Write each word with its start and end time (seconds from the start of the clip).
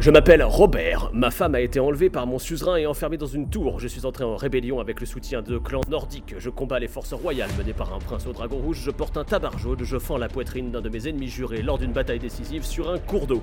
Je 0.00 0.12
m'appelle 0.12 0.44
Robert, 0.44 1.10
ma 1.12 1.32
femme 1.32 1.56
a 1.56 1.60
été 1.60 1.80
enlevée 1.80 2.08
par 2.08 2.24
mon 2.28 2.38
suzerain 2.38 2.76
et 2.76 2.86
enfermée 2.86 3.16
dans 3.16 3.26
une 3.26 3.50
tour. 3.50 3.80
Je 3.80 3.88
suis 3.88 4.06
entré 4.06 4.22
en 4.22 4.36
rébellion 4.36 4.78
avec 4.78 5.00
le 5.00 5.06
soutien 5.06 5.42
de 5.42 5.58
clans 5.58 5.80
nordiques. 5.88 6.36
Je 6.38 6.50
combats 6.50 6.78
les 6.78 6.86
forces 6.86 7.12
royales 7.14 7.50
menées 7.58 7.72
par 7.72 7.92
un 7.92 7.98
prince 7.98 8.24
au 8.28 8.32
dragon 8.32 8.58
rouge. 8.58 8.80
Je 8.80 8.92
porte 8.92 9.16
un 9.16 9.24
tabard 9.24 9.58
jaune. 9.58 9.82
Je 9.82 9.98
fends 9.98 10.16
la 10.16 10.28
poitrine 10.28 10.70
d'un 10.70 10.80
de 10.82 10.88
mes 10.88 11.08
ennemis 11.08 11.26
jurés 11.26 11.62
lors 11.62 11.78
d'une 11.78 11.92
bataille 11.92 12.20
décisive 12.20 12.64
sur 12.64 12.88
un 12.90 13.00
cours 13.00 13.26
d'eau. 13.26 13.42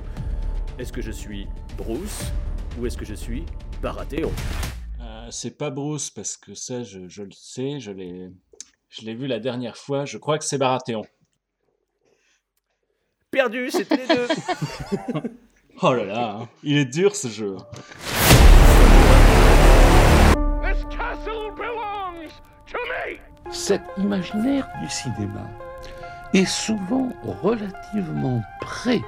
Est-ce 0.79 0.94
que 0.94 1.01
je 1.01 1.12
suis 1.12 1.46
Bruce 1.78 2.31
ou 2.79 2.85
est-ce 2.85 2.97
que 2.97 3.06
je 3.06 3.15
suis 3.15 3.44
Baratheon? 3.81 4.31
Euh, 5.01 5.28
c'est 5.31 5.58
pas 5.58 5.72
Bruce, 5.72 6.10
parce 6.10 6.37
que 6.37 6.53
ça, 6.53 6.83
je, 6.83 7.10
je 7.10 7.24
le 7.24 7.31
sais, 7.33 7.81
je 7.81 7.92
l'ai, 7.92 8.29
je 8.87 9.01
l'ai 9.01 9.13
vu 9.13 9.28
la 9.28 9.40
dernière 9.40 9.76
fois, 9.76 10.06
je 10.06 10.17
crois 10.17 10.37
que 10.37 10.46
c'est 10.46 10.58
Baratheon. 10.58 11.03
Perdu, 13.29 13.69
c'était 13.72 13.97
les 13.97 14.08
deux 14.08 14.28
Oh 15.81 15.94
là 15.94 16.05
là, 16.05 16.39
il 16.63 16.77
est 16.77 16.86
dur 16.86 17.13
ce 17.13 17.27
jeu. 17.27 17.58
This 20.63 20.86
castle 20.90 21.52
belongs 21.58 22.31
to 22.72 22.77
me! 22.88 23.20
Cet 23.52 23.81
imaginaire 23.98 24.66
du 24.81 24.90
cinéma 24.90 25.41
est 26.34 26.45
souvent 26.45 27.09
relativement 27.41 28.41
près 28.62 29.02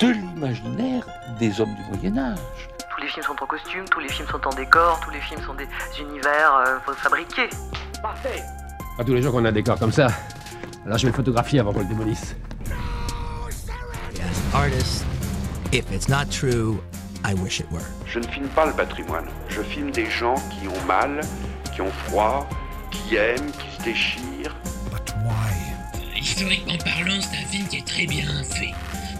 de 0.00 0.06
l'imaginaire 0.06 1.04
des 1.40 1.60
hommes 1.60 1.74
du 1.74 1.82
Moyen 1.96 2.16
Âge. 2.16 2.38
Tous 2.94 3.02
les 3.02 3.08
films 3.08 3.24
sont 3.24 3.42
en 3.42 3.46
costume, 3.46 3.84
tous 3.90 4.00
les 4.00 4.08
films 4.08 4.28
sont 4.28 4.46
en 4.46 4.54
décor, 4.54 5.00
tous 5.00 5.10
les 5.10 5.20
films 5.20 5.42
sont 5.42 5.54
des 5.54 5.66
univers 6.00 6.54
euh, 6.54 6.94
fabriqués. 6.94 7.50
Parfait 8.00 8.42
Pas 8.96 9.02
tous 9.02 9.14
les 9.14 9.22
jours 9.22 9.32
qu'on 9.32 9.44
a 9.44 9.48
un 9.48 9.52
décor 9.52 9.80
comme 9.80 9.92
ça. 9.92 10.06
Alors 10.84 10.96
je 10.96 11.06
vais 11.06 11.10
le 11.10 11.16
photographier 11.16 11.58
avant 11.58 11.72
qu'on 11.72 11.80
le 11.80 11.86
démolisse. 11.86 12.36
Artist, 14.54 15.04
if 15.72 15.90
it's 15.92 16.08
not 16.08 16.30
true, 16.30 16.82
I 17.24 17.34
wish 17.34 17.60
it 17.60 17.70
were. 17.70 17.86
Je 18.06 18.18
ne 18.18 18.26
filme 18.26 18.48
pas 18.48 18.66
le 18.66 18.72
patrimoine. 18.72 19.26
Je 19.48 19.62
filme 19.62 19.90
des 19.90 20.06
gens 20.06 20.36
qui 20.50 20.68
ont 20.68 20.84
mal, 20.86 21.20
qui 21.74 21.80
ont 21.80 21.90
froid, 22.06 22.48
qui 22.90 23.16
aiment, 23.16 23.50
qui 23.52 23.76
se 23.76 23.82
déchirent. 23.82 24.56
But 24.90 25.14
why? 25.24 26.18
Historiquement 26.18 26.78
parlant, 26.78 27.20
c'est 27.20 27.36
un 27.36 27.46
film 27.46 27.66
qui 27.68 27.78
est 27.78 27.86
très 27.86 28.06
bien 28.06 28.42
fait. 28.44 28.74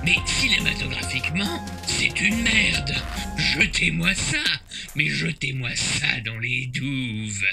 Mais 0.05 0.17
cinématographiquement, 0.27 1.61
c'est 1.87 2.21
une 2.21 2.43
merde. 2.43 2.93
Jetez-moi 3.37 4.15
ça, 4.15 4.39
mais 4.95 5.07
jetez-moi 5.07 5.71
ça 5.75 6.07
dans 6.25 6.39
les 6.39 6.67
douves. 6.67 7.45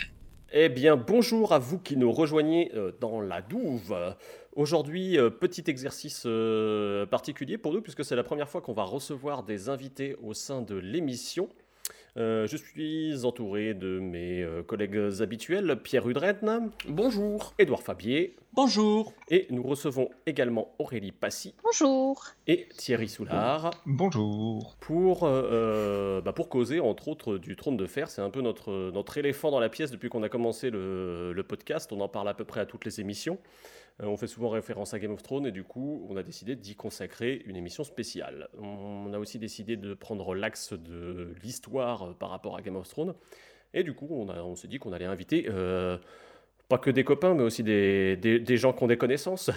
Eh 0.54 0.70
bien, 0.70 0.98
bonjour 0.98 1.52
à 1.52 1.58
vous 1.58 1.80
qui 1.80 1.98
nous 1.98 2.12
rejoignez 2.12 2.72
euh, 2.76 2.92
dans 3.02 3.22
la 3.22 3.42
douve. 3.42 3.96
Aujourd'hui, 4.56 5.18
euh, 5.18 5.30
petit 5.32 5.64
exercice 5.68 6.24
euh, 6.26 7.06
particulier 7.08 7.58
pour 7.58 7.74
nous, 7.74 7.82
puisque 7.82 8.06
c'est 8.06 8.16
la 8.16 8.24
première 8.24 8.50
fois 8.50 8.62
qu'on 8.62 8.74
va 8.74 8.84
recevoir 8.84 9.44
des 9.44 9.70
invités 9.70 10.16
au 10.22 10.34
sein 10.34 10.62
de 10.62 10.76
l'émission. 10.76 11.50
Euh, 12.16 12.46
je 12.46 12.56
suis 12.58 13.26
entouré 13.26 13.74
de 13.74 14.00
mes 14.00 14.44
euh, 14.44 14.62
collègues 14.62 15.00
habituels, 15.22 15.76
Pierre 15.82 16.08
Udren. 16.08 16.70
Bonjour. 16.88 17.56
Édouard 17.58 17.82
Fabier. 17.82 18.36
Bonjour. 18.54 19.14
Et 19.32 19.48
nous 19.50 19.64
recevons 19.64 20.10
également 20.28 20.76
Aurélie 20.78 21.12
Passy 21.12 21.56
Bonjour. 21.64 22.24
et 22.46 22.68
Thierry 22.78 23.10
Soulard 23.10 23.72
Bonjour. 23.88 24.76
pour, 24.80 25.22
euh, 25.24 26.22
bah, 26.22 26.34
pour 26.34 26.50
causer, 26.50 26.80
entre 26.80 27.08
autres, 27.08 27.40
du 27.40 27.56
trône 27.56 27.78
de 27.78 27.88
fer. 27.88 28.12
C'est 28.12 28.22
un 28.22 28.30
peu 28.30 28.42
notre, 28.42 28.92
notre 28.92 29.18
éléphant 29.18 29.50
dans 29.50 29.60
la 29.60 29.70
pièce 29.70 29.90
depuis 29.90 30.10
qu'on 30.10 30.22
a 30.22 30.30
commencé 30.30 30.70
le, 30.70 31.34
le 31.34 31.44
podcast. 31.44 31.92
On 31.92 32.00
en 32.02 32.08
parle 32.10 32.30
à 32.30 32.36
peu 32.36 32.44
près 32.46 32.60
à 32.62 32.68
toutes 32.68 32.86
les 32.86 33.02
émissions. 33.02 33.40
Euh, 34.02 34.06
on 34.08 34.18
fait 34.18 34.28
souvent 34.28 34.50
référence 34.50 34.94
à 34.94 35.00
Game 35.00 35.12
of 35.12 35.22
Thrones 35.22 35.46
et 35.46 35.52
du 35.52 35.64
coup, 35.64 36.06
on 36.10 36.18
a 36.18 36.24
décidé 36.24 36.56
d'y 36.56 36.76
consacrer 36.76 37.44
une 37.46 37.56
émission 37.56 37.84
spéciale. 37.84 38.50
On 38.60 39.14
a 39.14 39.20
aussi 39.20 39.38
décidé 39.38 39.78
de 39.78 39.94
prendre 39.94 40.34
l'axe 40.34 40.74
de 40.74 41.34
l'histoire 41.44 42.04
euh, 42.10 42.14
par 42.14 42.30
rapport 42.30 42.58
à 42.58 42.62
Game 42.62 42.76
of 42.76 42.88
Thrones. 42.88 43.14
Et 43.74 43.84
du 43.84 43.94
coup, 43.94 44.08
on, 44.10 44.30
on 44.30 44.56
s'est 44.56 44.68
dit 44.68 44.80
qu'on 44.80 44.94
allait 44.94 45.06
inviter 45.06 45.46
euh, 45.50 45.98
pas 46.70 46.78
que 46.78 46.90
des 46.90 47.04
copains, 47.04 47.34
mais 47.36 47.44
aussi 47.44 47.64
des, 47.64 48.16
des- 48.18 48.58
gens 48.58 48.74
qui 48.74 48.84
ont 48.84 48.88
des 48.88 48.98
connaissances. 48.98 49.52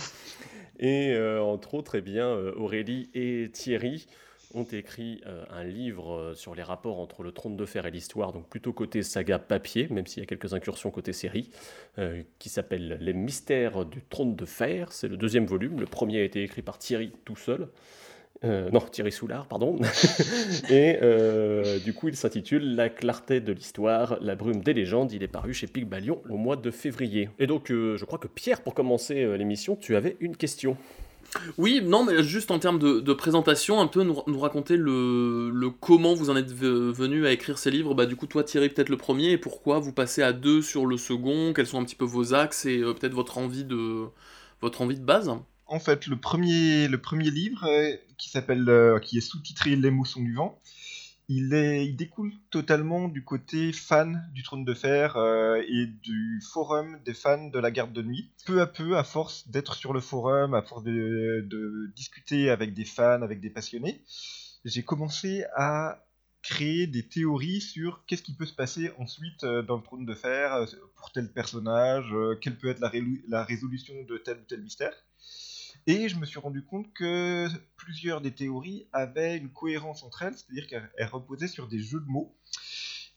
et 0.78 1.16
entre 1.40 1.74
autres, 1.74 1.94
eh 1.96 2.00
bien, 2.00 2.28
Aurélie 2.56 3.10
et 3.14 3.50
Thierry 3.52 4.06
ont 4.54 4.64
écrit 4.64 5.20
euh, 5.26 5.44
un 5.50 5.64
livre 5.64 6.14
euh, 6.14 6.34
sur 6.34 6.54
les 6.54 6.62
rapports 6.62 7.00
entre 7.00 7.22
le 7.22 7.32
trône 7.32 7.56
de 7.56 7.66
fer 7.66 7.86
et 7.86 7.90
l'histoire, 7.90 8.32
donc 8.32 8.48
plutôt 8.48 8.72
côté 8.72 9.02
saga 9.02 9.38
papier, 9.38 9.88
même 9.90 10.06
s'il 10.06 10.22
y 10.22 10.22
a 10.22 10.26
quelques 10.26 10.54
incursions 10.54 10.90
côté 10.90 11.12
série, 11.12 11.50
euh, 11.98 12.22
qui 12.38 12.48
s'appelle 12.48 12.98
Les 13.00 13.12
mystères 13.12 13.84
du 13.84 14.00
trône 14.02 14.36
de 14.36 14.44
fer. 14.44 14.92
C'est 14.92 15.08
le 15.08 15.16
deuxième 15.16 15.46
volume. 15.46 15.80
Le 15.80 15.86
premier 15.86 16.20
a 16.20 16.22
été 16.22 16.42
écrit 16.42 16.62
par 16.62 16.78
Thierry 16.78 17.12
tout 17.24 17.36
seul. 17.36 17.68
Non, 18.42 18.80
Thierry 18.80 19.10
Soulard, 19.10 19.46
pardon. 19.46 19.78
et 20.70 20.98
du 21.82 21.94
coup, 21.94 22.08
il 22.08 22.16
s'intitule 22.16 22.74
La 22.74 22.90
clarté 22.90 23.40
de 23.40 23.52
l'histoire, 23.52 24.18
la 24.20 24.34
brume 24.34 24.62
des 24.62 24.74
légendes. 24.74 25.12
Il 25.12 25.22
est 25.22 25.28
paru 25.28 25.54
chez 25.54 25.66
Pygmalion 25.66 26.20
au 26.28 26.36
mois 26.36 26.56
de 26.56 26.70
février. 26.70 27.30
Et 27.38 27.46
donc, 27.46 27.68
je 27.68 28.04
crois 28.04 28.18
que 28.18 28.28
Pierre, 28.28 28.60
pour 28.60 28.74
commencer 28.74 29.38
l'émission, 29.38 29.76
tu 29.76 29.96
avais 29.96 30.18
une 30.20 30.36
question. 30.36 30.76
Oui, 31.58 31.80
non, 31.82 32.04
mais 32.04 32.22
juste 32.22 32.50
en 32.50 32.58
termes 32.58 32.78
de, 32.78 33.12
présentation, 33.12 33.80
un 33.80 33.86
peu 33.86 34.02
nous, 34.02 34.38
raconter 34.38 34.76
le, 34.76 35.70
comment 35.80 36.14
vous 36.14 36.30
en 36.30 36.36
êtes 36.36 36.52
ve- 36.52 36.92
venu 36.92 37.26
à 37.26 37.32
écrire 37.32 37.58
ces 37.58 37.70
livres. 37.70 37.94
Bah, 37.94 38.06
du 38.06 38.16
coup, 38.16 38.26
toi, 38.26 38.44
Thierry, 38.44 38.68
peut-être 38.68 38.88
le 38.88 38.96
premier, 38.96 39.32
et 39.32 39.38
pourquoi 39.38 39.78
vous 39.78 39.92
passez 39.92 40.22
à 40.22 40.32
deux 40.32 40.62
sur 40.62 40.86
le 40.86 40.96
second, 40.96 41.52
quels 41.54 41.66
sont 41.66 41.80
un 41.80 41.84
petit 41.84 41.96
peu 41.96 42.04
vos 42.04 42.34
axes 42.34 42.66
et 42.66 42.78
euh, 42.78 42.92
peut-être 42.92 43.14
votre 43.14 43.38
envie 43.38 43.64
de 43.64 44.06
votre 44.60 44.82
envie 44.82 44.98
de 44.98 45.04
base? 45.04 45.30
En 45.66 45.78
fait, 45.80 46.06
le 46.06 46.16
premier, 46.16 46.88
le 46.88 47.00
premier 47.00 47.30
livre, 47.30 47.64
euh, 47.64 47.96
qui 48.18 48.28
s'appelle, 48.28 48.68
euh, 48.68 48.98
qui 48.98 49.18
est 49.18 49.22
sous-titré 49.22 49.76
Les 49.76 49.90
mots 49.90 50.04
sont 50.04 50.22
du 50.22 50.34
vent, 50.34 50.60
il, 51.28 51.96
découle 51.96 52.32
totalement 52.50 53.08
du 53.08 53.24
côté 53.24 53.72
fan 53.72 54.28
du 54.32 54.42
Trône 54.42 54.64
de 54.64 54.74
Fer 54.74 55.16
euh, 55.16 55.62
et 55.68 55.86
du 55.86 56.42
forum 56.52 56.98
des 57.04 57.14
fans 57.14 57.48
de 57.48 57.58
la 57.58 57.70
Garde 57.70 57.92
de 57.92 58.02
Nuit. 58.02 58.30
Peu 58.46 58.60
à 58.60 58.66
peu, 58.66 58.96
à 58.96 59.04
force 59.04 59.48
d'être 59.48 59.74
sur 59.74 59.92
le 59.92 60.00
forum, 60.00 60.54
à 60.54 60.62
force 60.62 60.84
de, 60.84 61.92
discuter 61.94 62.50
avec 62.50 62.74
des 62.74 62.84
fans, 62.84 63.22
avec 63.22 63.40
des 63.40 63.50
passionnés, 63.50 64.02
j'ai 64.64 64.82
commencé 64.82 65.44
à 65.56 66.06
créer 66.42 66.86
des 66.86 67.08
théories 67.08 67.62
sur 67.62 68.04
qu'est-ce 68.06 68.22
qui 68.22 68.34
peut 68.34 68.44
se 68.44 68.52
passer 68.52 68.92
ensuite 68.98 69.44
euh, 69.44 69.62
dans 69.62 69.76
le 69.76 69.82
Trône 69.82 70.04
de 70.04 70.14
Fer 70.14 70.52
euh, 70.52 70.66
pour 70.96 71.10
tel 71.10 71.32
personnage, 71.32 72.14
quelle 72.42 72.58
peut 72.58 72.68
être 72.68 72.80
la 73.28 73.44
résolution 73.44 73.94
de 74.06 74.18
tel 74.18 74.38
ou 74.38 74.44
tel 74.46 74.60
mystère. 74.60 74.94
Et 75.86 76.08
je 76.08 76.16
me 76.16 76.24
suis 76.24 76.38
rendu 76.38 76.62
compte 76.64 76.92
que 76.94 77.46
plusieurs 77.76 78.20
des 78.22 78.32
théories 78.32 78.86
avaient 78.92 79.36
une 79.36 79.50
cohérence 79.50 80.02
entre 80.02 80.22
elles, 80.22 80.34
c'est-à-dire 80.34 80.66
qu'elles 80.66 80.90
elles 80.96 81.08
reposaient 81.08 81.48
sur 81.48 81.68
des 81.68 81.78
jeux 81.80 82.00
de 82.00 82.06
mots. 82.06 82.34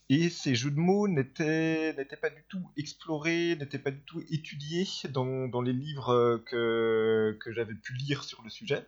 Et 0.10 0.30
ces 0.30 0.56
jeux 0.56 0.72
de 0.72 0.80
mots 0.80 1.08
n'étaient 1.08 1.94
pas 2.22 2.30
du 2.30 2.44
tout 2.50 2.72
explorés, 2.78 3.56
n'étaient 3.58 3.80
pas 3.80 3.92
du 3.92 4.02
tout 4.06 4.22
étudiés 4.30 4.88
dans, 5.10 5.48
dans 5.50 5.62
les 5.62 5.74
livres 5.74 6.10
euh, 6.14 6.38
que, 6.46 7.38
que 7.42 7.52
j'avais 7.54 7.76
pu 7.76 7.94
lire 7.94 8.24
sur 8.24 8.42
le 8.44 8.50
sujet. 8.50 8.88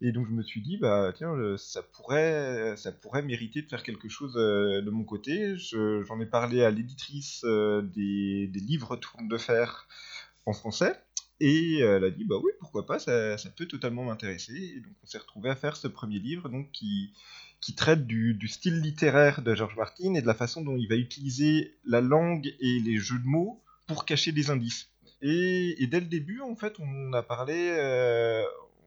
Et 0.00 0.12
donc 0.12 0.26
je 0.26 0.32
me 0.32 0.42
suis 0.42 0.62
dit, 0.62 0.78
bah 0.78 1.12
tiens, 1.14 1.32
euh, 1.34 1.56
ça 1.56 1.82
pourrait, 1.82 2.74
ça 2.76 2.90
pourrait 2.92 3.22
mériter 3.22 3.62
de 3.62 3.68
faire 3.68 3.82
quelque 3.84 4.08
chose 4.08 4.36
euh, 4.36 4.82
de 4.82 4.90
mon 4.90 5.04
côté. 5.04 5.56
Je- 5.56 6.02
J'en 6.04 6.20
ai 6.20 6.26
parlé 6.26 6.62
à 6.64 6.70
l'éditrice 6.70 7.44
des, 7.44 8.48
des 8.48 8.60
livres 8.60 8.96
Tourne 8.96 9.28
de 9.28 9.38
Fer 9.38 9.86
en 10.46 10.52
français. 10.52 11.00
Et 11.40 11.82
euh, 11.82 11.96
elle 11.96 12.04
a 12.04 12.10
dit, 12.10 12.24
bah 12.24 12.36
oui, 12.42 12.50
pourquoi 12.60 12.86
pas, 12.86 12.98
ça, 12.98 13.38
ça 13.38 13.50
peut 13.50 13.66
totalement 13.66 14.04
m'intéresser. 14.04 14.54
Et 14.76 14.80
donc 14.80 14.92
on 15.02 15.06
s'est 15.06 15.18
retrouvé 15.18 15.50
à 15.50 15.56
faire 15.56 15.76
ce 15.76 15.88
premier 15.88 16.18
livre 16.18 16.48
donc, 16.48 16.70
qui, 16.72 17.12
qui 17.60 17.74
traite 17.74 18.06
du, 18.06 18.34
du 18.34 18.46
style 18.48 18.80
littéraire 18.80 19.42
de 19.42 19.54
George 19.54 19.76
Martin 19.76 20.14
et 20.14 20.22
de 20.22 20.26
la 20.26 20.34
façon 20.34 20.62
dont 20.62 20.76
il 20.76 20.88
va 20.88 20.96
utiliser 20.96 21.74
la 21.84 22.00
langue 22.00 22.54
et 22.60 22.80
les 22.80 22.98
jeux 22.98 23.18
de 23.18 23.26
mots 23.26 23.62
pour 23.86 24.04
cacher 24.04 24.32
des 24.32 24.50
indices. 24.50 24.88
Et, 25.22 25.86
dès 25.86 26.00
le 26.00 26.06
début, 26.06 26.40
en 26.40 26.56
fait, 26.56 26.74
on 26.78 27.12
a 27.12 27.22
parlé 27.22 27.54
euh, 27.78 28.42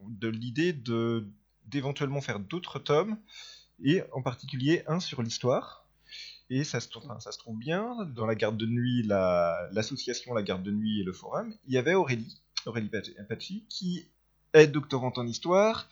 de 0.08 0.28
l'idée 0.28 0.74
de 0.74 1.28
d'éventuellement 1.68 2.22
faire 2.22 2.40
d'autres 2.40 2.78
tomes, 2.78 3.18
et 3.84 4.02
en 4.12 4.22
particulier 4.22 4.84
un 4.88 5.00
sur 5.00 5.24
l'histoire. 5.24 5.88
Et 6.50 6.64
ça 6.64 6.80
se, 6.80 6.90
trouve, 6.90 7.10
ça 7.20 7.32
se 7.32 7.38
trouve 7.40 7.58
bien, 7.58 8.06
dans 8.16 8.26
la 8.28 8.36
garde 8.36 8.58
de 8.58 8.66
nuit, 8.68 9.02
la- 9.04 9.70
l'association 9.72 10.34
La 10.36 10.44
Garde 10.44 10.62
de 10.62 10.72
Nuit 10.72 11.02
et 11.02 11.04
le 11.04 11.14
forum, 11.14 11.54
il 11.68 11.74
y 11.74 11.78
avait 11.78 11.96
Aurélie, 11.96 12.42
Aurélie 12.68 12.90
Pac- 12.90 13.12
Paci, 13.28 13.66
qui 13.70 14.06
est 14.54 14.68
doctorante 14.68 15.18
en 15.18 15.26
histoire, 15.28 15.90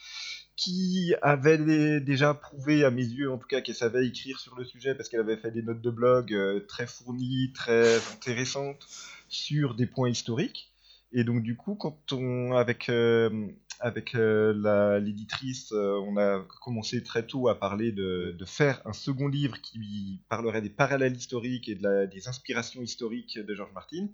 qui 0.55 1.13
avait 1.21 1.57
dé- 1.57 1.99
déjà 2.01 2.33
prouvé, 2.33 2.83
à 2.83 2.91
mes 2.91 3.03
yeux 3.03 3.31
en 3.31 3.37
tout 3.37 3.47
cas, 3.47 3.61
qu'elle 3.61 3.75
savait 3.75 4.05
écrire 4.07 4.39
sur 4.39 4.55
le 4.55 4.63
sujet, 4.65 4.93
parce 4.95 5.09
qu'elle 5.09 5.21
avait 5.21 5.37
fait 5.37 5.51
des 5.51 5.63
notes 5.63 5.81
de 5.81 5.89
blog 5.89 6.33
euh, 6.33 6.59
très 6.67 6.85
fournies, 6.87 7.51
très 7.53 7.97
intéressantes, 8.13 8.85
sur 9.29 9.75
des 9.75 9.87
points 9.87 10.09
historiques. 10.09 10.71
Et 11.13 11.23
donc 11.23 11.41
du 11.43 11.55
coup, 11.55 11.75
quand 11.75 12.11
on, 12.13 12.53
avec, 12.53 12.89
euh, 12.89 13.47
avec 13.79 14.15
euh, 14.15 14.99
l'éditrice, 14.99 15.71
on 15.73 16.15
a 16.17 16.45
commencé 16.61 17.03
très 17.03 17.25
tôt 17.25 17.49
à 17.49 17.59
parler 17.59 17.91
de, 17.91 18.35
de 18.37 18.45
faire 18.45 18.81
un 18.85 18.93
second 18.93 19.27
livre 19.27 19.59
qui 19.61 20.21
parlerait 20.29 20.61
des 20.61 20.69
parallèles 20.69 21.15
historiques 21.15 21.67
et 21.67 21.75
de 21.75 21.83
la- 21.83 22.07
des 22.07 22.27
inspirations 22.27 22.81
historiques 22.81 23.39
de 23.39 23.55
George 23.55 23.73
Martin, 23.73 24.07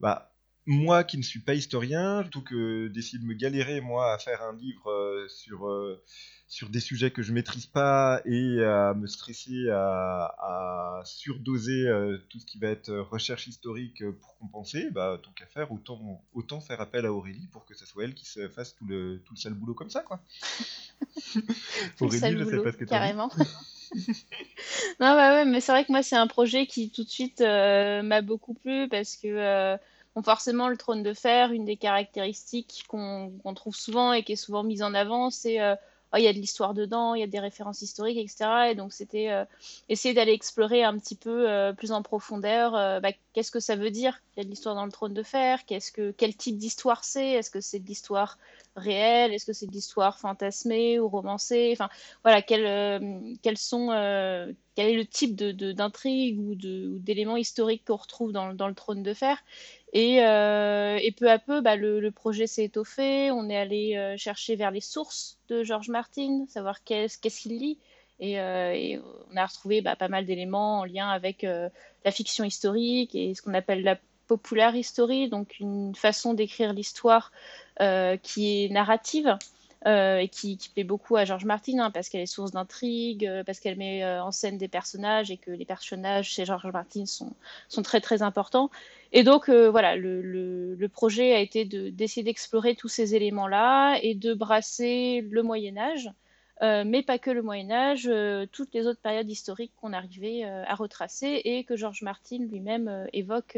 bah, 0.00 0.33
moi 0.66 1.04
qui 1.04 1.18
ne 1.18 1.22
suis 1.22 1.40
pas 1.40 1.54
historien, 1.54 2.22
plutôt 2.22 2.40
que 2.40 2.88
d'essayer 2.88 3.18
de 3.18 3.24
me 3.24 3.34
galérer 3.34 3.80
moi 3.80 4.14
à 4.14 4.18
faire 4.18 4.42
un 4.42 4.56
livre 4.56 4.90
euh, 4.90 5.28
sur 5.28 5.66
euh, 5.68 6.02
sur 6.48 6.70
des 6.70 6.80
sujets 6.80 7.10
que 7.10 7.22
je 7.22 7.32
maîtrise 7.32 7.66
pas 7.66 8.22
et 8.24 8.62
à 8.62 8.94
me 8.94 9.06
stresser 9.06 9.68
à, 9.70 10.34
à 10.38 11.02
surdoser 11.04 11.86
euh, 11.86 12.18
tout 12.30 12.38
ce 12.38 12.46
qui 12.46 12.58
va 12.58 12.68
être 12.68 12.92
recherche 12.94 13.46
historique 13.46 14.02
pour 14.20 14.38
compenser, 14.38 14.90
bah 14.90 15.18
tant 15.22 15.32
qu'à 15.32 15.46
faire 15.46 15.70
autant 15.70 16.22
autant 16.32 16.60
faire 16.60 16.80
appel 16.80 17.04
à 17.04 17.12
Aurélie 17.12 17.48
pour 17.52 17.66
que 17.66 17.74
ce 17.74 17.84
soit 17.84 18.04
elle 18.04 18.14
qui 18.14 18.26
se 18.26 18.48
fasse 18.48 18.74
tout 18.74 18.86
le 18.86 19.22
tout 19.24 19.34
le 19.34 19.38
sale 19.38 19.54
boulot 19.54 19.74
comme 19.74 19.90
ça 19.90 20.02
quoi. 20.02 20.20
Le 22.00 22.10
sale 22.10 22.42
boulot, 22.42 22.64
carrément. 22.88 23.30
non, 25.00 25.14
bah 25.14 25.34
ouais, 25.34 25.44
mais 25.44 25.60
c'est 25.60 25.72
vrai 25.72 25.84
que 25.84 25.92
moi, 25.92 26.02
c'est 26.02 26.16
un 26.16 26.26
projet 26.26 26.66
qui 26.66 26.90
tout 26.90 27.04
de 27.04 27.08
suite 27.08 27.40
m'a 27.40 28.22
beaucoup 28.22 28.54
plu 28.54 28.88
parce 28.88 29.16
que, 29.16 29.76
bon, 30.14 30.22
forcément, 30.22 30.68
le 30.68 30.76
trône 30.76 31.02
de 31.02 31.14
fer, 31.14 31.52
une 31.52 31.64
des 31.64 31.76
caractéristiques 31.76 32.84
qu'on 32.88 33.54
trouve 33.54 33.76
souvent 33.76 34.12
et 34.12 34.22
qui 34.22 34.32
est 34.32 34.36
souvent 34.36 34.62
mise 34.62 34.82
en 34.82 34.94
avant, 34.94 35.30
c'est 35.30 35.60
euh, 35.60 35.74
oh, 36.14 36.16
il 36.18 36.24
y 36.24 36.28
a 36.28 36.32
de 36.32 36.38
l'histoire 36.38 36.74
dedans, 36.74 37.14
il 37.14 37.20
y 37.20 37.22
a 37.22 37.26
des 37.26 37.40
références 37.40 37.82
historiques, 37.82 38.18
etc. 38.18 38.70
Et 38.70 38.74
donc, 38.74 38.92
c'était 38.92 39.30
euh, 39.30 39.44
essayer 39.88 40.14
d'aller 40.14 40.32
explorer 40.32 40.84
un 40.84 40.98
petit 40.98 41.16
peu 41.16 41.50
euh, 41.50 41.72
plus 41.72 41.92
en 41.92 42.02
profondeur 42.02 42.74
euh, 42.74 43.00
bah, 43.00 43.10
qu'est-ce 43.32 43.50
que 43.50 43.60
ça 43.60 43.76
veut 43.76 43.90
dire? 43.90 44.20
Qu'il 44.32 44.38
y 44.38 44.40
a 44.42 44.44
de 44.44 44.50
l'histoire 44.50 44.74
dans 44.74 44.86
le 44.86 44.92
trône 44.92 45.14
de 45.14 45.22
fer, 45.22 45.64
qu'est-ce 45.66 45.90
que, 45.92 46.12
quel 46.12 46.36
type 46.36 46.56
d'histoire 46.56 47.04
c'est, 47.04 47.30
est-ce 47.32 47.50
que 47.50 47.60
c'est 47.60 47.80
de 47.80 47.86
l'histoire 47.86 48.38
réelle, 48.76 49.32
est-ce 49.32 49.46
que 49.46 49.52
c'est 49.52 49.66
de 49.66 49.72
l'histoire 49.72 50.18
fantasmée 50.18 50.98
ou 50.98 51.08
romancée, 51.08 51.70
enfin 51.72 51.88
voilà, 52.24 52.42
quel, 52.42 52.62
sont, 53.56 53.88
quel 54.74 54.88
est 54.88 54.96
le 54.96 55.06
type 55.06 55.36
d'intrigue 55.36 56.40
ou 56.40 56.54
d'éléments 56.98 57.36
historiques 57.36 57.84
qu'on 57.86 57.96
retrouve 57.96 58.32
dans, 58.32 58.52
dans 58.52 58.66
le 58.66 58.74
trône 58.74 59.04
de 59.04 59.14
fer? 59.14 59.38
Et, 59.94 60.24
euh, 60.24 60.98
et 61.00 61.12
peu 61.12 61.30
à 61.30 61.38
peu, 61.38 61.60
bah, 61.60 61.76
le, 61.76 62.10
projet 62.10 62.48
s'est 62.48 62.64
étoffé. 62.64 63.30
On 63.30 63.48
est 63.48 63.56
allé 63.56 63.96
euh, 63.96 64.16
chercher 64.16 64.56
vers 64.56 64.72
les 64.72 64.80
sources 64.80 65.38
de 65.48 65.62
George 65.62 65.88
Martin, 65.88 66.46
savoir 66.48 66.82
qu'est-ce 66.82 67.16
qu'il 67.16 67.58
lit. 67.58 67.78
Et, 68.18 68.40
euh, 68.40 68.72
et 68.72 69.00
on 69.32 69.36
a 69.36 69.46
retrouvé 69.46 69.82
bah, 69.82 69.94
pas 69.94 70.08
mal 70.08 70.26
d'éléments 70.26 70.80
en 70.80 70.84
lien 70.84 71.08
avec 71.08 71.42
la 71.42 72.10
fiction 72.10 72.44
historique 72.44 73.14
et 73.14 73.34
ce 73.34 73.42
qu'on 73.42 73.54
appelle 73.54 73.82
la 73.82 73.96
popular 74.26 74.74
history, 74.74 75.28
donc 75.28 75.60
une 75.60 75.94
façon 75.94 76.34
d'écrire 76.34 76.72
l'histoire 76.72 77.30
qui 78.22 78.64
est 78.64 78.68
narrative. 78.70 79.36
Euh, 79.86 80.18
et 80.18 80.28
qui, 80.28 80.56
qui 80.56 80.68
plaît 80.70 80.84
beaucoup 80.84 81.16
à 81.16 81.24
George 81.24 81.44
Martin 81.44 81.78
hein, 81.78 81.90
parce 81.90 82.08
qu'elle 82.08 82.22
est 82.22 82.26
source 82.26 82.52
d'intrigue, 82.52 83.26
euh, 83.26 83.44
parce 83.44 83.60
qu'elle 83.60 83.76
met 83.76 84.02
euh, 84.02 84.22
en 84.22 84.32
scène 84.32 84.58
des 84.58 84.68
personnages 84.68 85.30
et 85.30 85.36
que 85.36 85.50
les 85.50 85.66
personnages 85.66 86.28
chez 86.30 86.44
George 86.44 86.66
Martin 86.72 87.06
sont, 87.06 87.32
sont 87.68 87.82
très 87.82 88.00
très 88.00 88.22
importants. 88.22 88.70
Et 89.12 89.22
donc 89.22 89.48
voilà, 89.48 89.94
le, 89.94 90.22
le, 90.22 90.74
le 90.74 90.88
projet 90.88 91.34
a 91.34 91.38
été 91.38 91.64
de- 91.64 91.90
d'essayer 91.90 92.24
d'explorer 92.24 92.74
tous 92.74 92.88
ces 92.88 93.14
éléments-là 93.14 93.98
et 94.02 94.14
de 94.14 94.34
brasser 94.34 95.24
le 95.30 95.42
Moyen 95.42 95.76
Âge, 95.76 96.10
mais 96.62 97.02
pas 97.02 97.18
que 97.18 97.30
le 97.30 97.42
Moyen 97.42 97.70
Âge, 97.70 98.10
toutes 98.50 98.74
les 98.74 98.86
autres 98.86 99.00
périodes 99.00 99.30
historiques 99.30 99.72
qu'on 99.80 99.92
arrivait 99.92 100.42
à 100.44 100.74
retracer 100.74 101.42
et 101.44 101.62
que 101.62 101.76
George 101.76 102.02
Martin 102.02 102.38
lui-même 102.38 103.06
évoque, 103.12 103.56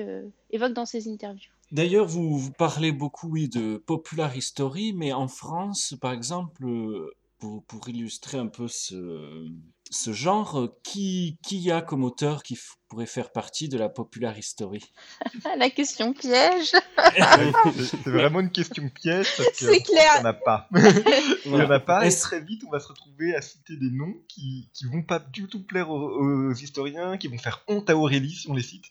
évoque 0.50 0.73
dans 0.73 0.87
ses 0.87 1.08
interviews. 1.08 1.56
D'ailleurs, 1.72 2.06
vous, 2.06 2.38
vous 2.38 2.52
parlez 2.52 2.92
beaucoup, 2.92 3.28
oui, 3.28 3.48
de 3.48 3.76
popular 3.76 4.36
history, 4.36 4.92
mais 4.92 5.12
en 5.12 5.28
France, 5.28 5.94
par 6.00 6.12
exemple, 6.12 6.64
euh, 6.64 7.10
pour, 7.38 7.64
pour 7.64 7.88
illustrer 7.88 8.38
un 8.38 8.46
peu 8.46 8.68
ce, 8.68 9.48
ce 9.90 10.12
genre, 10.12 10.60
euh, 10.60 10.78
qui, 10.82 11.38
qui 11.42 11.58
y 11.58 11.70
a 11.70 11.82
comme 11.82 12.04
auteur 12.04 12.42
qui 12.42 12.58
pourrait 12.88 13.06
faire 13.06 13.30
partie 13.32 13.68
de 13.68 13.76
la 13.76 13.88
popular 13.88 14.36
history? 14.38 14.82
La 15.58 15.70
question 15.70 16.12
piège. 16.12 16.72
C'est 17.14 18.06
vraiment 18.06 18.40
une 18.40 18.50
question 18.50 18.88
piège 18.88 19.28
parce 19.36 19.50
que 19.50 19.64
C'est 19.64 19.82
clair. 19.82 20.12
il 20.16 20.20
n'y 20.20 20.26
en 20.26 20.30
a 20.30 20.32
pas. 20.32 20.68
il 21.44 21.52
n'y 21.52 21.62
en 21.62 21.70
a 21.70 21.80
pas 21.80 22.06
et 22.06 22.10
très 22.14 22.40
vite 22.40 22.62
on 22.66 22.70
va 22.70 22.80
se 22.80 22.88
retrouver 22.88 23.34
à 23.34 23.42
citer 23.42 23.76
des 23.76 23.90
noms 23.90 24.14
qui, 24.28 24.70
qui 24.72 24.86
vont 24.86 25.02
pas 25.02 25.18
du 25.18 25.48
tout 25.48 25.64
plaire 25.64 25.90
aux, 25.90 26.10
aux 26.10 26.52
historiens, 26.52 27.16
qui 27.16 27.28
vont 27.28 27.38
faire 27.38 27.62
honte 27.68 27.90
à 27.90 27.96
Aurélie 27.96 28.34
si 28.34 28.48
on 28.50 28.54
les 28.54 28.62
cite. 28.62 28.84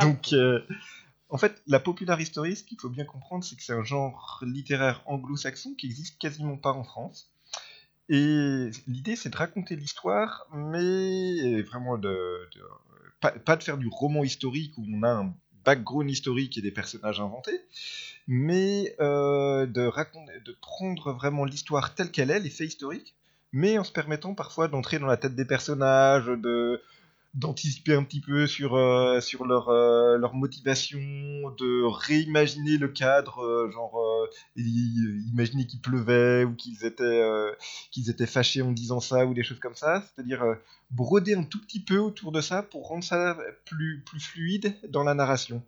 Donc 0.00 0.32
euh, 0.32 0.60
en 1.28 1.38
fait 1.38 1.62
la 1.66 1.80
popular 1.80 2.20
history, 2.20 2.56
ce 2.56 2.64
qu'il 2.64 2.78
faut 2.80 2.88
bien 2.88 3.04
comprendre, 3.04 3.44
c'est 3.44 3.56
que 3.56 3.62
c'est 3.62 3.72
un 3.72 3.84
genre 3.84 4.42
littéraire 4.46 5.02
anglo-saxon 5.06 5.74
qui 5.74 5.86
existe 5.86 6.18
quasiment 6.18 6.56
pas 6.56 6.72
en 6.72 6.84
France. 6.84 7.30
Et 8.08 8.70
l'idée, 8.86 9.16
c'est 9.16 9.28
de 9.28 9.36
raconter 9.36 9.76
l'histoire, 9.76 10.46
mais 10.54 11.60
vraiment 11.62 11.98
de, 11.98 12.48
pas 13.20 13.56
de 13.56 13.62
faire 13.62 13.76
du 13.76 13.88
roman 13.88 14.24
historique 14.24 14.78
où 14.78 14.86
on 14.90 15.02
a 15.02 15.10
un 15.10 15.34
background 15.64 16.10
historique 16.10 16.56
et 16.56 16.62
des 16.62 16.70
personnages 16.70 17.20
inventés, 17.20 17.60
mais 18.26 18.94
euh, 19.00 19.66
de, 19.66 19.82
raconter, 19.82 20.32
de 20.40 20.56
prendre 20.60 21.12
vraiment 21.12 21.44
l'histoire 21.44 21.94
telle 21.94 22.10
qu'elle 22.10 22.30
est, 22.30 22.40
les 22.40 22.50
faits 22.50 22.68
historiques, 22.68 23.14
mais 23.52 23.78
en 23.78 23.84
se 23.84 23.92
permettant 23.92 24.34
parfois 24.34 24.68
d'entrer 24.68 24.98
dans 24.98 25.06
la 25.06 25.18
tête 25.18 25.34
des 25.34 25.44
personnages, 25.44 26.26
de 26.26 26.82
d'anticiper 27.34 27.94
un 27.94 28.04
petit 28.04 28.20
peu 28.20 28.46
sur, 28.46 28.74
euh, 28.74 29.20
sur 29.20 29.44
leur, 29.44 29.68
euh, 29.68 30.16
leur 30.16 30.34
motivation, 30.34 30.98
de 30.98 31.84
réimaginer 31.84 32.78
le 32.78 32.88
cadre, 32.88 33.44
euh, 33.44 33.70
genre 33.70 34.00
imaginer 34.56 35.66
qu'il 35.66 35.80
pleuvait 35.80 36.44
ou 36.44 36.54
qu'ils 36.54 36.84
étaient, 36.84 37.22
étaient 37.96 38.26
fâchés 38.26 38.62
en 38.62 38.72
disant 38.72 39.00
ça 39.00 39.26
ou 39.26 39.34
des 39.34 39.42
choses 39.42 39.60
comme 39.60 39.74
ça, 39.74 40.02
c'est-à-dire 40.02 40.44
broder 40.90 41.34
un 41.34 41.44
tout 41.44 41.60
petit 41.60 41.80
peu 41.80 41.98
autour 41.98 42.32
de 42.32 42.40
ça 42.40 42.62
pour 42.62 42.88
rendre 42.88 43.04
ça 43.04 43.36
plus, 43.66 44.02
plus 44.04 44.20
fluide 44.20 44.74
dans 44.88 45.04
la 45.04 45.14
narration. 45.14 45.62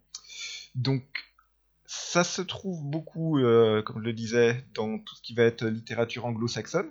Donc 0.74 1.04
ça 1.86 2.24
se 2.24 2.42
trouve 2.42 2.82
beaucoup, 2.84 3.38
comme 3.84 3.98
je 3.98 4.04
le 4.04 4.12
disais, 4.12 4.64
dans 4.74 4.98
tout 4.98 5.14
ce 5.14 5.22
qui 5.22 5.34
va 5.34 5.44
être 5.44 5.64
littérature 5.66 6.26
anglo-saxonne. 6.26 6.90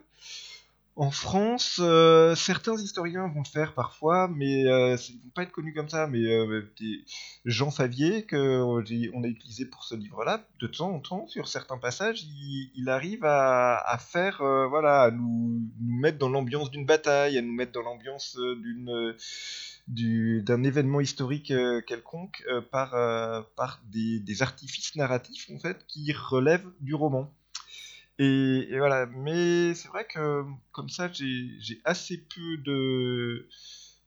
En 0.95 1.11
France, 1.11 1.79
euh, 1.81 2.35
certains 2.35 2.75
historiens 2.75 3.29
vont 3.29 3.39
le 3.39 3.47
faire 3.49 3.73
parfois, 3.73 4.27
mais 4.27 4.65
euh, 4.65 4.97
ils 5.09 5.21
vont 5.23 5.29
pas 5.33 5.43
être 5.43 5.51
connus 5.53 5.73
comme 5.73 5.87
ça. 5.87 6.07
Mais 6.07 6.19
euh, 6.19 6.61
Jean 7.45 7.71
Favier, 7.71 8.25
que 8.25 8.35
euh, 8.35 8.83
j'ai- 8.85 9.09
on 9.13 9.23
a 9.23 9.27
utilisé 9.27 9.63
pour 9.65 9.85
ce 9.85 9.95
livre-là, 9.95 10.45
de 10.59 10.67
temps 10.67 10.89
en 10.93 10.99
temps, 10.99 11.25
sur 11.27 11.47
certains 11.47 11.77
passages, 11.77 12.23
il, 12.75 12.89
arrive 12.89 13.23
à, 13.23 13.97
faire, 13.97 14.39
voilà, 14.69 15.03
à 15.03 15.11
nous, 15.11 15.61
mettre 15.79 16.17
dans 16.17 16.27
l'ambiance 16.29 16.69
d'une 16.69 16.85
bataille, 16.85 17.37
à 17.37 17.41
nous 17.41 17.53
mettre 17.53 17.71
dans 17.71 17.81
l'ambiance 17.83 18.35
d'une 18.61 19.15
du- 19.87 20.43
d'un 20.43 20.63
événement 20.63 20.99
historique 20.99 21.53
quelconque 21.87 22.43
par, 22.71 22.91
par 23.55 23.81
des, 23.85 24.19
des 24.19 24.41
artifices 24.41 24.95
narratifs 24.95 25.49
en 25.55 25.59
fait 25.59 25.85
qui 25.87 26.11
relèvent 26.11 26.69
du 26.81 26.93
roman. 26.93 27.31
Et, 28.19 28.67
et 28.73 28.77
voilà, 28.79 29.05
mais 29.07 29.73
c'est 29.75 29.87
vrai 29.87 30.05
que 30.05 30.43
comme 30.71 30.89
ça, 30.89 31.09
j'ai 31.11 31.81
assez 31.85 32.17
peu 32.17 32.57
de 32.57 33.47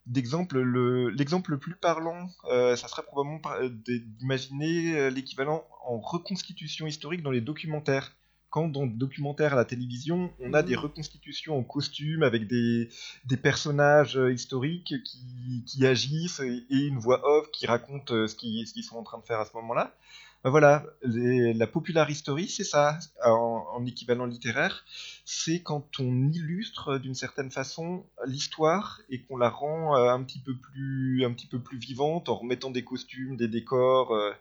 d'exemples. 0.06 0.60
Le- 0.60 1.08
L'exemple 1.10 1.52
le 1.52 1.58
plus 1.58 1.76
parlant, 1.76 2.28
euh, 2.50 2.76
ça 2.76 2.88
serait 2.88 3.02
probablement 3.04 3.40
euh, 3.60 3.68
d'imaginer 3.70 4.98
euh, 4.98 5.10
l'équivalent 5.10 5.64
en 5.86 5.98
reconstitution 6.00 6.86
historique 6.86 7.22
dans 7.22 7.30
les 7.30 7.40
documentaires. 7.40 8.12
Quand 8.50 8.68
dans 8.68 8.82
le 8.84 8.90
documentaire 8.90 9.54
à 9.54 9.56
la 9.56 9.64
télévision, 9.64 10.30
on 10.40 10.52
a 10.52 10.62
des 10.62 10.74
reconstitutions 10.74 11.56
en 11.58 11.62
costume 11.62 12.22
avec 12.22 12.46
des, 12.48 12.90
des 13.24 13.38
personnages 13.38 14.20
historiques 14.30 14.92
qui, 15.04 15.64
qui 15.66 15.86
agissent 15.86 16.40
et, 16.40 16.66
et 16.68 16.86
une 16.86 16.98
voix 16.98 17.22
off 17.26 17.50
qui 17.50 17.66
raconte 17.66 18.10
ce 18.10 18.34
qu'ils 18.34 18.66
ce 18.68 18.74
qu'ils 18.74 18.84
sont 18.84 18.96
en 18.96 19.04
train 19.04 19.18
de 19.18 19.24
faire 19.24 19.40
à 19.40 19.46
ce 19.46 19.54
moment-là. 19.56 19.96
Ben 20.44 20.50
voilà, 20.50 20.84
la 21.02 21.66
popular 21.68 22.10
history, 22.10 22.48
c'est 22.48 22.64
ça, 22.64 22.98
en, 23.24 23.64
en 23.74 23.86
équivalent 23.86 24.26
littéraire, 24.26 24.84
c'est 25.24 25.60
quand 25.60 26.00
on 26.00 26.30
illustre 26.32 26.98
d'une 26.98 27.14
certaine 27.14 27.52
façon 27.52 28.04
l'histoire 28.26 29.00
et 29.08 29.22
qu'on 29.22 29.36
la 29.36 29.48
rend 29.48 29.96
euh, 29.96 30.10
un 30.10 30.22
petit 30.24 30.40
peu 30.40 30.56
plus, 30.56 31.24
un 31.24 31.32
petit 31.32 31.46
peu 31.46 31.60
plus 31.60 31.78
vivante 31.78 32.28
en 32.28 32.34
remettant 32.34 32.70
des 32.70 32.82
costumes, 32.82 33.36
des 33.36 33.46
décors, 33.46 34.14
euh, 34.14 34.32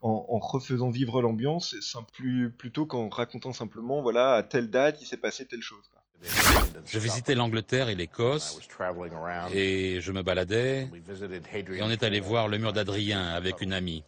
en, 0.00 0.38
refaisant 0.38 0.88
vivre 0.88 1.20
l'ambiance, 1.20 1.76
plutôt 2.56 2.86
qu'en 2.86 3.10
racontant 3.10 3.52
simplement, 3.52 4.00
voilà, 4.00 4.34
à 4.34 4.42
telle 4.42 4.70
date 4.70 5.02
il 5.02 5.06
s'est 5.06 5.18
passé 5.18 5.44
telle 5.44 5.62
chose. 5.62 5.84
Je 6.86 6.98
visitais 6.98 7.34
l'Angleterre 7.34 7.88
et 7.88 7.94
l'Écosse 7.94 8.58
et 9.52 10.00
je 10.00 10.12
me 10.12 10.22
baladais 10.22 10.90
et 11.72 11.82
on 11.82 11.90
est 11.90 12.02
allé 12.02 12.20
voir 12.20 12.48
le 12.48 12.58
mur 12.58 12.72
d'Adrien 12.72 13.22
avec 13.28 13.60
une 13.60 13.72
amie. 13.72 14.04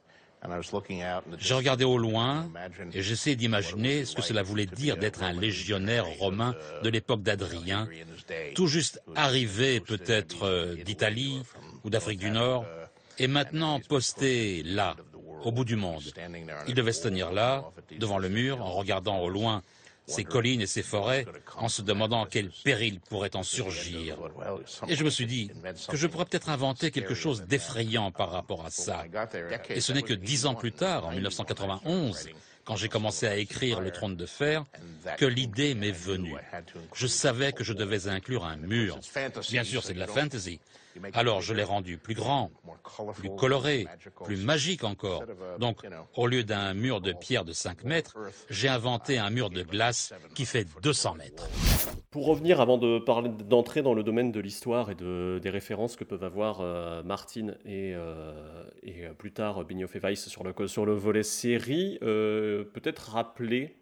J'ai 1.38 1.54
regardé 1.54 1.84
au 1.84 1.98
loin 1.98 2.50
et 2.92 3.02
j'essayais 3.02 3.36
d'imaginer 3.36 4.04
ce 4.04 4.16
que 4.16 4.22
cela 4.22 4.42
voulait 4.42 4.66
dire 4.66 4.96
d'être 4.96 5.22
un 5.22 5.32
légionnaire 5.32 6.06
romain 6.18 6.54
de 6.82 6.88
l'époque 6.88 7.22
d'Adrien, 7.22 7.88
tout 8.54 8.66
juste 8.66 9.00
arrivé 9.14 9.80
peut-être 9.80 10.44
euh, 10.44 10.74
d'Italie 10.84 11.42
ou 11.84 11.90
d'Afrique 11.90 12.18
du 12.18 12.30
Nord, 12.30 12.64
et 13.18 13.26
maintenant 13.26 13.80
posté 13.80 14.62
là, 14.64 14.96
au 15.44 15.52
bout 15.52 15.64
du 15.64 15.76
monde. 15.76 16.02
Il 16.66 16.74
devait 16.74 16.92
se 16.92 17.02
tenir 17.02 17.32
là, 17.32 17.64
devant 17.98 18.18
le 18.18 18.28
mur, 18.28 18.62
en 18.62 18.72
regardant 18.72 19.20
au 19.20 19.28
loin 19.28 19.62
ces 20.06 20.24
collines 20.24 20.60
et 20.60 20.66
ces 20.66 20.82
forêts 20.82 21.26
en 21.56 21.68
se 21.68 21.82
demandant 21.82 22.26
quel 22.26 22.50
péril 22.64 23.00
pourrait 23.00 23.36
en 23.36 23.42
surgir. 23.42 24.16
Et 24.88 24.96
je 24.96 25.04
me 25.04 25.10
suis 25.10 25.26
dit 25.26 25.50
que 25.88 25.96
je 25.96 26.06
pourrais 26.06 26.24
peut-être 26.24 26.48
inventer 26.48 26.90
quelque 26.90 27.14
chose 27.14 27.42
d'effrayant 27.42 28.10
par 28.10 28.30
rapport 28.30 28.64
à 28.64 28.70
ça. 28.70 29.04
Et 29.70 29.80
ce 29.80 29.92
n'est 29.92 30.02
que 30.02 30.14
dix 30.14 30.46
ans 30.46 30.54
plus 30.54 30.72
tard, 30.72 31.06
en 31.06 31.12
1991, 31.12 32.28
quand 32.64 32.76
j'ai 32.76 32.88
commencé 32.88 33.26
à 33.26 33.36
écrire 33.36 33.80
Le 33.80 33.90
trône 33.90 34.16
de 34.16 34.26
fer, 34.26 34.64
que 35.18 35.26
l'idée 35.26 35.74
m'est 35.74 35.90
venue. 35.90 36.34
Je 36.94 37.06
savais 37.06 37.52
que 37.52 37.64
je 37.64 37.72
devais 37.72 38.08
inclure 38.08 38.44
un 38.44 38.56
mur. 38.56 38.98
Bien 39.50 39.64
sûr, 39.64 39.82
c'est 39.82 39.94
de 39.94 39.98
la 39.98 40.06
fantasy, 40.06 40.60
alors 41.14 41.40
je 41.40 41.54
l'ai 41.54 41.62
rendu 41.62 41.98
plus 41.98 42.14
grand, 42.14 42.50
plus 43.14 43.30
coloré, 43.36 43.86
plus 44.24 44.36
magique 44.36 44.84
encore. 44.84 45.24
Donc, 45.58 45.78
au 46.16 46.26
lieu 46.26 46.44
d'un 46.44 46.74
mur 46.74 47.00
de 47.00 47.12
pierre 47.12 47.44
de 47.44 47.52
5 47.52 47.84
mètres, 47.84 48.16
j'ai 48.50 48.68
inventé 48.68 49.18
un 49.18 49.30
mur 49.30 49.50
de 49.50 49.62
glace 49.62 50.12
qui 50.34 50.44
fait 50.44 50.66
200 50.82 51.14
mètres. 51.14 51.48
Pour 52.10 52.26
revenir, 52.26 52.60
avant 52.60 52.76
de 52.76 52.98
parler 52.98 53.30
d'entrer 53.30 53.80
dans 53.80 53.94
le 53.94 54.02
domaine 54.02 54.32
de 54.32 54.40
l'histoire 54.40 54.90
et 54.90 54.94
de, 54.94 55.40
des 55.42 55.50
références 55.50 55.96
que 55.96 56.04
peuvent 56.04 56.24
avoir 56.24 56.60
euh, 56.60 57.02
Martin 57.02 57.54
et, 57.64 57.94
euh, 57.94 58.64
et, 58.82 59.08
plus 59.16 59.32
tard 59.32 59.64
Benioff 59.64 59.96
et 59.96 59.98
Weiss 59.98 60.28
sur 60.28 60.44
le, 60.44 60.66
sur 60.66 60.84
le 60.84 60.92
volet 60.92 61.22
série, 61.22 61.98
euh, 62.02 62.64
peut-être 62.64 63.12
rappeler 63.12 63.76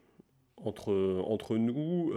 entre, 0.56 0.92
entre 1.26 1.56
nous 1.56 2.12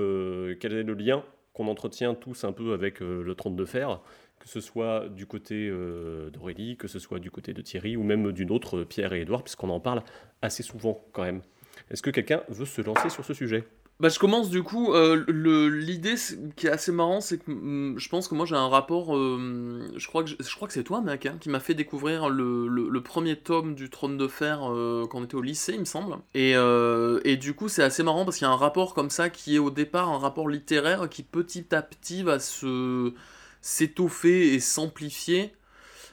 quel 0.60 0.74
est 0.74 0.84
le 0.84 0.94
lien 0.94 1.24
qu'on 1.54 1.68
entretient 1.68 2.14
tous 2.14 2.44
un 2.44 2.52
peu 2.52 2.74
avec 2.74 3.00
le 3.00 3.34
trône 3.36 3.56
de 3.56 3.66
fer 3.66 4.02
que 4.44 4.50
ce 4.50 4.60
soit 4.60 5.08
du 5.08 5.26
côté 5.26 5.70
euh, 5.70 6.30
d'Aurélie, 6.30 6.76
que 6.76 6.90
ce 6.90 7.00
soit 7.00 7.20
du 7.20 7.32
côté 7.32 7.54
de 7.54 7.62
Thierry, 7.62 7.96
ou 7.96 8.04
même 8.04 8.34
d'une 8.34 8.52
autre, 8.52 8.84
Pierre 8.84 9.14
et 9.14 9.22
Edouard, 9.22 9.42
puisqu'on 9.42 9.70
en 9.70 9.80
parle 9.80 10.04
assez 10.42 10.64
souvent 10.64 11.02
quand 11.14 11.24
même. 11.24 11.42
Est-ce 11.90 12.02
que 12.02 12.10
quelqu'un 12.10 12.44
veut 12.50 12.66
se 12.66 12.82
lancer 12.82 13.10
sur 13.10 13.24
ce 13.24 13.34
sujet? 13.34 13.64
Bah, 14.02 14.10
je 14.10 14.20
commence 14.20 14.50
du 14.50 14.62
coup. 14.64 14.94
Euh, 14.94 15.24
L'idée 15.70 16.16
qui 16.58 16.68
est 16.68 16.70
assez 16.70 16.92
marrant, 16.92 17.22
c'est 17.22 17.38
que 17.38 17.50
mm, 17.50 17.98
je 17.98 18.10
pense 18.10 18.28
que 18.28 18.36
moi 18.36 18.46
j'ai 18.46 18.58
un 18.58 18.68
rapport. 18.68 19.16
Euh, 19.16 19.88
je 19.96 20.08
crois 20.08 20.26
que, 20.26 20.32
je 20.38 20.56
crois 20.58 20.68
que 20.68 20.74
c'est 20.74 20.84
toi, 20.84 21.00
mec, 21.00 21.26
hein, 21.26 21.38
qui 21.40 21.48
m'a 21.48 21.62
fait 21.62 21.74
découvrir 21.74 22.28
le, 22.28 23.02
premier 23.02 23.38
tome 23.38 23.76
du 23.76 23.90
Trône 23.90 24.18
de 24.18 24.28
Fer 24.28 24.60
euh, 24.70 25.08
quand 25.08 25.20
on 25.20 25.24
était 25.24 25.36
au 25.36 25.42
lycée, 25.42 25.72
il 25.76 25.80
me 25.80 25.86
semble. 25.86 26.18
Euh, 26.36 27.22
et 27.24 27.38
du 27.38 27.54
coup, 27.54 27.70
c'est 27.70 27.84
assez 27.84 28.04
marrant 28.04 28.26
parce 28.26 28.38
qu'il 28.40 28.46
y 28.46 28.50
a 28.50 28.54
un 28.54 28.58
rapport 28.58 28.94
comme 28.94 29.10
ça 29.10 29.30
qui 29.30 29.56
est 29.56 29.60
au 29.60 29.72
départ 29.72 30.10
un 30.10 30.18
rapport 30.18 30.50
littéraire 30.50 31.08
qui 31.08 31.24
petit 31.24 31.74
à 31.74 31.82
petit 31.82 32.24
va 32.24 32.40
se 32.40 33.14
s'étoffer 33.64 34.54
et 34.54 34.60
s'amplifier 34.60 35.54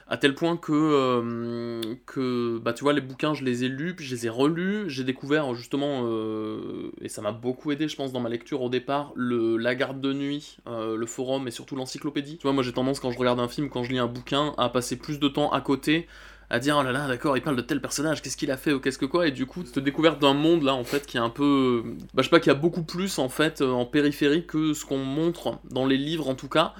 à 0.07 0.17
tel 0.17 0.35
point 0.35 0.57
que, 0.57 0.73
euh, 0.73 1.81
que 2.05 2.59
bah, 2.59 2.73
tu 2.73 2.83
vois, 2.83 2.91
les 2.91 2.99
bouquins, 2.99 3.33
je 3.33 3.45
les 3.45 3.63
ai 3.63 3.69
lus, 3.69 3.95
puis 3.95 4.05
je 4.05 4.13
les 4.13 4.25
ai 4.25 4.29
relus. 4.29 4.89
J'ai 4.89 5.05
découvert 5.05 5.53
justement, 5.53 6.01
euh, 6.03 6.91
et 6.99 7.07
ça 7.07 7.21
m'a 7.21 7.31
beaucoup 7.31 7.71
aidé, 7.71 7.87
je 7.87 7.95
pense, 7.95 8.11
dans 8.11 8.19
ma 8.19 8.27
lecture 8.27 8.61
au 8.61 8.69
départ, 8.69 9.13
le, 9.15 9.55
la 9.55 9.73
garde 9.73 10.01
de 10.01 10.11
nuit, 10.11 10.57
euh, 10.67 10.97
le 10.97 11.05
forum 11.05 11.47
et 11.47 11.51
surtout 11.51 11.77
l'encyclopédie. 11.77 12.37
Tu 12.37 12.43
vois, 12.43 12.51
moi 12.51 12.61
j'ai 12.61 12.73
tendance, 12.73 12.99
quand 12.99 13.11
je 13.11 13.17
regarde 13.17 13.39
un 13.39 13.47
film, 13.47 13.69
quand 13.69 13.83
je 13.83 13.91
lis 13.91 13.99
un 13.99 14.07
bouquin, 14.07 14.53
à 14.57 14.67
passer 14.67 14.97
plus 14.97 15.17
de 15.17 15.29
temps 15.29 15.49
à 15.51 15.61
côté 15.61 16.07
à 16.51 16.59
dire 16.59 16.75
oh 16.77 16.83
là 16.83 16.91
là 16.91 17.07
d'accord 17.07 17.37
il 17.37 17.41
parle 17.41 17.55
de 17.55 17.61
tel 17.61 17.79
personnage 17.79 18.21
qu'est-ce 18.21 18.35
qu'il 18.35 18.51
a 18.51 18.57
fait 18.57 18.73
ou 18.73 18.81
qu'est-ce 18.81 18.97
que 18.97 19.05
quoi 19.05 19.25
et 19.25 19.31
du 19.31 19.45
coup 19.45 19.63
cette 19.63 19.79
découverte 19.79 20.19
d'un 20.19 20.33
monde 20.33 20.63
là 20.63 20.75
en 20.75 20.83
fait 20.83 21.05
qui 21.05 21.15
est 21.15 21.21
un 21.21 21.29
peu 21.29 21.81
bah 22.13 22.21
je 22.21 22.23
sais 22.23 22.29
pas 22.29 22.41
qui 22.41 22.49
a 22.49 22.53
beaucoup 22.53 22.83
plus 22.83 23.19
en 23.19 23.29
fait 23.29 23.61
en 23.61 23.85
périphérie 23.85 24.45
que 24.45 24.73
ce 24.73 24.83
qu'on 24.83 24.97
montre 24.97 25.59
dans 25.63 25.85
les 25.85 25.95
livres 25.95 26.27
en 26.27 26.35
tout 26.35 26.49
cas 26.49 26.73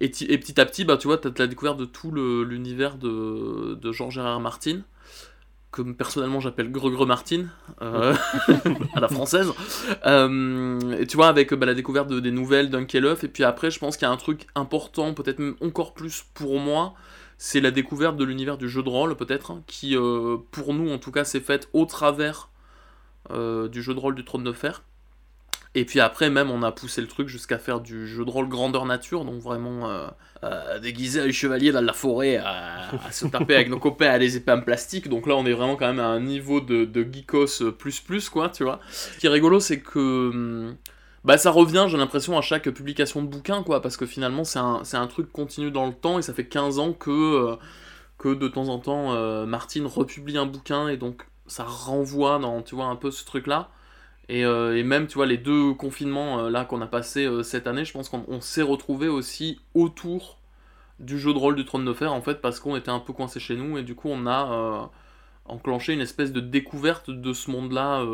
et, 0.00 0.08
petit 0.08 0.60
à 0.60 0.66
petit, 0.66 0.84
bah, 0.84 0.96
tu 0.96 1.06
vois, 1.06 1.18
tu 1.18 1.28
as 1.28 1.32
la 1.38 1.46
découverte 1.46 1.78
de 1.78 1.84
tout 1.84 2.10
l'univers 2.12 2.96
de, 2.96 3.78
R. 4.20 4.40
Martin, 4.40 4.80
que 5.72 5.82
personnellement 5.82 6.40
j'appelle 6.40 6.70
Gregre 6.70 7.06
Martin, 7.06 7.46
euh, 7.82 8.14
à 8.94 9.00
la 9.00 9.08
française. 9.08 9.52
Euh, 10.06 10.98
et 10.98 11.06
tu 11.06 11.16
vois, 11.16 11.28
avec 11.28 11.52
bah, 11.54 11.66
la 11.66 11.74
découverte 11.74 12.08
de, 12.08 12.20
des 12.20 12.30
nouvelles 12.30 12.70
d'Unkelhoff, 12.70 13.24
et 13.24 13.28
puis 13.28 13.44
après, 13.44 13.70
je 13.70 13.78
pense 13.78 13.96
qu'il 13.96 14.06
y 14.06 14.10
a 14.10 14.12
un 14.12 14.16
truc 14.16 14.46
important, 14.54 15.14
peut-être 15.14 15.38
même 15.38 15.56
encore 15.60 15.94
plus 15.94 16.24
pour 16.34 16.60
moi, 16.60 16.94
c'est 17.38 17.60
la 17.60 17.70
découverte 17.70 18.16
de 18.16 18.24
l'univers 18.24 18.58
du 18.58 18.68
jeu 18.68 18.82
de 18.82 18.88
rôle, 18.88 19.16
peut-être, 19.16 19.60
qui, 19.66 19.96
euh, 19.96 20.36
pour 20.52 20.74
nous 20.74 20.90
en 20.92 20.98
tout 20.98 21.10
cas, 21.10 21.24
s'est 21.24 21.40
faite 21.40 21.68
au 21.72 21.86
travers 21.86 22.50
du 23.30 23.82
jeu 23.82 23.94
de 23.94 23.98
rôle 23.98 24.14
du 24.14 24.22
trône 24.22 24.44
de 24.44 24.52
fer. 24.52 24.82
Et 25.76 25.84
puis 25.84 25.98
après, 25.98 26.30
même, 26.30 26.50
on 26.50 26.62
a 26.62 26.70
poussé 26.70 27.00
le 27.00 27.08
truc 27.08 27.28
jusqu'à 27.28 27.58
faire 27.58 27.80
du 27.80 28.06
jeu 28.06 28.24
de 28.24 28.30
rôle 28.30 28.48
grandeur 28.48 28.86
nature, 28.86 29.24
donc 29.24 29.40
vraiment 29.40 29.90
euh, 29.90 30.06
euh, 30.44 30.78
déguisé 30.78 31.20
à 31.20 31.30
chevalier 31.32 31.72
dans 31.72 31.80
la 31.80 31.92
forêt, 31.92 32.36
à, 32.36 32.90
se 33.10 33.26
taper 33.26 33.56
avec 33.56 33.68
nos 33.68 33.80
copains 33.80 34.10
à 34.10 34.18
des 34.20 34.36
épées 34.36 34.52
en 34.52 34.60
plastique. 34.60 35.08
Donc 35.08 35.26
là, 35.26 35.34
on 35.34 35.44
est 35.46 35.52
vraiment 35.52 35.74
quand 35.74 35.88
même 35.88 35.98
à 35.98 36.06
un 36.06 36.20
niveau 36.20 36.60
de, 36.60 36.86
geekos 37.12 37.72
plus 37.76 38.00
plus, 38.00 38.28
quoi, 38.28 38.50
tu 38.50 38.62
vois. 38.62 38.78
Ce 38.90 39.18
qui 39.18 39.26
est 39.26 39.30
rigolo, 39.30 39.58
c'est 39.58 39.80
que. 39.80 39.98
Hum, 39.98 40.76
bah, 41.24 41.38
ça 41.38 41.50
revient, 41.50 41.86
j'ai 41.88 41.96
l'impression, 41.96 42.36
à 42.36 42.42
chaque 42.42 42.68
publication 42.68 43.22
de 43.22 43.28
bouquin, 43.28 43.62
quoi, 43.62 43.80
parce 43.80 43.96
que 43.96 44.04
finalement, 44.04 44.44
c'est 44.44 44.58
un, 44.58 44.82
un, 44.92 45.06
truc 45.06 45.32
continu 45.32 45.70
dans 45.70 45.86
le 45.86 45.94
temps, 45.94 46.18
et 46.18 46.22
ça 46.22 46.34
fait 46.34 46.46
15 46.46 46.78
ans 46.78 46.92
que, 46.92 47.10
euh, 47.10 47.56
que 48.18 48.34
de 48.34 48.46
temps 48.46 48.68
en 48.68 48.78
temps, 48.78 49.46
Martine 49.46 49.86
republie 49.86 50.36
un 50.36 50.44
bouquin, 50.44 50.88
et 50.88 50.98
donc 50.98 51.26
ça 51.46 51.64
renvoie 51.64 52.38
dans, 52.38 52.60
tu 52.62 52.74
vois, 52.74 52.86
un 52.86 52.96
peu 52.96 53.10
ce 53.10 53.24
truc-là. 53.24 53.70
Euh, 54.30 54.76
et, 54.76 54.82
même, 54.82 55.06
tu 55.06 55.14
vois, 55.14 55.26
les 55.26 55.38
deux 55.38 55.74
confinements 55.74 56.46
euh, 56.46 56.50
là 56.50 56.64
qu'on 56.64 56.80
a 56.80 56.86
passé 56.86 57.26
euh, 57.26 57.42
cette 57.42 57.66
année, 57.66 57.84
je 57.84 57.92
pense 57.92 58.08
qu'on 58.08 58.40
s'est 58.40 58.62
retrouvé 58.62 59.08
aussi 59.08 59.60
autour 59.74 60.38
du 60.98 61.18
jeu 61.18 61.32
de 61.34 61.38
rôle 61.38 61.56
du 61.56 61.64
trône 61.64 61.84
de 61.84 61.92
fer, 61.92 62.12
en 62.12 62.22
fait, 62.22 62.40
parce 62.40 62.60
qu'on 62.60 62.76
était 62.76 62.90
un 62.90 63.00
peu 63.00 63.12
coincé 63.12 63.40
chez 63.40 63.56
nous, 63.56 63.78
et 63.78 63.82
du 63.82 63.94
coup, 63.94 64.08
on 64.10 64.26
a 64.26 64.90
enclenché 65.44 65.92
une 65.92 66.00
espèce 66.00 66.32
de 66.32 66.40
découverte 66.40 67.10
de 67.10 67.32
ce 67.32 67.50
monde-là 67.50 68.04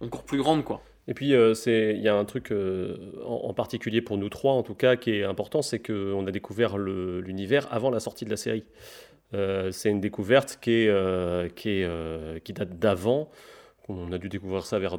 encore 0.00 0.22
plus 0.22 0.38
grande, 0.38 0.62
quoi. 0.64 0.82
Et 1.08 1.14
puis, 1.14 1.30
il 1.30 2.00
y 2.00 2.08
a 2.08 2.14
un 2.14 2.24
truc 2.24 2.54
en, 3.26 3.52
particulier 3.54 4.02
pour 4.02 4.18
nous 4.18 4.28
trois, 4.28 4.52
en 4.52 4.62
tout 4.62 4.76
cas, 4.76 4.94
qui 4.94 5.10
est 5.10 5.24
important, 5.24 5.62
c'est 5.62 5.80
qu'on 5.80 6.24
a 6.28 6.30
découvert 6.30 6.78
l'univers 6.78 7.66
avant 7.72 7.90
la 7.90 7.98
sortie 7.98 8.24
de 8.24 8.30
la 8.30 8.36
série. 8.36 8.64
c'est 9.32 9.90
une 9.90 10.00
découverte 10.00 10.60
qui, 10.62 10.86
date 10.86 12.78
d'avant. 12.78 13.30
On 13.90 14.12
a 14.12 14.18
dû 14.18 14.28
découvrir 14.28 14.64
ça 14.64 14.78
vers. 14.78 14.98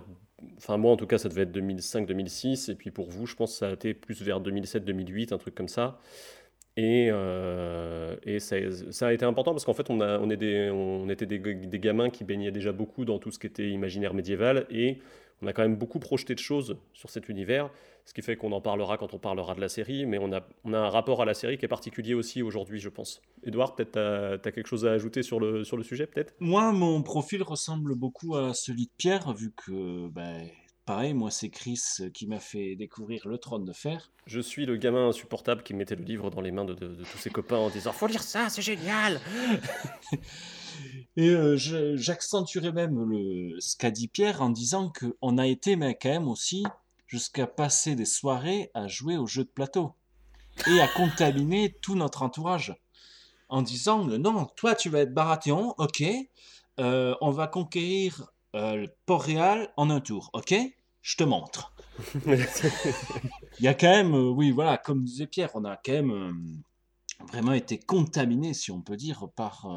Enfin, 0.58 0.78
moi 0.78 0.92
en 0.92 0.98
tout 0.98 1.08
cas, 1.08 1.18
ça 1.18 1.30
devait 1.30 1.44
être 1.44 1.56
2005-2006. 1.56 2.72
Et 2.72 2.76
puis 2.76 2.92
pour 2.92 3.10
vous, 3.10 3.26
je 3.26 3.36
pense 3.36 3.54
que 3.54 3.58
ça 3.60 3.70
a 3.70 3.74
été 3.74 3.94
plus 3.94 4.22
vers 4.22 4.42
2007-2008, 4.42 5.34
un 5.34 5.38
truc 5.38 5.56
comme 5.56 5.68
ça. 5.68 6.00
Et, 6.78 7.10
euh, 7.12 8.16
et 8.24 8.40
ça, 8.40 8.56
ça, 8.92 9.08
a 9.08 9.14
été 9.14 9.26
important 9.26 9.52
parce 9.52 9.66
qu'en 9.66 9.74
fait, 9.74 9.90
on, 9.90 10.00
a, 10.00 10.20
on, 10.20 10.30
on 10.30 11.10
était 11.10 11.26
des, 11.26 11.40
des, 11.40 11.80
gamins 11.80 12.10
qui 12.10 12.24
baignaient 12.24 12.52
déjà 12.52 12.72
beaucoup 12.72 13.04
dans 13.04 13.20
tout 13.20 13.30
ce 13.30 13.40
qui 13.40 13.48
était 13.48 13.70
imaginaire 13.70 14.14
médiéval. 14.14 14.66
Et 14.70 15.00
on 15.42 15.48
a 15.48 15.54
quand 15.54 15.64
même 15.64 15.76
beaucoup 15.76 16.00
projeté 16.00 16.36
de 16.36 16.40
choses 16.40 16.78
sur 16.94 17.10
cet 17.10 17.30
univers, 17.30 17.70
ce 18.06 18.14
qui 18.14 18.22
fait 18.22 18.36
qu'on 18.36 18.52
en 18.52 18.62
parlera 18.62 18.98
quand 18.98 19.14
on 19.14 19.20
parlera 19.20 19.56
de 19.56 19.62
la 19.62 19.70
série, 19.70 20.06
mais 20.06 20.18
on 20.20 20.32
a, 20.32 20.42
on 20.64 20.74
a 20.74 20.80
un 20.80 20.90
rapport 20.90 21.22
à 21.22 21.26
la 21.26 21.34
série 21.34 21.58
qui 21.58 21.66
est 21.66 21.70
particulier 21.70 22.14
aussi 22.14 22.42
aujourd'hui, 22.42 22.80
je 22.80 22.90
pense. 22.90 23.22
Edouard, 23.44 23.76
peut-être 23.76 23.94
tu 23.94 24.00
as, 24.48 24.52
quelque 24.52 24.68
chose 24.68 24.86
à 24.86 24.92
ajouter 24.92 25.24
sur 25.24 25.40
le, 25.40 25.64
sur 25.64 25.78
le 25.78 25.84
sujet, 25.84 26.08
peut-être? 26.08 26.34
Moi, 26.40 26.72
mon 26.72 27.02
profil 27.02 27.44
ressemble 27.44 27.96
beaucoup 27.96 28.36
à 28.36 28.54
celui 28.54 28.86
de 28.86 28.92
Pierre, 28.98 29.34
vu 29.34 29.52
que, 29.56 30.08
ben, 30.10 30.48
pareil, 30.86 31.14
moi, 31.14 31.32
c'est 31.32 31.50
Chris 31.50 31.82
qui 32.14 32.28
m'a 32.28 32.40
fait 32.40 32.76
découvrir 32.76 33.28
Le 33.28 33.38
Trône 33.38 33.66
de 33.66 33.74
Fer. 33.74 34.12
Je 34.28 34.40
suis 34.40 34.66
le 34.66 34.78
gamin 34.78 35.08
insupportable 35.08 35.64
qui 35.64 35.74
mettait 35.74 35.96
le 35.96 36.04
livre 36.04 36.30
dans 36.30 36.42
les 36.42 36.52
mains 36.52 36.66
de, 36.66 36.74
de 36.74 37.04
tous 37.04 37.18
ses 37.18 37.30
copains 37.30 37.58
en 37.58 37.70
disant 37.70 37.92
«Faut 37.94 38.08
lire 38.08 38.24
ça, 38.24 38.50
c'est 38.50 38.62
génial!» 38.62 39.20
Et 41.18 41.30
euh, 41.30 41.58
j'accentuerai 41.58 42.72
même 42.72 43.04
le, 43.04 43.60
ce 43.60 43.76
qu'a 43.76 43.92
dit 43.92 44.08
Pierre 44.08 44.42
en 44.42 44.50
disant 44.50 44.92
qu'on 44.92 45.38
a 45.38 45.48
été 45.48 45.76
mais 45.76 45.98
quand 46.02 46.10
même 46.10 46.28
aussi 46.28 46.64
jusqu'à 47.08 47.48
passer 47.48 47.96
des 47.96 48.06
soirées 48.06 48.72
à 48.74 48.88
jouer 48.88 49.18
aux 49.18 49.28
jeux 49.28 49.44
de 49.44 49.50
plateau 49.50 49.94
et 50.68 50.80
à 50.80 50.88
contaminer 50.88 51.76
tout 51.82 51.96
notre 51.96 52.22
entourage 52.24 52.74
en 53.50 53.62
disant 53.62 54.06
non, 54.06 54.46
toi 54.56 54.76
tu 54.76 54.90
vas 54.90 55.00
être 55.00 55.14
Baratheon, 55.14 55.76
ok, 55.78 56.04
euh, 56.80 57.14
on 57.20 57.32
va 57.32 57.48
conquérir 57.48 58.32
euh, 58.56 58.88
Port-Réal 59.06 59.74
en 59.76 59.90
un 59.90 60.00
tour, 60.00 60.30
ok, 60.32 60.56
je 61.02 61.16
te 61.18 61.24
montre. 61.26 61.74
Il 62.26 63.66
y 63.66 63.68
a 63.68 63.74
quand 63.74 63.90
même, 63.90 64.16
oui, 64.16 64.52
voilà, 64.52 64.78
comme 64.78 65.04
disait 65.04 65.28
Pierre, 65.28 65.52
on 65.56 65.66
a 65.66 65.76
quand 65.76 65.92
même 65.92 66.62
vraiment 67.30 67.54
été 67.54 67.78
contaminé, 67.78 68.54
si 68.54 68.72
on 68.72 68.82
peut 68.82 68.96
dire, 68.96 69.28
par, 69.36 69.68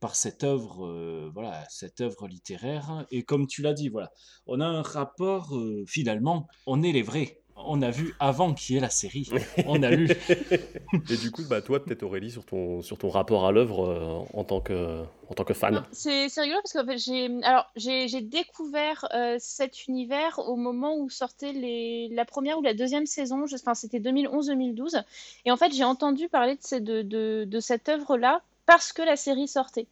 par 0.00 0.14
cette 0.14 0.44
œuvre, 0.44 0.86
euh, 0.86 1.30
voilà, 1.32 1.64
cette 1.68 2.00
œuvre 2.00 2.28
littéraire. 2.28 3.06
Et 3.10 3.22
comme 3.22 3.46
tu 3.46 3.62
l'as 3.62 3.72
dit, 3.72 3.88
voilà, 3.88 4.12
on 4.46 4.60
a 4.60 4.66
un 4.66 4.82
rapport 4.82 5.56
euh, 5.56 5.84
finalement, 5.86 6.46
on 6.66 6.82
est 6.82 6.92
les 6.92 7.02
vrais 7.02 7.40
on 7.58 7.80
a 7.80 7.90
vu 7.90 8.14
avant 8.20 8.52
qu'il 8.52 8.74
y 8.74 8.78
ait 8.78 8.82
la 8.82 8.90
série. 8.90 9.30
On 9.66 9.82
a 9.82 9.88
lu. 9.88 10.10
Et 11.10 11.16
du 11.16 11.30
coup, 11.30 11.42
bah, 11.48 11.62
toi, 11.62 11.82
peut-être 11.82 12.02
Aurélie, 12.02 12.30
sur 12.30 12.44
ton, 12.44 12.82
sur 12.82 12.98
ton 12.98 13.08
rapport 13.08 13.46
à 13.46 13.50
l'œuvre 13.50 13.88
euh, 13.88 14.38
en, 14.38 14.44
tant 14.44 14.60
que, 14.60 15.02
en 15.30 15.34
tant 15.34 15.44
que 15.44 15.54
fan. 15.54 15.82
C'est 15.90 16.26
rigolo 16.36 16.60
parce 16.62 16.74
que 16.74 16.96
j'ai 16.98 17.30
alors 17.44 17.72
j'ai 17.74 18.20
découvert 18.20 19.08
cet 19.38 19.86
univers 19.86 20.38
au 20.38 20.56
moment 20.56 20.98
où 20.98 21.08
sortait 21.08 21.52
les, 21.52 22.10
la 22.12 22.26
première 22.26 22.58
ou 22.58 22.62
la 22.62 22.74
deuxième 22.74 23.06
saison. 23.06 23.46
Enfin, 23.50 23.74
c'était 23.74 24.00
2011-2012. 24.00 25.02
Et 25.46 25.50
en 25.50 25.56
fait, 25.56 25.72
j'ai 25.72 25.84
entendu 25.84 26.28
parler 26.28 26.56
de, 26.56 26.78
de, 26.78 27.00
de, 27.00 27.44
de 27.48 27.60
cette 27.60 27.88
œuvre-là 27.88 28.42
parce 28.66 28.92
que 28.92 29.02
la 29.02 29.16
série 29.16 29.48
sortait. 29.48 29.86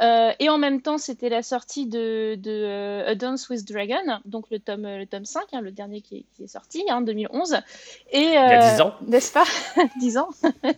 Euh, 0.00 0.32
et 0.40 0.48
en 0.48 0.58
même 0.58 0.82
temps, 0.82 0.98
c'était 0.98 1.28
la 1.28 1.42
sortie 1.42 1.86
de, 1.86 2.34
de 2.36 3.04
A 3.06 3.14
Dance 3.14 3.48
with 3.48 3.66
Dragon, 3.66 4.20
donc 4.24 4.50
le 4.50 4.58
tome, 4.58 4.82
le 4.82 5.06
tome 5.06 5.24
5, 5.24 5.42
hein, 5.52 5.60
le 5.60 5.70
dernier 5.70 6.00
qui 6.00 6.26
est, 6.40 6.46
sorti, 6.46 6.84
en 6.90 6.96
hein, 6.96 7.02
2011. 7.02 7.54
Et, 8.10 8.20
Il 8.20 8.32
y 8.32 8.36
a 8.36 8.74
10 8.74 8.80
ans. 8.82 8.94
N'est-ce 9.06 9.32
pas? 9.32 9.44
10 10.00 10.18
ans. 10.18 10.30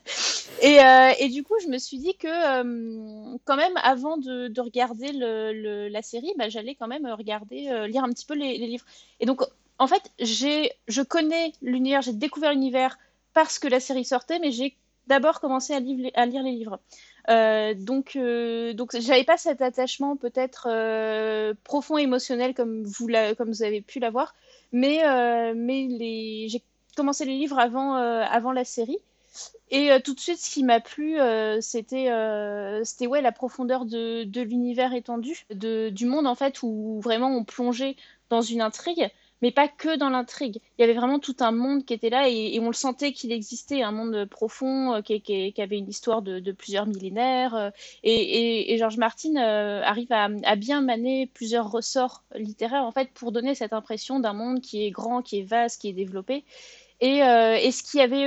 et, 0.62 0.78
et, 1.18 1.28
du 1.30 1.42
coup, 1.42 1.54
je 1.62 1.68
me 1.68 1.78
suis 1.78 1.98
dit 1.98 2.14
que, 2.14 3.38
quand 3.44 3.56
même, 3.56 3.76
avant 3.82 4.18
de, 4.18 4.48
de 4.48 4.60
regarder 4.60 5.12
le, 5.12 5.88
la 5.88 6.02
série, 6.02 6.32
bah, 6.36 6.48
j'allais 6.48 6.74
quand 6.74 6.88
même 6.88 7.06
regarder, 7.06 7.86
lire 7.88 8.04
un 8.04 8.10
petit 8.10 8.26
peu 8.26 8.34
les, 8.34 8.58
les 8.58 8.66
livres. 8.66 8.84
Et 9.20 9.26
donc, 9.26 9.42
en 9.78 9.86
fait, 9.86 10.10
je 10.18 11.02
connais 11.02 11.52
l'univers, 11.62 12.02
j'ai 12.02 12.12
découvert 12.12 12.52
l'univers 12.52 12.98
parce 13.32 13.58
que 13.58 13.68
la 13.68 13.80
série 13.80 14.04
sortait, 14.04 14.38
mais 14.38 14.50
j'ai 14.50 14.76
d'abord 15.06 15.40
commencé 15.40 15.72
à, 15.72 15.76
à, 15.76 16.26
lire 16.26 16.42
les 16.42 16.52
livres. 16.52 16.80
Euh, 17.28 17.74
donc, 17.74 18.14
euh, 18.16 18.72
donc 18.72 18.96
j'avais 18.98 19.24
pas 19.24 19.36
cet 19.36 19.60
attachement 19.60 20.16
peut-être 20.16 20.68
euh, 20.70 21.54
profond 21.64 21.98
émotionnel 21.98 22.54
comme 22.54 22.84
vous, 22.84 23.08
comme 23.36 23.48
vous 23.48 23.62
avez 23.62 23.80
pu 23.80 23.98
l'avoir, 23.98 24.34
mais, 24.72 25.04
euh, 25.04 25.52
mais 25.56 25.86
les... 25.88 26.46
j'ai 26.48 26.62
commencé 26.96 27.24
les 27.24 27.36
livres 27.36 27.58
avant, 27.58 27.94
avant 27.94 28.52
la 28.52 28.64
série. 28.64 28.98
Et 29.70 29.90
tout 30.02 30.14
de 30.14 30.20
suite, 30.20 30.38
ce 30.38 30.50
qui 30.50 30.64
m'a 30.64 30.80
plu, 30.80 31.18
c'était 31.60 32.06
la 32.06 33.32
profondeur 33.32 33.84
de, 33.84 34.24
de 34.24 34.40
l'univers 34.40 34.94
étendu, 34.94 35.44
de, 35.50 35.90
du 35.90 36.06
monde 36.06 36.26
en 36.26 36.34
fait, 36.34 36.62
où 36.62 37.00
vraiment 37.02 37.28
on 37.28 37.44
plongeait 37.44 37.96
dans 38.30 38.40
une 38.40 38.62
intrigue 38.62 39.10
mais 39.42 39.50
pas 39.50 39.68
que 39.68 39.96
dans 39.96 40.08
l'intrigue. 40.08 40.60
Il 40.78 40.82
y 40.82 40.84
avait 40.84 40.94
vraiment 40.94 41.18
tout 41.18 41.36
un 41.40 41.52
monde 41.52 41.84
qui 41.84 41.94
était 41.94 42.10
là 42.10 42.28
et, 42.28 42.58
on 42.60 42.66
le 42.66 42.72
sentait 42.72 43.12
qu'il 43.12 43.32
existait, 43.32 43.82
un 43.82 43.92
monde 43.92 44.24
profond 44.26 44.94
euh, 44.94 45.00
qui, 45.02 45.54
avait 45.58 45.78
une 45.78 45.88
histoire 45.88 46.22
de, 46.22 46.52
plusieurs 46.52 46.86
millénaires. 46.86 47.54
Euh, 47.54 47.70
et, 48.02 48.72
et, 48.72 48.78
George 48.78 48.96
Martin 48.96 49.36
euh, 49.36 49.82
arrive 49.84 50.10
à, 50.10 50.56
bien 50.56 50.80
maner 50.80 51.30
plusieurs 51.34 51.70
ressorts 51.70 52.24
littéraires 52.34 52.84
en 52.84 52.92
fait 52.92 53.10
pour 53.12 53.32
donner 53.32 53.54
cette 53.54 53.72
impression 53.72 54.20
d'un 54.20 54.32
monde 54.32 54.60
qui 54.60 54.86
est 54.86 54.90
grand, 54.90 55.22
qui 55.22 55.40
est 55.40 55.42
vaste, 55.42 55.80
qui 55.80 55.88
est 55.88 55.92
développé. 55.92 56.44
Et, 57.00 57.20
ce 57.20 57.82
qui 57.82 58.00
avait, 58.00 58.24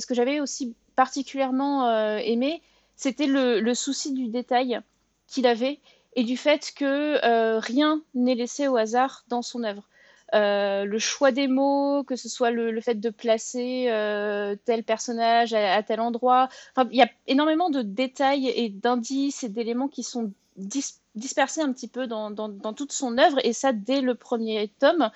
ce 0.00 0.06
que 0.06 0.14
j'avais 0.14 0.40
aussi 0.40 0.74
particulièrement 0.96 2.18
aimé, 2.18 2.60
c'était 2.96 3.26
le, 3.28 3.72
souci 3.74 4.12
du 4.12 4.26
détail 4.26 4.80
qu'il 5.28 5.46
avait 5.46 5.78
et 6.16 6.24
du 6.24 6.36
fait 6.36 6.72
que 6.74 7.58
rien 7.60 8.02
n'est 8.14 8.34
laissé 8.34 8.66
au 8.66 8.76
hasard 8.76 9.24
dans 9.28 9.42
son 9.42 9.62
œuvre. 9.62 9.88
Euh, 10.34 10.84
le 10.84 10.98
choix 10.98 11.32
des 11.32 11.48
mots, 11.48 12.04
que 12.04 12.16
ce 12.16 12.28
soit 12.28 12.50
le, 12.50 12.80
fait 12.80 12.94
de 12.94 13.10
placer 13.10 13.86
euh, 13.88 14.54
tel 14.64 14.84
personnage 14.84 15.52
à, 15.52 15.82
tel 15.82 16.00
endroit. 16.00 16.48
Il 16.90 16.96
y 16.96 17.02
a 17.02 17.10
énormément 17.26 17.70
de 17.70 17.82
détails 17.82 18.48
et 18.48 18.68
d'indices 18.68 19.42
et 19.42 19.48
d'éléments 19.48 19.88
qui 19.88 20.02
sont 20.02 20.32
dispersés 21.14 21.62
un 21.62 21.72
petit 21.72 21.88
peu 21.88 22.06
dans, 22.06 22.30
dans, 22.30 22.72
toute 22.74 22.92
son 22.92 23.18
œuvre, 23.18 23.38
et 23.44 23.52
ça 23.52 23.72
dès 23.72 24.00
le 24.00 24.14
premier 24.14 24.68
tome 24.78 25.10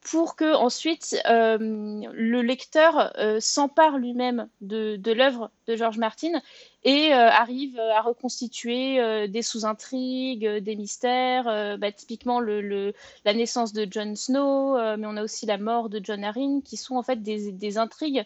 pour 0.00 0.36
que 0.36 0.54
ensuite 0.54 1.20
euh, 1.28 1.58
le 1.58 2.40
lecteur 2.40 3.12
euh, 3.18 3.40
s'empare 3.40 3.98
lui-même 3.98 4.48
de, 4.60 5.00
l'œuvre 5.12 5.50
de 5.66 5.76
George 5.76 5.98
Martin 5.98 6.40
et 6.84 7.12
euh, 7.12 7.28
arrive 7.28 7.78
à 7.78 8.00
reconstituer 8.00 9.28
des 9.28 9.42
sous-intrigues, 9.42 10.46
des 10.46 10.76
mystères, 10.76 11.76
bah, 11.78 11.92
typiquement 11.92 12.40
la 12.40 13.34
naissance 13.34 13.72
de 13.72 13.86
Jon 13.90 14.14
Snow, 14.14 14.76
mais 14.96 15.06
on 15.06 15.16
a 15.16 15.22
aussi 15.22 15.44
la 15.44 15.58
mort 15.58 15.88
de 15.88 16.00
John 16.02 16.24
Arryn, 16.24 16.60
qui 16.64 16.76
sont 16.76 16.96
en 16.96 17.02
fait 17.02 17.22
des, 17.22 17.78
intrigues 17.78 18.24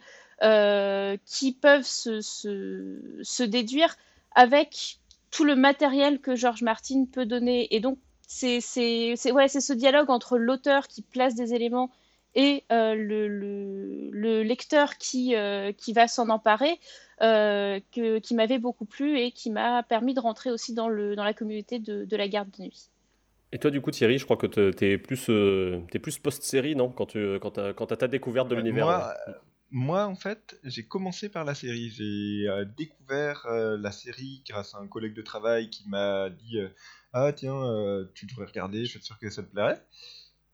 qui 1.24 1.52
peuvent 1.52 1.86
se, 1.86 2.20
se, 2.20 2.98
se 3.22 3.42
déduire 3.42 3.96
avec 4.34 4.98
tout 5.30 5.44
le 5.44 5.56
matériel 5.56 6.20
que 6.20 6.36
George 6.36 6.62
Martin 6.62 7.06
peut 7.10 7.26
donner. 7.26 7.74
Et 7.74 7.80
donc, 7.80 7.98
c'est 8.60 9.32
ouais, 9.32 9.48
ce 9.48 9.72
dialogue 9.72 10.10
entre 10.10 10.38
l'auteur 10.38 10.88
qui 10.88 11.02
place 11.02 11.34
des 11.34 11.54
éléments 11.54 11.90
et 12.34 12.64
euh, 12.72 12.94
le, 12.94 13.28
le, 14.10 14.42
lecteur 14.42 14.96
qui, 14.96 15.36
euh, 15.36 15.72
qui 15.72 15.92
va 15.92 16.08
s'en 16.08 16.28
emparer, 16.30 16.78
euh, 17.20 17.78
que, 17.94 18.18
qui 18.18 18.34
m'avait 18.34 18.58
beaucoup 18.58 18.84
plu 18.84 19.18
et 19.18 19.32
qui 19.32 19.50
m'a 19.50 19.82
permis 19.82 20.14
de 20.14 20.20
rentrer 20.20 20.50
aussi 20.50 20.72
dans, 20.72 20.88
le, 20.88 21.14
dans 21.14 21.24
la 21.24 21.34
communauté 21.34 21.78
de, 21.78 22.04
de 22.04 22.16
la 22.16 22.28
garde 22.28 22.48
de 22.56 22.64
nuit. 22.64 22.88
Et 23.52 23.58
toi, 23.58 23.70
du 23.70 23.82
coup, 23.82 23.90
Thierry, 23.90 24.16
je 24.16 24.24
crois 24.24 24.38
que 24.38 24.46
tu 24.46 24.84
es 24.86 24.96
plus, 24.96 25.28
es 25.28 25.98
plus 25.98 26.18
post-série, 26.18 26.74
non? 26.74 26.88
Quand 26.88 27.04
tu 27.04 27.38
quand 27.38 27.58
as, 27.58 27.74
quand 27.74 27.92
as 27.92 27.96
ta 27.98 28.08
découverte 28.08 28.48
de 28.48 28.54
l'univers 28.54 28.86
moi, 28.86 29.14
moi, 29.72 30.06
en 30.06 30.14
fait, 30.14 30.58
j'ai 30.62 30.84
commencé 30.84 31.28
par 31.28 31.44
la 31.44 31.54
série. 31.54 31.90
J'ai 31.90 32.46
découvert 32.76 33.46
la 33.48 33.90
série 33.90 34.42
grâce 34.48 34.74
à 34.74 34.78
un 34.78 34.86
collègue 34.86 35.14
de 35.14 35.22
travail 35.22 35.70
qui 35.70 35.88
m'a 35.88 36.30
dit 36.30 36.58
ah 37.12 37.32
tiens, 37.32 37.54
euh, 37.54 38.06
tu 38.14 38.26
devrais 38.26 38.46
regarder, 38.46 38.84
je 38.84 38.90
suis 38.90 39.02
sûr 39.02 39.18
que 39.18 39.28
ça 39.30 39.42
te 39.42 39.50
plairait. 39.50 39.84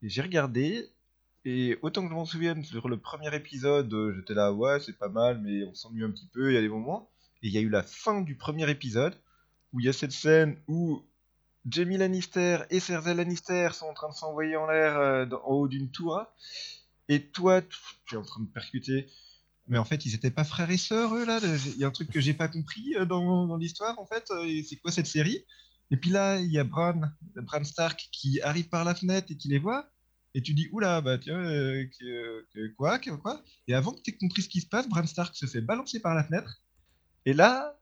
Et 0.03 0.09
j'ai 0.09 0.23
regardé, 0.23 0.91
et 1.45 1.79
autant 1.83 2.03
que 2.03 2.09
je 2.09 2.15
m'en 2.15 2.25
souvienne, 2.25 2.65
sur 2.65 2.89
le 2.89 2.99
premier 2.99 3.35
épisode, 3.35 3.93
euh, 3.93 4.15
j'étais 4.15 4.35
là, 4.35 4.53
ouais, 4.53 4.81
c'est 4.81 4.99
pas 4.99 5.09
mal, 5.09 5.41
mais 5.41 5.65
on 5.65 5.75
s'ennuie 5.75 6.05
un 6.05 6.11
petit 6.11 6.27
peu, 6.27 6.51
il 6.51 6.55
y 6.55 6.59
a 6.59 6.61
des 6.61 6.69
moments. 6.69 7.11
Et 7.43 7.49
il 7.49 7.53
y 7.53 7.59
a 7.59 7.61
eu 7.61 7.69
la 7.69 7.83
fin 7.83 8.21
du 8.23 8.35
premier 8.37 8.69
épisode, 8.71 9.15
où 9.73 9.81
il 9.81 9.87
y 9.87 9.89
a 9.89 9.93
cette 9.93 10.13
scène 10.13 10.59
où 10.67 11.05
Jamie 11.67 11.99
Lannister 11.99 12.59
et 12.71 12.81
Cersei 12.81 13.15
Lannister 13.15 13.71
sont 13.73 13.87
en 13.87 13.95
train 13.95 14.09
de 14.09 14.15
s'envoyer 14.15 14.57
en 14.57 14.67
l'air 14.67 14.99
euh, 14.99 15.27
en 15.45 15.53
haut 15.53 15.69
d'une 15.69 15.91
tour. 15.91 16.25
Et 17.09 17.27
toi, 17.31 17.63
tu 18.07 18.15
es 18.15 18.19
en 18.19 18.23
train 18.23 18.43
de 18.43 18.49
percuter. 18.49 19.09
Mais 19.67 19.79
en 19.79 19.85
fait, 19.85 20.07
ils 20.07 20.15
étaient 20.15 20.31
pas 20.31 20.45
frères 20.45 20.71
et 20.71 20.79
sœurs, 20.79 21.15
eux, 21.15 21.27
là 21.27 21.41
Il 21.43 21.79
y 21.79 21.85
a 21.85 21.89
un 21.89 21.91
truc 21.91 22.11
que 22.11 22.21
j'ai 22.21 22.35
pas 22.35 22.49
compris 22.49 22.95
dans, 23.07 23.47
dans 23.47 23.57
l'histoire, 23.57 23.99
en 23.99 24.07
fait. 24.07 24.31
C'est 24.67 24.77
quoi 24.77 24.91
cette 24.91 25.07
série? 25.07 25.45
Et 25.91 25.97
puis 25.97 26.11
là, 26.11 26.39
il 26.41 26.51
y 26.51 26.59
a 26.59 26.65
Bran, 26.65 27.01
Bran 27.37 27.65
Stark 27.65 28.09
qui 28.13 28.41
arrive 28.43 28.69
par 28.69 28.85
la 28.85 28.95
fenêtre 28.95 29.29
et 29.31 29.37
qui 29.37 29.49
les 29.49 29.59
voit. 29.59 29.91
Et 30.35 30.43
tu 30.43 30.53
dis, 30.53 30.69
oula, 30.73 31.01
bah 31.01 31.19
tiens, 31.19 31.39
euh, 31.39 31.87
quoi, 32.77 32.99
quoi? 32.99 33.43
Et 33.67 33.75
avant 33.75 33.93
que 33.93 34.01
tu 34.03 34.11
aies 34.11 34.17
compris 34.17 34.43
ce 34.43 34.49
qui 34.49 34.61
se 34.61 34.67
passe, 34.67 34.89
Bran 34.89 35.07
Stark 35.07 35.35
se 35.35 35.47
fait 35.47 35.63
balancer 35.63 36.01
par 36.01 36.15
la 36.15 36.25
fenêtre. 36.25 36.61
Et 37.25 37.33
là, 37.33 37.79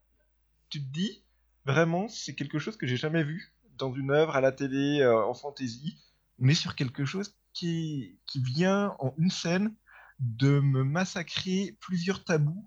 tu 0.70 0.80
te 0.80 0.92
dis, 0.92 1.22
vraiment, 1.64 2.08
c'est 2.08 2.34
quelque 2.34 2.58
chose 2.58 2.76
que 2.76 2.86
j'ai 2.86 2.96
jamais 2.96 3.24
vu 3.24 3.52
dans 3.76 3.92
une 3.92 4.10
œuvre 4.10 4.36
à 4.36 4.40
la 4.40 4.52
télé, 4.52 5.00
euh, 5.00 5.24
en 5.24 5.34
fantasy. 5.34 5.98
On 6.38 6.48
est 6.48 6.54
sur 6.54 6.76
quelque 6.76 7.04
chose 7.04 7.34
qui, 7.56 8.18
vient 8.34 8.94
en 8.98 9.14
une 9.18 9.30
scène 9.30 9.74
de 10.18 10.60
me 10.60 10.84
massacrer 10.84 11.76
plusieurs 11.80 12.24
tabous 12.24 12.64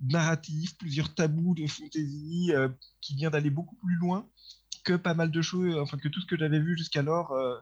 narratifs, 0.00 0.76
plusieurs 0.76 1.14
tabous 1.14 1.54
de 1.54 1.66
fantasy, 1.66 2.50
euh, 2.52 2.68
qui 3.00 3.14
vient 3.14 3.30
d'aller 3.30 3.50
beaucoup 3.50 3.76
plus 3.76 3.94
loin 3.96 4.28
que 4.84 4.94
pas 4.94 5.14
mal 5.14 5.30
de 5.30 5.40
choses, 5.40 5.76
enfin 5.78 5.96
que 5.96 6.08
tout 6.08 6.20
ce 6.20 6.26
que 6.26 6.36
j'avais 6.36 6.60
vu 6.60 6.76
jusqu'alors, 6.76 7.32
euh, 7.32 7.56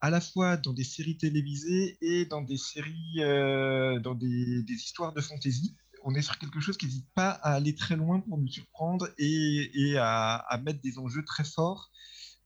à 0.00 0.10
la 0.10 0.20
fois 0.20 0.56
dans 0.56 0.72
des 0.72 0.84
séries 0.84 1.16
télévisées 1.16 1.98
et 2.00 2.24
dans 2.24 2.42
des 2.42 2.56
séries, 2.56 3.18
euh, 3.18 4.00
dans 4.00 4.14
des, 4.14 4.64
histoires 4.68 5.12
de 5.12 5.20
fantasy. 5.20 5.76
On 6.04 6.14
est 6.14 6.22
sur 6.22 6.38
quelque 6.38 6.60
chose 6.60 6.76
qui 6.76 6.86
n'hésite 6.86 7.08
pas 7.14 7.30
à 7.30 7.54
aller 7.54 7.74
très 7.74 7.96
loin 7.96 8.20
pour 8.20 8.38
nous 8.38 8.48
surprendre 8.48 9.08
et, 9.18 9.96
à, 9.98 10.60
mettre 10.64 10.80
des 10.80 10.98
enjeux 10.98 11.24
très 11.24 11.44
forts 11.44 11.90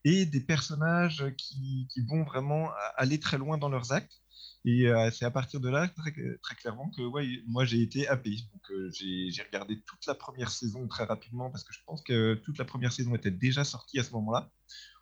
et 0.04 0.26
des 0.26 0.40
personnages 0.40 1.24
qui, 1.36 1.88
vont 2.08 2.24
vraiment 2.24 2.70
aller 2.96 3.20
très 3.20 3.38
loin 3.38 3.58
dans 3.58 3.68
leurs 3.68 3.92
actes. 3.92 4.22
Et 4.64 4.86
euh, 4.86 5.10
c'est 5.10 5.24
à 5.24 5.30
partir 5.30 5.60
de 5.60 5.68
là, 5.68 5.88
très, 5.88 6.12
très 6.42 6.54
clairement, 6.54 6.90
que 6.96 7.02
ouais, 7.02 7.42
moi 7.46 7.64
j'ai 7.64 7.82
été 7.82 8.06
happé. 8.06 8.30
Donc 8.52 8.70
euh, 8.70 8.90
j'ai 8.92 9.42
regardé 9.42 9.80
toute 9.80 10.06
la 10.06 10.14
première 10.14 10.50
saison 10.50 10.86
très 10.86 11.04
rapidement 11.04 11.50
parce 11.50 11.64
que 11.64 11.72
je 11.72 11.80
pense 11.84 12.02
que 12.02 12.34
toute 12.44 12.58
la 12.58 12.64
première 12.64 12.92
saison 12.92 13.14
était 13.14 13.32
déjà 13.32 13.64
sortie 13.64 13.98
à 13.98 14.04
ce 14.04 14.12
moment-là 14.12 14.50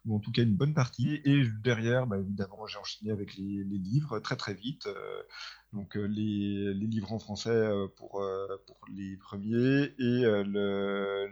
ou 0.04 0.16
en 0.16 0.20
tout 0.20 0.32
cas 0.32 0.42
une 0.42 0.56
bonne 0.56 0.74
partie. 0.74 1.20
Et 1.24 1.44
derrière, 1.62 2.06
bah, 2.06 2.18
évidemment, 2.18 2.66
j'ai 2.66 2.78
enchaîné 2.78 3.10
avec 3.10 3.36
les, 3.36 3.64
livres 3.64 4.18
très 4.20 4.36
très 4.36 4.54
vite. 4.54 4.86
Euh, 4.86 5.22
donc 5.72 5.96
euh, 5.96 6.04
les, 6.06 6.74
livres 6.74 7.12
en 7.12 7.18
français 7.18 7.50
euh, 7.50 7.86
pour, 7.96 8.22
pour 8.66 8.78
les 8.92 9.16
premiers 9.16 9.94
et 9.98 10.22
le, 10.22 10.42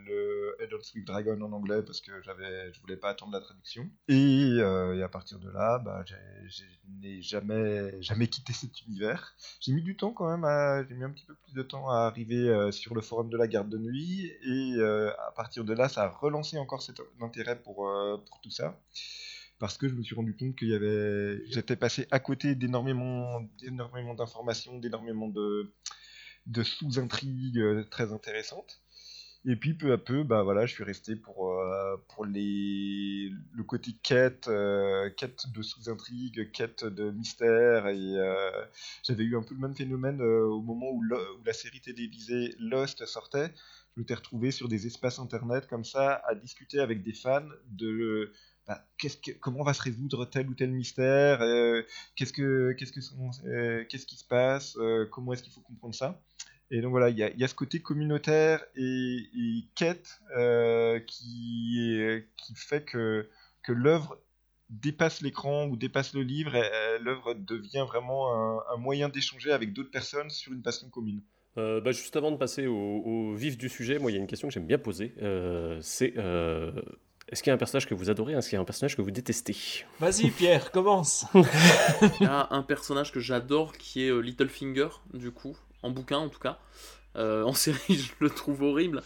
le 0.07 0.57
Head 0.61 0.73
of 0.73 0.83
Sweet 0.83 1.07
Dragon 1.07 1.41
en 1.41 1.53
anglais 1.53 1.83
parce 1.83 2.01
que 2.01 2.13
j'avais, 2.23 2.73
je 2.73 2.81
voulais 2.81 2.97
pas 2.97 3.11
attendre 3.11 3.33
la 3.33 3.41
traduction. 3.41 3.89
Et, 4.09 4.61
à 4.61 5.09
partir 5.09 5.39
de 5.39 5.51
là, 5.51 5.79
bah, 5.79 6.05
je 6.07 6.65
n'ai 7.01 7.23
jamais, 7.23 8.01
jamais 8.03 8.29
quitté 8.29 8.53
cet 8.53 8.83
univers. 8.83 9.35
J'ai 9.61 9.73
mis 9.73 9.83
du 9.83 9.97
temps 9.97 10.13
quand 10.13 10.37
même, 10.37 10.87
j'ai 10.89 10.95
mis 10.95 11.05
un 11.05 11.11
petit 11.11 11.25
peu 11.25 11.35
plus 11.35 11.55
de 11.55 11.63
temps 11.63 11.89
à 11.89 12.07
arriver 12.07 12.71
sur 12.73 12.95
le 12.95 13.01
forum 13.01 13.31
de 13.31 13.37
la 13.37 13.49
garde 13.49 13.69
de 13.69 13.79
nuit 13.79 14.31
et 14.45 14.81
à 14.81 15.33
partir 15.33 15.65
de 15.65 15.73
là, 15.73 15.89
ça 15.89 16.05
a 16.05 16.09
relancé 16.09 16.59
encore 16.59 16.83
cet 16.83 17.01
intérêt 17.21 17.61
pour, 17.61 17.91
pour 18.27 18.41
tout 18.41 18.51
ça 18.51 18.79
parce 19.59 19.77
que 19.77 19.89
je 19.89 19.95
me 19.95 20.03
suis 20.03 20.15
rendu 20.15 20.35
compte 20.35 20.57
qu'il 20.57 20.69
y 20.69 20.75
avait, 20.75 21.43
j'étais 21.47 21.77
passé 21.77 22.07
à 22.11 22.21
côté 22.21 22.55
d'énormément, 22.55 23.41
d'énormément 23.59 24.15
d'informations, 24.15 24.79
d'énormément 24.79 25.29
de, 25.29 25.73
de 26.47 26.63
sous-intrigues 26.63 27.59
euh, 27.59 27.85
très 27.91 28.13
intéressantes. 28.13 28.81
Et 29.45 29.57
puis 29.57 29.75
peu 29.75 29.93
à 29.93 29.99
peu, 29.99 30.25
bah 30.25 30.43
voilà, 30.43 30.67
je 30.67 30.75
suis 30.75 30.85
resté 30.85 31.15
pour, 31.17 31.53
euh, 31.53 31.97
pour 32.09 32.27
les, 32.27 33.31
le 33.53 33.63
côté 33.63 33.93
quête, 34.03 34.49
euh, 34.49 35.11
quête 35.11 35.45
de 35.55 35.63
sous-intrigue, 35.63 36.51
quête 36.51 36.85
de 36.85 37.11
mystère. 37.11 37.87
Et 37.87 38.15
j'avais 39.05 39.25
eu 39.25 39.37
un 39.37 39.43
peu 39.43 39.55
le 39.55 39.61
même 39.61 39.77
phénomène 39.77 40.21
au 40.21 40.61
moment 40.61 40.91
où, 40.91 41.03
où, 41.05 41.45
la 41.45 41.53
série 41.53 41.81
télévisée 41.81 42.55
Lost 42.59 43.07
sortait. 43.07 43.53
Je 43.95 44.01
m'étais 44.01 44.15
retrouvé 44.15 44.51
sur 44.51 44.69
des 44.69 44.87
espaces 44.87 45.19
internet 45.21 45.67
comme 45.69 45.85
ça 45.85 46.21
à 46.27 46.35
discuter 46.35 46.81
avec 46.81 47.03
des 47.03 47.15
fans 47.15 47.49
de 47.71 48.33
bah, 48.69 48.87
comment 49.41 49.65
va 49.65 49.75
se 49.75 49.83
résoudre 49.83 50.27
tel 50.27 50.49
ou 50.49 50.55
tel 50.55 50.71
mystère, 50.71 51.41
qu'est-ce 52.15 52.33
que 52.33 52.73
qu'est-ce 52.79 52.93
que 52.93 53.83
qu'est-ce 53.89 54.07
qui 54.07 54.17
se 54.17 54.25
passe, 54.25 54.79
comment 55.11 55.33
est-ce 55.33 55.43
qu'il 55.43 55.53
faut 55.53 55.63
comprendre 55.63 55.95
ça? 55.95 56.23
Et 56.71 56.81
donc 56.83 56.91
voilà, 56.91 57.09
il 57.09 57.17
y 57.17 57.45
a, 57.45 57.49
ce 57.49 57.55
côté 57.55 57.81
communautaire 57.81 58.63
et, 58.77 59.65
quête 59.75 60.21
euh, 60.37 61.01
qui, 61.01 61.99
fait 62.55 62.85
que, 62.85 63.27
l'œuvre 63.69 64.19
dépasse 64.71 65.23
l'écran 65.23 65.67
ou 65.67 65.77
dépasse 65.77 66.15
le 66.15 66.23
livre, 66.23 66.53
l'œuvre 67.01 67.35
devient 67.35 67.85
vraiment 67.87 68.33
un, 68.71 68.77
moyen 68.77 69.09
d'échanger 69.09 69.51
avec 69.51 69.73
d'autres 69.73 69.91
personnes 69.91 70.31
sur 70.31 70.53
une 70.53 70.63
passion 70.63 70.89
commune. 70.91 71.23
Euh, 71.57 71.81
bah, 71.81 71.93
juste 71.93 72.17
avant 72.17 72.31
de 72.31 72.37
passer 72.37 72.67
au, 72.67 73.35
vif 73.35 73.57
du 73.57 73.69
sujet, 73.69 73.99
moi 73.99 74.11
il 74.11 74.15
y 74.15 74.19
a 74.19 74.21
une 74.21 74.27
question 74.27 74.49
que 74.49 74.55
j'aime 74.55 74.67
bien 74.67 74.79
poser. 74.79 75.15
Euh, 75.23 75.79
c'est 75.81 76.15
est-ce 77.29 77.43
qu'il 77.43 77.51
y 77.51 77.53
a 77.53 77.55
un 77.55 77.59
personnage 77.59 77.87
que 77.87 77.95
vous 77.95 78.11
adorez 78.11 78.33
Est-ce 78.33 78.49
qu'il 78.49 78.57
y 78.57 78.59
a 78.59 78.63
un 78.63 78.65
personnage 78.65 78.97
que 78.97 79.03
vous 79.03 79.11
détestez 79.11 79.57
Vas-y 80.01 80.31
Pierre, 80.31 80.71
commence 80.71 81.27
Il 81.35 82.23
y 82.23 82.27
a 82.27 82.49
un 82.51 82.63
personnage 82.63 83.13
que 83.13 83.21
j'adore 83.21 83.73
qui 83.73 84.07
est 84.07 84.23
Littlefinger, 84.23 84.89
du 85.15 85.31
coup 85.31 85.57
en 85.83 85.91
bouquin 85.91 86.19
en 86.19 86.29
tout 86.29 86.41
cas. 86.41 86.59
Euh, 87.17 87.43
en 87.43 87.53
série, 87.53 87.79
je 87.89 88.13
le 88.21 88.31
trouve 88.31 88.63
horrible. 88.63 89.03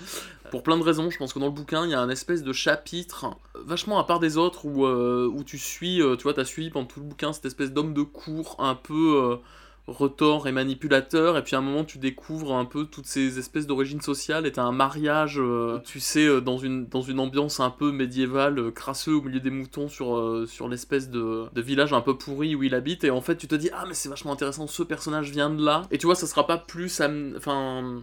Pour 0.50 0.62
plein 0.62 0.76
de 0.76 0.82
raisons, 0.82 1.10
je 1.10 1.18
pense 1.18 1.32
que 1.32 1.38
dans 1.38 1.46
le 1.46 1.52
bouquin, 1.52 1.84
il 1.84 1.90
y 1.90 1.94
a 1.94 2.00
un 2.00 2.10
espèce 2.10 2.42
de 2.42 2.52
chapitre, 2.52 3.26
vachement 3.54 3.98
à 3.98 4.04
part 4.04 4.20
des 4.20 4.36
autres, 4.36 4.66
où, 4.66 4.86
euh, 4.86 5.30
où 5.32 5.44
tu 5.44 5.58
suis, 5.58 6.02
euh, 6.02 6.16
tu 6.16 6.24
vois, 6.24 6.34
t'as 6.34 6.44
suivi 6.44 6.70
pendant 6.70 6.86
tout 6.86 7.00
le 7.00 7.06
bouquin 7.06 7.32
cette 7.32 7.46
espèce 7.46 7.72
d'homme 7.72 7.94
de 7.94 8.02
cour 8.02 8.56
un 8.58 8.74
peu 8.74 9.38
retors 9.88 10.46
et 10.46 10.52
manipulateur, 10.52 11.36
et 11.36 11.42
puis 11.42 11.56
à 11.56 11.58
un 11.58 11.62
moment 11.62 11.84
tu 11.84 11.98
découvres 11.98 12.54
un 12.54 12.64
peu 12.64 12.86
toutes 12.86 13.06
ces 13.06 13.38
espèces 13.38 13.66
d'origine 13.66 14.00
sociale, 14.00 14.46
et 14.46 14.52
t'as 14.52 14.62
un 14.62 14.72
mariage, 14.72 15.40
euh, 15.40 15.80
tu 15.84 15.98
sais, 15.98 16.24
euh, 16.24 16.40
dans 16.40 16.56
une, 16.56 16.86
dans 16.86 17.02
une 17.02 17.18
ambiance 17.18 17.58
un 17.58 17.70
peu 17.70 17.90
médiévale, 17.90 18.58
euh, 18.58 18.70
crasseux 18.70 19.14
au 19.14 19.22
milieu 19.22 19.40
des 19.40 19.50
moutons 19.50 19.88
sur, 19.88 20.44
sur 20.46 20.68
l'espèce 20.68 21.10
de, 21.10 21.46
de, 21.52 21.60
village 21.60 21.92
un 21.92 22.00
peu 22.00 22.16
pourri 22.16 22.54
où 22.54 22.62
il 22.62 22.74
habite, 22.74 23.02
et 23.02 23.10
en 23.10 23.20
fait 23.20 23.36
tu 23.36 23.48
te 23.48 23.56
dis, 23.56 23.70
ah 23.72 23.84
mais 23.88 23.94
c'est 23.94 24.08
vachement 24.08 24.32
intéressant, 24.32 24.68
ce 24.68 24.84
personnage 24.84 25.30
vient 25.30 25.50
de 25.50 25.64
là, 25.64 25.82
et 25.90 25.98
tu 25.98 26.06
vois, 26.06 26.14
ça 26.14 26.28
sera 26.28 26.46
pas 26.46 26.58
plus, 26.58 27.00
enfin 27.36 28.00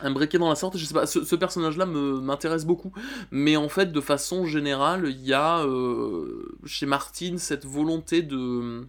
un 0.00 0.10
briquet 0.10 0.38
dans 0.38 0.48
la 0.48 0.56
sorte, 0.56 0.76
je 0.76 0.84
sais 0.84 0.94
pas, 0.94 1.06
ce, 1.06 1.34
personnage-là 1.34 1.86
m'intéresse 1.86 2.66
beaucoup, 2.66 2.92
mais 3.30 3.56
en 3.56 3.68
fait, 3.68 3.92
de 3.92 4.00
façon 4.00 4.44
générale, 4.44 5.06
il 5.08 5.24
y 5.24 5.32
a 5.32 5.64
chez 6.66 6.86
Martine 6.86 7.38
cette 7.38 7.64
volonté 7.64 8.22
de 8.22 8.86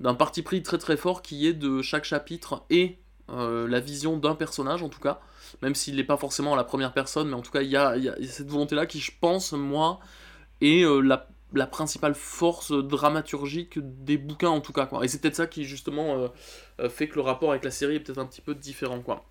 d'un 0.00 0.14
parti 0.14 0.42
pris 0.42 0.62
très 0.62 0.78
très 0.78 0.96
fort 0.96 1.22
qui 1.22 1.46
est 1.46 1.52
de 1.52 1.82
chaque 1.82 2.04
chapitre 2.04 2.64
et 2.70 2.98
euh, 3.30 3.66
la 3.66 3.80
vision 3.80 4.16
d'un 4.16 4.34
personnage 4.34 4.82
en 4.82 4.88
tout 4.88 5.00
cas, 5.00 5.20
même 5.62 5.74
s'il 5.74 5.96
n'est 5.96 6.04
pas 6.04 6.16
forcément 6.16 6.54
la 6.54 6.64
première 6.64 6.92
personne, 6.92 7.28
mais 7.28 7.34
en 7.34 7.42
tout 7.42 7.50
cas 7.50 7.62
il 7.62 7.70
y 7.70 7.76
a, 7.76 7.96
cette 8.28 8.48
volonté-là 8.48 8.86
qui 8.86 9.00
je 9.00 9.12
pense 9.20 9.52
moi 9.52 10.00
est 10.60 10.84
euh, 10.84 11.00
la, 11.00 11.66
principale 11.66 12.14
force 12.14 12.72
dramaturgique 12.72 13.78
des 13.78 14.18
bouquins 14.18 14.50
en 14.50 14.60
tout 14.60 14.72
cas 14.72 14.86
quoi. 14.86 15.04
Et 15.04 15.08
c'est 15.08 15.20
peut-être 15.20 15.36
ça 15.36 15.46
qui 15.46 15.64
justement 15.64 16.30
euh, 16.80 16.88
fait 16.88 17.08
que 17.08 17.16
le 17.16 17.22
rapport 17.22 17.50
avec 17.50 17.64
la 17.64 17.70
série 17.70 17.96
est 17.96 18.00
peut-être 18.00 18.18
un 18.18 18.26
petit 18.26 18.42
peu 18.42 18.54
différent 18.54 19.00
quoi. 19.00 19.24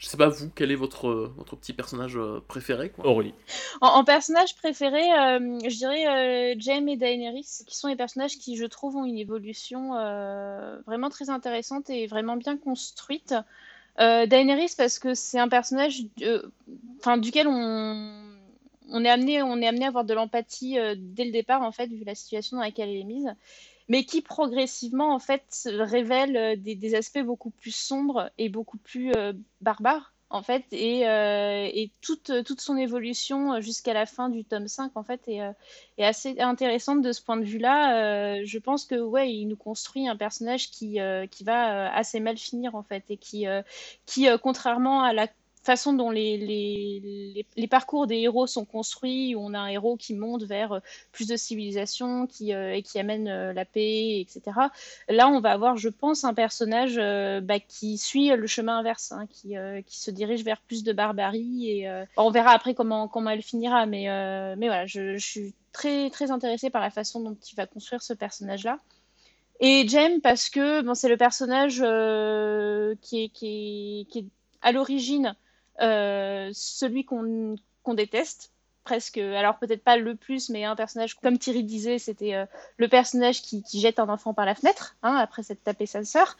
Je 0.00 0.06
sais 0.06 0.16
pas 0.16 0.28
vous, 0.28 0.48
quel 0.54 0.70
est 0.70 0.76
votre, 0.76 1.08
euh, 1.08 1.32
votre 1.36 1.56
petit 1.56 1.74
personnage 1.74 2.16
euh, 2.16 2.42
préféré 2.48 2.88
quoi 2.88 3.06
Aurélie. 3.06 3.34
En, 3.82 4.02
personnage 4.02 4.56
préféré, 4.56 5.02
euh, 5.12 5.58
je 5.62 5.76
dirais 5.76 6.58
Jaime 6.58 6.88
et 6.88 6.96
Daenerys, 6.96 7.64
qui 7.66 7.76
sont 7.76 7.88
les 7.88 7.96
personnages 7.96 8.38
qui, 8.38 8.56
je 8.56 8.64
trouve, 8.64 8.96
ont 8.96 9.04
une 9.04 9.18
évolution 9.18 9.90
vraiment 10.86 11.10
très 11.10 11.28
intéressante 11.28 11.90
et 11.90 12.06
vraiment 12.06 12.36
bien 12.36 12.56
construite. 12.56 13.34
Daenerys, 13.98 14.72
parce 14.78 14.98
que 14.98 15.12
c'est 15.12 15.38
un 15.38 15.48
personnage 15.48 16.04
enfin, 17.00 17.18
duquel 17.18 17.46
on, 17.46 18.22
on, 18.88 19.04
est 19.04 19.10
amené, 19.10 19.42
on 19.42 19.60
est 19.60 19.66
amené 19.66 19.84
à 19.84 19.88
avoir 19.88 20.04
de 20.04 20.14
l'empathie 20.14 20.78
dès 20.96 21.26
le 21.26 21.30
départ, 21.30 21.60
en 21.60 21.72
fait, 21.72 21.88
vu 21.88 22.04
la 22.04 22.14
situation 22.14 22.56
dans 22.56 22.62
laquelle 22.62 22.88
elle 22.88 22.96
est 22.96 23.04
mise 23.04 23.34
mais 23.90 24.04
qui 24.04 24.22
progressivement 24.22 25.12
en 25.12 25.18
fait 25.18 25.42
révèle 25.66 26.36
euh, 26.36 26.56
des, 26.56 26.94
aspects 26.94 27.22
beaucoup 27.22 27.50
plus 27.50 27.74
sombres 27.74 28.30
et 28.38 28.48
beaucoup 28.48 28.78
plus 28.78 29.12
euh, 29.16 29.32
barbares 29.60 30.14
en 30.30 30.42
fait 30.42 30.64
et, 30.70 31.08
euh, 31.08 31.68
toute, 32.00 32.44
toute 32.44 32.60
son 32.60 32.76
évolution 32.76 33.60
jusqu'à 33.60 33.92
la 33.92 34.06
fin 34.06 34.28
du 34.28 34.44
tome 34.44 34.68
5 34.68 34.92
en 34.94 35.02
fait 35.02 35.20
est, 35.26 35.40
est 35.98 36.04
assez 36.04 36.38
intéressante 36.38 37.02
de 37.02 37.10
ce 37.10 37.20
point 37.20 37.36
de 37.36 37.44
vue 37.44 37.58
là 37.58 38.44
je 38.44 38.58
pense 38.58 38.84
que 38.84 38.94
ouais 38.94 39.32
il 39.32 39.46
nous 39.46 39.56
construit 39.56 40.06
un 40.06 40.14
personnage 40.14 40.70
qui, 40.70 41.00
qui 41.32 41.42
va 41.42 41.92
assez 41.92 42.20
mal 42.20 42.36
finir 42.36 42.76
en 42.76 42.84
fait 42.84 43.10
et 43.10 43.16
qui, 43.16 43.46
qui 44.06 44.28
contrairement 44.40 45.02
à 45.02 45.12
la 45.12 45.26
façon 45.62 45.92
dont 45.92 46.10
les, 46.10 46.36
les, 46.38 47.46
les, 47.56 47.66
parcours 47.68 48.06
des 48.06 48.16
héros 48.16 48.46
sont 48.46 48.64
construits, 48.64 49.34
où 49.34 49.40
on 49.40 49.52
a 49.54 49.58
un 49.58 49.66
héros 49.66 49.96
qui 49.96 50.14
monte 50.14 50.44
vers 50.44 50.72
euh, 50.72 50.80
plus 51.12 51.28
de 51.28 51.36
civilisation 51.36 52.26
qui, 52.26 52.54
euh, 52.54 52.74
et 52.74 52.82
qui 52.82 52.98
amène 52.98 53.28
euh, 53.28 53.52
la 53.52 53.64
paix, 53.64 54.20
etc. 54.20 54.42
Là, 55.08 55.28
on 55.28 55.40
va 55.40 55.52
avoir, 55.52 55.76
je 55.76 55.88
pense, 55.88 56.24
un 56.24 56.34
personnage 56.34 56.96
bah, 56.96 57.60
qui 57.60 57.98
suit 57.98 58.30
le 58.30 58.46
chemin 58.46 58.78
inverse, 58.78 59.12
hein, 59.12 59.26
qui, 59.28 59.54
qui, 59.86 60.00
se 60.00 60.10
dirige 60.10 60.44
vers 60.44 60.60
plus 60.60 60.82
de 60.82 60.92
barbarie. 60.92 61.68
Et, 61.68 62.04
on 62.16 62.30
verra 62.30 62.52
après 62.52 62.74
comment, 62.74 63.08
comment 63.08 63.30
elle 63.30 63.42
finira, 63.42 63.86
mais, 63.86 64.06
mais 64.56 64.66
voilà, 64.66 64.86
je, 64.86 65.16
je, 65.16 65.26
suis 65.26 65.54
très, 65.72 66.10
très 66.10 66.30
intéressée 66.30 66.70
par 66.70 66.80
la 66.80 66.90
façon 66.90 67.20
dont 67.20 67.36
il 67.50 67.54
va 67.56 67.66
construire 67.66 68.02
ce 68.02 68.12
personnage-là. 68.12 68.78
Et 69.60 69.86
Jem, 69.86 70.20
parce 70.20 70.48
que 70.48 70.82
bon, 70.82 70.94
c'est 70.94 71.08
le 71.08 71.16
personnage 71.16 71.76
qui, 73.02 73.24
est, 73.24 73.28
qui, 73.28 74.06
est, 74.14 74.24
à 74.62 74.72
l'origine 74.72 75.34
celui 75.78 77.04
qu'on 77.04 77.56
déteste 77.94 78.52
presque, 78.84 79.18
alors 79.18 79.58
peut-être 79.58 79.84
pas 79.84 79.96
le 79.96 80.16
plus, 80.16 80.48
mais 80.48 80.64
un 80.64 80.74
personnage, 80.74 81.14
comme 81.14 81.38
Thierry 81.38 81.62
disait, 81.62 81.98
c'était 81.98 82.34
euh, 82.34 82.46
le 82.76 82.88
personnage 82.88 83.42
qui, 83.42 83.62
jette 83.72 83.98
un 83.98 84.08
enfant 84.08 84.34
par 84.34 84.46
la 84.46 84.54
fenêtre, 84.54 84.96
hein, 85.02 85.14
après 85.16 85.42
s'être 85.42 85.62
tapé 85.62 85.86
sa 85.86 86.02
sœur. 86.04 86.36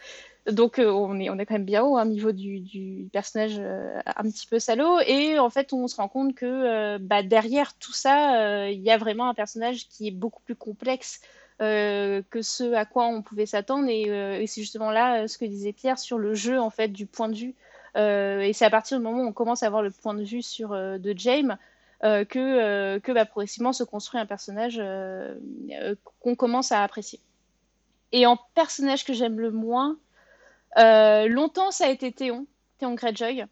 Donc 0.51 0.79
euh, 0.79 0.91
on, 0.91 1.21
est, 1.21 1.29
on 1.31 1.39
est 1.39 1.47
quand 1.47 1.55
même 1.55 1.65
bien 1.65 1.83
haut 1.85 1.95
au 1.95 1.97
hein, 1.97 2.07
niveau 2.07 2.33
du, 2.33 3.09
personnage 3.13 3.61
un 3.61 4.23
petit 4.23 4.47
peu 4.47 4.59
salaud. 4.59 4.99
Et 5.07 5.39
en 5.39 5.51
fait, 5.51 5.73
on 5.73 5.87
se 5.87 5.97
rend 5.97 6.09
compte 6.09 6.35
que 6.35 6.97
bah, 6.99 7.23
derrière 7.23 7.75
tout 7.79 7.93
ça, 7.93 8.69
il 8.69 8.81
y 8.81 8.91
a 8.91 8.97
vraiment 8.97 9.29
un 9.29 9.35
personnage 9.35 9.89
qui 9.89 10.09
est 10.09 10.13
beaucoup 10.13 10.43
plus 10.43 10.57
complexe 10.57 11.21
que 11.59 12.23
ce 12.41 12.73
à 12.73 12.87
quoi 12.87 13.07
on 13.07 13.23
pouvait 13.23 13.47
s'attendre. 13.47 13.89
Et, 13.89 14.03
et 14.43 14.47
c'est 14.47 14.63
justement 14.63 14.91
là 14.91 15.29
ce 15.29 15.37
que 15.37 15.45
disait 15.45 15.73
Pierre 15.73 15.99
sur 15.99 16.19
le 16.19 16.35
jeu 16.35 16.59
en 16.59 16.71
fait 16.71 16.89
du 16.89 17.07
point 17.07 17.29
de 17.29 17.37
vue 17.37 17.55
euh, 17.55 17.70
et 17.97 18.53
c'est 18.53 18.65
à 18.65 18.71
partir 18.71 18.99
du 18.99 19.05
moment 19.05 19.23
où 19.23 19.27
on 19.27 19.33
commence 19.33 19.63
à 19.63 19.67
avoir 19.67 19.83
le 19.83 19.91
point 19.91 20.15
de 20.15 20.23
vue 20.23 20.43
sur, 20.43 20.73
euh, 20.73 20.99
de 20.99 21.13
James 21.17 21.57
euh, 22.05 22.25
que, 22.25 22.99
que 22.99 23.13
bah, 23.13 23.27
progressivement 23.27 23.73
se 23.73 23.85
construit 23.85 24.21
un 24.21 24.27
personnage 24.27 24.81
qu'on 26.21 26.35
commence 26.35 26.73
à 26.73 26.83
apprécier. 26.83 27.21
Et 28.13 28.27
en 28.27 28.37
personnage 28.55 29.05
que 29.05 29.13
j'aime 29.13 29.39
le 29.39 29.51
moins, 29.51 29.99
longtemps 30.77 31.71
ça 31.71 31.87
a 31.87 31.89
été 31.89 32.13
Théon, 32.13 32.47
Théon 32.79 32.95
Greyjoy. 32.95 33.45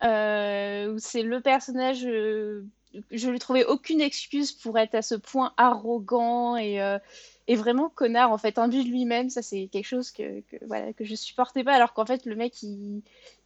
c'est 0.00 1.22
le 1.22 1.40
personnage 1.40 2.06
je 3.10 3.30
lui 3.30 3.38
trouvais 3.38 3.64
aucune 3.64 4.00
excuse 4.00 4.52
pour 4.52 4.78
être 4.78 4.94
à 4.94 5.02
ce 5.02 5.14
point 5.14 5.52
arrogant 5.56 6.56
et, 6.56 6.80
et 7.48 7.56
vraiment 7.56 7.88
connard 7.88 8.32
en 8.32 8.38
fait 8.38 8.58
imbu 8.58 8.82
de 8.82 8.88
lui-même 8.88 9.30
ça 9.30 9.42
c'est 9.42 9.68
quelque 9.68 9.86
chose 9.86 10.10
que, 10.10 10.42
voilà 10.66 10.92
que 10.92 11.04
je 11.04 11.14
supportais 11.14 11.64
pas 11.64 11.74
alors 11.74 11.92
qu'en 11.92 12.06
fait 12.06 12.26
le 12.26 12.34
mec 12.34 12.62
il, 12.62 13.02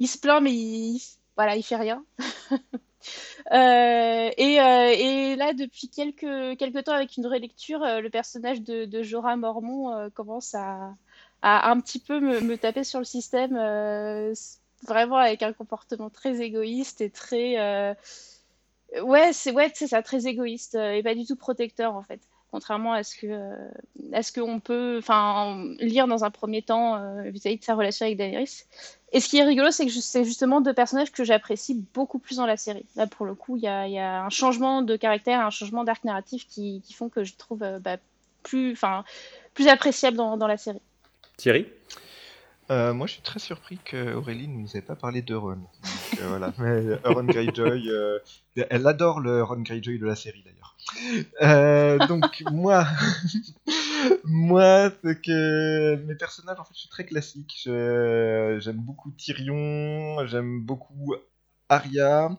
se 0.07 0.19
plaint 0.19 0.43
mais 0.43 0.53
il 0.53 1.01
voilà 1.37 1.57
il 1.57 1.63
fait 1.63 1.77
rien. 1.77 2.05
Euh, 3.53 4.31
et, 4.37 4.61
euh, 4.61 4.91
et, 4.95 5.35
là 5.35 5.55
depuis 5.55 5.89
quelques 5.89 6.59
quelques 6.59 6.85
temps 6.85 6.93
avec 6.93 7.17
une 7.17 7.27
relecture 7.27 7.83
euh, 7.83 8.01
le 8.03 8.11
personnage 8.11 8.61
de, 8.61 8.85
de 8.85 9.03
Jorah 9.03 9.37
Mormont 9.37 9.91
euh, 9.91 10.11
commence 10.11 10.55
à, 10.55 10.95
un 11.43 11.81
petit 11.81 11.99
peu 11.99 12.21
me, 12.21 12.57
taper 12.59 12.85
sur 12.85 12.99
le 12.99 13.07
système 13.07 13.55
vraiment 14.87 15.17
avec 15.17 15.43
un 15.43 15.55
comportement 15.55 16.11
très 16.11 16.43
égoïste 16.43 17.01
et 17.01 17.09
très 17.09 17.97
ouais 19.03 19.33
c'est 19.33 19.53
ouais 19.53 19.73
ça 19.75 20.03
très 20.03 20.27
égoïste 20.27 20.75
et 20.75 21.03
pas 21.03 21.15
du 21.15 21.25
tout 21.25 21.37
protecteur 21.37 21.95
en 21.95 22.03
fait 22.03 22.21
contrairement 22.51 22.93
à 22.93 23.03
ce 23.03 23.17
que 23.17 23.27
euh, 23.27 23.69
à 24.13 24.23
ce 24.23 24.33
qu'on 24.33 24.61
peut 24.61 24.97
enfin 24.99 25.65
lire 25.79 26.07
dans 26.07 26.25
un 26.25 26.31
premier 26.31 26.63
temps 26.63 26.97
euh, 26.97 27.31
vis-à-vis 27.31 27.59
de 27.59 27.65
sa 27.65 27.75
relation 27.75 28.07
avec 28.07 28.19
Daenerys. 28.19 28.65
Et 29.13 29.21
ce 29.21 29.29
qui 29.29 29.39
est 29.39 29.45
rigolo, 29.45 29.71
c'est 29.71 29.87
que 29.87 29.93
c'est 29.93 30.25
justement 30.25 30.61
deux 30.61 30.73
personnages 30.73 31.11
que 31.11 31.25
j'apprécie 31.25 31.85
beaucoup 31.95 32.19
plus 32.19 32.37
dans 32.37 32.47
la 32.47 32.57
série. 32.57 32.87
Là, 32.97 33.07
pour 33.07 33.27
le 33.27 33.35
coup, 33.35 33.57
il 33.57 33.63
y 33.63 33.69
a, 33.69 33.89
y 33.89 33.99
a, 33.99 34.23
un 34.23 34.31
changement 34.31 34.83
de 34.83 34.97
caractère, 34.97 35.41
un 35.41 35.51
changement 35.51 35.83
d'arc 35.83 36.05
narratif 36.05 36.47
qui, 36.47 36.83
font 36.95 37.09
que 37.09 37.25
je 37.25 37.35
trouve 37.35 37.63
euh, 37.63 37.79
bah, 37.81 37.97
plus, 38.45 38.79
plus 39.55 39.69
appréciable 39.69 40.17
dans 40.17 40.47
la 40.47 40.57
série. 40.57 40.81
Thierry? 41.37 41.67
Moi, 42.71 43.07
je 43.07 43.15
suis 43.15 43.23
très 43.23 43.41
surpris 43.41 43.79
qu'Aurélie 43.79 44.47
ne 44.47 44.59
nous 44.59 44.77
ait 44.77 44.83
pas 44.83 44.95
parlé 44.95 45.23
de 45.23 45.35
Ron. 45.35 45.57
Donc 45.57 46.21
voilà, 46.29 46.53
mais 46.59 46.95
Ron 47.05 47.25
Greyjoy, 47.25 47.91
elle 48.57 48.87
adore 48.87 49.21
le 49.21 49.43
Ron 49.43 49.63
Greyjoy 49.63 49.99
de 49.99 50.07
la 50.07 50.15
série 50.15 50.45
d'ailleurs. 50.45 52.07
donc 52.07 52.43
moi, 52.53 52.87
moi, 54.25 54.93
c'est 55.03 55.21
que 55.21 55.97
mes 56.07 56.15
personnages 56.15 56.61
en 56.61 56.65
fait, 56.65 56.75
je 56.75 56.81
suis 56.81 56.89
très 56.89 57.05
classique. 57.05 57.63
J'aime 57.65 58.79
beaucoup 58.79 59.11
Tyrion, 59.13 60.25
j'aime 60.27 60.61
beaucoup 60.61 61.15
Arya, 61.69 62.31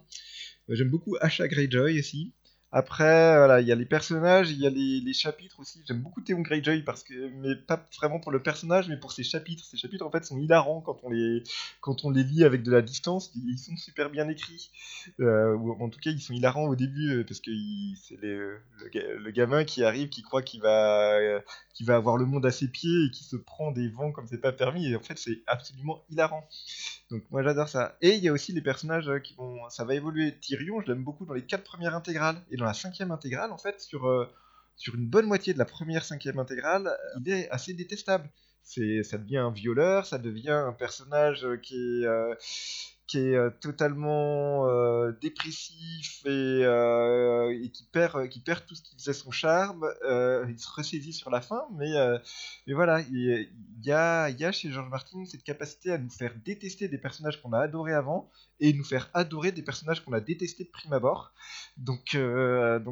j'aime 0.70 0.90
beaucoup 0.90 1.18
Asha 1.20 1.48
Greyjoy 1.48 2.00
aussi. 2.00 2.34
Après, 2.74 3.36
voilà, 3.38 3.60
il 3.60 3.68
y 3.68 3.72
a 3.74 3.76
les 3.76 3.86
personnages, 3.86 4.50
il 4.50 4.60
y 4.60 4.66
a 4.66 4.70
les, 4.70 5.14
chapitres 5.14 5.60
aussi. 5.60 5.82
J'aime 5.86 6.00
beaucoup 6.00 6.22
Théon 6.22 6.40
Greyjoy 6.40 6.84
parce 6.84 7.04
que, 7.04 7.30
mais 7.42 7.56
pas 7.56 7.86
vraiment 7.98 8.20
pour 8.22 8.32
le 8.32 8.42
personnage, 8.42 8.88
mais 8.88 8.96
pour 8.96 9.12
ses 9.12 9.24
chapitres. 9.24 9.66
Ces 9.66 9.76
chapitres 9.76 10.06
en 10.06 10.10
fait 10.10 10.24
sont 10.24 10.38
hilarants 10.38 10.80
quand 10.80 10.98
on 11.04 11.10
les, 11.10 11.44
quand 11.82 12.06
on 12.06 12.12
les 12.12 12.24
lit 12.24 12.46
avec 12.46 12.64
de 12.64 12.72
la 12.72 12.82
distance. 12.82 13.32
Ils 13.36 13.58
sont 13.58 13.76
super 13.76 14.10
bien 14.10 14.30
écrits. 14.30 14.72
Euh, 15.20 15.54
ou 15.54 15.84
en 15.84 15.90
tout 15.90 16.00
cas, 16.00 16.12
ils 16.12 16.22
sont 16.22 16.34
hilarants 16.34 16.68
au 16.68 16.76
début 16.76 17.18
euh, 17.18 17.26
parce 17.26 17.42
que 17.42 17.52
c'est 18.02 18.20
le, 18.22 18.62
le, 18.94 19.32
gamin 19.32 19.66
qui 19.66 19.84
arrive, 19.84 20.08
qui 20.08 20.22
croit 20.22 20.42
qu'il 20.42 20.62
va, 20.62 21.20
qui 21.74 21.84
va 21.84 21.96
avoir 21.96 22.16
le 22.16 22.26
monde 22.26 22.46
à 22.46 22.52
ses 22.52 22.70
pieds 22.70 23.06
et 23.06 23.12
qui 23.12 23.26
se 23.26 23.36
prend 23.36 23.72
des 23.72 23.90
vents 23.90 24.14
comme 24.14 24.28
c'est 24.28 24.42
pas 24.42 24.54
permis. 24.54 24.88
Et 24.88 24.96
en 24.96 25.02
fait, 25.02 25.18
c'est 25.18 25.42
absolument 25.46 26.04
hilarant. 26.10 26.48
Donc 27.12 27.24
moi 27.32 27.44
j'adore 27.44 27.68
ça. 27.68 27.98
Et 28.02 28.16
il 28.16 28.24
y 28.24 28.30
a 28.30 28.32
aussi 28.32 28.54
les 28.54 28.62
personnages 28.62 29.10
euh, 29.10 29.20
qui 29.20 29.34
vont, 29.34 29.58
ça 29.70 29.84
va 29.84 29.94
évoluer. 29.96 30.34
Tyrion, 30.40 30.80
je 30.82 30.88
l'aime 30.88 31.04
beaucoup 31.04 31.26
dans 31.26 31.34
les 31.34 31.46
quatre 31.46 31.66
premières 31.66 31.94
intégrales 31.94 32.42
la 32.66 32.74
cinquième 32.74 33.12
intégrale 33.12 33.52
en 33.52 33.58
fait 33.58 33.80
sur 33.82 34.08
euh, 34.08 34.26
sur 34.76 34.96
une 34.96 35.08
bonne 35.08 35.28
moitié 35.28 35.54
de 35.54 35.60
la 35.60 35.66
première 35.66 36.04
cinquième 36.04 36.40
intégrale, 36.40 36.98
il 37.20 37.32
est 37.32 37.50
assez 37.52 37.74
détestable. 37.74 38.30
C'est, 38.64 39.04
ça 39.04 39.18
devient 39.18 39.38
un 39.38 39.52
violeur, 39.52 40.06
ça 40.06 40.18
devient 40.18 40.50
un 40.52 40.74
personnage 40.74 41.46
qui 41.62 42.04
est 42.04 42.08
qui 43.12 43.18
est 43.18 43.36
euh, 43.36 43.50
totalement 43.50 44.70
euh, 44.70 45.12
dépressif 45.22 46.26
et, 46.26 46.30
euh, 46.30 47.68
qui, 47.74 47.84
perd, 47.92 48.66
tout 48.66 48.76
ce 48.76 48.82
qui 48.82 48.96
faisait 48.96 49.12
son 49.12 49.32
charme. 49.32 49.86
il 50.48 50.58
se 50.58 50.70
ressaisit 50.72 51.12
sur 51.12 51.30
la 51.30 51.42
fin, 51.42 51.64
mais, 51.78 51.92
voilà, 52.74 53.02
il, 53.02 53.50
y, 53.84 53.92
a, 53.92 54.52
chez 54.54 54.72
George 54.72 54.90
Martin 54.90 55.26
cette 55.26 55.44
capacité 55.44 55.92
à 55.92 55.98
nous 55.98 56.10
faire 56.10 56.34
détester 56.46 56.88
des 56.88 56.98
personnages 56.98 57.42
qu'on 57.42 57.52
a 57.52 57.60
adorés 57.60 57.94
avant 57.94 58.30
et 58.62 58.72
nous 58.72 58.84
faire 58.84 59.10
adorer 59.14 59.52
des 59.52 59.64
personnages 59.64 60.06
qu'on 60.06 60.14
a 60.14 60.22
détestés 60.22 60.64
de 60.64 60.70
prime 60.70 60.94
abord. 60.94 61.34
Donc 61.76 62.16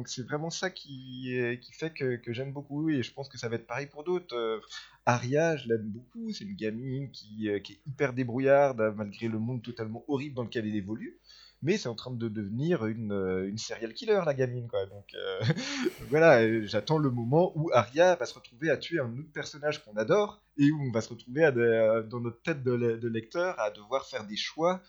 c'est 0.06 0.22
vraiment 0.22 0.50
ça 0.50 0.68
qui, 0.68 1.30
fait 1.72 1.94
que, 1.94 2.20
j'aime 2.32 2.52
beaucoup 2.52 2.90
et 2.90 3.02
je 3.02 3.12
pense 3.14 3.30
que 3.30 3.38
ça 3.38 3.48
va 3.48 3.56
être 3.56 3.66
pareil 3.66 3.86
pour 3.86 4.04
d'autres. 4.04 4.60
Aria, 5.06 5.56
je 5.56 5.66
l'aime 5.68 5.88
beaucoup, 5.88 6.30
c'est 6.32 6.44
une 6.44 6.56
gamine 6.56 7.10
qui, 7.10 7.48
est 7.48 7.80
hyper 7.86 8.12
débrouillarde 8.12 8.94
malgré 8.96 9.28
le 9.28 9.38
monde 9.38 9.62
totalement 9.62 10.04
horrible 10.10 10.34
dans 10.34 10.44
lequel 10.44 10.66
elle 10.66 10.76
évolue. 10.76 11.18
Mais 11.62 11.76
c'est 11.76 11.88
en 11.88 11.94
train 11.94 12.10
de 12.10 12.28
devenir 12.28 12.86
une, 12.86 13.12
euh, 13.12 13.46
une 13.46 13.58
serial 13.58 13.92
killer, 13.92 14.22
la 14.24 14.32
gamine, 14.32 14.66
quoi. 14.66 14.86
Donc 14.86 15.14
euh, 15.14 15.40
voilà, 16.08 16.64
j'attends 16.64 16.96
le 16.96 17.10
moment 17.10 17.52
où 17.54 17.70
Aria 17.74 18.14
va 18.14 18.24
se 18.24 18.34
retrouver 18.34 18.70
à 18.70 18.78
tuer 18.78 18.98
un 18.98 19.12
autre 19.18 19.32
personnage 19.34 19.84
qu'on 19.84 19.94
adore 19.96 20.40
et 20.56 20.70
où 20.70 20.80
on 20.80 20.90
va 20.90 21.02
se 21.02 21.10
retrouver 21.10 21.44
à 21.44 21.50
dans 21.52 22.20
notre 22.20 22.40
tête 22.42 22.62
de, 22.62 22.96
de, 22.96 23.08
lecteur 23.08 23.60
à 23.60 23.70
devoir 23.70 24.06
faire 24.06 24.26
des 24.26 24.36
choix 24.36 24.80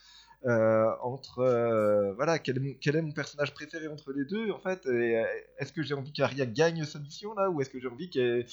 entre 0.44 2.14
voilà 2.16 2.40
quel 2.40 2.58
est, 2.58 2.60
mon, 2.60 2.74
quel 2.82 2.96
est, 2.96 3.02
mon, 3.02 3.12
personnage 3.12 3.54
préféré 3.54 3.88
entre 3.88 4.12
les 4.12 4.26
deux 4.26 4.52
en 4.52 4.60
fait 4.60 4.88
est-ce 5.60 5.72
que 5.72 5.84
j'ai 5.84 5.94
envie 5.94 6.12
qu'Aria 6.12 6.46
gagne 6.48 6.84
sa 6.84 7.00
mission 7.00 7.34
là 7.36 7.50
ou 7.50 7.62
est-ce 7.62 7.70
que 7.70 7.80
j'ai 7.80 7.88
envie 7.88 8.10
qu'elle 8.10 8.46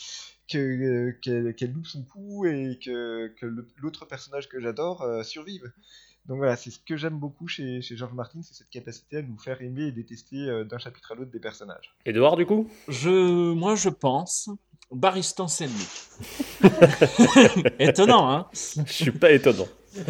qu'elle 0.48 1.72
loupe 1.72 1.86
son 1.86 2.02
coup 2.04 2.46
et 2.46 2.78
que, 2.82 3.34
l'autre 3.76 4.06
personnage 4.06 4.48
que 4.48 4.60
j'adore 4.60 5.02
euh, 5.02 5.22
survive? 5.22 5.70
Donc 6.28 6.36
voilà, 6.38 6.56
c'est 6.56 6.70
ce 6.70 6.78
que 6.78 6.96
j'aime 6.96 7.18
beaucoup 7.18 7.48
chez, 7.48 7.80
chez 7.80 7.96
George 7.96 8.12
Martin, 8.12 8.40
c'est 8.42 8.54
cette 8.54 8.68
capacité 8.68 9.16
à 9.16 9.22
nous 9.22 9.38
faire 9.38 9.62
aimer 9.62 9.84
et 9.84 9.92
détester 9.92 10.48
euh, 10.48 10.64
d'un 10.64 10.78
chapitre 10.78 11.12
à 11.12 11.14
l'autre 11.14 11.30
des 11.30 11.40
personnages. 11.40 11.94
Et 12.04 12.12
dehors 12.12 12.36
du 12.36 12.44
coup? 12.44 12.68
Je, 12.86 13.52
Moi 13.54 13.74
je 13.74 13.88
pense 13.88 14.50
Baristan 14.90 15.48
Selmy. 15.48 15.86
étonnant, 17.78 18.30
hein? 18.30 18.46
Je 18.52 18.92
suis 18.92 19.10
pas 19.10 19.32
étonnant. 19.32 19.68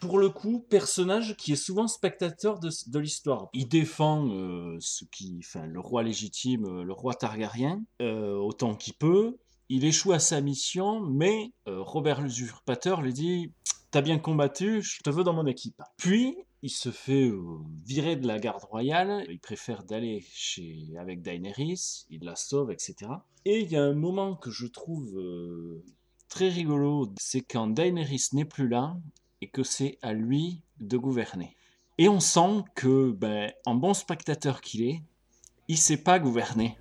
pour 0.00 0.18
le 0.18 0.28
coup, 0.28 0.64
personnage 0.68 1.36
qui 1.36 1.52
est 1.52 1.56
souvent 1.56 1.86
spectateur 1.86 2.58
de, 2.58 2.70
de 2.86 2.98
l'histoire. 2.98 3.48
Il 3.52 3.68
défend 3.68 4.28
euh, 4.28 4.76
ce 4.80 5.04
qui, 5.04 5.40
enfin, 5.40 5.66
le 5.66 5.80
roi 5.80 6.02
légitime, 6.02 6.64
euh, 6.66 6.84
le 6.84 6.92
roi 6.92 7.14
Targaryen, 7.14 7.82
euh, 8.02 8.34
autant 8.34 8.74
qu'il 8.74 8.94
peut. 8.94 9.36
Il 9.68 9.84
échoue 9.84 10.12
à 10.12 10.18
sa 10.18 10.40
mission, 10.40 11.00
mais 11.00 11.52
Robert 11.66 12.20
l'usurpateur 12.22 13.02
lui 13.02 13.12
dit 13.12 13.52
T'as 13.90 14.02
bien 14.02 14.18
combattu, 14.18 14.82
je 14.82 15.00
te 15.00 15.10
veux 15.10 15.24
dans 15.24 15.32
mon 15.32 15.46
équipe. 15.46 15.80
Puis, 15.96 16.36
il 16.62 16.70
se 16.70 16.90
fait 16.90 17.30
virer 17.86 18.16
de 18.16 18.26
la 18.26 18.38
garde 18.38 18.64
royale, 18.64 19.24
il 19.30 19.38
préfère 19.38 19.84
d'aller 19.84 20.24
chez 20.32 20.88
avec 20.98 21.22
Daenerys, 21.22 22.04
il 22.10 22.24
la 22.24 22.36
sauve, 22.36 22.70
etc. 22.70 22.96
Et 23.44 23.60
il 23.60 23.70
y 23.70 23.76
a 23.76 23.82
un 23.82 23.94
moment 23.94 24.34
que 24.34 24.50
je 24.50 24.66
trouve 24.66 25.18
très 26.28 26.48
rigolo, 26.48 27.12
c'est 27.18 27.40
quand 27.40 27.68
Daenerys 27.68 28.28
n'est 28.32 28.44
plus 28.44 28.68
là, 28.68 28.96
et 29.40 29.48
que 29.48 29.62
c'est 29.62 29.98
à 30.02 30.12
lui 30.12 30.62
de 30.80 30.96
gouverner. 30.96 31.56
Et 31.96 32.08
on 32.08 32.20
sent 32.20 32.62
que, 32.74 33.10
ben, 33.12 33.52
en 33.64 33.74
bon 33.74 33.94
spectateur 33.94 34.60
qu'il 34.60 34.82
est, 34.82 35.02
il 35.68 35.76
sait 35.76 35.98
pas 35.98 36.18
gouverner. 36.18 36.76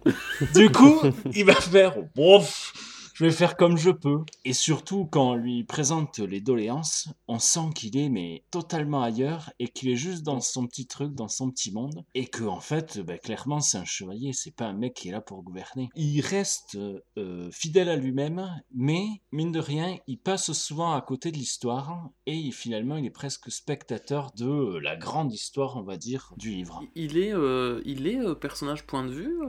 du 0.56 0.72
coup, 0.72 1.02
il 1.34 1.46
va 1.46 1.56
faire, 1.56 1.96
bof, 2.16 2.74
je 3.18 3.26
vais 3.26 3.32
faire 3.32 3.58
comme 3.58 3.78
je 3.78 3.90
peux. 3.90 4.20
Et 4.46 4.54
surtout, 4.54 5.06
quand 5.06 5.32
on 5.32 5.36
lui 5.36 5.64
présente 5.64 6.20
les 6.20 6.40
doléances, 6.40 7.10
on 7.28 7.40
sent 7.40 7.72
qu'il 7.74 7.98
est 7.98 8.10
mais 8.10 8.44
totalement 8.52 9.02
ailleurs 9.02 9.50
et 9.58 9.70
qu'il 9.70 9.90
est 9.90 9.96
juste 9.96 10.22
dans 10.22 10.40
son 10.40 10.68
petit 10.68 10.86
truc, 10.86 11.16
dans 11.16 11.28
son 11.28 11.50
petit 11.50 11.72
monde. 11.72 12.06
Et 12.14 12.28
que 12.28 12.44
en 12.44 12.60
fait, 12.60 13.00
ben, 13.00 13.18
clairement, 13.18 13.60
c'est 13.60 13.80
un 13.80 13.86
chevalier, 13.86 14.34
c'est 14.34 14.56
pas 14.56 14.66
un 14.66 14.74
mec 14.74 14.94
qui 14.94 15.10
est 15.10 15.12
là 15.12 15.22
pour 15.22 15.42
gouverner. 15.42 15.90
Il 15.96 16.22
reste 16.22 16.78
euh, 17.18 17.50
fidèle 17.50 17.90
à 17.90 17.96
lui-même, 17.96 18.48
mais 18.76 19.04
mine 19.32 19.52
de 19.52 19.60
rien, 19.60 19.98
il 20.06 20.20
passe 20.20 20.52
souvent 20.52 20.94
à 20.94 21.02
côté 21.02 21.32
de 21.32 21.38
l'histoire 21.38 22.12
et 22.28 22.52
finalement, 22.52 22.98
il 22.98 23.06
est 23.08 23.10
presque 23.10 23.50
spectateur 23.50 24.32
de 24.38 24.78
la 24.78 24.96
grande 24.96 25.34
histoire, 25.34 25.76
on 25.78 25.82
va 25.82 25.98
dire, 25.98 26.34
du 26.38 26.52
livre. 26.52 26.84
Il 26.94 27.18
est, 27.18 27.34
euh, 27.34 27.82
il 27.84 28.06
est 28.06 28.20
euh, 28.20 28.36
personnage 28.36 28.86
point 28.86 29.04
de 29.04 29.12
vue 29.12 29.40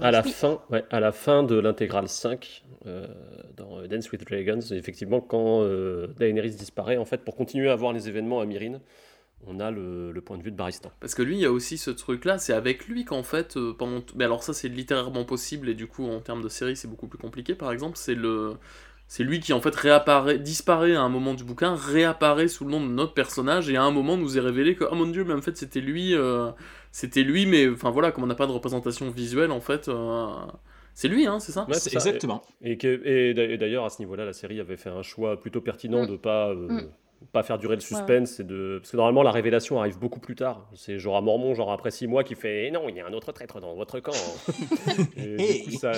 à 0.00 0.10
la 0.10 0.22
fin, 0.22 0.60
ouais, 0.70 0.84
à 0.90 1.00
la 1.00 1.12
fin 1.12 1.42
de 1.42 1.56
l'intégrale 1.56 2.08
5, 2.08 2.64
euh, 2.86 3.05
dans 3.56 3.86
Dance 3.86 4.10
with 4.12 4.26
Dragons. 4.26 4.60
Effectivement, 4.72 5.20
quand 5.20 5.62
euh, 5.62 6.08
Daenerys 6.18 6.50
disparaît, 6.50 6.96
en 6.96 7.04
fait, 7.04 7.24
pour 7.24 7.36
continuer 7.36 7.70
à 7.70 7.76
voir 7.76 7.92
les 7.92 8.08
événements 8.08 8.40
à 8.40 8.46
Myrine, 8.46 8.80
on 9.46 9.60
a 9.60 9.70
le, 9.70 10.12
point 10.24 10.38
de 10.38 10.42
vue 10.42 10.50
de 10.50 10.56
Baristan. 10.56 10.90
Parce 11.00 11.14
que 11.14 11.22
lui, 11.22 11.36
il 11.36 11.40
y 11.40 11.46
a 11.46 11.52
aussi 11.52 11.78
ce 11.78 11.90
truc-là, 11.90 12.38
c'est 12.38 12.52
avec 12.52 12.86
lui 12.86 13.04
qu'en 13.04 13.22
fait, 13.22 13.56
euh, 13.56 13.72
pendant... 13.72 14.02
Mais 14.14 14.24
alors 14.24 14.42
ça, 14.42 14.52
c'est 14.52 14.68
littérairement 14.68 15.24
possible, 15.24 15.68
et 15.68 15.74
du 15.74 15.86
coup, 15.86 16.06
en 16.06 16.20
termes 16.20 16.42
de 16.42 16.48
série, 16.48 16.76
c'est 16.76 16.88
beaucoup 16.88 17.06
plus 17.06 17.18
compliqué. 17.18 17.54
Par 17.54 17.72
exemple, 17.72 17.96
c'est 17.96 18.14
le... 18.14 18.54
C'est 19.08 19.22
lui 19.22 19.38
qui 19.38 19.52
en 19.52 19.60
fait 19.60 19.72
réapparaît, 19.72 20.40
disparaît 20.40 20.96
à 20.96 21.00
un 21.00 21.08
moment 21.08 21.34
du 21.34 21.44
bouquin, 21.44 21.76
réapparaît 21.76 22.48
sous 22.48 22.64
le 22.64 22.72
nom 22.72 22.80
de 22.80 22.90
notre 22.90 23.14
personnage 23.14 23.70
et 23.70 23.76
à 23.76 23.84
un 23.84 23.92
moment 23.92 24.16
nous 24.16 24.36
est 24.36 24.40
révélé 24.40 24.74
que 24.74 24.82
oh 24.82 24.96
mon 24.96 25.06
dieu 25.06 25.22
mais 25.22 25.32
en 25.32 25.40
fait 25.40 25.56
c'était 25.56 25.78
lui, 25.80 26.16
c'était 26.90 27.22
lui 27.22 27.46
mais 27.46 27.68
enfin 27.68 27.90
voilà 27.90 28.10
comme 28.10 28.24
on 28.24 28.26
n'a 28.26 28.34
pas 28.34 28.48
de 28.48 28.52
représentation 28.52 29.08
visuelle 29.08 29.52
en 29.52 29.60
fait, 29.60 29.88
c'est 30.96 31.08
lui, 31.08 31.26
hein, 31.26 31.38
c'est 31.40 31.52
ça 31.52 31.66
Exactement. 31.68 32.40
Et, 32.62 32.78
et, 32.82 33.58
d'ailleurs, 33.58 33.84
à 33.84 33.90
ce 33.90 33.98
niveau-là, 34.00 34.24
la 34.24 34.32
série 34.32 34.60
avait 34.60 34.78
fait 34.78 34.88
un 34.88 35.02
choix 35.02 35.38
plutôt 35.38 35.60
pertinent 35.60 36.04
mm. 36.04 36.06
de 36.06 36.16
pas. 36.16 36.48
Euh, 36.48 36.68
mm. 36.68 36.88
pas 37.32 37.42
faire 37.42 37.58
durer 37.58 37.74
le 37.74 37.82
suspense 37.82 38.40
et 38.40 38.44
de 38.44 38.78
parce 38.80 38.92
que 38.92 38.96
normalement 38.96 39.22
la 39.22 39.30
révélation 39.30 39.78
arrive 39.80 39.98
beaucoup 39.98 40.20
plus 40.20 40.34
tard 40.34 40.70
c'est 40.74 40.98
genre 40.98 41.16
à 41.16 41.22
Mormon 41.22 41.54
genre 41.54 41.72
après 41.72 41.90
six 41.90 42.06
mois 42.06 42.24
qui 42.24 42.34
fait 42.34 42.66
eh 42.66 42.70
non 42.70 42.90
il 42.90 42.96
y 42.96 43.00
a 43.00 43.06
un 43.06 43.12
autre 43.14 43.32
traître 43.32 43.58
dans 43.58 43.74
votre 43.74 44.00
camp 44.00 44.12
et, 45.16 45.64
du 45.64 45.70
coup, 45.72 45.78
ça, 45.78 45.92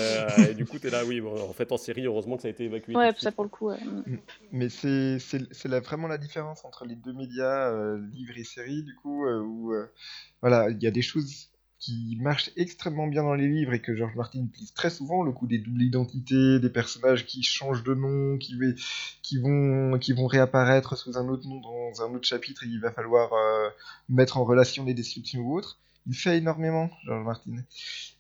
du 0.55 0.65
coup 0.65 0.79
t'es 0.79 0.91
là 0.91 1.05
oui 1.05 1.21
en 1.21 1.53
fait 1.53 1.73
en 1.73 1.77
série 1.77 2.07
heureusement 2.07 2.37
que 2.37 2.43
ça 2.43 2.49
a 2.49 2.53
été 2.53 2.65
évacué 2.65 2.95
ouais 2.95 3.11
ça 3.19 3.33
pour 3.33 3.43
le 3.43 3.51
coup 3.51 3.71
mm. 3.71 4.17
mais 4.53 4.69
c'est 4.69 5.19
c'est 5.19 5.69
vraiment 5.69 6.07
la 6.07 6.19
différence 6.19 6.65
entre 6.65 6.85
les 6.85 6.95
deux 6.95 7.13
médias 7.13 7.69
euh, 7.73 7.99
livre 8.13 8.35
et 8.37 8.45
série 8.45 8.85
du 8.85 8.95
coup 8.95 9.27
euh, 9.27 9.41
où 9.41 9.73
voilà 10.41 10.71
il 10.71 10.81
y 10.81 10.87
a 10.87 10.93
des 10.93 11.03
choses 11.03 11.51
qui 11.79 12.19
marche 12.21 12.51
extrêmement 12.57 13.07
bien 13.07 13.23
dans 13.23 13.35
les 13.35 13.49
livres 13.49 13.73
et 13.73 13.81
que 13.81 13.95
George 13.95 14.17
Martin 14.17 14.41
utilise 14.41 14.73
très 14.75 14.91
souvent, 14.91 15.23
le 15.23 15.31
coup 15.31 15.47
des 15.47 15.59
doubles 15.59 15.83
identités, 15.83 16.59
des 16.59 16.71
personnages 16.71 17.25
qui 17.25 17.43
changent 17.43 17.85
de 17.85 17.95
nom, 17.95 18.37
qui, 18.37 18.57
vont, 19.39 19.99
qui 19.99 20.13
vont 20.13 20.27
réapparaître 20.27 20.97
sous 20.97 21.17
un 21.17 21.29
autre 21.29 21.47
nom 21.47 21.61
dans 21.61 22.03
un 22.03 22.15
autre 22.15 22.27
chapitre 22.27 22.65
et 22.65 22.67
il 22.67 22.81
va 22.81 22.91
falloir 22.91 23.33
euh, 23.33 23.69
mettre 24.09 24.39
en 24.39 24.45
relation 24.45 24.85
les 24.85 24.95
descriptions 24.95 25.41
ou 25.41 25.57
autres. 25.57 25.79
Il 26.07 26.15
fait 26.15 26.39
énormément, 26.39 26.91
George 27.05 27.25
Martin. 27.25 27.53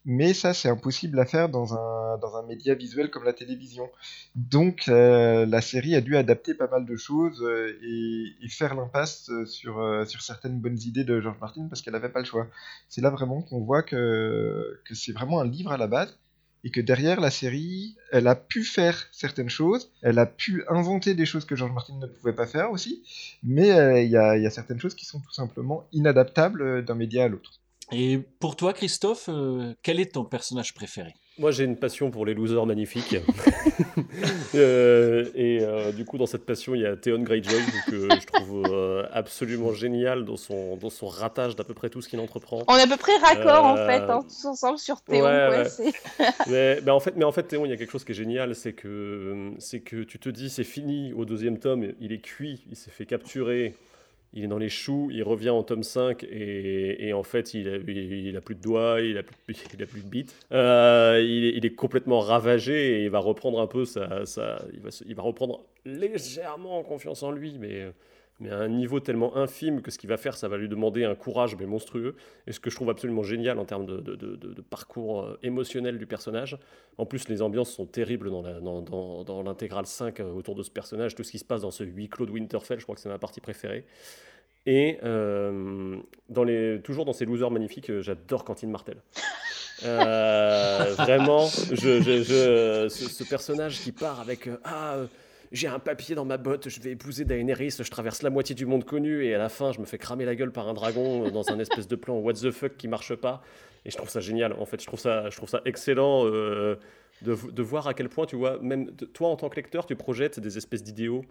Mais 0.04 0.34
ça, 0.34 0.54
c'est 0.54 0.68
impossible 0.68 1.18
à 1.18 1.26
faire 1.26 1.48
dans 1.48 1.74
un, 1.74 2.18
dans 2.18 2.36
un 2.36 2.42
média 2.46 2.74
visuel 2.74 3.10
comme 3.10 3.24
la 3.24 3.32
télévision. 3.32 3.90
Donc, 4.34 4.88
euh, 4.88 5.46
la 5.46 5.60
série 5.60 5.94
a 5.94 6.00
dû 6.00 6.16
adapter 6.16 6.54
pas 6.54 6.68
mal 6.68 6.86
de 6.86 6.96
choses 6.96 7.42
euh, 7.42 7.78
et, 7.82 8.48
faire 8.48 8.74
l'impasse 8.74 9.30
sur, 9.44 9.78
euh, 9.78 10.04
sur 10.06 10.22
certaines 10.22 10.58
bonnes 10.58 10.78
idées 10.78 11.04
de 11.04 11.20
George 11.20 11.38
Martin 11.40 11.66
parce 11.68 11.82
qu'elle 11.82 11.92
n'avait 11.92 12.08
pas 12.08 12.20
le 12.20 12.24
choix. 12.24 12.46
C'est 12.88 13.00
là 13.00 13.10
vraiment 13.10 13.42
qu'on 13.42 13.60
voit 13.60 13.82
que, 13.82 14.80
que 14.84 14.94
c'est 14.94 15.12
vraiment 15.12 15.40
un 15.40 15.46
livre 15.46 15.72
à 15.72 15.76
la 15.76 15.86
base 15.86 16.18
et 16.64 16.70
que 16.70 16.80
derrière 16.80 17.20
la 17.20 17.30
série, 17.30 17.96
elle 18.10 18.26
a 18.26 18.34
pu 18.34 18.64
faire 18.64 19.06
certaines 19.12 19.50
choses, 19.50 19.92
elle 20.02 20.18
a 20.18 20.26
pu 20.26 20.64
inventer 20.68 21.14
des 21.14 21.26
choses 21.26 21.44
que 21.44 21.54
George 21.54 21.72
Martin 21.72 21.98
ne 21.98 22.06
pouvait 22.06 22.32
pas 22.32 22.46
faire 22.46 22.70
aussi, 22.70 23.02
mais 23.42 24.04
il 24.04 24.10
y, 24.10 24.16
a, 24.16 24.50
certaines 24.50 24.80
choses 24.80 24.94
qui 24.94 25.04
sont 25.04 25.20
tout 25.20 25.32
simplement 25.32 25.86
inadaptables 25.92 26.84
d'un 26.84 26.94
média 26.94 27.24
à 27.24 27.28
l'autre. 27.28 27.60
Et 27.90 28.18
pour 28.38 28.57
toi, 28.57 28.72
Christophe, 28.72 29.29
euh, 29.29 29.72
quel 29.83 29.98
est 29.98 30.12
ton 30.12 30.24
personnage 30.24 30.74
préféré? 30.74 31.14
Moi, 31.38 31.53
j'ai 31.53 31.64
une 31.64 31.77
passion 31.77 32.11
pour 32.11 32.27
les 32.27 32.35
losers 32.35 32.66
magnifiques. 32.66 33.16
Euh, 34.55 35.31
et 35.35 35.59
euh, 35.61 35.92
du 35.92 36.05
coup, 36.05 36.16
dans 36.18 36.27
cette 36.27 36.46
passion, 36.46 36.74
il 36.74 36.81
y 36.81 36.87
a 36.87 36.96
Theon 36.96 37.22
Greyjoy, 37.22 37.61
que 37.87 38.09
je 38.09 38.27
trouve 38.27 39.07
absolument 39.12 39.72
génial 39.72 40.24
dans 40.24 40.37
son, 40.37 40.77
dans 40.77 40.88
son 40.88 41.07
ratage 41.07 41.55
d'à 41.55 41.64
peu 41.64 41.74
près 41.74 41.90
tout 41.90 42.01
ce 42.01 42.09
qu'il 42.09 42.18
entreprend. 42.18 42.62
On 42.66 42.77
est 42.77 42.83
à 42.83 42.87
peu 42.87 42.96
près 42.96 43.16
raccord, 43.18 43.64
en 43.64 43.77
fait, 43.77 44.01
hein, 44.01 44.20
tous 44.22 44.46
ensemble 44.46 44.79
sur 44.79 45.03
Théon. 45.03 45.29
mais, 46.48 46.81
mais, 46.83 46.90
en 46.90 47.01
fait, 47.01 47.14
mais 47.16 47.24
en 47.24 47.33
fait, 47.33 47.42
Théon, 47.42 47.66
il 47.66 47.68
y 47.68 47.72
a 47.72 47.77
quelque 47.77 47.90
chose 47.90 48.05
qui 48.05 48.12
est 48.12 48.16
génial, 48.16 48.55
c'est 48.55 48.72
que, 48.72 49.53
c'est 49.59 49.81
que 49.81 50.03
tu 50.03 50.18
te 50.18 50.31
dis, 50.31 50.48
c'est 50.48 50.64
fini 50.64 51.12
au 51.12 51.24
deuxième 51.24 51.59
tome, 51.59 51.92
il 52.01 52.12
est 52.12 52.20
cuit, 52.22 52.64
il 52.70 52.77
s'est 52.77 52.90
fait 52.90 53.07
capturer 53.07 53.74
il 54.34 54.44
est 54.44 54.48
dans 54.48 54.58
les 54.58 54.68
choux, 54.68 55.08
il 55.10 55.22
revient 55.22 55.50
en 55.50 55.62
tome 55.62 55.82
5 55.82 56.24
et, 56.24 57.12
en 57.12 57.22
fait 57.22 57.54
il 57.54 57.68
a, 58.36 58.40
plus 58.40 58.54
de 58.54 58.60
doigts, 58.60 59.00
il 59.00 59.16
a 59.18 59.22
plus, 59.22 59.56
de 59.78 60.08
bites. 60.08 60.34
Euh, 60.52 61.22
il, 61.24 61.64
est, 61.64 61.74
complètement 61.74 62.20
ravagé 62.20 63.00
et 63.00 63.04
il 63.04 63.10
va 63.10 63.18
reprendre 63.18 63.60
un 63.60 63.66
peu 63.66 63.84
sa, 63.84 64.22
il, 64.72 64.80
va, 64.80 64.90
il 65.06 65.14
va 65.14 65.22
reprendre 65.22 65.64
légèrement 65.84 66.82
confiance 66.82 67.22
en 67.22 67.30
lui, 67.30 67.56
mais 67.58 67.86
mais 68.40 68.51
à 68.51 68.59
un 68.59 68.68
niveau 68.68 69.01
tellement 69.01 69.37
infime 69.37 69.83
que 69.83 69.90
ce 69.90 69.98
qu'il 69.98 70.09
va 70.09 70.16
faire, 70.16 70.37
ça 70.37 70.46
va 70.46 70.57
lui 70.57 70.68
demander 70.68 71.05
un 71.05 71.16
courage 71.16 71.57
monstrueux. 71.57 72.14
Et 72.46 72.53
ce 72.53 72.61
que 72.61 72.70
je 72.70 72.77
trouve 72.77 72.90
absolument 72.90 73.24
génial 73.24 73.59
en 73.59 73.64
termes 73.64 73.87
de, 73.87 74.62
parcours 74.70 75.22
euh, 75.22 75.38
émotionnel 75.42 75.98
du 75.98 76.07
personnage. 76.07 76.57
En 76.98 77.07
plus, 77.07 77.29
les 77.29 77.42
ambiances 77.42 77.70
sont 77.70 77.87
terribles 77.87 78.31
dans, 78.31 79.42
l'intégrale 79.42 79.87
5 79.87 80.20
euh, 80.20 80.33
autour 80.33 80.55
de 80.55 80.62
ce 80.62 80.70
personnage. 80.70 81.16
Tout 81.16 81.24
ce 81.24 81.33
qui 81.33 81.38
se 81.38 81.44
passe 81.44 81.62
dans 81.62 81.72
ce 81.72 81.83
huis 81.83 82.09
clos 82.09 82.27
de 82.27 82.31
Winterfell, 82.31 82.79
je 82.79 82.85
crois 82.85 82.94
que 82.94 83.01
c'est 83.01 83.09
ma 83.09 83.18
partie 83.18 83.40
préférée. 83.40 83.85
Et 84.66 84.98
euh, 85.03 85.98
toujours 86.85 87.07
dans 87.07 87.12
ces 87.12 87.24
losers 87.24 87.51
magnifiques, 87.51 88.01
j'adore 88.01 88.44
Cantine 88.44 88.70
Martel. 88.70 88.98
vraiment, 89.83 91.46
ce, 91.46 92.88
ce, 92.88 93.24
personnage 93.24 93.81
qui 93.81 93.92
part 93.92 94.20
avec 94.20 94.48
ah 94.64 94.96
j'ai 95.52 95.68
un 95.68 95.78
papier 95.78 96.14
dans 96.14 96.24
ma 96.24 96.37
botte, 96.37 96.68
je 96.68 96.80
vais 96.80 96.90
épouser 96.90 97.24
Daenerys, 97.24 97.70
je 97.70 97.90
traverse 97.90 98.22
la 98.22 98.30
moitié 98.30 98.54
du 98.54 98.66
monde 98.66 98.84
connu 98.84 99.24
et 99.24 99.34
à 99.34 99.38
la 99.38 99.48
fin 99.48 99.72
je 99.72 99.80
me 99.80 99.84
fais 99.84 99.98
cramer 99.98 100.24
la 100.24 100.34
gueule 100.34 100.52
par 100.52 100.68
un 100.68 100.74
dragon 100.74 101.26
euh, 101.26 101.30
dans 101.30 101.50
un 101.50 101.58
espèce 101.58 101.88
de 101.88 101.96
plan 101.96 102.16
what 102.18 102.34
the 102.34 102.50
fuck 102.50 102.76
qui 102.76 102.88
marche 102.88 103.14
pas. 103.14 103.42
Et 103.84 103.90
je 103.90 103.96
trouve 103.96 104.11
ça 104.11 104.20
génial. 104.20 104.52
En 104.54 104.66
fait, 104.66 104.80
je 104.80 104.87
trouve 104.87 105.00
ça, 105.00 105.30
je 105.30 105.37
trouve 105.37 105.48
ça 105.48 105.62
excellent 105.64 106.26
euh, 106.26 106.76
de, 107.22 107.62
voir 107.62 107.87
à 107.88 107.94
quel 107.94 108.09
point, 108.09 108.26
tu 108.26 108.37
vois, 108.37 108.59
même 108.61 108.94
toi 109.12 109.28
en 109.28 109.37
tant 109.37 109.48
que 109.48 109.57
lecteur, 109.57 109.87
tu 109.87 109.96
projettes 109.96 110.40
des 110.40 110.57
espèces 110.57 110.83
d'idéaux 110.83 111.24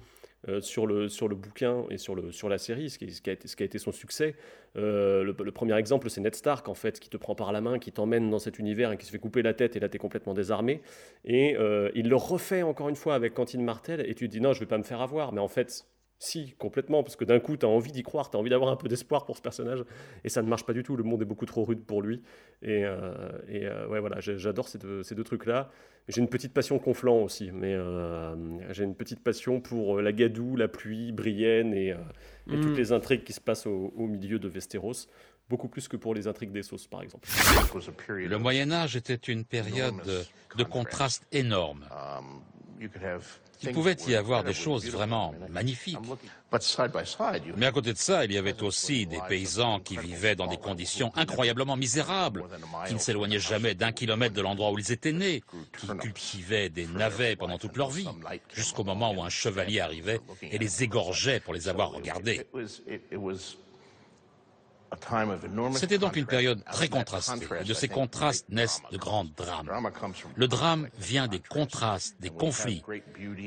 euh, 0.47 0.61
sur, 0.61 0.85
le, 0.85 1.09
sur 1.09 1.27
le 1.27 1.35
bouquin 1.35 1.85
et 1.89 1.97
sur, 1.97 2.13
le, 2.13 2.31
sur 2.31 2.47
la 2.47 2.57
série, 2.57 2.89
ce 2.89 2.99
qui, 2.99 3.11
ce 3.11 3.21
qui, 3.21 3.29
a, 3.29 3.33
été, 3.33 3.47
ce 3.47 3.55
qui 3.55 3.63
a 3.63 3.65
été 3.65 3.79
son 3.79 3.91
succès. 3.91 4.35
Euh, 4.75 5.23
le, 5.23 5.51
premier 5.51 5.75
exemple, 5.77 6.09
c'est 6.09 6.21
Ned 6.21 6.35
Stark, 6.35 6.67
en 6.69 6.73
fait, 6.73 6.99
qui 6.99 7.09
te 7.09 7.17
prend 7.17 7.35
par 7.35 7.51
la 7.51 7.61
main, 7.61 7.79
qui 7.79 7.91
t'emmène 7.91 8.29
dans 8.29 8.39
cet 8.39 8.59
univers 8.59 8.91
et 8.91 8.97
qui 8.97 9.05
se 9.05 9.11
fait 9.11 9.19
couper 9.19 9.41
la 9.41 9.53
tête, 9.53 9.75
et 9.75 9.79
là, 9.79 9.89
t'es 9.89 9.97
complètement 9.97 10.33
désarmé. 10.33 10.81
Et 11.25 11.55
euh, 11.57 11.89
il 11.95 12.07
le 12.07 12.15
refait 12.15 12.61
encore 12.61 12.89
une 12.89 12.95
fois 12.95 13.15
avec 13.15 13.33
Cantine 13.33 13.63
Martel, 13.63 14.01
et 14.01 14.13
tu 14.13 14.27
te 14.27 14.31
dis, 14.31 14.41
non, 14.41 14.53
je 14.53 14.59
vais 14.59 14.67
pas 14.67 14.77
me 14.77 14.83
faire 14.83 15.01
avoir. 15.01 15.33
Mais 15.33 15.41
en 15.41 15.47
fait, 15.47 15.85
si, 16.19 16.55
complètement, 16.57 17.03
parce 17.03 17.15
que 17.15 17.25
d'un 17.25 17.39
coup, 17.39 17.57
tu 17.57 17.65
as 17.65 17.69
envie 17.69 17.91
d'y 17.91 18.03
croire, 18.03 18.29
tu 18.29 18.37
as 18.37 18.39
envie 18.39 18.49
d'avoir 18.49 18.71
un 18.71 18.75
peu 18.75 18.87
d'espoir 18.87 19.25
pour 19.25 19.37
ce 19.37 19.41
personnage, 19.41 19.83
et 20.23 20.29
ça 20.29 20.41
ne 20.41 20.47
marche 20.47 20.65
pas 20.65 20.73
du 20.73 20.83
tout, 20.83 20.95
le 20.95 21.03
monde 21.03 21.21
est 21.21 21.25
beaucoup 21.25 21.45
trop 21.45 21.63
rude 21.63 21.83
pour 21.83 22.01
lui. 22.01 22.21
Et, 22.63 22.81
et 23.49 23.67
ouais, 23.89 23.99
voilà, 23.99 24.19
j'adore 24.19 24.67
ces 24.67 24.79
deux, 24.79 25.03
ces 25.03 25.13
deux 25.13 25.23
trucs-là. 25.23 25.69
J'ai 26.07 26.21
une 26.21 26.29
petite 26.29 26.53
passion 26.53 26.79
conflant 26.79 27.17
aussi, 27.17 27.51
mais 27.51 27.73
euh, 27.73 28.33
j'ai 28.71 28.85
une 28.85 28.95
petite 28.95 29.21
passion 29.21 29.59
pour 29.59 29.97
euh, 29.97 30.01
la 30.01 30.13
gadoue, 30.13 30.55
la 30.55 30.69
pluie, 30.69 31.11
Brienne 31.11 31.73
et, 31.73 31.91
euh, 31.91 31.97
toutes 32.45 32.63
mm. 32.63 32.75
les 32.75 32.91
intrigues 32.93 33.23
qui 33.25 33.33
se 33.33 33.41
passent 33.41 33.67
au, 33.67 33.91
milieu 33.97 34.39
de 34.39 34.47
Westeros 34.47 35.09
beaucoup 35.49 35.67
plus 35.69 35.87
que 35.87 35.95
pour 35.95 36.13
les 36.13 36.27
intrigues 36.27 36.51
des 36.51 36.63
sauces, 36.63 36.87
par 36.87 37.01
exemple. 37.01 37.27
Le 38.09 38.37
Moyen 38.37 38.69
Âge 38.71 38.97
était 38.97 39.15
une 39.15 39.45
période 39.45 39.95
de 40.57 40.63
contraste 40.63 41.25
énorme. 41.31 41.85
Il 43.63 43.71
pouvait 43.71 43.97
y 44.07 44.15
avoir 44.15 44.43
des 44.43 44.53
choses 44.53 44.87
vraiment 44.89 45.33
magnifiques. 45.49 45.97
Mais 47.57 47.65
à 47.65 47.71
côté 47.71 47.91
de 47.91 47.97
ça, 47.97 48.25
il 48.25 48.31
y 48.31 48.37
avait 48.37 48.61
aussi 48.61 49.07
des 49.07 49.19
paysans 49.27 49.79
qui 49.79 49.97
vivaient 49.97 50.35
dans 50.35 50.47
des 50.47 50.57
conditions 50.57 51.11
incroyablement 51.15 51.75
misérables, 51.75 52.43
qui 52.87 52.93
ne 52.93 52.99
s'éloignaient 52.99 53.39
jamais 53.39 53.73
d'un 53.73 53.91
kilomètre 53.91 54.35
de 54.35 54.41
l'endroit 54.41 54.71
où 54.71 54.79
ils 54.79 54.91
étaient 54.91 55.11
nés, 55.11 55.43
qui 55.77 55.87
cultivaient 55.97 56.69
des 56.69 56.85
navets 56.85 57.35
pendant 57.35 57.57
toute 57.57 57.77
leur 57.77 57.89
vie, 57.89 58.07
jusqu'au 58.53 58.83
moment 58.83 59.11
où 59.11 59.23
un 59.23 59.29
chevalier 59.29 59.79
arrivait 59.79 60.21
et 60.41 60.57
les 60.57 60.83
égorgeait 60.83 61.39
pour 61.39 61.53
les 61.53 61.67
avoir 61.67 61.91
regardés. 61.91 62.45
C'était 65.73 65.97
donc 65.97 66.15
une 66.15 66.25
période 66.25 66.63
très 66.71 66.87
contrastée. 66.87 67.45
de 67.65 67.73
ces 67.73 67.87
contrastes 67.87 68.47
naissent 68.49 68.81
de 68.91 68.97
grands 68.97 69.25
drames. 69.25 69.69
Le 70.35 70.47
drame 70.47 70.89
vient 70.97 71.27
des 71.27 71.39
contrastes, 71.39 72.15
des 72.19 72.29
conflits. 72.29 72.83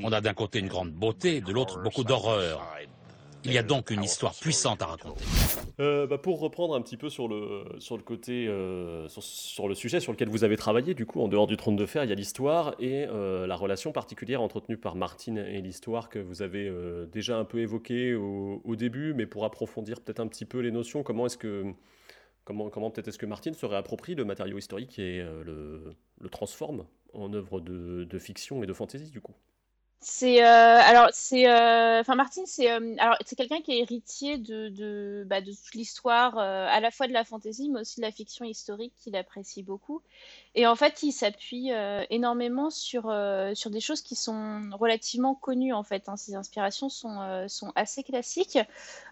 On 0.03 0.13
a 0.13 0.21
d'un 0.21 0.35
côté 0.35 0.59
une 0.59 0.69
grande 0.69 0.93
beauté, 0.93 1.41
de 1.41 1.53
l'autre 1.53 1.81
beaucoup 1.83 2.05
d'horreur. 2.05 2.67
Il 3.45 3.53
y 3.53 3.59
a 3.59 3.63
donc 3.63 3.91
une 3.91 4.03
histoire 4.03 4.35
puissante 4.35 4.83
à 4.83 4.87
raconter. 4.87 5.25
Euh, 5.81 6.07
bah, 6.07 6.19
pour 6.19 6.41
reprendre 6.41 6.75
un 6.75 6.83
petit 6.83 6.99
peu 6.99 7.09
sur 7.09 7.27
le, 7.27 7.65
sur 7.79 7.97
le 7.97 8.03
côté, 8.03 8.47
euh, 8.49 9.09
sur, 9.09 9.67
le 9.67 9.75
sujet 9.75 9.99
sur 9.99 10.13
lequel 10.13 10.29
vous 10.29 10.45
avez 10.45 10.57
travaillé, 10.57 10.93
du 10.93 11.07
coup, 11.07 11.21
en 11.23 11.29
dehors 11.29 11.47
du 11.47 11.57
trône 11.57 11.77
de 11.77 11.87
fer, 11.87 12.05
il 12.05 12.11
y 12.11 12.13
a 12.13 12.17
l'histoire 12.17 12.75
et 12.79 13.07
euh, 13.09 13.47
la 13.47 13.57
relation 13.57 13.93
particulière 13.93 14.43
entretenue 14.43 14.77
par 14.77 14.95
Martine 14.95 15.39
et 15.39 15.63
l'histoire 15.63 16.11
que 16.11 16.19
vous 16.19 16.43
avez 16.43 16.71
déjà 17.11 17.39
un 17.39 17.45
peu 17.45 17.61
évoquée 17.61 18.15
au, 18.15 18.77
début, 18.77 19.15
mais 19.15 19.27
pour 19.27 19.45
approfondir 19.45 20.01
peut-être 20.01 20.21
un 20.21 20.27
petit 20.27 20.45
peu 20.45 20.59
les 20.59 20.71
notions, 20.71 21.03
comment 21.03 21.27
est-ce 21.27 21.39
que, 21.39 21.65
comment, 22.45 22.69
comment 22.69 22.91
peut-être 22.91 23.09
est-ce 23.09 23.19
que 23.19 23.27
Martine 23.27 23.55
se 23.55 23.67
réapproprie 23.67 24.15
le 24.15 24.25
matériau 24.25 24.59
historique 24.59 24.99
et 24.99 25.23
le, 25.45 25.95
le 26.21 26.29
transforme 26.29 26.85
en 27.15 27.33
œuvre 27.33 27.61
de, 27.61 28.05
de 28.05 28.19
fiction 28.19 28.63
et 28.63 28.67
de 28.67 28.73
fantaisie, 28.73 29.11
du 29.11 29.21
coup? 29.21 29.35
C'est 30.03 30.43
euh, 30.43 30.47
alors 30.47 31.09
c'est 31.13 31.47
euh, 31.47 32.01
enfin 32.01 32.15
Martine 32.15 32.45
c'est 32.47 32.73
euh, 32.73 32.95
alors 32.99 33.17
c'est 33.27 33.37
quelqu'un 33.37 33.61
qui 33.61 33.73
est 33.73 33.81
héritier 33.81 34.39
de 34.39 34.71
de, 34.71 35.25
bah, 35.27 35.43
de 35.43 35.53
toute 35.53 35.75
l'histoire 35.75 36.39
à 36.39 36.81
la 36.81 36.91
fois 36.91 37.07
de 37.07 37.13
la 37.13 37.23
fantaisie 37.23 37.69
mais 37.69 37.81
aussi 37.81 38.01
de 38.01 38.07
la 38.07 38.11
fiction 38.11 38.47
historique 38.47 38.95
qu'il 38.97 39.15
apprécie 39.15 39.63
beaucoup. 39.63 40.01
Et 40.55 40.67
en 40.67 40.75
fait 40.75 41.03
il 41.03 41.13
s'appuie 41.13 41.71
énormément 42.09 42.71
sur 42.71 43.15
sur 43.55 43.71
des 43.71 43.81
choses 43.81 44.01
qui 44.01 44.17
sont 44.17 44.71
relativement 44.73 45.35
connues 45.35 45.75
en 45.75 45.83
fait 45.83 46.09
hein. 46.09 46.17
ses 46.17 46.35
inspirations 46.35 46.89
sont 46.89 47.47
sont 47.49 47.73
assez 47.75 48.03
classiques. 48.03 48.59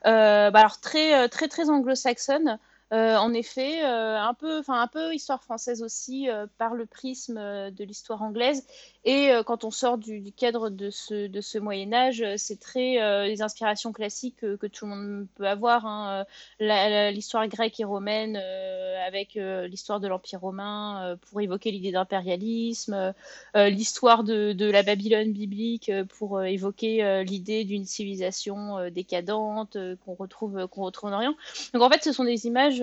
Bah, 0.05 0.47
alors 0.55 0.81
très 0.81 1.29
très 1.29 1.49
très 1.49 1.69
anglo-saxonnes 1.69 2.59
en 2.91 3.35
effet, 3.35 3.83
un 3.83 4.35
peu, 4.35 4.59
enfin 4.59 4.81
un 4.81 4.87
peu 4.87 5.15
histoire 5.15 5.43
française 5.43 5.83
aussi 5.83 6.29
par 6.57 6.75
le 6.75 6.87
prisme 6.87 7.39
de 7.71 7.85
l'histoire 7.85 8.23
anglaise 8.23 8.65
et 9.09 9.31
euh, 9.31 9.43
quand 9.43 9.65
on 9.65 9.71
sort 9.71 9.97
du, 9.97 10.33
cadre 10.37 10.69
de 10.69 10.91
ce, 10.91 11.29
de 11.29 11.41
ce 11.41 11.57
Moyen 11.57 11.95
Âge, 11.95 12.21
euh, 12.21 12.35
c'est 12.37 12.61
très 12.61 13.01
euh, 13.01 13.27
les 13.27 13.41
inspirations 13.41 13.91
classiques 13.91 14.37
que, 14.41 14.67
tout 14.67 14.85
le 14.85 14.91
monde 14.91 15.27
peut 15.35 15.49
avoir. 15.49 15.87
Hein, 15.87 16.27
l'histoire 16.61 17.49
grecque 17.49 17.81
et 17.81 17.85
romaine 17.85 18.37
avec 19.07 19.35
l'histoire 19.35 19.99
de 19.99 20.09
l'Empire 20.09 20.41
romain 20.41 21.17
pour 21.23 21.41
évoquer 21.41 21.71
l'idée 21.71 21.91
d'impérialisme, 21.91 23.15
l'histoire 23.55 24.25
de, 24.25 24.53
de, 24.53 24.71
la 24.71 24.83
Babylone 24.83 25.33
biblique 25.33 25.91
pour 26.19 26.43
évoquer 26.43 27.25
l'idée 27.25 27.65
d'une 27.65 27.87
civilisation 27.87 28.91
décadente 28.91 29.79
qu'on 30.05 30.15
retrouve, 30.15 30.69
qu'on 30.69 30.83
retrouve 30.83 31.11
en 31.11 31.15
Orient. 31.15 31.35
Donc 31.73 31.83
en 31.83 31.89
fait, 31.89 32.05
ce 32.05 32.13
sont 32.13 32.25
des 32.25 32.47
images 32.47 32.78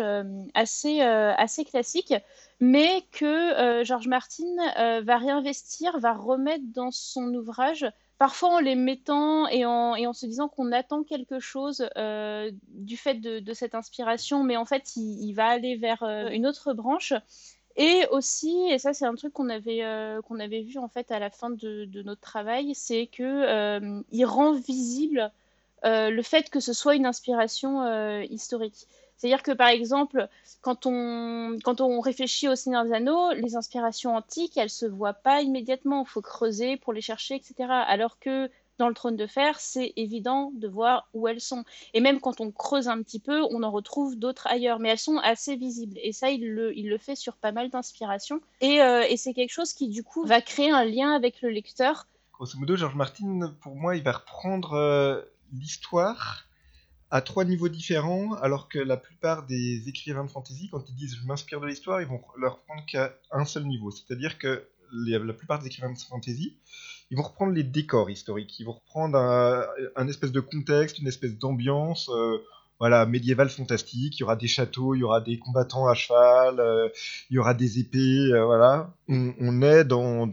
assez, 0.54 1.02
assez 1.02 1.66
classiques 1.66 2.14
mais 2.60 3.04
que 3.12 3.26
euh, 3.26 3.84
George 3.84 4.08
Martin 4.08 4.44
euh, 4.78 5.02
va 5.02 5.18
réinvestir, 5.18 6.00
va 6.00 6.14
remettre 6.14 6.64
dans 6.74 6.92
son 6.92 7.34
ouvrage, 7.34 7.86
parfois 8.18 8.56
en 8.56 8.60
les 8.60 8.76
mettant 8.76 9.48
et 9.48 9.66
en, 9.66 9.96
et 9.96 10.08
en 10.08 10.14
se 10.14 10.26
disant 10.26 10.48
qu'on 10.48 10.72
attend 10.72 11.04
quelque 11.04 11.40
chose 11.40 11.88
euh, 11.98 12.50
du 12.70 12.96
fait 12.96 13.16
de, 13.16 13.54
cette 13.54 13.76
inspiration, 13.76 14.44
mais 14.44 14.56
en 14.56 14.66
fait, 14.66 14.96
il, 14.96 15.34
va 15.34 15.48
aller 15.48 15.76
vers 15.76 16.04
une 16.04 16.48
autre 16.48 16.74
branche. 16.74 17.14
Et 17.78 18.06
aussi, 18.10 18.58
et 18.70 18.80
ça 18.80 18.94
c'est 18.94 19.06
un 19.06 19.16
truc 19.16 19.34
qu'on 19.34 19.50
avait, 19.50 19.84
qu'on 20.26 20.40
avait 20.40 20.62
vu 20.62 20.80
en 20.80 20.88
fait 20.88 21.12
à 21.12 21.20
la 21.20 21.30
fin 21.30 21.50
de, 21.50 21.84
de 21.84 22.04
notre 22.04 22.22
travail, 22.22 22.74
c'est 22.74 23.08
que 23.08 23.92
il 24.14 24.26
rend 24.26 24.54
visible 24.54 25.30
le 25.84 26.22
fait 26.22 26.50
que 26.50 26.62
ce 26.62 26.72
soit 26.72 26.96
une 26.96 27.06
inspiration 27.06 27.86
historique. 28.22 28.88
C'est-à-dire 29.18 29.44
que 29.44 29.52
par 29.52 29.70
exemple, 29.70 30.28
quand 30.62 30.86
on, 30.86 31.58
quand 31.64 31.82
on 31.82 32.00
réfléchit 32.00 32.48
au 32.48 32.56
Seigneur 32.56 32.86
des 32.86 32.94
Anneaux, 32.94 33.32
les 33.34 33.56
inspirations 33.56 34.16
antiques, 34.16 34.58
elles 34.58 34.70
se 34.70 34.86
voient 34.86 35.14
pas 35.14 35.42
immédiatement. 35.42 36.04
Il 36.04 36.10
faut 36.10 36.22
creuser 36.22 36.78
pour 36.78 36.94
les 36.94 37.02
chercher, 37.02 37.36
etc. 37.36 37.70
Alors 37.70 38.20
que 38.20 38.50
dans 38.78 38.90
le 38.90 38.94
trône 38.94 39.16
de 39.16 39.28
fer, 39.28 39.60
c'est 39.60 39.94
évident 39.96 40.52
de 40.54 40.68
voir 40.68 41.08
où 41.14 41.28
elles 41.28 41.40
sont. 41.40 41.64
Et 41.94 42.02
même 42.02 42.20
quand 42.20 42.42
on 42.42 42.52
creuse 42.52 42.88
un 42.88 43.02
petit 43.02 43.20
peu, 43.20 43.42
on 43.52 43.64
en 43.64 43.72
retrouve 43.72 44.18
d'autres 44.18 44.48
ailleurs, 44.48 44.80
mais 44.80 44.90
elles 44.90 45.00
sont 45.00 45.18
assez 45.20 45.56
visibles. 45.56 45.98
Et 46.02 46.12
ça, 46.12 46.30
il 46.30 46.52
le, 46.52 46.78
il 46.78 46.90
le 46.90 46.98
fait 46.98 47.16
sur 47.16 47.36
pas 47.38 47.52
mal 47.52 47.70
d'inspirations. 47.70 48.42
Et, 48.62 48.82
euh, 48.82 49.04
et 49.10 49.18
c'est 49.18 49.34
quelque 49.34 49.54
chose 49.54 49.74
qui, 49.74 49.88
du 49.88 50.04
coup, 50.04 50.26
va 50.26 50.42
créer 50.42 50.72
un 50.72 50.86
lien 50.86 51.14
avec 51.14 51.42
le 51.42 51.50
lecteur. 51.50 52.08
Grosso 52.34 52.60
modo, 52.60 52.76
George 52.76 52.96
Martin, 52.96 53.56
pour 53.62 53.76
moi, 53.76 53.96
il 53.96 54.04
va 54.04 54.12
reprendre 54.12 54.74
euh, 54.74 55.22
l'histoire 55.54 56.46
à 57.16 57.22
trois 57.22 57.46
niveaux 57.46 57.70
différents, 57.70 58.34
alors 58.42 58.68
que 58.68 58.78
la 58.78 58.98
plupart 58.98 59.46
des 59.46 59.88
écrivains 59.88 60.26
de 60.26 60.30
fantasy, 60.30 60.68
quand 60.70 60.84
ils 60.90 60.96
disent 60.96 61.16
je 61.16 61.26
m'inspire 61.26 61.62
de 61.62 61.68
l'histoire, 61.68 62.02
ils 62.02 62.08
vont 62.08 62.20
leur 62.38 62.60
prendre 62.60 62.86
qu'à 62.86 63.14
un 63.32 63.46
seul 63.46 63.64
niveau. 63.64 63.90
C'est-à-dire 63.90 64.38
que 64.38 64.68
la 64.92 65.34
plupart 65.34 65.60
des 65.60 65.68
écrivains 65.68 65.94
de 65.94 65.98
fantasy, 65.98 66.58
ils 67.10 67.16
vont 67.16 67.24
reprendre 67.24 67.54
les 67.54 67.64
décors 67.64 68.10
historiques, 68.10 68.60
ils 68.60 68.66
vont 68.66 68.74
reprendre 68.74 69.18
un, 69.18 70.08
espèce 70.10 70.34
de 70.34 70.42
contexte, 70.42 71.00
une 71.00 71.08
espèce 71.08 71.38
d'ambiance, 71.38 72.10
euh, 72.10 72.44
voilà, 72.80 73.06
médiévale 73.06 73.50
fantastique. 73.50 74.18
Il 74.18 74.20
y 74.20 74.24
aura 74.24 74.36
des 74.36 74.50
châteaux, 74.50 74.94
il 74.94 75.00
y 75.00 75.04
aura 75.04 75.22
des 75.22 75.40
combattants 75.40 75.88
à 75.88 75.94
cheval, 75.94 76.60
euh, 76.60 76.90
il 77.30 77.36
y 77.36 77.40
aura 77.40 77.54
des 77.54 77.80
épées, 77.80 78.34
euh, 78.34 78.44
voilà. 78.44 78.94
On, 79.08 79.62
est 79.62 79.86
dans, 79.86 80.30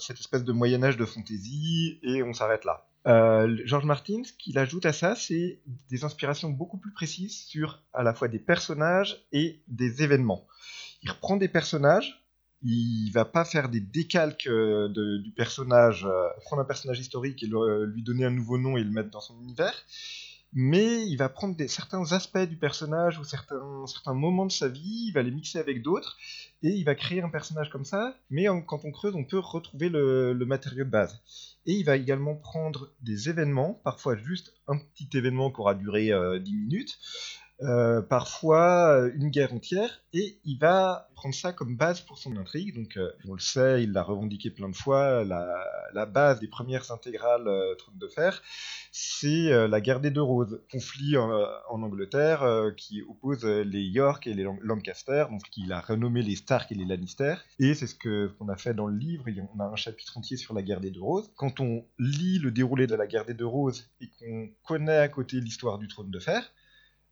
cette 0.00 0.18
espèce 0.18 0.42
de 0.42 0.50
Moyen 0.52 0.82
Âge 0.82 0.96
de 0.96 1.04
fantasy 1.04 2.00
et 2.02 2.24
on 2.24 2.32
s'arrête 2.32 2.64
là. 2.64 2.84
George 3.04 3.84
Martin, 3.84 4.22
ce 4.24 4.32
qu'il 4.32 4.58
ajoute 4.58 4.86
à 4.86 4.92
ça, 4.92 5.14
c'est 5.14 5.60
des 5.90 6.04
inspirations 6.04 6.50
beaucoup 6.50 6.78
plus 6.78 6.92
précises 6.92 7.36
sur 7.36 7.82
à 7.92 8.02
la 8.02 8.14
fois 8.14 8.28
des 8.28 8.38
personnages 8.38 9.24
et 9.32 9.60
des 9.68 10.02
événements. 10.02 10.46
Il 11.02 11.10
reprend 11.10 11.36
des 11.36 11.48
personnages, 11.48 12.24
il 12.62 13.10
va 13.10 13.26
pas 13.26 13.44
faire 13.44 13.68
des 13.68 13.80
décalques 13.80 14.46
euh, 14.46 14.88
du 15.18 15.30
personnage, 15.32 16.06
euh, 16.06 16.28
prendre 16.42 16.62
un 16.62 16.64
personnage 16.64 16.98
historique 16.98 17.42
et 17.42 17.46
lui 17.46 18.02
donner 18.02 18.24
un 18.24 18.30
nouveau 18.30 18.56
nom 18.56 18.78
et 18.78 18.82
le 18.82 18.90
mettre 18.90 19.10
dans 19.10 19.20
son 19.20 19.38
univers, 19.40 19.74
mais 20.54 21.04
il 21.06 21.16
va 21.16 21.28
prendre 21.28 21.56
des, 21.56 21.66
certains 21.66 22.12
aspects 22.12 22.38
du 22.38 22.56
personnage 22.56 23.18
ou 23.18 23.24
certains, 23.24 24.14
moments 24.14 24.46
de 24.46 24.52
sa 24.52 24.68
vie, 24.68 25.06
il 25.08 25.12
va 25.12 25.22
les 25.22 25.32
mixer 25.32 25.58
avec 25.58 25.82
d'autres, 25.82 26.16
et 26.62 26.68
il 26.68 26.84
va 26.84 26.94
créer 26.94 27.22
un 27.22 27.28
personnage 27.28 27.70
comme 27.70 27.84
ça, 27.84 28.16
mais 28.30 28.46
quand 28.66 28.84
on 28.84 28.92
creuse, 28.92 29.16
on 29.16 29.24
peut 29.24 29.38
retrouver 29.38 29.88
le, 29.88 30.44
matériau 30.46 30.84
de 30.84 30.90
base. 30.90 31.20
Et 31.66 31.72
il 31.72 31.84
va 31.84 31.96
également 31.96 32.36
prendre 32.36 32.90
des 33.00 33.28
événements, 33.28 33.80
parfois 33.84 34.16
juste 34.16 34.54
un 34.68 34.78
petit 34.78 35.08
événement 35.16 35.50
qui 35.50 35.60
aura 35.60 35.74
duré 35.74 36.04
10 36.06 36.12
euh, 36.12 36.40
minutes, 36.40 36.98
euh, 37.62 38.02
parfois 38.02 38.96
euh, 38.96 39.12
une 39.14 39.30
guerre 39.30 39.54
entière, 39.54 40.02
et 40.12 40.38
il 40.44 40.58
va 40.58 41.08
prendre 41.14 41.36
ça 41.36 41.52
comme 41.52 41.76
base 41.76 42.00
pour 42.00 42.18
son 42.18 42.36
intrigue. 42.36 42.74
Donc, 42.74 42.96
euh, 42.96 43.12
on 43.28 43.34
le 43.34 43.40
sait, 43.40 43.84
il 43.84 43.92
l'a 43.92 44.02
revendiqué 44.02 44.50
plein 44.50 44.68
de 44.68 44.74
fois, 44.74 45.22
la, 45.22 46.06
base 46.06 46.40
des 46.40 46.48
premières 46.48 46.90
intégrales 46.90 47.48
Trône 47.78 47.96
de 47.96 48.08
Fer, 48.08 48.42
c'est 48.92 49.48
la 49.68 49.80
guerre 49.80 50.00
des 50.00 50.10
deux 50.10 50.22
roses, 50.22 50.60
conflit 50.70 51.16
en, 51.16 51.82
Angleterre 51.82 52.72
qui 52.76 53.02
oppose 53.02 53.44
les 53.44 53.82
York 53.82 54.26
et 54.26 54.34
les 54.34 54.46
Lancaster, 54.60 55.26
donc 55.30 55.42
il 55.56 55.72
a 55.72 55.80
renommé 55.80 56.22
les 56.22 56.36
Stark 56.36 56.70
et 56.72 56.74
les 56.74 56.84
Lannister, 56.84 57.36
et 57.58 57.74
c'est 57.74 57.86
ce 57.86 57.94
qu'on 57.94 58.48
a 58.48 58.56
fait 58.56 58.74
dans 58.74 58.86
le 58.86 58.96
livre, 58.96 59.24
on 59.56 59.60
a 59.60 59.64
un 59.64 59.76
chapitre 59.76 60.18
entier 60.18 60.36
sur 60.36 60.52
la 60.52 60.62
guerre 60.62 60.80
des 60.80 60.90
deux 60.90 61.02
roses. 61.02 61.30
Quand 61.36 61.60
on 61.60 61.84
lit 61.98 62.38
le 62.38 62.50
déroulé 62.50 62.86
de 62.86 62.94
la 62.94 63.06
guerre 63.06 63.24
des 63.24 63.34
deux 63.34 63.46
roses 63.46 63.88
et 64.00 64.10
qu'on 64.18 64.50
connaît 64.66 64.98
à 64.98 65.08
côté 65.08 65.40
l'histoire 65.40 65.78
du 65.78 65.88
Trône 65.88 66.10
de 66.10 66.18
Fer, 66.18 66.52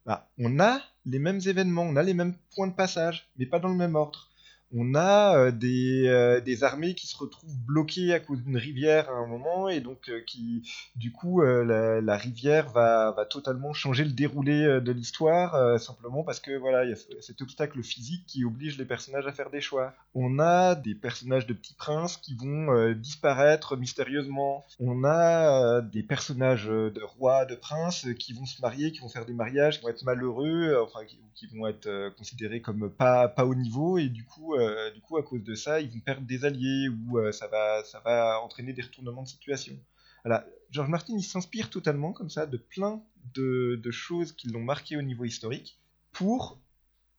bah, 0.07 0.29
on 0.39 0.61
a 0.61 0.81
les 1.05 1.19
mêmes 1.19 1.41
événements, 1.47 1.83
on 1.83 1.97
a 1.97 2.03
les 2.03 2.15
mêmes 2.15 2.35
points 2.55 2.69
de 2.69 2.75
passage, 2.75 3.29
mais 3.37 3.47
pas 3.47 3.59
dans 3.59 3.69
le 3.69 3.75
même 3.75 3.95
ordre 3.95 4.29
on 4.75 4.95
a 4.95 5.37
euh, 5.37 5.53
euh, 5.63 6.41
des, 6.41 6.65
armées 6.65 6.95
qui 6.95 7.07
se 7.07 7.17
retrouvent 7.17 7.59
bloquées 7.67 8.13
à 8.13 8.21
cause 8.21 8.43
d'une 8.43 8.57
rivière 8.57 9.11
à 9.11 9.15
un 9.15 9.27
moment 9.27 9.69
et 9.69 9.81
donc 9.81 10.09
euh, 10.09 10.21
qui 10.21 10.63
du 10.97 11.13
coup 11.13 11.43
la, 11.43 12.17
rivière 12.17 12.71
va, 12.71 13.15
totalement 13.29 13.73
changer 13.73 14.05
le 14.05 14.11
déroulé 14.11 14.81
de 14.81 14.93
l'histoire 14.93 15.81
simplement 15.81 16.23
parce 16.23 16.41
que 16.41 16.57
voilà 16.57 16.85
il 16.85 16.91
y 16.91 16.93
a 16.93 16.97
cet 17.21 17.41
obstacle 17.43 17.83
physique 17.83 18.25
qui 18.27 18.45
oblige 18.45 18.79
les 18.79 18.85
personnages 18.85 19.27
à 19.27 19.33
faire 19.33 19.51
des 19.51 19.61
choix. 19.61 19.95
On 20.15 20.39
a 20.39 20.75
des 20.75 20.95
personnages 20.95 21.47
de 21.47 21.55
petits 21.55 21.75
princes 21.75 22.17
qui 22.17 22.35
vont 22.35 22.93
disparaître 22.93 23.77
mystérieusement. 23.77 24.65
On 24.79 25.05
a 25.05 25.81
des 25.81 26.03
personnages 26.03 26.67
de 26.67 27.03
rois, 27.03 27.45
de 27.45 27.55
princes 27.55 28.07
qui 28.19 28.33
vont 28.33 28.47
se 28.47 28.61
marier, 28.61 28.93
qui 28.93 29.01
vont 29.01 29.09
faire 29.09 29.27
des 29.27 29.35
mariages, 29.35 29.79
qui 29.79 29.85
vont 29.85 29.91
être 29.91 30.05
malheureux, 30.05 30.77
enfin 30.83 31.01
qui, 31.35 31.47
vont 31.55 31.67
être 31.67 32.15
considérés 32.17 32.61
comme 32.61 32.89
pas 32.89 33.27
pas 33.27 33.45
au 33.45 33.55
niveau 33.57 33.99
et 33.99 34.09
du 34.09 34.25
coup 34.25 34.55
euh, 34.63 34.91
du 34.91 35.01
coup, 35.01 35.17
à 35.17 35.23
cause 35.23 35.43
de 35.43 35.55
ça, 35.55 35.81
ils 35.81 35.91
vont 35.91 36.01
perdre 36.01 36.27
des 36.27 36.45
alliés 36.45 36.89
ou 36.89 37.19
euh, 37.19 37.33
ça, 37.33 37.49
va, 37.49 37.85
ça 37.85 38.01
va 38.01 38.41
entraîner 38.41 38.73
des 38.73 38.83
retournements 38.83 39.23
de 39.23 39.29
situation. 39.29 39.77
Voilà. 40.25 40.47
George 40.71 40.89
Martin, 40.89 41.15
il 41.17 41.23
s'inspire 41.23 41.69
totalement 41.69 42.13
comme 42.13 42.31
ça 42.31 42.47
de 42.47 42.57
plein 42.57 43.03
de, 43.35 43.81
choses 43.91 44.33
qui 44.33 44.49
l'ont 44.49 44.63
marqué 44.63 44.97
au 44.97 45.03
niveau 45.03 45.25
historique 45.25 45.79
pour 46.13 46.59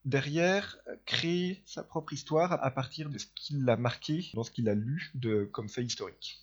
derrière 0.04 0.78
créer 1.06 1.62
sa 1.64 1.82
propre 1.82 2.12
histoire 2.12 2.52
à 2.52 2.70
partir 2.70 3.08
de 3.08 3.18
ce 3.18 3.26
qu'il 3.34 3.68
a 3.68 3.76
marqué 3.76 4.30
dans 4.34 4.42
ce 4.42 4.50
qu'il 4.50 4.68
a 4.68 4.74
lu 4.74 5.10
de, 5.14 5.44
comme 5.44 5.68
fait 5.68 5.82
historique. 5.82 6.40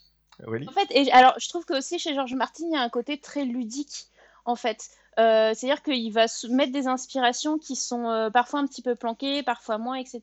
En 0.48 0.72
fait, 0.72 0.88
et 0.92 1.12
alors 1.12 1.34
je 1.40 1.50
trouve 1.50 1.66
que 1.66 1.78
aussi 1.78 2.00
chez 2.00 2.16
George 2.16 2.34
Martin, 2.34 2.64
il 2.66 2.74
y 2.74 2.76
a 2.76 2.82
un 2.82 2.90
côté 2.90 3.20
très 3.20 3.46
ludique 3.46 4.08
en 4.46 4.56
fait. 4.56 4.90
Euh, 5.20 5.54
c'est-à-dire 5.54 5.84
qu'il 5.84 6.12
va 6.14 6.26
mettre 6.50 6.72
des 6.72 6.88
inspirations 6.88 7.58
qui 7.58 7.76
sont 7.76 8.10
euh, 8.10 8.30
parfois 8.30 8.62
un 8.62 8.68
petit 8.68 8.82
peu 8.82 8.96
planquées, 8.96 9.44
parfois 9.44 9.78
moins, 9.78 9.96
etc. 9.96 10.22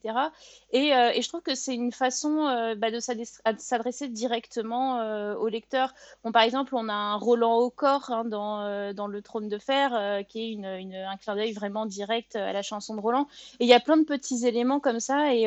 Euh, 0.73 1.11
et, 1.13 1.21
je 1.21 1.27
trouve 1.27 1.41
que 1.41 1.53
c'est 1.53 1.75
une 1.75 1.91
façon 1.91 2.45
bah, 2.77 2.89
de 2.91 2.99
s'adresser 2.99 4.07
directement 4.07 4.99
au 5.35 5.47
lecteur. 5.47 5.93
Par 6.33 6.41
exemple, 6.41 6.75
on 6.75 6.89
a 6.89 6.93
un 6.93 7.15
Roland 7.15 7.57
au 7.57 7.69
corps 7.69 8.09
hein, 8.09 8.25
dans, 8.25 9.07
Le 9.07 9.21
Trône 9.21 9.47
de 9.47 9.57
Fer, 9.57 10.23
qui 10.27 10.41
est 10.41 10.51
une, 10.51 10.65
un 10.65 11.17
clin 11.17 11.35
d'œil 11.35 11.53
vraiment 11.53 11.85
direct 11.85 12.35
à 12.35 12.53
la 12.53 12.61
chanson 12.61 12.95
de 12.95 13.01
Roland. 13.01 13.27
Et 13.59 13.65
il 13.65 13.67
y 13.67 13.73
a 13.73 13.79
plein 13.79 13.97
de 13.97 14.05
petits 14.05 14.45
éléments 14.47 14.79
comme 14.79 14.99
ça. 14.99 15.33
Et, 15.33 15.45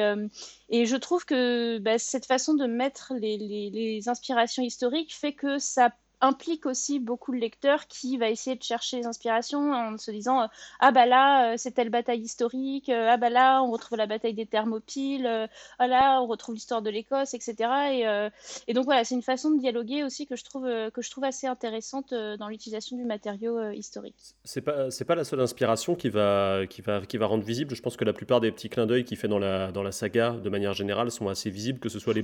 je 0.84 0.96
trouve 0.96 1.24
que 1.24 1.78
bah, 1.78 1.98
cette 1.98 2.26
façon 2.26 2.54
de 2.54 2.66
mettre 2.66 3.12
les, 3.14 3.36
les, 3.36 3.70
les 3.70 4.08
inspirations 4.08 4.62
historiques 4.62 5.14
fait 5.14 5.32
que 5.32 5.58
ça 5.58 5.90
implique 6.22 6.66
aussi 6.66 7.00
beaucoup 7.00 7.32
le 7.32 7.40
lecteur 7.40 7.88
qui 7.88 8.16
va 8.16 8.30
essayer 8.30 8.56
de 8.56 8.62
chercher 8.62 8.98
les 8.98 9.06
inspirations 9.06 9.72
en 9.72 9.98
se 9.98 10.10
disant 10.12 10.42
euh, 10.42 10.46
ah 10.78 10.92
bah 10.92 11.04
là 11.04 11.52
euh, 11.52 11.54
c'est 11.56 11.72
telle 11.72 11.90
bataille 11.90 12.20
historique 12.20 12.88
euh, 12.88 13.08
ah 13.10 13.16
bah 13.16 13.28
là 13.28 13.60
on 13.62 13.72
retrouve 13.72 13.98
la 13.98 14.06
bataille 14.06 14.32
des 14.32 14.46
Thermopyles 14.46 15.48
ah 15.78 15.86
là 15.86 16.22
on 16.22 16.26
retrouve 16.26 16.54
l'histoire 16.54 16.80
de 16.80 16.90
l'Écosse 16.90 17.34
etc 17.34 17.68
et, 17.92 18.30
et, 18.68 18.74
donc 18.74 18.84
voilà 18.84 19.02
c'est 19.02 19.16
une 19.16 19.22
façon 19.22 19.50
de 19.50 19.58
dialoguer 19.58 20.04
aussi 20.04 20.26
que 20.26 20.36
je 20.36 20.44
trouve 20.44 20.64
que 20.64 21.02
je 21.02 21.10
trouve 21.10 21.24
assez 21.24 21.48
intéressante 21.48 22.14
dans 22.14 22.48
l'utilisation 22.48 22.96
du 22.96 23.04
matériau 23.04 23.70
historique. 23.72 24.14
C'est 24.44 24.60
pas 24.60 24.90
c'est 24.90 25.04
pas 25.04 25.16
la 25.16 25.24
seule 25.24 25.40
inspiration 25.40 25.96
qui 25.96 26.08
va 26.08 26.60
qui 26.70 26.82
va 26.82 27.00
qui 27.00 27.16
va 27.16 27.26
rendre 27.26 27.44
visible. 27.44 27.74
Je 27.74 27.82
pense 27.82 27.96
que 27.96 28.04
la 28.04 28.12
plupart 28.12 28.40
des 28.40 28.52
petits 28.52 28.68
clins 28.68 28.86
d'œil 28.86 29.04
qu'il 29.04 29.16
fait 29.16 29.28
dans 29.28 29.40
la 29.40 29.72
dans 29.72 29.82
la 29.82 29.92
saga 29.92 30.30
de 30.32 30.48
manière 30.48 30.72
générale 30.72 31.10
sont 31.10 31.28
assez 31.28 31.50
visibles 31.50 31.80
que 31.80 31.88
ce 31.88 31.98
soit 31.98 32.14
les, 32.14 32.22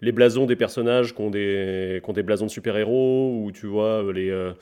les, 0.00 0.12
blasons 0.12 0.46
des 0.46 0.56
personnages 0.56 1.14
qui 1.14 1.20
ont 1.20 1.30
des 1.30 2.00
qui 2.02 2.10
ont 2.10 2.12
des 2.12 2.22
blasons 2.22 2.46
de 2.46 2.50
super 2.50 2.76
héros 2.76 2.91
ou 2.92 3.52
tu 3.52 3.66
vois 3.66 4.02
euh, 4.02 4.12
euh, 4.16 4.54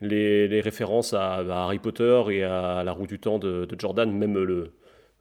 les, 0.00 0.60
références 0.60 1.14
à, 1.14 1.36
Harry 1.36 1.78
Potter 1.78 2.22
et 2.30 2.42
à 2.42 2.82
la 2.84 2.92
roue 2.92 3.06
du 3.06 3.18
temps 3.18 3.38
de, 3.38 3.66
Jordan, 3.78 4.10
même 4.10 4.34
le, 4.34 4.72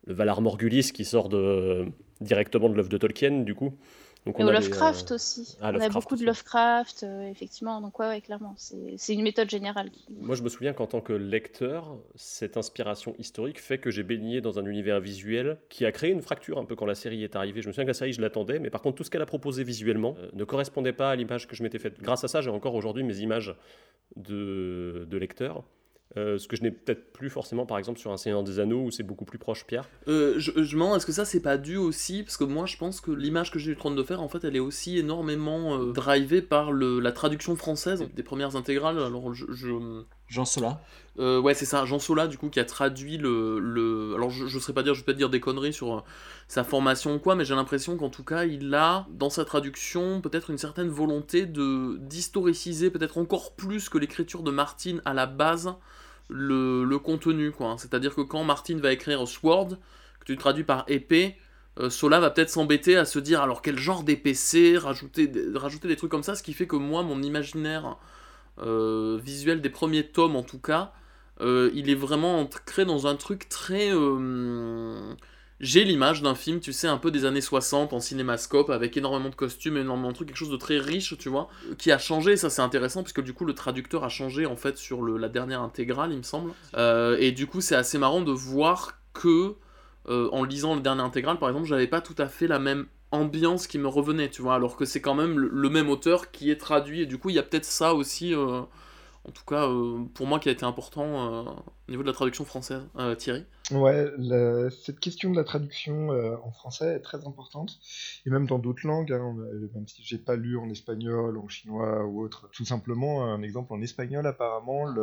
Valar 0.08 0.42
Morgulis 0.42 0.92
qui 0.94 1.06
sort 1.06 1.30
de, 1.30 1.86
directement 2.20 2.70
de 2.70 2.76
l'œuvre 2.76 2.90
de 2.90 2.98
Tolkien, 2.98 3.42
du 3.44 3.56
coup. 3.56 3.78
Donc 4.26 4.40
on 4.40 4.48
et 4.48 4.52
Lovecraft 4.52 5.12
euh, 5.12 5.16
aussi. 5.16 5.58
Ah, 5.62 5.72
on 5.74 5.80
a 5.80 5.90
beaucoup 5.90 6.16
de 6.16 6.26
Lovecraft, 6.26 7.04
euh, 7.04 7.30
effectivement. 7.30 7.82
Donc 7.82 8.00
ouais, 8.00 8.08
ouais 8.08 8.22
clairement, 8.22 8.56
c'est 8.58 9.14
une 9.14 9.22
méthode 9.22 9.50
générale. 9.50 9.90
Moi, 10.10 10.36
je 10.36 10.44
me 10.44 10.50
souviens 10.50 10.72
qu'en 10.72 10.88
tant 10.88 11.02
que 11.02 11.12
lecteur, 11.12 11.98
cette 12.16 12.56
inspiration 12.56 13.16
historique 13.20 13.60
fait 13.60 13.80
que 13.80 13.92
j'ai 13.92 14.04
baigné 14.04 14.40
dans 14.40 14.60
un 14.60 14.66
univers 14.66 15.02
visuel 15.02 15.58
qui 15.68 15.86
a 15.86 15.92
créé 15.92 16.12
une 16.12 16.22
fracture 16.22 16.58
un 16.58 16.66
peu 16.66 16.76
quand 16.76 16.86
la 16.86 16.96
série 16.96 17.24
est 17.24 17.36
arrivée. 17.36 17.62
Je 17.62 17.68
me 17.68 17.74
souviens 17.74 17.84
que 17.84 17.90
la 17.90 17.94
série, 17.94 18.14
je 18.14 18.22
l'attendais, 18.22 18.60
mais 18.60 18.70
par 18.70 18.82
contre, 18.82 18.96
tout 18.96 19.04
ce 19.04 19.10
qu'elle 19.10 19.22
a 19.22 19.26
proposé 19.26 19.66
visuellement 19.66 20.16
euh, 20.20 20.30
ne 20.34 20.44
correspondait 20.46 20.94
pas 20.94 21.12
à 21.12 21.16
l'image 21.16 21.48
que 21.48 21.56
je 21.56 21.64
m'étais 21.64 21.80
faite. 21.80 22.02
Grâce 22.02 22.24
à 22.24 22.30
ça, 22.30 22.42
j'ai 22.42 22.50
encore 22.50 22.76
aujourd'hui 22.76 23.04
mes 23.04 23.20
images 23.20 23.54
de, 24.16 25.06
de 25.10 25.18
lecteur. 25.18 25.64
Euh, 26.16 26.38
ce 26.38 26.48
que 26.48 26.56
je 26.56 26.62
n'ai 26.62 26.72
peut-être 26.72 27.12
plus 27.12 27.30
forcément, 27.30 27.66
par 27.66 27.78
exemple, 27.78 28.00
sur 28.00 28.12
un 28.12 28.18
Seigneur 28.18 28.44
des 28.44 28.60
Anneaux 28.60 28.84
où 28.84 28.92
c'est 28.92 29.04
beaucoup 29.04 29.26
plus 29.26 29.40
proche, 29.40 29.66
Pierre. 29.66 29.90
Euh, 30.08 30.36
je, 30.38 30.52
je 30.52 30.76
me 30.76 30.84
demande, 30.84 30.98
est-ce 30.98 31.06
que 31.06 31.12
ça, 31.12 31.26
c'est 31.26 31.42
pas 31.42 31.58
dû 31.58 31.78
aussi 31.78 32.24
Parce 32.24 32.38
que 32.38 32.44
moi, 32.44 32.66
je 32.66 32.78
pense 32.78 33.02
que 33.02 33.12
l'image 33.12 33.52
que 33.52 33.58
j'ai 33.58 33.72
du 33.72 33.78
Trône 33.78 33.96
de 33.96 34.04
Fer, 34.04 34.22
en 34.22 34.28
fait, 34.28 34.44
elle 34.44 34.56
est 34.56 34.60
aussi 34.60 34.98
énormément 35.00 35.80
euh, 35.80 35.92
drivée 35.92 36.42
par 36.42 36.72
le, 36.72 37.00
la 37.00 37.12
traduction 37.12 37.56
française 37.56 38.08
des 38.14 38.24
premières 38.24 38.56
intégrales. 38.56 39.00
Alors, 39.00 39.34
je. 39.34 39.46
Jean 40.28 40.46
Sola 40.46 40.82
euh, 41.20 41.40
Ouais, 41.40 41.54
c'est 41.54 41.66
ça, 41.66 41.86
Jean 41.86 42.00
Sola, 42.00 42.28
du 42.28 42.38
coup, 42.38 42.50
qui 42.50 42.60
a 42.60 42.66
traduit 42.66 43.18
le. 43.18 43.60
le... 43.60 44.14
Alors, 44.16 44.30
je 44.30 44.44
ne 44.44 44.60
saurais 44.60 44.74
pas 44.74 44.84
dire, 44.84 44.94
je 44.94 45.02
vais 45.02 45.06
peut-être 45.06 45.18
dire 45.18 45.30
des 45.30 45.40
conneries 45.40 45.74
sur 45.74 46.04
sa 46.48 46.64
formation 46.64 47.16
ou 47.16 47.20
quoi, 47.20 47.36
mais 47.36 47.46
j'ai 47.46 47.56
l'impression 47.56 47.98
qu'en 47.98 48.10
tout 48.10 48.24
cas, 48.24 48.46
il 48.46 48.74
a, 48.74 49.08
dans 49.12 49.30
sa 49.30 49.46
traduction, 49.46 50.22
peut-être 50.22 50.50
une 50.50 50.58
certaine 50.58 50.90
volonté 50.90 51.46
de 51.46 51.98
d'historiciser, 52.02 52.90
peut-être 52.90 53.18
encore 53.18 53.54
plus 53.56 53.90
que 53.90 53.98
l'écriture 53.98 54.44
de 54.44 54.52
Martine 54.52 55.02
à 55.06 55.14
la 55.14 55.26
base 55.26 55.74
le, 56.34 56.98
contenu, 56.98 57.52
quoi. 57.52 57.76
C'est-à-dire 57.78 58.16
que 58.16 58.22
quand 58.22 58.44
Martin 58.44 58.78
va 58.80 58.92
écrire 58.92 59.28
Sword, 59.28 59.78
que 60.20 60.26
tu 60.26 60.38
traduis 60.38 60.64
par 60.64 60.86
épée, 60.88 61.38
Sola 61.90 62.20
va 62.20 62.30
peut-être 62.30 62.50
s'embêter 62.50 62.98
à 62.98 63.06
se 63.06 63.18
dire 63.20 63.42
alors 63.42 63.62
quel 63.62 63.78
genre 63.80 64.04
d'épc 64.04 64.78
rajouter, 64.78 65.32
rajouter 65.56 65.88
des 65.88 65.96
trucs 65.96 66.12
comme 66.12 66.24
ça, 66.24 66.36
ce 66.36 66.44
qui 66.44 66.54
fait 66.54 66.68
que 66.68 66.76
moi, 66.76 67.04
mon 67.04 67.22
imaginaire 67.22 67.98
visuel 68.62 69.62
des 69.62 69.70
premiers 69.70 70.08
tomes 70.08 70.36
en 70.36 70.44
tout 70.44 70.60
cas, 70.60 70.94
il 71.42 71.90
est 71.90 71.96
vraiment 71.96 72.40
ancré 72.40 72.86
dans 72.86 73.08
un 73.08 73.16
truc 73.16 73.50
très 73.50 73.92
j'ai 75.60 75.84
l'image 75.84 76.22
d'un 76.22 76.36
film, 76.36 76.60
tu 76.60 76.74
sais, 76.74 76.88
un 76.88 76.98
peu 76.98 77.12
des 77.12 77.26
années 77.26 77.42
60 77.42 77.94
en 77.94 78.00
cinémascope, 78.00 78.70
avec 78.70 78.98
énormément 78.98 79.30
de 79.30 79.36
costumes, 79.36 79.78
énormément 79.78 80.10
de 80.10 80.16
trucs, 80.16 80.28
quelque 80.28 80.38
chose 80.38 80.50
de 80.50 80.58
très 80.58 80.78
riche, 80.78 81.18
tu 81.18 81.30
vois, 81.30 81.48
qui 81.78 81.92
a 81.92 81.98
changé, 81.98 82.38
ça 82.38 82.50
c'est 82.50 82.62
intéressant, 82.62 83.04
puisque 83.04 83.22
du 83.22 83.34
coup 83.34 83.46
le 83.46 83.54
traducteur 83.54 84.04
a 84.04 84.10
changé 84.10 84.46
en 84.46 84.56
fait 84.56 84.78
sur 84.78 85.04
la 85.06 85.30
dernière 85.30 85.62
intégrale, 85.62 86.12
il 86.12 86.18
me 86.18 86.24
semble. 86.24 86.52
Euh, 86.76 87.18
et 87.20 87.32
du 87.32 87.48
coup 87.48 87.62
c'est 87.62 87.76
assez 87.76 87.98
marrant 87.98 88.22
de 88.22 88.32
voir 88.32 89.00
que, 89.14 89.56
euh, 90.10 90.30
en 90.32 90.44
lisant 90.44 90.76
le 90.76 90.82
dernier 90.82 91.04
intégrale 91.04 91.38
par 91.38 91.50
exemple, 91.50 91.68
j'avais 91.68 91.88
pas 91.88 92.02
tout 92.02 92.16
à 92.18 92.28
fait 92.28 92.48
la 92.48 92.60
même 92.60 92.88
ambiance 93.12 93.68
qui 93.68 93.78
me 93.78 93.88
revenait, 93.88 94.30
tu 94.30 94.42
vois, 94.42 94.56
alors 94.56 94.76
que 94.76 94.86
c'est 94.86 95.02
quand 95.02 95.16
même 95.16 95.38
le, 95.38 95.70
même 95.70 95.90
auteur 95.90 96.32
qui 96.32 96.50
est 96.50 96.58
traduit, 96.58 97.02
et 97.02 97.06
du 97.06 97.20
coup 97.20 97.30
il 97.30 97.36
y 97.36 97.40
a 97.40 97.44
peut-être 97.44 97.66
ça 97.66 97.94
aussi. 97.94 98.34
Euh, 98.34 98.62
en 99.26 99.32
tout 99.32 99.46
cas, 99.48 99.70
pour 100.16 100.28
moi, 100.28 100.38
qui 100.38 100.50
a 100.50 100.52
été 100.52 100.66
important 100.66 101.46
au 101.88 101.92
niveau 101.92 102.04
de 102.04 102.08
la 102.10 102.14
traduction 102.14 102.44
française. 102.44 102.82
Thierry 103.18 103.46
Ouais, 103.72 104.12
cette 104.84 105.00
question 105.00 105.32
de 105.32 105.38
la 105.38 105.46
traduction 105.46 106.12
euh, 106.12 106.36
en 106.44 106.52
français 106.52 106.96
est 106.96 107.00
très 107.00 107.26
importante, 107.26 107.80
et 108.26 108.30
même 108.30 108.46
dans 108.46 108.60
d'autres 108.60 108.86
langues, 108.86 109.14
hein, 109.14 109.38
euh, 109.40 109.70
même 109.74 109.88
si 109.88 110.04
j'ai 110.04 110.18
pas 110.18 110.36
lu 110.36 110.58
en 110.58 110.70
espagnol, 110.70 111.38
en 111.38 111.48
chinois 111.48 112.06
ou 112.06 112.22
autre. 112.22 112.50
Tout 112.52 112.66
simplement, 112.66 113.24
un 113.24 113.42
exemple 113.42 113.72
en 113.72 113.82
espagnol, 113.82 114.28
apparemment, 114.28 114.94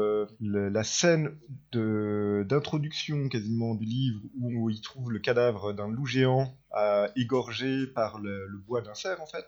la 0.40 0.84
scène 0.84 1.38
d'introduction 1.72 3.30
quasiment 3.30 3.74
du 3.74 3.86
livre 3.86 4.20
où 4.38 4.68
il 4.68 4.82
trouve 4.82 5.10
le 5.10 5.20
cadavre 5.20 5.72
d'un 5.72 5.88
loup 5.88 6.04
géant 6.04 6.54
égorgé 7.16 7.86
par 7.86 8.18
le, 8.20 8.46
bois 8.66 8.82
d'un 8.82 8.94
cerf, 8.94 9.22
en 9.22 9.26
fait, 9.26 9.46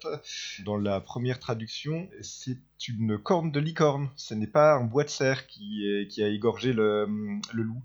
dans 0.65 0.79
la 0.79 1.01
première 1.01 1.39
traduction, 1.39 2.09
c'est 2.23 2.59
une 2.89 3.19
corne 3.19 3.53
de 3.53 3.61
licorne. 3.61 4.09
Ce 4.17 4.33
n'est 4.33 4.47
pas 4.47 4.75
un 4.75 4.85
bois 4.85 5.05
de 5.05 5.11
cerf 5.11 5.47
qui, 5.47 5.85
qui 6.09 6.23
a 6.23 6.29
égorgé 6.29 6.73
le 6.73 7.07
loup. 7.53 7.83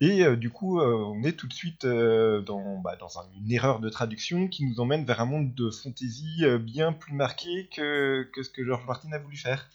Et 0.00 0.22
euh, 0.24 0.34
du 0.34 0.50
coup, 0.50 0.80
euh, 0.80 1.04
on 1.04 1.22
est 1.24 1.32
tout 1.32 1.46
de 1.46 1.52
suite 1.52 1.84
euh, 1.84 2.40
dans, 2.40 2.78
bah, 2.78 2.96
une 3.36 3.52
erreur 3.52 3.80
de 3.80 3.90
traduction 3.90 4.48
qui 4.48 4.64
nous 4.64 4.80
emmène 4.80 5.04
vers 5.04 5.20
un 5.20 5.26
monde 5.26 5.54
de 5.54 5.70
fantasy 5.70 6.42
bien 6.60 6.92
plus 6.92 7.12
marqué 7.12 7.68
que, 7.74 8.26
ce 8.34 8.48
que 8.48 8.64
George 8.64 8.86
Martin 8.86 9.12
a 9.12 9.18
voulu 9.18 9.36
faire. 9.36 9.68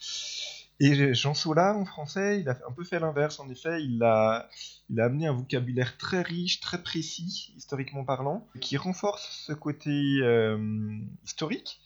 Et 0.82 1.14
Jean 1.14 1.34
Sola, 1.34 1.74
en 1.78 1.86
français, 1.86 2.42
il 2.42 2.50
a 2.50 2.58
un 2.68 2.72
peu 2.72 2.84
fait 2.84 3.00
l'inverse. 3.00 3.40
En 3.40 3.50
effet, 3.50 3.82
il 3.84 4.04
a 4.04 4.50
amené 4.98 5.28
un 5.28 5.34
vocabulaire 5.34 5.96
très 5.98 6.22
riche, 6.22 6.60
très 6.60 6.82
précis, 6.82 7.54
historiquement 7.56 8.04
parlant, 8.04 8.46
qui 8.60 8.76
renforce 8.76 9.46
ce 9.48 9.54
côté 9.54 10.20
historique, 11.24 11.80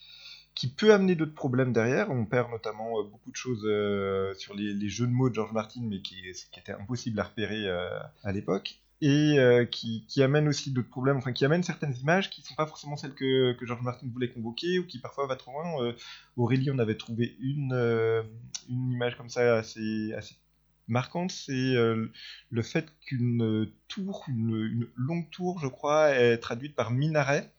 qui 0.60 0.68
peut 0.68 0.94
amener 0.94 1.16
d'autres 1.16 1.34
problèmes 1.34 1.72
derrière. 1.72 2.12
On 2.12 2.26
perd 2.26 2.52
notamment 2.52 3.00
euh, 3.00 3.04
beaucoup 3.04 3.32
de 3.32 3.36
choses 3.38 3.64
euh, 3.64 4.34
sur 4.34 4.54
les, 4.54 4.90
jeux 4.90 5.08
de 5.08 5.12
mots 5.12 5.30
de 5.30 5.36
George 5.36 5.54
Martin, 5.54 5.80
mais 5.84 6.02
qui, 6.02 6.18
était 6.58 6.74
impossible 6.74 7.18
à 7.22 7.24
repérer 7.24 7.66
euh, 7.66 7.98
à 8.26 8.34
l'époque. 8.34 8.82
Et 9.02 9.38
qui, 9.72 10.22
amène 10.22 10.50
aussi 10.50 10.72
d'autres 10.72 10.90
problèmes, 10.90 11.16
enfin 11.16 11.32
qui 11.32 11.46
amène 11.46 11.64
certaines 11.64 11.96
images 12.02 12.30
qui 12.30 12.42
ne 12.42 12.46
sont 12.46 12.56
pas 12.56 12.66
forcément 12.66 12.98
celles 12.98 13.14
que, 13.14 13.56
George 13.62 13.82
Martin 13.82 14.06
voulait 14.12 14.28
convoquer 14.28 14.78
ou 14.80 14.86
qui 14.86 15.00
parfois 15.00 15.26
va 15.28 15.38
trop 15.38 15.54
loin. 15.54 15.94
Aurélie, 16.36 16.70
on 16.70 16.80
avait 16.80 16.98
trouvé 16.98 17.38
une, 17.40 17.72
une 18.68 18.92
image 18.92 19.16
comme 19.16 19.30
ça 19.30 19.56
assez 19.56 20.14
marquante, 20.90 21.32
c'est 21.32 21.74
le 21.76 22.62
fait 22.62 22.88
qu'une 23.06 23.70
tour, 23.88 24.26
une, 24.28 24.56
une, 24.56 24.88
longue 24.96 25.30
tour, 25.30 25.60
je 25.60 25.68
crois, 25.68 26.10
est 26.12 26.38
traduite 26.38 26.76
par 26.76 26.92
minaret. 26.92 27.52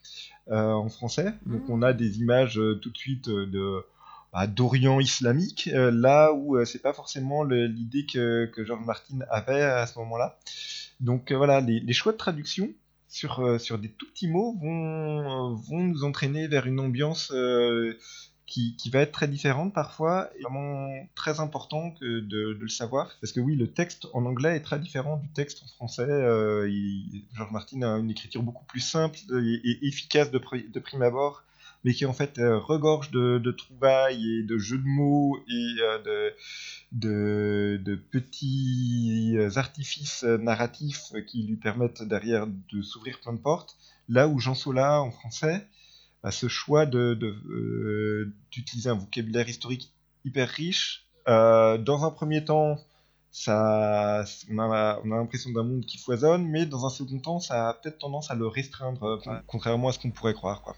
Euh, 0.51 0.73
en 0.73 0.89
français. 0.89 1.33
Donc 1.47 1.69
on 1.69 1.81
a 1.81 1.93
des 1.93 2.19
images 2.19 2.59
euh, 2.59 2.75
tout 2.75 2.91
de 2.91 2.97
suite 2.97 3.29
euh, 3.29 3.47
de 3.47 3.85
bah, 4.33 4.49
d'Orient 4.49 4.99
islamique, 4.99 5.71
là 5.73 6.33
où 6.33 6.65
c'est 6.65 6.81
pas 6.81 6.93
forcément 6.93 7.45
l'idée 7.45 8.07
que, 8.07 8.47
que 8.47 8.65
George 8.65 8.85
Martin 8.85 9.19
avait 9.29 9.63
à 9.63 9.87
ce 9.87 9.99
moment-là. 10.01 10.39
Donc 11.01 11.33
voilà, 11.33 11.61
les, 11.61 11.93
choix 11.93 12.13
de 12.13 12.17
traduction 12.17 12.69
sur, 13.09 13.61
sur 13.61 13.79
des 13.79 13.89
tout 13.89 14.07
petits 14.07 14.29
mots 14.29 14.57
vont, 14.61 15.55
vont 15.55 15.83
nous 15.83 16.05
entraîner 16.05 16.47
vers 16.47 16.67
une 16.67 16.79
ambiance 16.79 17.33
qui, 18.51 18.91
va 18.91 19.01
être 19.01 19.13
très 19.13 19.29
différente 19.29 19.73
parfois, 19.73 20.29
et 20.37 20.43
vraiment 20.43 21.07
très 21.15 21.39
important 21.39 21.95
de, 22.01 22.59
le 22.61 22.69
savoir, 22.69 23.09
parce 23.21 23.33
que 23.33 23.39
oui, 23.39 23.55
le 23.55 23.69
texte 23.69 24.09
en 24.13 24.27
anglais 24.27 24.57
est 24.57 24.61
très 24.61 24.81
différent 24.81 25.19
du 25.19 25.29
texte 25.29 25.63
en 25.63 25.69
français. 25.69 26.03
Euh, 26.03 26.69
George 27.35 27.53
Martin 27.53 27.83
a 27.83 27.97
une 27.99 28.11
écriture 28.11 28.43
beaucoup 28.43 28.65
plus 28.65 28.81
simple 28.81 29.19
et, 29.31 29.87
efficace 29.87 30.33
de, 30.33 30.39
prime 30.39 31.03
abord, 31.03 31.45
mais 31.85 31.95
qui 31.95 32.05
en 32.07 32.13
fait 32.13 32.39
euh, 32.39 32.59
regorge 32.59 33.13
de, 33.13 33.51
trouvailles 33.53 34.41
et 34.41 34.43
de 34.43 34.59
jeux 34.59 34.79
de 34.79 34.89
mots 34.89 35.39
et 35.49 35.77
euh, 35.83 36.31
de, 36.91 37.95
petits 38.11 39.37
artifices 39.55 40.25
narratifs 40.25 41.13
qui 41.29 41.45
lui 41.45 41.57
permettent 41.57 42.03
derrière 42.03 42.49
de 42.49 42.83
s'ouvrir 42.83 43.21
plein 43.21 43.33
de 43.33 43.39
portes. 43.39 43.77
Là 44.09 44.27
où 44.27 44.41
Jean 44.41 44.57
Sola 44.57 45.01
en 45.01 45.13
français, 45.13 45.65
à 46.23 46.31
ce 46.31 46.49
choix 46.49 46.87
de, 46.87 47.19
euh, 47.23 48.33
d'utiliser 48.51 48.91
un 48.91 48.95
vocabulaire 48.95 49.49
historique 49.49 49.93
hyper 50.25 50.49
riche. 50.49 51.07
Euh, 51.29 51.79
dans 51.79 52.05
un 52.05 52.11
premier 52.11 52.45
temps, 52.45 52.79
ça, 53.33 54.25
on 54.51 54.59
a, 54.59 55.01
l'impression 55.05 55.51
d'un 55.53 55.63
monde 55.63 55.85
qui 55.87 55.99
foisonne, 55.99 56.47
mais 56.47 56.67
dans 56.67 56.87
un 56.87 56.91
second 56.91 57.19
temps, 57.19 57.41
ça 57.41 57.69
a 57.69 57.75
peut-être 57.75 57.99
tendance 57.99 58.31
à 58.31 58.35
le 58.35 58.47
restreindre, 58.47 59.21
contrairement 59.47 59.89
à 59.89 59.93
ce 59.93 59.99
qu'on 59.99 60.11
pourrait 60.11 60.35
croire. 60.35 60.63
Quoi. 60.63 60.77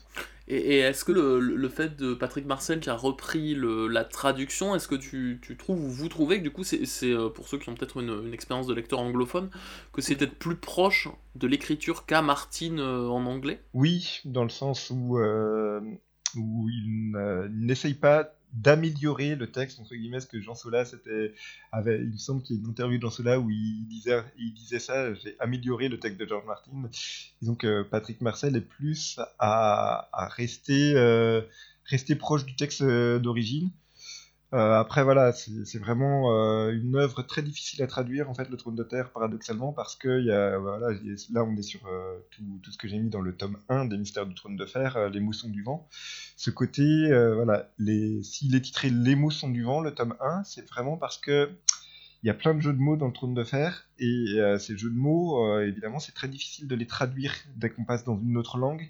Et, 0.49 0.79
est-ce 0.79 1.05
que 1.05 1.13
le, 1.13 1.69
fait 1.69 1.97
de 1.97 2.15
Patrick 2.15 2.47
Marcel 2.47 2.81
qui 2.81 2.91
a 2.91 2.95
repris 2.95 3.57
la 3.57 4.05
traduction, 4.05 4.75
est-ce 4.75 4.89
que 4.89 4.95
tu, 4.95 5.41
trouves 5.59 5.83
ou 5.83 5.89
vous 5.89 6.09
trouvez 6.09 6.39
que 6.39 6.43
du 6.43 6.51
coup, 6.51 6.65
c'est, 6.65 6.85
euh, 7.05 7.31
pour 7.31 7.49
ceux 7.49 7.59
qui 7.59 7.69
ont 7.69 7.75
peut-être 7.75 8.01
une, 8.01 8.35
expérience 8.35 8.67
de 8.67 8.75
lecteur 8.75 8.99
anglophone, 8.99 9.51
que 9.93 10.03
c'est 10.03 10.17
peut-être 10.17 10.39
plus 10.39 10.57
proche 10.57 11.09
de 11.37 11.47
l'écriture 11.47 12.07
qu'à 12.07 12.23
Martin 12.23 12.79
euh, 12.79 13.09
en 13.09 13.25
anglais? 13.25 13.63
Oui, 13.73 14.21
dans 14.25 14.43
le 14.43 14.51
sens 14.51 14.91
où, 14.91 15.19
euh, 15.19 15.81
où 16.37 16.69
il 16.69 17.13
n'essaye 17.51 17.95
pas 17.95 18.35
d'améliorer 18.53 19.35
le 19.35 19.51
texte 19.51 19.81
entre 19.81 19.95
guillemets 19.95 20.21
ce 20.21 20.27
que 20.27 20.41
Jean 20.41 20.55
Sola 20.55 20.85
c'était 20.85 21.35
avait 21.71 21.99
il 22.01 22.13
me 22.13 22.17
semble 22.19 22.43
qu'il 22.43 22.57
y 22.57 22.59
a 22.59 22.63
une 22.63 22.69
interview 22.69 22.99
de 22.99 23.03
Jean 23.03 23.11
Sola 23.11 23.41
où 23.41 23.51
il 23.51 23.87
disait 23.89 24.23
il 24.39 24.53
disait 24.53 24.79
ça 24.79 25.15
j'ai 25.15 25.37
amélioré 25.39 25.89
le 25.89 25.99
texte 25.99 26.21
de 26.21 26.27
George 26.27 26.45
Martin. 26.47 26.71
Disons 27.41 27.55
que 27.55 27.83
Patrick 27.83 28.21
Marcel 28.21 28.55
est 28.57 28.61
plus 28.61 29.19
à, 29.39 30.09
à 30.13 30.29
rester 30.29 30.93
euh, 30.95 31.43
rester 31.87 32.15
proche 32.15 32.45
du 32.45 32.55
texte 32.55 32.83
euh, 32.83 33.19
d'origine 33.19 33.71
euh, 34.55 34.79
après, 34.79 35.03
voilà, 35.03 35.33
c'est 35.33 35.79
vraiment 35.79 36.31
euh, 36.33 36.73
une 36.73 36.97
œuvre 36.97 37.23
très 37.23 37.41
difficile 37.41 37.83
à 37.83 37.87
traduire, 37.87 38.29
en 38.29 38.35
fait, 38.35 38.51
le 38.51 38.57
trône 38.59 38.75
de 38.75 38.83
terre, 38.83 39.11
paradoxalement, 39.11 39.73
parce 39.73 39.97
que 39.97 40.21
y 40.21 40.31
a, 40.31 40.59
voilà, 40.59 40.91
là, 41.31 41.45
on 41.45 41.57
est 41.57 41.63
sur 41.63 41.87
euh, 41.87 42.19
tout, 42.31 42.43
tout, 42.63 42.71
ce 42.71 42.77
que 42.77 42.87
j'ai 42.87 42.99
mis 42.99 43.09
dans 43.09 43.23
le 43.23 43.35
tome 43.35 43.57
1 43.71 43.87
des 43.87 43.97
Mystères 43.97 44.27
du 44.27 44.35
trône 44.35 44.57
de 44.57 44.67
fer, 44.67 45.09
Les 45.11 45.21
moussons 45.21 45.49
du 45.49 45.63
vent. 45.63 45.89
Ce 46.37 46.51
côté, 46.51 47.09
voilà, 47.35 47.71
s'il 48.23 48.55
est 48.55 48.61
titré 48.61 48.91
Les 48.91 49.15
moussons 49.15 49.49
du 49.49 49.63
vent, 49.63 49.81
le 49.81 49.95
tome 49.95 50.15
1, 50.21 50.45
c'est 50.45 50.69
vraiment 50.69 50.99
parce 50.99 51.17
que 51.17 51.51
il 52.23 52.29
y 52.29 52.31
a 52.31 52.35
plein 52.35 52.55
de 52.55 52.61
jeux 52.61 52.73
de 52.73 52.79
mots 52.79 52.97
dans 52.97 53.09
le 53.09 53.13
trône 53.13 53.35
de 53.35 53.43
fer, 53.43 53.89
et 53.99 54.39
euh, 54.39 54.57
ces 54.57 54.77
jeux 54.77 54.91
de 54.91 54.97
mots, 54.97 55.45
euh, 55.45 55.67
évidemment, 55.67 55.99
c'est 55.99 56.13
très 56.13 56.29
difficile 56.29 56.69
de 56.69 56.75
les 56.77 56.87
traduire 56.87 57.35
dès 57.57 57.69
qu'on 57.69 57.85
passe 57.85 58.05
dans 58.05 58.17
une 58.17 58.37
autre 58.37 58.59
langue, 58.59 58.89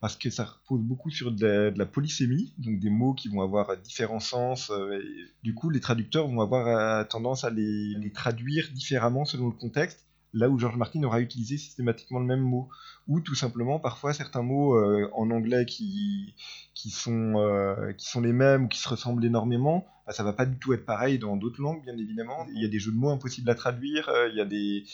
parce 0.00 0.16
que 0.16 0.28
ça 0.28 0.44
repose 0.44 0.82
beaucoup 0.82 1.10
sur 1.10 1.32
de 1.32 1.72
la, 1.74 1.86
polysémie, 1.86 2.52
donc 2.58 2.78
des 2.80 2.90
mots 2.90 3.14
qui 3.14 3.28
vont 3.28 3.40
avoir 3.40 3.74
différents 3.78 4.20
sens. 4.20 4.70
Euh, 4.70 5.00
et 5.00 5.24
du 5.42 5.54
coup, 5.54 5.70
les 5.70 5.80
traducteurs 5.80 6.28
vont 6.28 6.42
avoir 6.42 7.08
tendance 7.08 7.44
à 7.44 7.50
les, 7.50 7.94
les 7.94 8.12
traduire 8.12 8.68
différemment 8.72 9.24
selon 9.24 9.46
le 9.46 9.54
contexte 9.54 10.06
là 10.34 10.50
où 10.50 10.58
George 10.58 10.76
Martin 10.76 11.02
aura 11.04 11.20
utilisé 11.20 11.56
systématiquement 11.56 12.18
le 12.18 12.26
même 12.26 12.40
mot. 12.40 12.68
Ou 13.06 13.20
tout 13.20 13.34
simplement, 13.34 13.78
parfois, 13.78 14.12
certains 14.12 14.42
mots 14.42 14.74
euh, 14.74 15.08
en 15.12 15.30
anglais 15.30 15.64
qui, 15.64 16.34
qui, 16.74 16.90
sont, 16.90 17.34
euh, 17.36 17.92
qui 17.92 18.06
sont 18.06 18.20
les 18.20 18.32
mêmes 18.32 18.64
ou 18.64 18.68
qui 18.68 18.78
se 18.78 18.88
ressemblent 18.88 19.24
énormément, 19.24 19.86
bah, 20.06 20.12
ça 20.12 20.24
va 20.24 20.32
pas 20.32 20.44
du 20.44 20.58
tout 20.58 20.72
être 20.72 20.84
pareil 20.84 21.18
dans 21.18 21.36
d'autres 21.36 21.62
langues, 21.62 21.82
bien 21.82 21.96
évidemment. 21.96 22.46
Il 22.52 22.60
y 22.60 22.64
a 22.64 22.68
des 22.68 22.80
jeux 22.80 22.92
de 22.92 22.96
mots 22.96 23.10
impossibles 23.10 23.48
à 23.48 23.54
traduire, 23.54 24.08
euh, 24.08 24.28
il, 24.28 24.86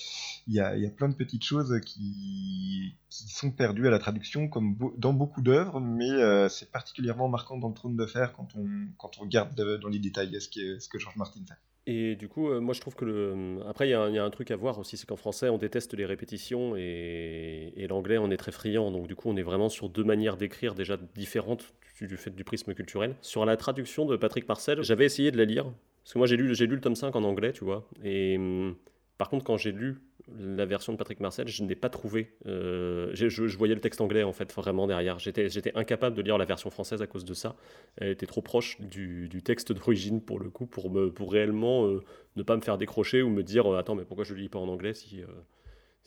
y 0.49 0.61
a 0.61 0.91
plein 0.91 1.09
de 1.09 1.15
petites 1.15 1.45
choses 1.45 1.81
qui, 1.81 2.95
sont 3.09 3.51
perdues 3.51 3.87
à 3.87 3.91
la 3.91 3.99
traduction, 3.99 4.49
comme 4.49 4.77
dans 4.99 5.13
beaucoup 5.13 5.41
d'œuvres, 5.41 5.81
mais 5.81 6.49
c'est 6.49 6.71
particulièrement 6.71 7.29
marquant 7.29 7.57
dans 7.59 7.69
le 7.69 7.75
trône 7.75 7.97
de 7.97 8.07
fer 8.07 8.33
quand 8.33 8.49
on, 8.57 9.23
regarde 9.23 9.55
dans 9.81 9.89
les 9.89 9.99
détails 9.99 10.41
ce, 10.41 10.49
qui 10.49 10.61
ce 10.81 10.89
que 10.89 10.99
George 10.99 11.17
Martin 11.17 11.41
fait. 11.47 11.70
Et 11.87 12.15
du 12.15 12.29
coup, 12.29 12.51
euh, 12.51 12.61
moi 12.61 12.75
je 12.75 12.81
trouve 12.81 12.95
que 12.95 13.05
le. 13.05 13.59
Après, 13.69 13.89
il 13.89 13.91
y, 13.91 13.95
a 13.95 14.25
un 14.25 14.31
truc 14.31 14.51
à 14.51 14.57
voir 14.57 14.79
aussi, 14.79 14.97
c'est 14.97 15.07
qu'en 15.07 15.17
français, 15.17 15.49
on 15.49 15.59
déteste 15.59 15.95
les 15.95 16.05
répétitions 16.05 16.77
et, 16.77 17.87
l'anglais, 17.89 18.19
on 18.19 18.31
est 18.31 18.37
très 18.37 18.53
friand. 18.53 18.91
Donc, 18.91 19.07
du 19.07 19.17
coup, 19.17 19.29
on 19.29 19.37
est 19.37 19.43
vraiment 19.43 19.69
sur 19.69 19.89
deux 19.89 20.05
manières 20.05 20.37
d'écrire 20.37 20.75
déjà 20.75 20.97
différentes 21.15 21.73
du 22.01 22.17
fait 22.17 22.31
du 22.31 22.45
prisme 22.45 22.73
culturel. 22.75 23.15
Sur 23.21 23.45
la 23.45 23.57
traduction 23.57 24.07
de 24.07 24.17
Patrick 24.17 24.49
Marcel, 24.49 24.83
j'avais 24.83 25.05
essayé 25.05 25.31
de 25.31 25.37
la 25.37 25.45
lire. 25.45 25.65
Parce 26.03 26.15
que 26.15 26.19
moi, 26.19 26.27
j'ai 26.27 26.37
lu, 26.37 26.55
lu 26.55 26.67
le 26.67 26.81
tome 26.81 26.95
5 26.97 27.15
en 27.15 27.25
anglais, 27.25 27.53
tu 27.53 27.65
vois. 27.65 27.87
Et 28.03 28.37
hum, 28.39 28.75
Par 29.21 29.29
contre, 29.29 29.45
quand 29.45 29.59
j'ai 29.59 29.71
lu 29.71 30.01
la 30.39 30.65
version 30.65 30.95
de 30.95 30.97
Patrick 30.97 31.21
Marcel, 31.21 31.47
je 31.47 31.63
n'ai 31.63 31.75
pas 31.75 31.91
trouvé. 31.91 32.33
Euh, 32.47 33.11
je, 33.13 33.55
voyais 33.55 33.75
le 33.75 33.81
texte 33.83 34.01
anglais 34.01 34.23
en 34.23 34.33
fait 34.33 34.51
vraiment 34.55 34.87
derrière. 34.87 35.19
J'étais, 35.19 35.51
incapable 35.75 36.17
de 36.17 36.23
lire 36.23 36.39
la 36.39 36.47
version 36.47 36.71
française 36.71 37.03
à 37.03 37.07
cause 37.07 37.27
de 37.27 37.35
ça. 37.35 37.55
Elle 37.99 38.09
était 38.09 38.25
trop 38.25 38.41
proche 38.41 38.81
du, 38.81 39.29
texte 39.45 39.73
d'origine 39.73 40.23
pour 40.23 40.41
le 40.41 40.49
coup, 40.49 40.65
pour, 40.65 40.89
me, 40.89 41.13
pour 41.13 41.33
réellement 41.33 41.85
euh, 41.85 42.03
ne 42.37 42.43
pas 42.43 42.57
me 42.57 42.63
faire 42.63 42.79
décrocher 42.79 43.21
ou 43.21 43.29
me 43.29 43.43
dire 43.43 43.71
euh, 43.71 43.79
attends 43.79 43.95
mais 43.95 44.07
pourquoi 44.07 44.25
je 44.25 44.33
le 44.33 44.41
lis 44.41 44.49
pas 44.49 44.59
en 44.59 44.69
anglais 44.69 44.95
si 44.95 45.23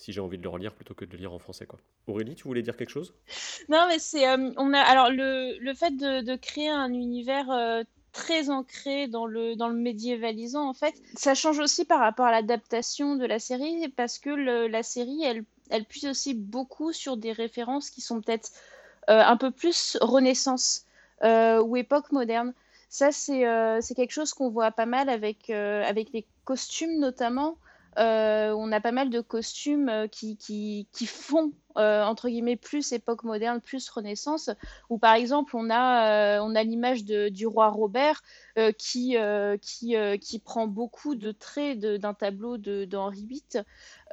j'ai 0.07 0.19
envie 0.19 0.39
de 0.39 0.43
le 0.43 0.49
relire 0.49 0.73
plutôt 0.73 0.95
que 0.95 1.05
de 1.05 1.11
le 1.11 1.19
lire 1.19 1.33
en 1.33 1.39
français 1.39 1.67
quoi. 1.67 1.77
Aurélie, 2.07 2.33
tu 2.33 2.45
voulais 2.45 2.63
dire 2.63 2.75
quelque 2.75 2.89
chose? 2.89 3.13
Non 3.69 3.85
mais 3.87 3.99
c'est 3.99 4.25
on 4.57 4.73
a 4.73 4.79
alors 4.79 5.11
le, 5.11 5.59
le 5.59 5.73
fait 5.75 5.95
de, 5.95 6.35
créer 6.37 6.69
un 6.69 6.91
univers 6.91 7.85
très 8.13 8.49
ancré 8.49 9.07
dans 9.07 9.25
le, 9.25 9.55
dans 9.55 9.67
le 9.67 9.75
médiévalisant, 9.75 10.69
en 10.69 10.73
fait. 10.73 10.93
Ça 11.15 11.35
change 11.35 11.59
aussi 11.59 11.83
par 11.83 11.99
rapport 11.99 12.27
à 12.27 12.31
l'adaptation 12.31 13.15
de 13.15 13.25
la 13.25 13.39
série, 13.39 13.89
parce 13.89 14.19
que 14.19 14.29
la 14.29 14.83
série, 14.83 15.23
elle, 15.23 15.43
elle 15.69 15.83
puise 15.83 16.05
aussi 16.05 16.33
beaucoup 16.33 16.93
sur 16.93 17.17
des 17.17 17.33
références 17.33 17.89
qui 17.89 18.01
sont 18.01 18.21
peut-être 18.21 18.51
euh, 19.09 19.21
un 19.21 19.35
peu 19.35 19.51
plus 19.51 19.97
Renaissance 19.99 20.85
euh, 21.23 21.61
ou 21.61 21.75
époque 21.75 22.11
moderne. 22.11 22.53
Ça, 22.89 23.11
c'est 23.11 23.47
euh, 23.47 23.81
c'est 23.81 23.95
quelque 23.95 24.11
chose 24.11 24.33
qu'on 24.33 24.49
voit 24.49 24.71
pas 24.71 24.85
mal 24.85 25.09
avec, 25.09 25.49
avec 25.49 26.13
les 26.13 26.25
costumes, 26.45 26.99
notamment. 26.99 27.57
On 27.97 28.71
a 28.71 28.81
pas 28.81 28.91
mal 28.91 29.09
de 29.09 29.21
costumes 29.21 30.07
qui, 30.11 30.37
qui, 30.37 31.05
font 31.05 31.53
euh, 31.77 32.03
entre 32.03 32.29
guillemets 32.29 32.55
plus 32.55 32.91
époque 32.91 33.23
moderne, 33.23 33.59
plus 33.59 33.89
Renaissance, 33.89 34.51
où 34.89 34.99
par 34.99 35.15
exemple 35.15 35.55
on 35.55 35.71
a, 35.71 36.37
euh, 36.37 36.39
on 36.43 36.53
a 36.53 36.63
l'image 36.63 37.03
du 37.03 37.47
roi 37.47 37.69
Robert 37.69 38.21
euh, 38.59 38.71
qui, 38.71 39.17
qui, 39.61 39.95
qui 40.21 40.39
prend 40.39 40.67
beaucoup 40.67 41.15
de 41.15 41.31
traits 41.31 41.79
d'un 41.79 42.13
tableau 42.13 42.57
d'Henri 42.57 43.25
VIII. 43.25 43.63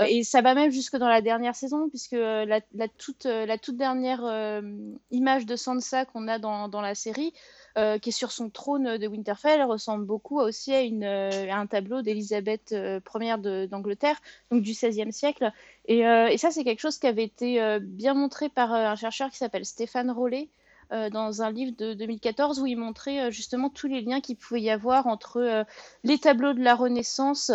et 0.06 0.24
ça 0.24 0.40
va 0.40 0.54
même 0.54 0.70
jusque 0.70 0.96
dans 0.96 1.08
la 1.08 1.20
dernière 1.20 1.54
saison, 1.54 1.88
puisque 1.90 2.12
la, 2.12 2.44
la, 2.46 2.88
toute, 2.88 3.24
la 3.24 3.58
toute 3.58 3.76
dernière 3.76 4.62
image 5.10 5.44
de 5.44 5.56
Sansa 5.56 6.06
qu'on 6.06 6.28
a 6.28 6.38
dans, 6.38 6.68
dans 6.68 6.80
la 6.80 6.94
série, 6.94 7.34
euh, 7.78 7.98
qui 7.98 8.08
est 8.08 8.12
sur 8.12 8.32
son 8.32 8.50
trône 8.50 8.98
de 8.98 9.06
Winterfell, 9.06 9.62
ressemble 9.62 10.04
beaucoup 10.04 10.40
aussi 10.40 10.74
à, 10.74 10.80
euh, 10.80 11.50
un 11.52 11.66
tableau 11.66 12.02
d'Élisabeth 12.02 12.72
euh, 12.72 13.00
Ier 13.14 13.36
d'Angleterre, 13.68 14.20
donc 14.50 14.62
du 14.62 14.72
XVIe 14.72 15.12
siècle. 15.12 15.52
Et, 15.86 16.00
et 16.00 16.38
ça, 16.38 16.50
c'est 16.50 16.64
quelque 16.64 16.80
chose 16.80 16.98
qui 16.98 17.06
avait 17.06 17.24
été 17.24 17.78
bien 17.80 18.14
montré 18.14 18.48
par 18.48 18.72
un 18.72 18.94
chercheur 18.94 19.30
qui 19.30 19.36
s'appelle 19.36 19.64
Stéphane 19.64 20.10
Rollet. 20.10 20.48
dans 20.90 21.42
un 21.42 21.50
livre 21.50 21.72
de 21.76 21.94
2014 21.94 22.60
où 22.60 22.66
il 22.66 22.76
montrait 22.76 23.32
justement 23.32 23.70
tous 23.70 23.88
les 23.88 24.00
liens 24.00 24.20
qu'il 24.20 24.36
pouvait 24.36 24.60
y 24.60 24.70
avoir 24.70 25.08
entre 25.08 25.64
les 26.04 26.18
tableaux 26.18 26.52
de 26.52 26.62
la 26.62 26.76
Renaissance 26.76 27.50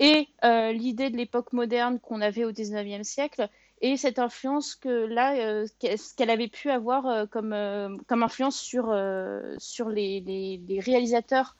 et 0.00 0.28
l'idée 0.42 1.10
de 1.10 1.16
l'époque 1.16 1.52
moderne 1.52 2.00
qu'on 2.00 2.20
avait 2.20 2.44
au 2.44 2.52
XIXe 2.52 3.06
siècle 3.06 3.48
et 3.82 3.96
cette 3.96 4.18
influence 4.18 4.74
que 4.74 5.06
là, 5.06 5.36
euh, 5.36 5.66
qu'elle 6.16 6.30
avait 6.30 6.48
pu 6.48 6.70
avoir 6.70 7.06
euh, 7.06 7.26
comme, 7.26 7.52
euh, 7.52 7.96
comme 8.06 8.22
influence 8.22 8.58
sur, 8.58 8.94
sur 9.58 9.88
les, 9.88 10.20
les, 10.20 10.80
réalisateurs 10.80 11.56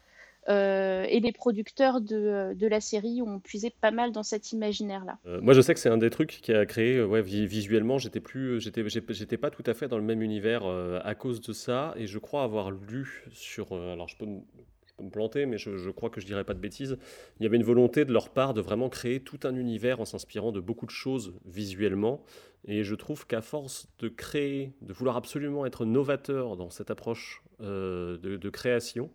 et 0.48 1.20
les 1.20 1.32
producteurs 1.32 2.00
de, 2.00 2.54
de, 2.54 2.66
la 2.68 2.80
série 2.80 3.20
ont 3.20 3.40
puisé 3.40 3.70
pas 3.80 3.90
mal 3.90 4.12
dans 4.12 4.22
cet 4.22 4.52
imaginaire-là. 4.52 5.18
moi, 5.40 5.54
je 5.54 5.60
sais 5.60 5.74
que 5.74 5.80
c'est 5.80 5.88
un 5.88 5.98
des 5.98 6.10
trucs 6.10 6.40
qui 6.40 6.52
a 6.52 6.64
créé, 6.66 7.02
ouais, 7.02 7.20
visuellement, 7.20 7.98
j'étais 7.98 8.20
plus, 8.20 8.60
j'étais 8.60 9.36
pas 9.36 9.50
tout 9.50 9.64
à 9.66 9.74
fait 9.74 9.88
dans 9.88 9.98
le 9.98 10.04
même 10.04 10.22
univers 10.22 10.64
à 11.04 11.14
cause 11.16 11.40
de 11.40 11.52
ça, 11.52 11.94
et 11.96 12.06
je 12.06 12.18
crois 12.18 12.44
avoir 12.44 12.70
lu 12.70 13.24
sur, 13.32 13.72
alors 13.72 14.08
je 14.08 14.16
peux 14.16 14.26
me 15.02 15.10
planter, 15.10 15.46
mais 15.46 15.58
je, 15.58 15.90
crois 15.90 16.10
que 16.10 16.20
je 16.20 16.26
dirais 16.26 16.44
pas 16.44 16.54
de 16.54 16.58
bêtises. 16.58 16.98
Il 17.38 17.44
y 17.44 17.46
avait 17.46 17.56
une 17.56 17.64
volonté 17.64 18.04
de 18.04 18.12
leur 18.12 18.30
part 18.30 18.54
de 18.54 18.60
vraiment 18.60 18.88
créer 18.88 19.20
tout 19.20 19.40
un 19.44 19.54
univers 19.54 20.00
en 20.00 20.04
s'inspirant 20.04 20.52
de 20.52 20.60
beaucoup 20.60 20.86
de 20.86 20.90
choses 20.90 21.34
visuellement. 21.44 22.24
Et 22.66 22.82
je 22.82 22.94
trouve 22.94 23.26
qu'à 23.26 23.42
force 23.42 23.88
de 23.98 24.08
créer, 24.08 24.72
de 24.82 24.92
vouloir 24.92 25.16
absolument 25.16 25.66
être 25.66 25.84
novateur 25.84 26.56
dans 26.56 26.70
cette 26.70 26.90
approche 26.90 27.42
euh, 27.60 28.18
de, 28.18 28.50
création, 28.50 29.10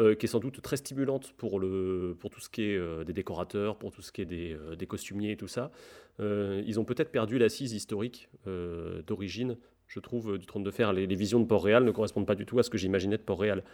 euh, 0.00 0.14
qui 0.14 0.26
est 0.26 0.28
sans 0.28 0.40
doute 0.40 0.60
très 0.60 0.76
stimulante 0.76 1.32
pour, 1.36 1.60
le, 1.60 2.16
pour 2.18 2.30
tout 2.30 2.40
ce 2.40 2.48
qui 2.48 2.62
est 2.62 2.76
euh, 2.76 3.04
des 3.04 3.12
décorateurs, 3.12 3.76
pour 3.76 3.92
tout 3.92 4.02
ce 4.02 4.10
qui 4.10 4.22
est 4.22 4.26
des, 4.26 4.56
des 4.76 4.86
costumiers 4.86 5.32
et 5.32 5.36
tout 5.36 5.48
ça, 5.48 5.70
ils 6.18 6.78
ont 6.78 6.84
peut-être 6.84 7.10
perdu 7.10 7.38
l'assise 7.38 7.72
historique 7.72 8.28
d'origine 8.44 9.56
je 9.86 9.98
trouve, 9.98 10.38
du 10.38 10.46
Trône 10.46 10.62
de 10.62 10.70
Fer. 10.70 10.92
Les, 10.92 11.06
les, 11.06 11.14
visions 11.16 11.40
de 11.40 11.46
Port-Réal 11.46 11.82
ne 11.82 11.90
correspondent 11.90 12.26
pas 12.26 12.36
du 12.36 12.46
tout 12.46 12.58
à 12.60 12.62
ce 12.62 12.70
que 12.70 12.78
j'imaginais 12.78 13.16
de 13.16 13.22
Port-Réal. 13.22 13.64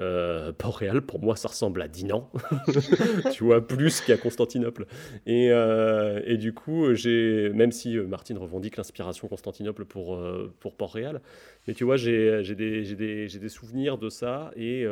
Euh, 0.00 0.52
Port-Réal, 0.52 1.02
pour 1.02 1.20
moi, 1.20 1.34
ça 1.34 1.48
ressemble 1.48 1.82
à 1.82 1.88
Dinan, 1.88 2.30
tu 3.32 3.44
vois, 3.44 3.66
plus 3.66 4.00
qu'à 4.00 4.16
Constantinople. 4.16 4.86
Et, 5.26 5.50
euh, 5.50 6.36
du 6.36 6.52
coup, 6.54 6.94
j'ai, 6.94 7.50
même 7.50 7.72
si 7.72 7.96
euh, 7.96 8.06
Martine 8.06 8.38
revendique 8.38 8.76
l'inspiration 8.76 9.26
Constantinople 9.26 9.84
pour, 9.84 10.20
pour 10.60 10.76
Port-Réal, 10.76 11.20
mais 11.66 11.74
tu 11.74 11.84
vois, 11.84 11.96
j'ai, 11.96 12.42
des, 12.54 12.94
des, 12.94 13.26
des, 13.26 13.48
souvenirs 13.48 13.98
de 13.98 14.08
ça. 14.08 14.52
Et, 14.56 14.86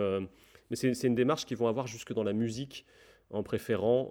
mais 0.70 0.76
c'est, 0.76 1.04
une 1.04 1.14
démarche 1.14 1.46
qu'ils 1.46 1.56
vont 1.56 1.68
avoir 1.68 1.86
jusque 1.86 2.12
dans 2.12 2.24
la 2.24 2.32
musique, 2.32 2.84
en 3.30 3.42
préférant, 3.42 4.10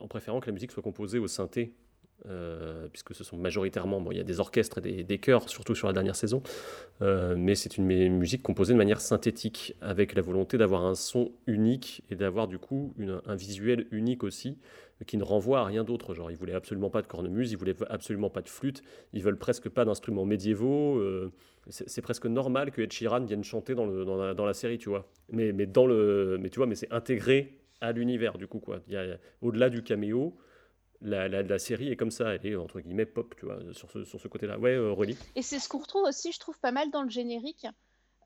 en 0.00 0.08
préférant 0.08 0.40
que 0.40 0.46
la 0.46 0.52
musique 0.52 0.72
soit 0.72 0.82
composée 0.82 1.18
au 1.18 1.28
synthé 1.28 1.72
euh, 2.28 2.88
puisque 2.92 3.14
ce 3.14 3.24
sont 3.24 3.36
majoritairement, 3.36 4.00
bon, 4.00 4.12
il 4.12 4.16
y 4.16 4.20
a 4.20 4.24
des 4.24 4.40
orchestres 4.40 4.78
et 4.84 5.02
des, 5.02 5.18
chœurs, 5.18 5.48
surtout 5.48 5.74
sur 5.74 5.86
la 5.86 5.92
dernière 5.92 6.16
saison, 6.16 6.42
euh, 7.00 7.34
mais 7.36 7.54
c'est 7.54 7.76
une 7.76 7.86
musique 8.18 8.42
composée 8.42 8.72
de 8.72 8.78
manière 8.78 9.00
synthétique, 9.00 9.74
avec 9.80 10.14
la 10.14 10.22
volonté 10.22 10.58
d'avoir 10.58 10.84
un 10.84 10.94
son 10.94 11.32
unique 11.46 12.04
et 12.10 12.14
d'avoir 12.14 12.48
du 12.48 12.58
coup 12.58 12.94
un 13.26 13.34
visuel 13.34 13.86
unique 13.90 14.24
aussi, 14.24 14.58
qui 15.04 15.16
ne 15.16 15.24
renvoie 15.24 15.60
à 15.60 15.64
rien 15.64 15.84
d'autre. 15.84 16.14
Genre, 16.14 16.30
ils 16.30 16.36
voulaient 16.36 16.54
absolument 16.54 16.90
pas 16.90 17.02
de 17.02 17.06
cornemuse, 17.06 17.52
ils 17.52 17.56
voulaient 17.56 17.76
absolument 17.88 18.30
pas 18.30 18.42
de 18.42 18.48
flûte, 18.48 18.82
ils 19.12 19.22
veulent 19.22 19.38
presque 19.38 19.68
pas 19.68 19.84
d'instruments 19.84 20.24
médiévaux. 20.24 20.98
Euh, 20.98 21.32
c'est 21.68 22.02
presque 22.02 22.26
normal 22.26 22.72
que 22.72 22.82
Ed 22.82 22.92
Sheeran 22.92 23.24
vienne 23.24 23.44
chanter 23.44 23.74
dans, 23.74 23.86
le, 23.86 24.04
dans, 24.04 24.46
la, 24.46 24.54
série, 24.54 24.78
tu 24.78 24.88
vois. 24.88 25.08
Mais, 25.30 25.52
mais, 25.52 25.66
dans 25.66 25.86
le, 25.86 26.38
mais 26.40 26.50
tu 26.50 26.58
vois, 26.58 26.66
mais 26.66 26.74
c'est 26.74 26.92
intégré 26.92 27.60
à 27.80 27.92
l'univers, 27.92 28.36
du 28.36 28.48
coup, 28.48 28.58
quoi. 28.58 28.80
Au-delà 29.42 29.70
du 29.70 29.82
caméo, 29.82 30.36
la, 31.02 31.58
série 31.58 31.90
est 31.90 31.96
comme 31.96 32.10
ça, 32.10 32.34
elle 32.34 32.46
est 32.46 32.56
entre 32.56 32.80
guillemets 32.80 33.06
pop, 33.06 33.34
tu 33.36 33.46
vois, 33.46 33.58
sur 33.72 33.90
ce, 33.90 34.28
côté-là. 34.28 34.58
Ouais, 34.58 34.76
euh, 34.76 34.94
Et 35.34 35.42
c'est 35.42 35.58
ce 35.58 35.68
qu'on 35.68 35.78
retrouve 35.78 36.04
aussi, 36.04 36.32
je 36.32 36.38
trouve, 36.38 36.58
pas 36.58 36.72
mal 36.72 36.90
dans 36.90 37.02
le 37.02 37.10
générique. 37.10 37.66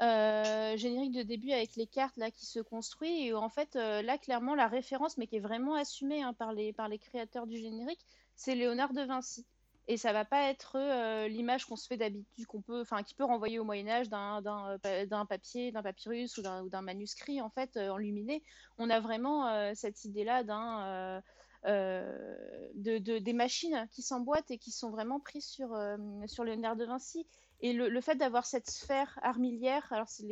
Euh, 0.03 0.77
générique 0.77 1.13
de 1.13 1.23
début 1.23 1.53
avec 1.53 1.75
les 1.77 1.87
cartes 1.87 2.19
là 2.19 2.31
qui 2.31 2.45
se 2.45 2.61
construit 2.61 3.29
et 3.29 3.33
en 3.33 3.49
fait 3.49 3.77
euh, 3.77 4.03
là 4.03 4.19
clairement 4.19 4.55
la 4.55 4.69
référence 4.69 5.17
mais 5.17 5.27
qui 5.27 5.37
est 5.37 5.41
vraiment 5.41 5.75
assumée 5.75 6.23
hein, 6.23 6.35
par, 6.35 6.53
les, 6.53 6.75
par 6.75 6.87
les 6.89 6.99
créateurs 6.99 7.47
du 7.47 7.57
générique 7.57 8.05
c'est 8.35 8.55
Léonard 8.55 8.93
de 8.93 9.01
Vinci 9.01 9.47
et 9.89 9.97
ça 9.97 10.13
va 10.13 10.27
pas 10.27 10.51
être 10.51 10.77
euh, 10.77 11.29
l'image 11.29 11.65
qu'on 11.65 11.77
se 11.77 11.87
fait 11.87 11.97
d'habitude 11.97 12.45
qu'on 12.45 12.61
peut 12.61 12.83
enfin 12.83 13.03
qui 13.05 13.15
peut 13.15 13.25
renvoyer 13.25 13.59
au 13.59 13.65
Moyen 13.65 13.89
Âge 13.89 14.11
d'un 14.11 15.27
papier 15.27 15.73
d'un 15.73 15.83
papyrus 15.83 16.37
ou 16.37 16.43
d'un 16.43 16.83
manuscrit 16.83 17.41
en 17.41 17.49
fait 17.49 17.79
enluminé 17.79 18.43
on 18.77 18.91
a 18.91 19.01
vraiment 19.01 19.75
cette 19.75 20.05
idée 20.05 20.25
là 20.25 20.45
d'un 20.45 21.23
euh, 21.65 22.69
de, 22.75 23.19
des 23.19 23.33
machines 23.33 23.89
qui 23.91 24.03
s'emboîtent 24.03 24.51
et 24.51 24.59
qui 24.59 24.71
sont 24.71 24.91
vraiment 24.91 25.21
prises 25.21 25.47
sur, 25.47 25.75
euh, 25.75 25.97
sur 26.27 26.45
le 26.45 26.55
nerf 26.57 26.77
de 26.77 26.85
Vinci. 26.85 27.27
Et 27.61 27.73
le, 27.73 28.01
fait 28.03 28.17
d'avoir 28.17 28.45
cette 28.45 28.69
sphère 28.69 29.19
armilière, 29.23 29.87
alors 29.91 30.09
c'est 30.09 30.27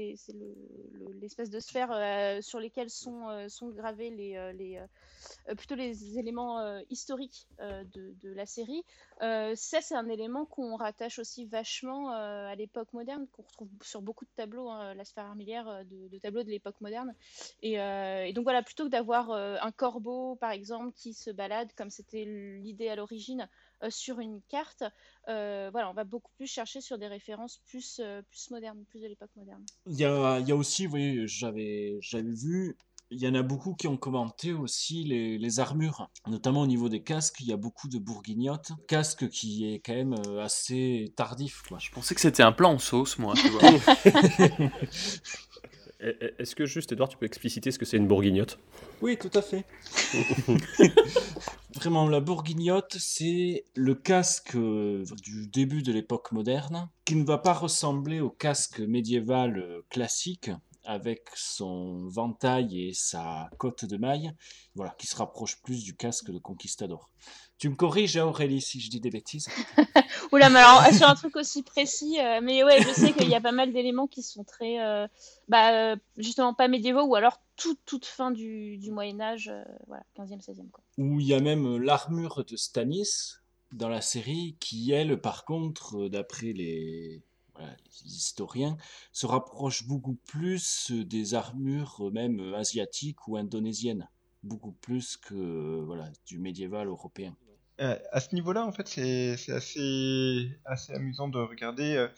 l'espèce 1.21 1.49
de 1.49 1.59
sphère 1.59 1.91
euh, 1.91 2.43
sur 2.43 2.61
lesquelles 2.61 2.91
sont, 2.91 3.29
euh, 3.31 3.49
gravés 3.73 4.11
les, 4.11 4.37
euh, 4.37 5.55
plutôt 5.55 5.75
les 5.75 6.19
éléments 6.19 6.79
historiques 6.91 7.49
de, 7.59 8.35
la 8.35 8.45
série, 8.45 8.85
ça 9.21 9.81
c'est 9.81 9.95
un 9.95 10.09
élément 10.09 10.45
qu'on 10.45 10.77
rattache 10.77 11.19
aussi 11.19 11.47
vachement 11.47 12.11
à 12.11 12.55
l'époque 12.57 12.93
moderne, 12.93 13.27
qu'on 13.33 13.43
retrouve 13.43 13.69
sur 13.83 14.03
beaucoup 14.03 14.27
de 14.27 14.31
tableaux, 14.37 14.69
hein, 14.69 14.93
la 14.95 15.05
sphère 15.05 15.25
armilière 15.25 15.85
de, 15.87 16.19
tableaux 16.19 16.43
de 16.43 16.51
l'époque 16.51 16.79
moderne. 16.81 17.15
Et, 17.63 17.75
et, 17.75 18.33
donc 18.35 18.45
voilà, 18.45 18.63
plutôt 18.63 18.85
que 18.85 18.91
d'avoir 18.91 19.31
un 19.31 19.73
corbeau 19.73 20.37
par 20.37 20.51
exemple 20.51 20.93
qui 20.93 21.15
se 21.15 21.31
balade 21.31 21.71
comme 21.75 21.91
c'était 21.91 22.25
l'idée 22.25 22.89
à 22.89 22.97
l'origine, 22.97 23.49
sur 23.91 24.21
une 24.21 24.41
carte, 24.49 24.85
euh, 25.29 25.69
voilà, 25.73 25.91
on 25.91 25.95
va 25.95 26.05
beaucoup 26.05 26.33
plus 26.37 26.47
chercher 26.47 26.81
sur 26.81 26.99
des 26.99 27.07
références 27.07 27.61
plus, 27.67 28.01
euh, 28.01 28.23
plus 28.23 28.51
modernes, 28.51 28.85
plus 28.89 29.01
de 29.01 29.09
l'époque 29.09 29.31
moderne. 29.37 29.65
Il 29.87 29.99
y 29.99 30.05
a, 30.05 30.41
y 30.41 30.53
a, 30.53 30.57
aussi, 30.57 30.87
oui, 30.87 31.27
j'avais 31.27 31.99
vu, 32.13 32.77
il 33.11 33.21
y 33.21 33.29
en 33.29 33.35
a 33.35 33.43
beaucoup 33.43 33.75
qui 33.75 33.87
ont 33.87 33.97
commenté 33.97 34.53
aussi 34.53 35.05
les, 35.05 35.39
les, 35.39 35.61
armures, 35.61 36.11
notamment 36.27 36.63
au 36.63 36.67
niveau 36.67 36.89
des 36.89 37.03
casques. 37.03 37.41
Il 37.41 37.47
y 37.47 37.53
a 37.53 37.57
beaucoup 37.57 37.89
de 37.89 37.99
bourguignottes, 37.99 38.73
casque 38.89 39.29
qui 39.29 39.73
est 39.73 39.81
quand 39.81 39.95
même 39.95 40.15
assez 40.41 41.13
tardif. 41.17 41.63
Quoi. 41.69 41.79
Je 41.79 41.91
pensais 41.91 42.15
que 42.15 42.21
c'était 42.21 42.43
un 42.43 42.53
plan 42.53 42.73
en 42.73 42.79
sauce, 42.79 43.19
moi. 43.19 43.35
Tu 43.37 43.49
vois. 43.49 43.63
Est-ce 46.39 46.55
que 46.55 46.67
juste, 46.67 46.93
Edouard, 46.93 47.09
tu 47.09 47.17
peux 47.17 47.27
expliciter 47.27 47.71
ce 47.71 47.79
que 47.79 47.85
c'est 47.85 47.97
une 47.97 48.07
bourguignotte? 48.07 48.59
Oui, 49.01 49.17
tout 49.17 49.31
à 49.35 49.43
fait. 49.43 49.65
Vraiment, 51.75 52.09
la 52.09 52.21
bourguignotte, 52.21 52.97
c'est 52.99 53.65
le 53.75 53.95
casque 53.95 54.55
euh, 54.55 55.05
du 55.23 55.49
début 55.49 55.83
de 55.83 55.93
l'époque 55.93 56.31
moderne, 56.33 56.89
qui 57.05 57.17
ne 57.17 57.25
va 57.25 57.39
pas 57.39 57.53
ressembler 57.53 58.21
au 58.21 58.31
casque 58.31 58.81
médiéval 58.81 59.59
euh, 59.59 59.81
classique, 59.89 60.51
avec 60.85 61.29
son 61.35 62.07
ventail 62.09 62.89
et 62.89 62.93
sa 62.93 63.51
cotte 63.59 63.85
de 63.85 63.97
maille, 63.97 64.33
voilà, 64.75 64.95
qui 64.99 65.07
se 65.07 65.17
rapproche 65.17 65.61
plus 65.63 65.85
du 65.85 65.97
casque 65.97 66.31
de 66.31 66.39
conquistador. 66.39 67.11
Tu 67.59 67.69
me 67.69 67.77
corriges, 67.77 68.17
hein, 68.17 68.27
Aurélie, 68.27 68.61
si 68.61 68.81
je 68.81 68.91
dis 68.91 69.01
des 69.01 69.11
bêtises. 69.11 69.49
Oula, 70.33 70.51
mais 70.51 70.59
alors, 70.59 70.85
sur 70.93 71.09
un 71.09 71.15
truc 71.15 71.37
aussi 71.37 71.63
précis, 71.63 72.19
euh, 72.21 72.41
mais 72.43 72.65
ouais, 72.65 72.83
je 72.83 72.93
sais 72.93 73.13
qu'il 73.13 73.29
y 73.29 73.35
a 73.35 73.41
pas 73.41 73.53
mal 73.53 73.73
d'éléments 73.73 74.07
qui 74.07 74.23
sont 74.23 74.45
très, 74.45 74.81
euh, 74.81 75.07
bah, 75.49 75.93
euh, 75.93 75.97
justement 76.17 76.53
pas 76.53 76.69
médiévaux, 76.69 77.05
ou 77.05 77.15
alors 77.15 77.41
toute 77.57 78.05
fin 78.05 78.33
du, 78.33 78.81
Moyen-Âge, 78.91 79.53
voilà, 79.87 80.03
15e, 80.17 80.45
16e. 80.45 80.71
Quoi. 80.71 80.83
Où 80.99 81.21
il 81.21 81.27
y 81.27 81.35
a 81.35 81.41
même 81.41 81.77
l'armure 81.77 82.45
de 82.45 82.57
Stanis 82.57 83.37
dans 83.73 83.89
la 83.89 84.01
série, 84.01 84.57
qui, 84.59 84.91
elle, 84.91 85.21
par 85.21 85.45
contre, 85.45 86.09
d'après 86.09 86.53
les, 86.53 87.23
historiens, 88.05 88.77
se 89.13 89.27
rapproche 89.27 89.87
beaucoup 89.87 90.17
plus 90.27 90.91
des 90.91 91.35
armures 91.35 92.11
même 92.13 92.55
asiatiques 92.55 93.29
ou 93.29 93.37
indonésiennes 93.37 94.09
beaucoup 94.45 94.73
plus 94.73 95.17
que 95.17 95.81
voilà, 95.85 96.11
du 96.27 96.39
médiéval 96.39 96.87
européen. 96.87 97.35
Euh, 97.81 97.99
à 98.13 98.21
ce 98.21 98.35
niveau-là, 98.35 98.65
en 98.65 98.73
fait, 98.73 98.87
c'est 98.87 99.53
assez, 99.53 100.51
assez 100.65 100.93
amusant 100.93 101.29
de 101.29 101.39
regarder. 101.39 101.97
Euh, 101.97 102.09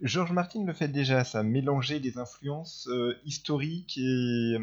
George 0.00 0.32
Martin 0.32 0.64
le 0.64 0.72
fait 0.72 0.88
déjà, 0.88 1.24
ça, 1.24 1.42
mélanger 1.42 2.00
des 2.00 2.18
influences 2.18 2.88
euh, 2.88 3.14
historiques 3.24 3.98
et 3.98 4.56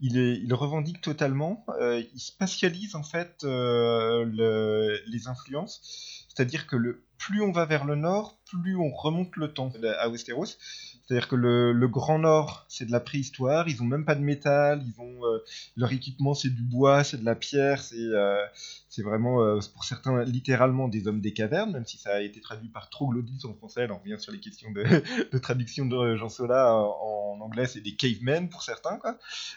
il, 0.00 0.18
est, 0.18 0.38
il 0.38 0.52
revendique 0.52 1.00
totalement. 1.00 1.64
il 1.80 2.20
spatialise 2.20 2.96
en 2.96 3.02
fait 3.02 3.44
les 3.44 5.28
influences. 5.28 6.26
C'est-à-dire 6.28 6.66
que 6.66 6.76
le, 6.76 7.05
plus 7.18 7.42
on 7.42 7.52
va 7.52 7.64
vers 7.64 7.84
le 7.84 7.96
nord, 7.96 8.38
plus 8.44 8.76
on 8.76 8.90
remonte 8.90 9.36
le 9.36 9.52
temps 9.52 9.72
à 9.98 10.08
Westeros. 10.08 10.46
C'est-à-dire 10.46 11.28
que 11.28 11.36
le, 11.36 11.88
Grand 11.88 12.18
Nord, 12.18 12.66
c'est 12.68 12.86
de 12.86 12.92
la 12.92 13.00
préhistoire, 13.00 13.68
ils 13.68 13.80
ont 13.82 13.86
même 13.86 14.04
pas 14.04 14.16
de 14.16 14.20
métal, 14.20 14.82
ils 14.84 15.00
ont 15.00 15.20
leur 15.76 15.92
équipement 15.92 16.34
c'est 16.34 16.50
du 16.50 16.62
bois, 16.62 17.04
c'est 17.04 17.18
de 17.18 17.24
la 17.24 17.36
pierre, 17.36 17.80
c'est 17.80 18.10
c'est 18.96 19.02
vraiment, 19.02 19.42
euh, 19.42 19.60
pour 19.74 19.84
certains, 19.84 20.24
littéralement 20.24 20.88
des 20.88 21.06
hommes 21.06 21.20
des 21.20 21.34
cavernes, 21.34 21.70
même 21.72 21.84
si 21.84 21.98
ça 21.98 22.14
a 22.14 22.20
été 22.22 22.40
traduit 22.40 22.70
par 22.70 22.88
troglodytes 22.88 23.44
en 23.44 23.52
français. 23.52 23.86
Là, 23.86 23.92
on 23.92 23.98
revient 23.98 24.18
sur 24.18 24.32
les 24.32 24.40
questions 24.40 24.70
de, 24.70 25.38
traduction 25.38 25.84
de 25.84 26.16
Jean 26.16 26.30
Sola 26.30 26.74
en, 26.74 27.38
anglais, 27.42 27.66
c'est 27.66 27.82
des 27.82 27.94
cavemen 27.94 28.48
pour 28.48 28.62
certains. 28.62 28.98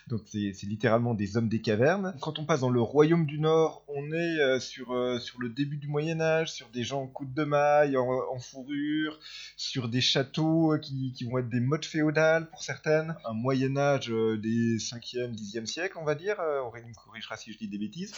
Donc, 0.08 0.24
c'est 0.28 0.64
littéralement 0.64 1.14
des 1.14 1.38
hommes 1.38 1.48
des 1.48 1.62
cavernes. 1.62 2.14
Quand 2.20 2.38
on 2.38 2.46
passe 2.46 2.60
dans 2.60 2.70
le 2.70 2.82
royaume 2.82 3.26
du 3.26 3.40
Nord, 3.40 3.86
on 3.88 4.12
est 4.12 4.42
euh, 4.42 4.60
sur, 4.60 4.92
euh, 4.92 5.18
le 5.40 5.48
début 5.48 5.78
du 5.78 5.88
Moyen-Âge, 5.88 6.52
sur 6.52 6.68
des 6.70 6.84
gens 6.84 7.04
en 7.04 7.08
coude 7.08 7.34
de 7.34 7.46
maille, 7.46 7.96
en, 7.96 8.40
fourrure, 8.40 9.20
sur 9.56 9.88
des 9.88 10.02
châteaux 10.02 10.78
qui, 10.82 11.14
qui, 11.14 11.24
vont 11.24 11.38
être 11.38 11.50
des 11.50 11.62
modes 11.62 11.86
féodales 11.86 12.50
pour 12.50 12.62
certaines. 12.62 13.16
Un 13.24 13.34
Moyen-Âge 13.34 14.10
des 14.10 14.78
5e, 14.80 15.34
10e 15.34 15.66
siècle, 15.66 15.98
on 15.98 16.04
va 16.04 16.16
dire. 16.16 16.36
Aurélie 16.66 16.90
me 16.90 16.94
corrigera 16.94 17.38
si 17.38 17.54
je 17.54 17.58
dis 17.58 17.70
des 17.70 17.78
bêtises. 17.78 18.14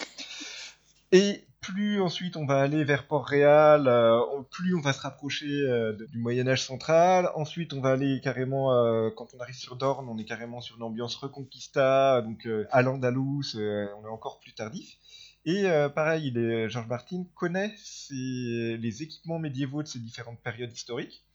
Et 1.12 1.44
plus 1.60 2.02
ensuite 2.02 2.38
on 2.38 2.46
va 2.46 2.60
aller 2.60 2.84
vers 2.84 3.06
Port-Réal, 3.06 3.88
euh, 3.88 4.20
plus 4.50 4.74
on 4.76 4.82
va 4.82 4.94
se 4.94 5.02
rapprocher 5.02 5.46
euh, 5.46 5.94
du 6.10 6.18
Moyen 6.18 6.48
Âge 6.48 6.64
central. 6.64 7.30
Ensuite 7.36 7.74
on 7.74 7.82
va 7.82 7.92
aller 7.92 8.20
carrément, 8.22 8.74
euh, 8.74 9.10
quand 9.16 9.28
on 9.36 9.40
arrive 9.40 9.56
sur 9.56 9.76
Dorne, 9.76 10.08
on 10.10 10.18
est 10.18 10.26
carrément 10.26 10.62
sur 10.62 10.78
une 10.78 10.84
ambiance 10.84 11.16
Reconquista, 11.16 12.22
donc 12.22 12.48
à 12.72 12.82
l'Andalous, 12.82 13.44
on 13.56 14.06
est 14.06 14.10
encore 14.10 14.40
plus 14.40 14.54
tardif. 14.54 14.98
Et 15.46 15.64
pareil, 15.96 16.32
George 16.70 16.88
Martin 16.88 17.26
connaît 17.36 17.74
les 18.12 19.04
équipements 19.04 19.40
médiévaux 19.40 19.82
de 19.82 19.88
ces 19.88 20.00
différentes 20.00 20.40
périodes 20.40 20.72
historiques. 20.72 21.26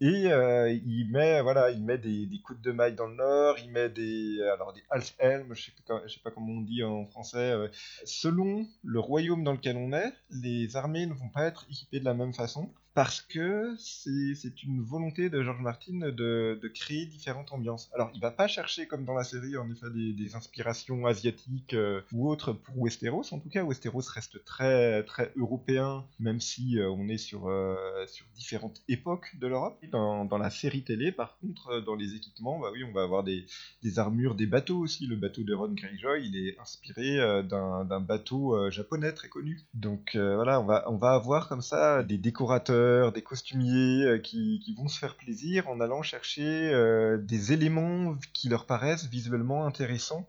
Et 0.00 0.30
euh, 0.30 0.70
il 0.70 1.08
met, 1.10 1.40
voilà, 1.40 1.70
il 1.70 1.82
met 1.82 1.96
des, 1.96 2.26
des 2.26 2.40
coups 2.40 2.60
de 2.60 2.70
maille 2.70 2.94
dans 2.94 3.06
le 3.06 3.14
nord, 3.14 3.56
il 3.58 3.70
met 3.70 3.88
des, 3.88 4.42
alors 4.52 4.74
des 4.74 4.82
Halfhelm, 4.90 5.54
je 5.54 5.62
sais 5.62 6.20
pas 6.22 6.30
comment 6.30 6.52
on 6.52 6.60
dit 6.60 6.84
en 6.84 7.06
français. 7.06 7.52
Euh. 7.52 7.68
selon 8.04 8.66
le 8.84 9.00
royaume 9.00 9.42
dans 9.42 9.52
lequel 9.52 9.76
on 9.78 9.94
est, 9.94 10.12
les 10.30 10.76
armées 10.76 11.06
ne 11.06 11.14
vont 11.14 11.30
pas 11.30 11.44
être 11.44 11.66
équipées 11.70 12.00
de 12.00 12.04
la 12.04 12.12
même 12.12 12.34
façon 12.34 12.70
parce 12.96 13.20
que 13.20 13.74
c'est 13.78 14.62
une 14.62 14.80
volonté 14.80 15.28
de 15.28 15.42
George 15.42 15.60
Martin 15.60 15.98
de, 15.98 16.72
créer 16.74 17.04
différentes 17.04 17.52
ambiances. 17.52 17.90
Alors, 17.94 18.10
il 18.14 18.22
va 18.22 18.30
pas 18.30 18.48
chercher, 18.48 18.86
comme 18.86 19.04
dans 19.04 19.12
la 19.12 19.22
série, 19.22 19.58
en 19.58 19.70
effet, 19.70 19.88
des, 19.90 20.34
inspirations 20.34 21.04
asiatiques 21.04 21.74
euh, 21.74 22.00
ou 22.12 22.30
autres 22.30 22.54
pour 22.54 22.78
Westeros. 22.78 23.34
En 23.34 23.38
tout 23.38 23.50
cas, 23.50 23.62
Westeros 23.62 24.00
reste 24.14 24.42
très, 24.46 25.02
très 25.02 25.30
européen, 25.36 26.06
même 26.18 26.40
si 26.40 26.78
euh, 26.78 26.90
on 26.90 27.06
est 27.08 27.18
sur, 27.18 27.48
euh, 27.48 27.76
sur 28.06 28.24
différentes 28.34 28.82
époques 28.88 29.36
de 29.38 29.46
l'Europe. 29.46 29.78
Dans, 29.92 30.24
dans, 30.24 30.38
la 30.38 30.48
série 30.48 30.82
télé, 30.82 31.12
par 31.12 31.36
contre, 31.36 31.80
dans 31.80 31.96
les 31.96 32.14
équipements, 32.14 32.58
bah 32.58 32.70
oui, 32.72 32.82
on 32.82 32.92
va 32.92 33.02
avoir 33.02 33.24
des, 33.24 33.44
des 33.82 33.98
armures, 33.98 34.34
des 34.34 34.46
bateaux 34.46 34.78
aussi. 34.78 35.06
Le 35.06 35.16
bateau 35.16 35.42
de 35.42 35.52
Ron 35.52 35.74
Greyjoy, 35.74 36.26
il 36.26 36.36
est 36.48 36.58
inspiré 36.58 37.18
d'un 37.42 38.00
bateau 38.00 38.70
japonais 38.70 39.12
très 39.12 39.28
connu. 39.28 39.60
Donc 39.74 40.16
voilà, 40.16 40.60
on 40.60 40.64
va, 40.64 40.90
on 40.90 40.96
va 40.96 41.10
avoir 41.10 41.48
comme 41.48 41.62
ça 41.62 42.02
des 42.02 42.16
décorateurs 42.16 42.85
des 43.12 43.22
costumiers 43.22 44.04
euh, 44.04 44.18
qui, 44.18 44.74
vont 44.76 44.88
se 44.88 44.98
faire 44.98 45.16
plaisir 45.16 45.68
en 45.68 45.80
allant 45.80 46.02
chercher 46.02 46.70
euh, 46.72 47.16
des 47.18 47.52
éléments 47.52 48.16
qui 48.32 48.48
leur 48.48 48.66
paraissent 48.66 49.06
visuellement 49.06 49.66
intéressants 49.66 50.28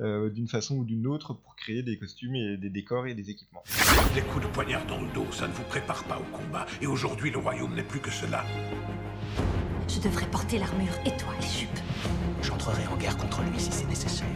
euh, 0.00 0.30
d'une 0.30 0.48
façon 0.48 0.76
ou 0.76 0.84
d'une 0.84 1.06
autre 1.06 1.34
pour 1.34 1.56
créer 1.56 1.82
des 1.82 1.98
costumes 1.98 2.34
et 2.34 2.56
des 2.56 2.70
décors 2.70 3.06
et 3.06 3.14
des 3.14 3.30
équipements. 3.30 3.62
Les 4.14 4.22
coups 4.22 4.44
de 4.44 4.50
poignard 4.50 4.84
dans 4.86 5.00
le 5.00 5.12
dos, 5.12 5.26
ça 5.32 5.46
ne 5.48 5.52
vous 5.52 5.64
prépare 5.64 6.04
pas 6.04 6.18
au 6.18 6.36
combat. 6.36 6.66
Et 6.80 6.86
aujourd'hui, 6.86 7.30
le 7.30 7.38
royaume 7.38 7.74
n'est 7.74 7.82
plus 7.82 8.00
que 8.00 8.10
cela. 8.10 8.44
Je 9.88 10.00
devrais 10.00 10.26
porter 10.26 10.58
l'armure 10.58 10.94
et 11.04 11.16
toi 11.16 11.32
les 11.40 11.46
jupes. 11.46 11.78
J'entrerai 12.42 12.86
en 12.86 12.96
guerre 12.96 13.16
contre 13.16 13.42
lui 13.42 13.58
si 13.60 13.70
c'est 13.70 13.86
nécessaire. 13.86 14.26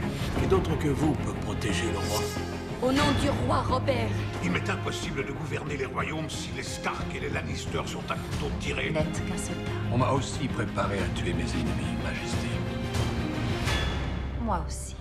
Qui 0.41 0.47
d'autre 0.47 0.79
que 0.79 0.89
vous 0.89 1.15
peut 1.15 1.35
protéger 1.43 1.91
le 1.91 1.99
roi 1.99 2.56
au 2.83 2.93
nom 2.93 3.11
du 3.21 3.29
roi 3.47 3.63
Robert. 3.63 4.09
Il 4.45 4.51
m'est 4.51 4.69
impossible 4.69 5.25
de 5.25 5.33
gouverner 5.33 5.77
les 5.77 5.87
royaumes 5.87 6.29
si 6.29 6.51
les 6.57 6.63
Stark 6.63 7.07
et 7.15 7.21
les 7.21 7.31
Lannister 7.31 7.83
sont 7.87 8.05
à 8.11 8.15
couteau 8.15 8.51
tiré. 8.61 8.91
N'êtes 8.91 9.27
qu'un 9.27 9.37
soldat. 9.37 9.71
On 9.93 9.99
m'a 9.99 10.11
aussi 10.11 10.49
préparé 10.49 10.99
à 10.99 11.09
tuer 11.19 11.33
mes 11.33 11.43
ennemis, 11.43 11.97
Majesté. 12.03 12.49
Moi 14.43 14.65
aussi. 14.67 14.96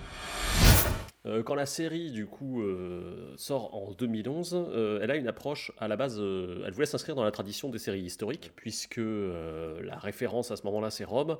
Euh, 1.26 1.42
quand 1.42 1.54
la 1.54 1.66
série 1.66 2.10
du 2.10 2.26
coup 2.26 2.62
euh, 2.62 3.32
sort 3.36 3.74
en 3.74 3.92
2011, 3.92 4.54
euh, 4.54 5.00
elle 5.02 5.10
a 5.10 5.16
une 5.16 5.26
approche 5.26 5.72
à 5.78 5.88
la 5.88 5.96
base, 5.96 6.20
elle 6.20 6.72
voulait 6.72 6.86
s'inscrire 6.86 7.14
dans 7.14 7.24
la 7.24 7.30
tradition 7.30 7.68
des 7.68 7.78
séries 7.78 8.02
historiques, 8.02 8.52
puisque 8.54 9.00
la 9.00 9.98
référence 9.98 10.50
à 10.50 10.56
ce 10.56 10.64
moment-là 10.64 10.90
c'est 10.90 11.04
Rome, 11.04 11.38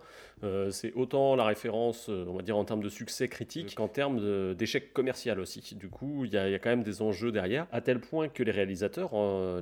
c'est 0.70 0.92
autant 0.94 1.36
la 1.36 1.44
référence, 1.44 2.08
on 2.08 2.34
va 2.34 2.42
dire 2.42 2.56
en 2.56 2.64
termes 2.64 2.82
de 2.82 2.88
succès 2.88 3.28
critique 3.28 3.74
qu'en 3.74 3.88
termes 3.88 4.54
d'échec 4.54 4.92
commercial 4.92 5.40
aussi. 5.40 5.74
Du 5.76 5.88
coup, 5.88 6.24
il 6.24 6.32
y, 6.32 6.36
a 6.36 6.58
quand 6.58 6.70
même 6.70 6.82
des 6.82 7.02
enjeux 7.02 7.32
derrière, 7.32 7.66
à 7.72 7.80
tel 7.80 8.00
point 8.00 8.28
que 8.28 8.42
les 8.42 8.52
réalisateurs, 8.52 9.12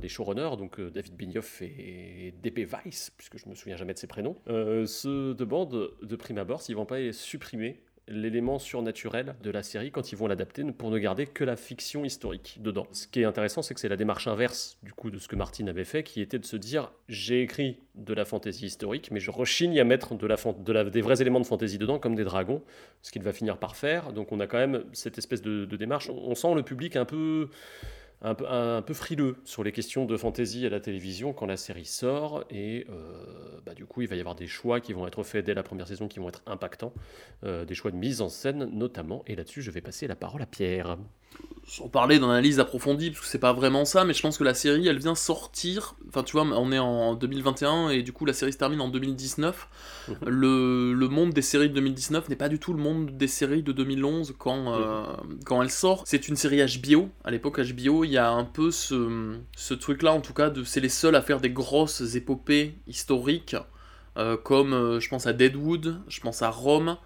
les 0.00 0.08
showrunners, 0.08 0.56
donc 0.56 0.80
David 0.80 1.16
Benioff 1.16 1.62
et, 1.62 2.34
DP 2.42 2.66
Weiss, 2.70 3.10
puisque 3.16 3.38
je 3.38 3.48
me 3.48 3.54
souviens 3.54 3.76
jamais 3.76 3.94
de 3.94 3.98
ses 3.98 4.06
prénoms, 4.06 4.36
se 4.46 5.32
demandent 5.32 5.90
de 6.02 6.16
prime 6.16 6.38
abord 6.38 6.62
s'ils 6.62 6.76
vont 6.76 6.86
pas 6.86 7.12
supprimer 7.12 7.83
l'élément 8.08 8.58
surnaturel 8.58 9.34
de 9.42 9.50
la 9.50 9.62
série 9.62 9.90
quand 9.90 10.12
ils 10.12 10.16
vont 10.16 10.26
l'adapter 10.26 10.64
pour 10.72 10.90
ne 10.90 10.98
garder 10.98 11.26
que 11.26 11.44
la 11.44 11.56
fiction 11.56 12.04
historique 12.04 12.58
dedans. 12.60 12.86
Ce 12.92 13.06
qui 13.06 13.20
est 13.20 13.24
intéressant, 13.24 13.62
c'est 13.62 13.74
que 13.74 13.80
c'est 13.80 13.88
la 13.88 13.96
démarche 13.96 14.26
inverse 14.26 14.78
du 14.82 14.92
coup 14.92 15.10
de 15.10 15.18
ce 15.18 15.28
que 15.28 15.36
Martin 15.36 15.66
avait 15.66 15.84
fait, 15.84 16.02
qui 16.02 16.20
était 16.20 16.38
de 16.38 16.44
se 16.44 16.56
dire 16.56 16.92
j'ai 17.08 17.42
écrit 17.42 17.78
de 17.94 18.12
la 18.12 18.24
fantaisie 18.24 18.66
historique, 18.66 19.10
mais 19.10 19.20
je 19.20 19.30
rechigne 19.30 19.78
à 19.80 19.84
mettre 19.84 20.14
de 20.14 20.26
la, 20.26 20.36
de 20.36 20.90
des 20.90 21.00
vrais 21.00 21.20
éléments 21.20 21.40
de 21.40 21.46
fantaisie 21.46 21.78
dedans, 21.78 21.98
comme 21.98 22.14
des 22.14 22.24
dragons, 22.24 22.62
ce 23.02 23.10
qu'il 23.10 23.22
va 23.22 23.32
finir 23.32 23.58
par 23.58 23.76
faire. 23.76 24.12
Donc 24.12 24.32
on 24.32 24.40
a 24.40 24.46
quand 24.46 24.58
même 24.58 24.84
cette 24.92 25.18
espèce 25.18 25.42
de 25.42 25.76
démarche. 25.76 26.10
On 26.10 26.34
sent 26.34 26.54
le 26.54 26.62
public 26.62 26.96
un 26.96 27.04
peu 27.04 27.48
un 28.24 28.34
peu, 28.34 28.48
un 28.48 28.82
peu, 28.82 28.94
frileux 28.94 29.36
sur 29.44 29.62
les 29.62 29.70
questions 29.70 30.06
de 30.06 30.16
fantasy 30.16 30.64
à 30.66 30.70
la 30.70 30.80
télévision 30.80 31.32
quand 31.32 31.46
la 31.46 31.56
série 31.56 31.84
sort. 31.84 32.44
Et 32.50 32.86
euh, 32.88 33.60
bah, 33.64 33.74
du 33.74 33.84
coup, 33.84 34.00
il 34.00 34.08
va 34.08 34.16
y 34.16 34.20
avoir 34.20 34.34
des 34.34 34.46
choix 34.46 34.80
qui 34.80 34.92
vont 34.92 35.06
être 35.06 35.22
faits 35.22 35.44
dès 35.44 35.54
la 35.54 35.62
première 35.62 35.86
saison 35.86 36.08
qui 36.08 36.18
vont 36.18 36.28
être 36.28 36.42
impactants. 36.46 36.94
Euh, 37.44 37.64
des 37.64 37.74
choix 37.74 37.90
de 37.90 37.96
mise 37.96 38.22
en 38.22 38.28
scène 38.28 38.70
notamment. 38.72 39.22
Et 39.26 39.36
là-dessus, 39.36 39.62
je 39.62 39.70
vais 39.70 39.82
passer 39.82 40.06
la 40.06 40.16
parole 40.16 40.42
à 40.42 40.46
Pierre 40.46 40.96
sans 41.66 41.88
parler 41.88 42.18
d'analyse 42.18 42.60
approfondie, 42.60 43.10
parce 43.10 43.22
que 43.22 43.26
c'est 43.26 43.38
pas 43.38 43.54
vraiment 43.54 43.86
ça, 43.86 44.04
mais 44.04 44.12
je 44.12 44.20
pense 44.20 44.36
que 44.36 44.44
la 44.44 44.52
série, 44.52 44.86
elle 44.86 44.98
vient 44.98 45.14
sortir. 45.14 45.94
Enfin, 46.08 46.22
tu 46.22 46.32
vois, 46.32 46.42
on 46.42 46.72
est 46.72 46.78
en 46.78 47.14
2021 47.14 47.88
et 47.88 48.02
du 48.02 48.12
coup, 48.12 48.26
la 48.26 48.34
série 48.34 48.52
se 48.52 48.58
termine 48.58 48.82
en 48.82 48.88
2019. 48.88 49.68
Mhm. 50.08 50.16
le, 50.26 50.92
le, 50.92 51.08
monde 51.08 51.32
des 51.32 51.40
séries 51.40 51.70
de 51.70 51.74
2019 51.74 52.28
n'est 52.28 52.36
pas 52.36 52.50
du 52.50 52.58
tout 52.58 52.74
le 52.74 52.78
monde 52.82 53.16
des 53.16 53.26
séries 53.26 53.62
de 53.62 53.72
2011 53.72 54.34
quand, 54.38 54.74
euh, 54.74 55.04
quand 55.46 55.62
elle 55.62 55.70
sort. 55.70 56.02
C'est 56.06 56.28
une 56.28 56.36
série 56.36 56.60
HBO. 56.60 57.08
À 57.24 57.30
l'époque, 57.30 57.58
HBO, 57.58 58.04
il 58.04 58.10
y 58.14 58.18
a 58.18 58.30
un 58.30 58.44
peu 58.44 58.70
ce, 58.70 59.74
truc-là, 59.74 60.12
en 60.12 60.20
tout 60.20 60.34
cas, 60.34 60.50
de 60.50 60.64
c'est 60.64 60.80
les 60.80 60.88
seuls 60.88 61.14
à 61.14 61.22
faire 61.22 61.40
des 61.40 61.50
grosses 61.50 62.14
épopées 62.14 62.74
historiques, 62.86 63.56
euh, 64.16 64.36
comme 64.36 64.72
euh, 64.72 65.00
je 65.00 65.08
pense 65.08 65.26
à 65.26 65.32
Deadwood, 65.32 66.00
je 66.08 66.20
pense 66.20 66.42
à 66.42 66.50
Rome. 66.50 66.96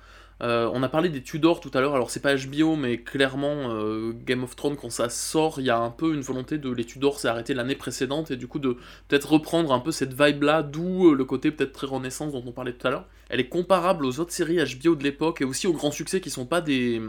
Euh, 0.41 0.71
on 0.73 0.85
a 0.85 0.89
parlé 0.89 1.09
des 1.09 1.23
Tudors 1.23 1.61
tout 1.61 1.71
à 1.75 1.81
l'heure, 1.81 1.95
alors 1.95 2.11
c'est 2.11 2.21
pas 2.21 2.37
HBO, 2.37 2.77
mais 2.77 2.99
clairement, 2.99 3.77
Game 4.25 4.45
of 4.45 4.55
Thrones, 4.55 4.77
quand 4.77 4.91
ça 4.91 5.09
sort, 5.09 5.59
il 5.59 5.67
y 5.67 5.71
a 5.71 5.79
un 5.79 5.91
peu 5.91 6.15
une 6.15 6.21
volonté 6.21 6.59
de 6.59 6.71
les 6.71 6.85
Tudors 6.85 7.19
s'est 7.19 7.27
arrêté 7.27 7.55
l'année 7.55 7.75
précédente, 7.75 8.31
et 8.31 8.37
du 8.37 8.47
coup 8.47 8.61
de 8.61 8.77
peut-être 9.09 9.33
reprendre 9.33 9.73
un 9.73 9.81
peu 9.81 9.91
cette 9.91 10.13
vibe-là, 10.13 10.63
d'où 10.63 11.13
le 11.13 11.25
côté 11.25 11.51
peut-être 11.51 11.73
très 11.73 11.89
renaissance 11.89 12.33
dont 12.33 12.45
on 12.47 12.53
parlait 12.53 12.73
tout 12.73 12.87
à 12.87 12.91
l'heure. 12.91 13.07
Elle 13.31 13.41
est 13.41 13.49
comparable 13.49 14.07
aux 14.07 14.21
autres 14.21 14.33
séries 14.33 14.59
HBO 14.59 14.95
de 14.95 15.03
l'époque, 15.03 15.41
et 15.41 15.45
aussi 15.45 15.67
aux 15.67 15.73
grands 15.73 15.91
succès 15.91 16.21
qui 16.21 16.31
sont 16.31 16.47
pas 16.47 16.61
des, 16.61 17.03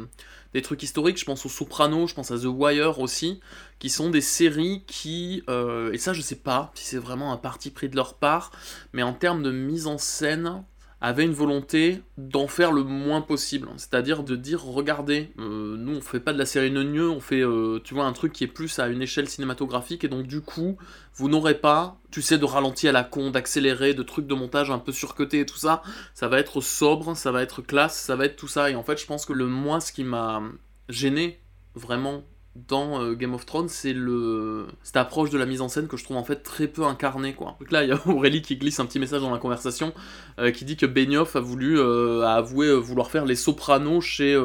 des 0.53 0.61
trucs 0.61 0.81
historiques, 0.83 1.19
je 1.19 1.25
pense 1.25 1.45
aux 1.45 1.49
Sopranos, 1.49 2.07
je 2.07 2.15
pense 2.15 2.31
à 2.31 2.37
The 2.37 2.45
Wire 2.45 2.99
aussi, 2.99 3.39
qui 3.79 3.89
sont 3.89 4.09
des 4.09 4.21
séries 4.21 4.83
qui, 4.87 5.43
et 5.47 5.97
ça 5.97 6.13
je 6.13 6.21
sais 6.21 6.35
pas 6.35 6.71
si 6.73 6.85
c'est 6.85 6.97
vraiment 6.97 7.31
un 7.31 7.37
parti 7.37 7.69
pris 7.69 7.89
de 7.89 7.95
leur 7.95 8.15
part, 8.15 8.51
mais 8.93 9.03
en 9.03 9.13
termes 9.13 9.43
de 9.43 9.51
mise 9.51 9.85
en 9.85 9.97
scène, 9.97 10.63
avait 11.01 11.23
une 11.23 11.33
volonté 11.33 12.01
d'en 12.17 12.47
faire 12.47 12.71
le 12.71 12.83
moins 12.83 13.21
possible. 13.21 13.69
C'est-à-dire 13.77 14.23
de 14.23 14.35
dire, 14.35 14.63
regardez, 14.63 15.31
euh, 15.39 15.77
nous 15.77 15.95
on 15.95 16.01
fait 16.01 16.19
pas 16.19 16.33
de 16.33 16.37
la 16.37 16.45
série 16.45 16.71
Neuneux, 16.71 17.09
on 17.09 17.21
fait, 17.21 17.41
euh, 17.41 17.79
tu 17.83 17.93
vois, 17.93 18.05
un 18.05 18.11
truc 18.11 18.33
qui 18.33 18.43
est 18.43 18.47
plus 18.47 18.79
à 18.79 18.87
une 18.87 19.01
échelle 19.01 19.29
cinématographique, 19.29 20.03
et 20.03 20.09
donc 20.09 20.27
du 20.27 20.41
coup, 20.41 20.77
vous 21.15 21.29
n'aurez 21.29 21.55
pas, 21.55 21.97
tu 22.11 22.21
sais, 22.21 22.37
de 22.37 22.45
ralenti 22.45 22.87
à 22.87 22.91
la 22.91 23.03
con, 23.03 23.31
d'accélérer, 23.31 23.93
de 23.93 24.03
trucs 24.03 24.27
de 24.27 24.35
montage 24.35 24.71
un 24.71 24.79
peu 24.79 24.91
surcoté 24.91 25.39
et 25.41 25.45
tout 25.45 25.57
ça. 25.57 25.83
Ça 26.13 26.27
va 26.27 26.39
être 26.39 26.59
sobre, 26.59 27.15
ça 27.15 27.31
va 27.31 27.43
être 27.43 27.61
classe, 27.61 27.97
ça 27.97 28.15
va 28.17 28.25
être 28.25 28.35
tout 28.35 28.47
ça. 28.49 28.69
Et 28.69 28.75
en 28.75 28.83
fait, 28.83 28.99
je 28.99 29.05
pense 29.05 29.25
que 29.25 29.33
le 29.33 29.47
moins, 29.47 29.79
ce 29.79 29.93
qui 29.93 30.03
m'a 30.03 30.41
gêné 30.89 31.39
vraiment 31.75 32.23
dans 32.67 33.01
euh, 33.01 33.13
Game 33.13 33.33
of 33.33 33.45
Thrones, 33.45 33.69
c'est 33.69 33.93
le 33.93 34.67
cette 34.83 34.97
approche 34.97 35.29
de 35.29 35.37
la 35.37 35.45
mise 35.45 35.61
en 35.61 35.69
scène 35.69 35.87
que 35.87 35.97
je 35.97 36.03
trouve 36.03 36.17
en 36.17 36.23
fait 36.23 36.37
très 36.37 36.67
peu 36.67 36.83
incarnée 36.83 37.33
quoi. 37.33 37.55
Donc 37.59 37.71
là, 37.71 37.83
il 37.83 37.89
y 37.89 37.91
a 37.91 37.99
Aurélie 38.07 38.41
qui 38.41 38.57
glisse 38.57 38.79
un 38.79 38.85
petit 38.85 38.99
message 38.99 39.21
dans 39.21 39.31
la 39.31 39.37
conversation 39.37 39.93
euh, 40.39 40.51
qui 40.51 40.65
dit 40.65 40.77
que 40.77 40.85
Benioff 40.85 41.35
a 41.35 41.39
voulu 41.39 41.79
euh, 41.79 42.23
a 42.23 42.35
avoué 42.35 42.73
vouloir 42.73 43.11
faire 43.11 43.25
les 43.25 43.35
Sopranos 43.35 44.01
chez 44.01 44.37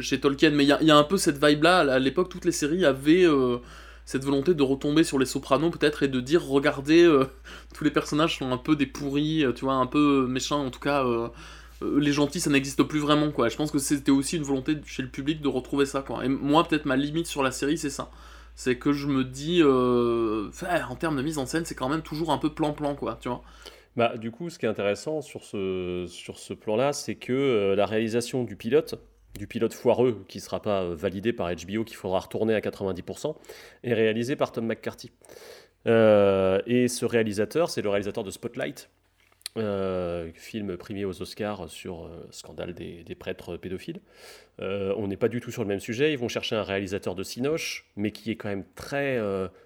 chez 0.00 0.20
Tolkien, 0.20 0.50
mais 0.50 0.64
il 0.64 0.76
y, 0.80 0.84
y, 0.86 0.90
a 0.90 0.96
un 0.96 1.04
peu 1.04 1.16
cette 1.16 1.44
vibe 1.44 1.62
là. 1.62 1.78
À 1.78 1.98
l'époque, 1.98 2.28
toutes 2.28 2.44
les 2.44 2.52
séries 2.52 2.84
avaient 2.84 3.26
cette 4.04 4.24
volonté 4.24 4.54
de 4.54 4.62
retomber 4.62 5.04
sur 5.04 5.18
les 5.18 5.26
Sopranos 5.26 5.70
peut-être 5.70 6.02
et 6.02 6.08
de 6.08 6.20
dire 6.20 6.44
regardez 6.46 7.06
tous 7.74 7.84
les 7.84 7.90
personnages 7.90 8.38
sont 8.38 8.52
un 8.52 8.56
peu 8.58 8.76
des 8.76 8.86
pourris, 8.86 9.44
tu 9.54 9.64
vois, 9.64 9.74
un 9.74 9.86
peu 9.86 10.26
méchants 10.26 10.64
en 10.64 10.70
tout 10.70 10.80
cas 10.80 11.04
euh, 11.82 11.98
les 12.00 12.12
gentils 12.12 12.40
ça 12.40 12.50
n'existe 12.50 12.82
plus 12.82 12.98
vraiment 13.00 13.30
quoi. 13.30 13.48
Je 13.48 13.56
pense 13.56 13.70
que 13.70 13.78
c'était 13.78 14.10
aussi 14.10 14.36
une 14.36 14.42
volonté 14.42 14.76
chez 14.84 15.02
le 15.02 15.08
public 15.08 15.40
de 15.40 15.48
retrouver 15.48 15.86
ça 15.86 16.02
quoi. 16.02 16.24
Et 16.24 16.28
moi 16.28 16.66
peut-être 16.66 16.86
ma 16.86 16.96
limite 16.96 17.26
sur 17.26 17.42
la 17.42 17.50
série 17.50 17.78
c'est 17.78 17.90
ça. 17.90 18.10
C'est 18.54 18.76
que 18.76 18.92
je 18.92 19.06
me 19.06 19.22
dis, 19.22 19.60
euh, 19.62 20.50
en 20.88 20.96
termes 20.96 21.16
de 21.16 21.22
mise 21.22 21.38
en 21.38 21.46
scène, 21.46 21.64
c'est 21.64 21.76
quand 21.76 21.88
même 21.88 22.02
toujours 22.02 22.32
un 22.32 22.38
peu 22.38 22.52
plan-plan 22.52 22.96
quoi, 22.96 23.16
tu 23.20 23.28
vois. 23.28 23.42
Bah, 23.96 24.16
du 24.16 24.32
coup, 24.32 24.50
ce 24.50 24.58
qui 24.58 24.66
est 24.66 24.68
intéressant 24.68 25.20
sur 25.20 25.44
ce, 25.44 26.06
sur 26.08 26.38
ce 26.38 26.54
plan-là, 26.54 26.92
c'est 26.92 27.14
que 27.14 27.32
euh, 27.32 27.76
la 27.76 27.86
réalisation 27.86 28.42
du 28.42 28.56
pilote, 28.56 28.96
du 29.36 29.46
pilote 29.46 29.74
foireux 29.74 30.24
qui 30.26 30.38
ne 30.38 30.42
sera 30.42 30.60
pas 30.60 30.88
validé 30.88 31.32
par 31.32 31.48
HBO, 31.48 31.84
qu'il 31.84 31.96
faudra 31.96 32.18
retourner 32.18 32.54
à 32.54 32.60
90%, 32.60 33.36
est 33.84 33.94
réalisée 33.94 34.34
par 34.34 34.50
Tom 34.50 34.66
McCarthy. 34.66 35.12
et 35.86 36.88
ce 36.88 37.04
réalisateur, 37.04 37.70
c'est 37.70 37.82
le 37.82 37.90
réalisateur 37.90 38.24
de 38.24 38.30
Spotlight, 38.32 38.90
euh, 39.56 40.30
film 40.34 40.76
primé 40.76 41.04
aux 41.04 41.22
Oscars 41.22 41.68
sur 41.68 42.04
euh, 42.04 42.26
scandale 42.30 42.74
des, 42.74 43.14
prêtres 43.18 43.56
pédophiles. 43.56 44.00
Euh, 44.60 44.94
on 44.96 45.08
n'est 45.08 45.16
pas 45.16 45.28
du 45.28 45.40
tout 45.40 45.50
sur 45.50 45.62
le 45.62 45.68
même 45.68 45.80
sujet. 45.80 46.12
Ils 46.12 46.18
vont 46.18 46.28
chercher 46.28 46.56
un 46.56 46.62
réalisateur 46.62 47.14
de 47.14 47.22
Cinoche, 47.22 47.86
mais 47.96 48.10
qui 48.10 48.30
est 48.30 48.36
quand 48.36 48.48
même 48.48 48.64
très. 48.74 49.18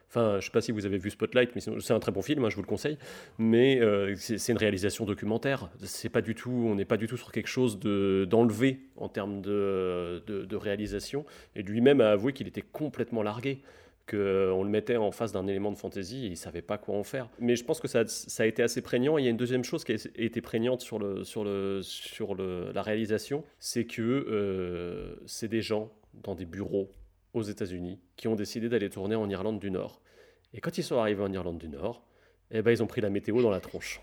Enfin, 0.09 0.33
je 0.33 0.37
ne 0.37 0.41
sais 0.43 0.51
pas 0.51 0.61
si 0.61 0.72
vous 0.72 0.85
avez 0.87 0.99
vu 0.99 1.11
Spotlight, 1.11 1.51
mais 1.55 1.61
c'est 1.61 1.93
un 1.93 2.01
très 2.01 2.12
bon 2.12 2.20
film, 2.20 2.45
hein, 2.45 2.51
je 2.51 2.57
vous 2.57 2.62
le 2.62 2.66
conseille. 2.66 2.99
Mais 3.39 3.80
c'est 4.16 4.53
une 4.53 4.59
réalisation 4.59 5.05
documentaire. 5.05 5.70
C'est 5.83 6.11
pas 6.11 6.22
du 6.22 6.35
tout. 6.35 6.51
On 6.51 6.74
n'est 6.74 6.85
pas 6.85 6.97
du 6.97 7.07
tout 7.07 7.16
sur 7.16 7.33
quelque 7.33 7.49
chose 7.49 7.78
d'enlevé 7.80 8.80
en 8.97 9.09
termes 9.09 9.41
de, 9.41 10.22
de 10.26 10.57
réalisation. 10.57 11.24
Et 11.57 11.62
lui-même 11.62 12.01
a 12.01 12.11
avoué 12.11 12.33
qu'il 12.33 12.47
était 12.47 12.62
complètement 12.62 13.22
largué 13.22 13.62
qu'on 14.09 14.16
euh, 14.16 14.62
le 14.62 14.68
mettait 14.68 14.96
en 14.96 15.11
face 15.11 15.32
d'un 15.32 15.46
élément 15.46 15.70
de 15.70 15.76
fantasy 15.76 16.24
et 16.24 16.26
il 16.26 16.30
ne 16.30 16.36
savait 16.36 16.62
pas 16.62 16.78
quoi 16.78 16.96
en 16.96 17.05
faire. 17.05 17.28
Mais 17.38 17.57
je 17.57 17.64
pense 17.64 17.80
que 17.80 17.88
ça, 17.88 18.05
a 18.38 18.46
été 18.46 18.62
assez 18.62 18.82
prégnant. 18.82 19.18
il 19.18 19.24
y 19.24 19.28
a 19.28 19.30
une 19.30 19.36
deuxième 19.36 19.64
chose 19.64 19.84
qui 19.84 19.92
a 19.92 19.96
été 20.16 20.40
prégnante 20.40 20.80
sur, 20.80 20.98
la 20.98 22.82
réalisation, 22.82 23.44
c'est 23.59 23.84
que 23.84 24.03
euh, 24.03 25.16
c'est 25.26 25.48
des 25.48 25.62
gens 25.62 25.92
dans 26.14 26.34
des 26.34 26.46
bureaux 26.46 26.92
aux 27.32 27.42
États-Unis 27.42 27.98
qui 28.16 28.28
ont 28.28 28.36
décidé 28.36 28.68
d'aller 28.68 28.90
tourner 28.90 29.14
en 29.14 29.28
Irlande 29.28 29.59
du 29.59 29.70
Nord. 29.70 30.03
Et 30.53 30.61
quand 30.61 30.76
ils 30.76 30.84
sont 30.84 30.98
arrivés 30.98 31.22
en 31.22 31.32
Irlande 31.32 31.59
du 31.59 31.68
Nord, 31.68 32.05
eh 32.50 32.61
ben, 32.61 32.70
ils 32.70 32.82
ont 32.82 32.86
pris 32.86 33.00
la 33.00 33.09
météo 33.09 33.40
dans 33.40 33.50
la 33.50 33.61
tronche. 33.61 34.03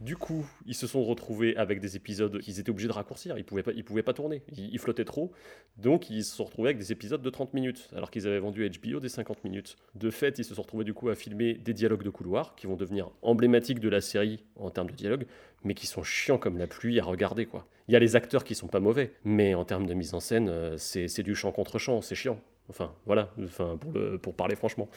Du 0.00 0.16
coup, 0.16 0.46
ils 0.66 0.74
se 0.74 0.86
sont 0.86 1.02
retrouvés 1.02 1.56
avec 1.56 1.80
des 1.80 1.96
épisodes 1.96 2.38
qu'ils 2.40 2.60
étaient 2.60 2.70
obligés 2.70 2.88
de 2.88 2.92
raccourcir. 2.92 3.38
Ils 3.38 3.44
pouvaient 3.44 3.62
pouvaient 3.62 4.02
pas 4.02 4.12
tourner. 4.12 4.42
Ils, 4.56 4.78
flottaient 4.78 5.06
trop. 5.06 5.32
Donc, 5.78 6.10
ils 6.10 6.22
se 6.22 6.36
sont 6.36 6.44
retrouvés 6.44 6.68
avec 6.68 6.78
des 6.78 6.92
épisodes 6.92 7.22
de 7.22 7.30
30 7.30 7.54
minutes, 7.54 7.88
alors 7.94 8.10
qu'ils 8.10 8.26
avaient 8.26 8.38
vendu 8.38 8.68
HBO 8.68 9.00
des 9.00 9.08
50 9.08 9.42
minutes. 9.44 9.76
De 9.94 10.10
fait, 10.10 10.38
ils 10.38 10.44
se 10.44 10.54
sont 10.54 10.62
retrouvés 10.62 10.84
du 10.84 10.92
coup 10.92 11.08
à 11.08 11.14
filmer 11.14 11.54
des 11.54 11.72
dialogues 11.72 12.02
de 12.02 12.10
couloir 12.10 12.54
qui 12.56 12.66
vont 12.66 12.76
devenir 12.76 13.10
emblématiques 13.22 13.80
de 13.80 13.88
la 13.88 14.02
série 14.02 14.44
en 14.56 14.70
termes 14.70 14.90
de 14.90 14.96
dialogue, 14.96 15.26
mais 15.64 15.72
qui 15.72 15.86
sont 15.86 16.02
chiants 16.02 16.38
comme 16.38 16.58
la 16.58 16.66
pluie 16.66 17.00
à 17.00 17.04
regarder. 17.04 17.46
quoi. 17.46 17.66
Il 17.88 17.92
y 17.92 17.96
a 17.96 18.00
les 18.00 18.16
acteurs 18.16 18.44
qui 18.44 18.54
sont 18.54 18.68
pas 18.68 18.80
mauvais, 18.80 19.12
mais 19.24 19.54
en 19.54 19.64
termes 19.64 19.86
de 19.86 19.94
mise 19.94 20.12
en 20.12 20.20
scène, 20.20 20.48
euh, 20.50 20.76
c'est 20.76 21.22
du 21.22 21.34
chant 21.34 21.52
contre 21.52 21.78
chant, 21.78 22.02
c'est 22.02 22.14
chiant. 22.14 22.38
Enfin, 22.68 22.92
voilà, 23.06 23.30
enfin, 23.44 23.76
pour, 23.76 23.92
pour 24.20 24.34
parler 24.34 24.56
franchement. 24.56 24.88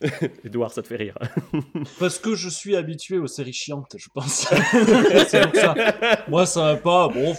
Edouard, 0.44 0.70
ça 0.70 0.82
te 0.82 0.88
fait 0.88 0.96
rire. 0.96 1.18
Parce 1.98 2.18
que 2.18 2.34
je 2.34 2.48
suis 2.48 2.76
habitué 2.76 3.18
aux 3.18 3.26
séries 3.26 3.52
chiantes, 3.52 3.96
je 3.96 4.08
pense. 4.12 4.46
Moi, 6.28 6.44
ça 6.44 6.74
va 6.74 6.76
pas. 6.76 7.08
Bon, 7.08 7.34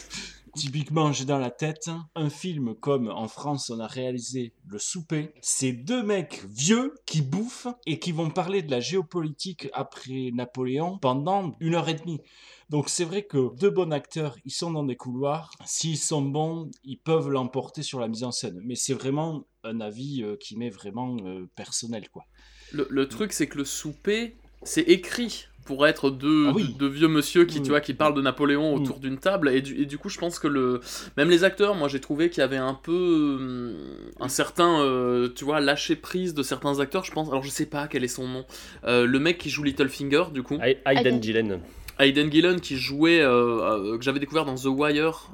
typiquement, 0.56 1.12
j'ai 1.12 1.26
dans 1.26 1.38
la 1.38 1.52
tête 1.52 1.90
un 2.16 2.30
film 2.30 2.76
comme 2.76 3.10
en 3.10 3.28
France, 3.28 3.70
on 3.70 3.80
a 3.80 3.88
réalisé 3.88 4.54
Le 4.66 4.80
Souper. 4.80 5.34
C'est 5.42 5.74
deux 5.74 6.02
mecs 6.02 6.44
vieux 6.50 6.96
qui 7.06 7.22
bouffent 7.22 7.68
et 7.86 8.00
qui 8.00 8.12
vont 8.12 8.30
parler 8.30 8.64
de 8.64 8.72
la 8.72 8.80
géopolitique 8.80 9.70
après 9.74 10.32
Napoléon 10.34 10.98
pendant 11.00 11.54
une 11.60 11.76
heure 11.76 11.90
et 11.90 11.96
demie. 11.96 12.22
Donc 12.70 12.90
c'est 12.90 13.06
vrai 13.06 13.24
que 13.24 13.56
deux 13.58 13.70
bons 13.70 13.92
acteurs, 13.92 14.38
ils 14.46 14.52
sont 14.52 14.72
dans 14.72 14.84
des 14.84 14.96
couloirs. 14.96 15.52
S'ils 15.66 16.00
sont 16.00 16.24
bons, 16.24 16.72
ils 16.84 16.98
peuvent 16.98 17.30
l'emporter 17.30 17.84
sur 17.84 18.00
la 18.00 18.08
mise 18.08 18.24
en 18.24 18.32
scène. 18.32 18.60
Mais 18.64 18.76
c'est 18.76 18.94
vraiment 18.94 19.46
un 19.66 19.82
avis 19.82 20.24
euh, 20.24 20.36
qui 20.40 20.58
m'est 20.58 20.70
vraiment 20.70 21.18
euh, 21.26 21.48
personnel, 21.56 22.10
quoi. 22.10 22.26
Le, 22.72 23.08
truc, 23.08 23.32
c'est 23.32 23.48
que 23.48 23.58
le 23.58 23.64
souper, 23.64 24.36
c'est 24.64 24.82
écrit 24.82 25.46
pour 25.66 25.88
être 25.88 26.10
deux, 26.10 26.48
ah 26.50 26.54
vieux 26.88 27.08
monsieur 27.08 27.46
qui, 27.46 27.62
tu 27.62 27.70
vois, 27.70 27.80
qui 27.80 27.94
parlent 27.94 28.14
de 28.14 28.22
Napoléon 28.22 28.76
mm. 28.76 28.82
autour 28.82 29.00
d'une 29.00 29.18
table. 29.18 29.50
Et 29.50 29.62
du, 29.62 29.82
et 29.82 29.86
du, 29.86 29.98
coup, 29.98 30.10
je 30.10 30.18
pense 30.18 30.40
que 30.40 30.48
le, 30.48 30.82
même 31.16 31.30
les 31.30 31.46
acteurs, 31.46 31.76
moi, 31.76 31.88
j'ai 31.88 32.02
trouvé 32.02 32.30
qu'il 32.30 32.42
y 32.42 32.44
avait 32.44 32.58
un 32.58 32.74
peu 32.74 33.38
hum, 33.40 33.76
un 34.20 34.28
certain, 34.28 34.82
euh, 34.82 35.30
tu 35.34 35.46
vois, 35.46 35.62
lâcher 35.62 35.96
prise 35.96 36.34
de 36.34 36.44
certains 36.44 36.80
acteurs. 36.82 37.06
Je 37.06 37.12
pense, 37.12 37.30
alors 37.30 37.44
je 37.44 37.50
sais 37.50 37.66
pas 37.66 37.88
quel 37.88 38.04
est 38.04 38.10
son 38.10 38.28
nom. 38.28 38.46
le 38.84 39.18
mec 39.20 39.38
qui 39.38 39.50
joue 39.50 39.64
Littlefinger, 39.64 40.26
du 40.34 40.44
coup. 40.44 40.58
Aiden 40.86 41.24
Gillen. 41.24 41.62
Aiden 41.98 42.30
Gillen 42.30 42.60
qui 42.60 42.76
jouait, 42.76 43.20
que 43.20 44.00
j'avais 44.02 44.20
découvert 44.20 44.44
dans 44.44 44.56
The 44.56 44.66
Wire, 44.66 45.32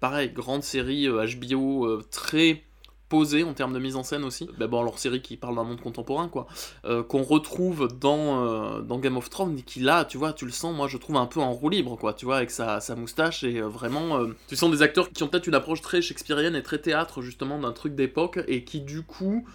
pareil, 0.00 0.30
grande 0.30 0.62
série 0.62 1.08
HBO, 1.08 2.02
très 2.02 2.67
posé 3.08 3.44
en 3.44 3.54
termes 3.54 3.72
de 3.72 3.78
mise 3.78 3.96
en 3.96 4.02
scène 4.02 4.24
aussi. 4.24 4.48
Bon, 4.58 4.82
leur 4.82 4.98
série 4.98 5.22
qui 5.22 5.36
parle 5.36 5.56
d'un 5.56 5.64
monde 5.64 5.80
contemporain, 5.80 6.28
quoi. 6.28 6.46
Euh, 6.84 7.02
qu'on 7.02 7.22
retrouve 7.22 7.88
dans, 7.98 8.44
euh, 8.44 8.80
dans 8.80 8.98
Game 8.98 9.16
of 9.16 9.30
Thrones, 9.30 9.62
qui 9.62 9.80
là, 9.80 10.04
tu 10.04 10.18
vois, 10.18 10.32
tu 10.32 10.44
le 10.44 10.50
sens, 10.50 10.74
moi 10.74 10.88
je 10.88 10.98
trouve 10.98 11.16
un 11.16 11.26
peu 11.26 11.40
en 11.40 11.52
roue 11.52 11.70
libre, 11.70 11.96
quoi, 11.96 12.12
tu 12.12 12.24
vois, 12.24 12.36
avec 12.36 12.50
sa, 12.50 12.80
sa 12.80 12.94
moustache 12.94 13.44
et 13.44 13.60
euh, 13.60 13.68
vraiment. 13.68 14.20
tu 14.48 14.56
sens 14.56 14.70
des 14.70 14.82
acteurs 14.82 15.10
qui 15.10 15.22
ont 15.22 15.28
peut-être 15.28 15.46
une 15.46 15.54
approche 15.54 15.80
très 15.80 16.02
shakespearienne 16.02 16.54
et 16.54 16.62
très 16.62 16.78
théâtre, 16.78 17.22
justement, 17.22 17.58
d'un 17.58 17.72
truc 17.72 17.94
d'époque 17.94 18.40
et 18.46 18.64
qui, 18.64 18.80
du 18.80 19.02
coup 19.02 19.46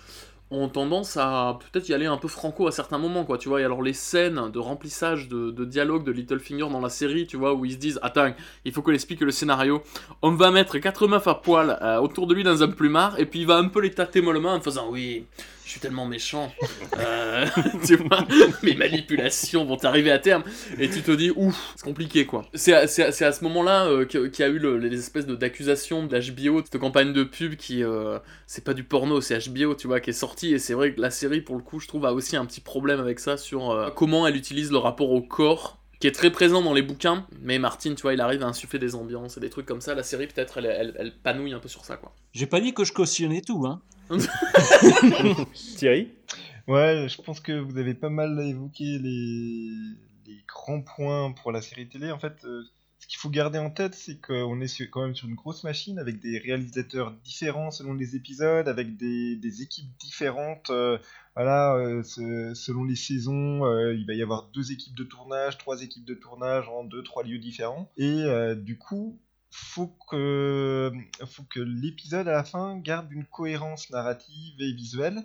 ont 0.54 0.70
tendance 0.70 1.18
à 1.18 1.58
peut-être 1.60 1.90
y 1.90 1.94
aller 1.94 2.06
un 2.06 2.18
peu 2.18 2.28
franco 2.28 2.68
à 2.68 2.72
certains 2.72 2.98
moments, 2.98 3.26
quoi, 3.26 3.38
tu 3.38 3.50
vois. 3.50 3.62
Et 3.62 3.64
alors 3.64 3.82
les 3.82 3.94
scènes 3.94 4.52
de 4.52 4.60
remplissage 4.60 5.28
de, 5.28 5.52
de 5.52 5.66
dialogue 5.66 6.04
de 6.04 6.12
Littlefinger 6.12 6.70
dans 6.70 6.82
la 6.82 6.90
série, 6.90 7.28
tu 7.28 7.38
vois, 7.38 7.54
où 7.54 7.66
ils 7.66 7.74
se 7.74 7.78
disent, 7.78 8.00
attends, 8.02 8.34
il 8.66 8.72
faut 8.72 8.82
qu'on 8.82 8.94
explique 8.94 9.22
le 9.22 9.32
scénario. 9.32 9.82
On 10.22 10.32
va 10.32 10.52
mettre 10.52 10.78
quatre 10.78 11.08
meufs 11.08 11.28
à 11.28 11.36
poil 11.36 11.78
euh, 11.82 11.98
autour 11.98 12.28
de 12.28 12.34
lui 12.34 12.44
dans 12.44 12.64
un 12.64 12.70
plumard, 12.70 13.20
et 13.20 13.26
puis 13.26 13.42
il 13.42 13.48
va 13.48 13.58
un 13.58 13.68
peu 13.68 13.82
les 13.82 13.92
tâter 13.92 14.22
mollement 14.22 14.54
en 14.54 14.62
faisant, 14.62 14.90
oui, 14.90 15.26
je 15.66 15.72
suis 15.72 15.80
tellement 15.80 16.06
méchant. 16.06 16.52
Euh, 16.98 17.46
tu 17.86 17.96
vois, 17.96 18.26
mes 18.64 18.76
manipulations 18.76 19.66
vont 19.66 19.78
arriver 19.84 20.12
à 20.12 20.20
terme. 20.20 20.44
Et 20.80 20.90
tu 20.90 21.02
te 21.02 21.12
dis, 21.12 21.32
ouf, 21.36 21.74
c'est 21.76 21.86
compliqué 21.86 22.26
quoi. 22.26 22.46
C'est 22.54 22.74
à, 22.74 22.88
ce 22.88 23.44
moment-là 23.44 23.86
euh, 23.86 24.06
qu'il 24.06 24.32
y 24.40 24.44
a 24.44 24.48
eu 24.48 24.80
les 24.80 25.00
espèces 25.00 25.26
d'accusations 25.26 26.06
d'HBO, 26.06 26.62
de 26.62 26.68
cette 26.72 26.80
campagne 26.80 27.14
de 27.14 27.24
pub 27.24 27.56
qui. 27.56 27.84
Euh, 27.84 28.20
c'est 28.46 28.64
pas 28.64 28.74
du 28.74 28.84
porno, 28.84 29.22
c'est 29.22 29.38
HBO, 29.50 29.76
tu 29.76 29.88
vois, 29.88 30.00
qui 30.00 30.10
est 30.10 30.14
sorti. 30.14 30.54
Et 30.54 30.60
c'est 30.60 30.74
vrai 30.74 30.94
que 30.94 31.02
la 31.02 31.12
série, 31.12 31.42
pour 31.42 31.56
le 31.56 31.62
coup, 31.62 31.80
je 31.80 31.88
trouve, 31.88 32.06
a 32.06 32.14
aussi 32.14 32.36
un 32.36 32.46
petit 32.46 32.62
problème 32.62 33.00
avec 33.00 33.20
ça 33.20 33.38
sur 33.38 33.94
comment 33.96 34.28
elle 34.28 34.36
utilise 34.36 34.72
le 34.72 34.78
rapport 34.78 35.12
au 35.12 35.22
corps 35.22 35.83
qui 36.04 36.08
est 36.08 36.12
très 36.12 36.34
présent 36.34 36.62
dans 36.62 36.74
les 36.74 36.82
bouquins, 36.82 37.26
mais 37.40 37.60
Martin, 37.60 37.96
tu 37.96 38.02
vois, 38.02 38.14
il 38.14 38.20
arrive 38.20 38.44
à 38.44 38.48
insuffler 38.48 38.78
des 38.78 38.94
ambiances 38.94 39.38
et 39.38 39.40
des 39.40 39.50
trucs 39.50 39.66
comme 39.66 39.80
ça. 39.80 39.96
La 39.96 40.04
série, 40.04 40.28
peut-être, 40.28 40.58
elle, 40.58 40.94
elle, 41.00 41.14
panouille 41.16 41.54
un 41.54 41.60
peu 41.60 41.70
sur 41.70 41.86
ça, 41.86 41.96
quoi. 41.96 42.14
J'ai 42.34 42.46
pas 42.46 42.60
dit 42.60 42.74
que 42.74 42.84
je 42.84 42.92
cautionnais 42.92 43.40
tout, 43.40 43.66
hein. 43.66 43.82
Thierry? 45.78 46.10
Ouais, 46.68 47.08
je 47.08 47.22
pense 47.22 47.40
que 47.40 47.54
vous 47.54 47.78
avez 47.78 47.94
pas 47.94 48.10
mal 48.10 48.38
évoqué 48.42 48.84
les, 48.84 49.72
les 50.28 50.44
grands 50.46 50.82
points 50.82 51.32
pour 51.32 51.54
la 51.54 51.62
série 51.62 51.88
télé. 51.88 52.12
En 52.12 52.20
fait, 52.20 52.36
euh, 52.44 52.64
ce 53.00 53.08
qu'il 53.08 53.18
faut 53.18 53.30
garder 53.30 53.60
en 53.60 53.70
tête, 53.70 53.96
c'est 53.96 54.20
qu'on 54.20 54.60
est 54.60 54.88
quand 54.88 55.04
même 55.04 55.16
sur 55.16 55.30
une 55.30 55.36
grosse 55.36 55.64
machine 55.64 56.00
avec 56.00 56.20
des 56.20 56.38
réalisateurs 56.38 57.12
différents 57.24 57.72
selon 57.72 57.94
les 57.94 58.18
épisodes, 58.18 58.68
avec 58.68 58.98
des, 58.98 59.62
équipes 59.62 59.90
différentes. 60.02 60.70
Euh, 60.70 60.98
voilà, 61.36 61.76
euh, 61.76 62.04
selon 62.04 62.84
les 62.84 62.96
saisons, 62.96 63.66
euh, 63.66 63.96
il 63.96 64.06
va 64.06 64.14
y 64.14 64.22
avoir 64.22 64.50
deux 64.54 64.72
équipes 64.72 64.96
de 64.96 65.04
tournage, 65.04 65.58
trois 65.58 65.82
équipes 65.82 66.06
de 66.06 66.14
tournage 66.14 66.70
en 66.70 66.84
deux, 66.84 67.04
trois 67.04 67.24
lieux 67.24 67.40
différents. 67.40 67.92
Et 67.98 68.26
du 68.56 68.78
coup, 68.78 69.20
faut 69.50 69.96
faut 70.08 71.44
que 71.50 71.60
l'épisode 71.60 72.28
à 72.28 72.34
la 72.34 72.44
fin 72.44 72.78
garde 72.78 73.12
une 73.12 73.26
cohérence 73.26 73.90
narrative 73.90 74.54
et 74.60 74.74
visuelle. 74.74 75.24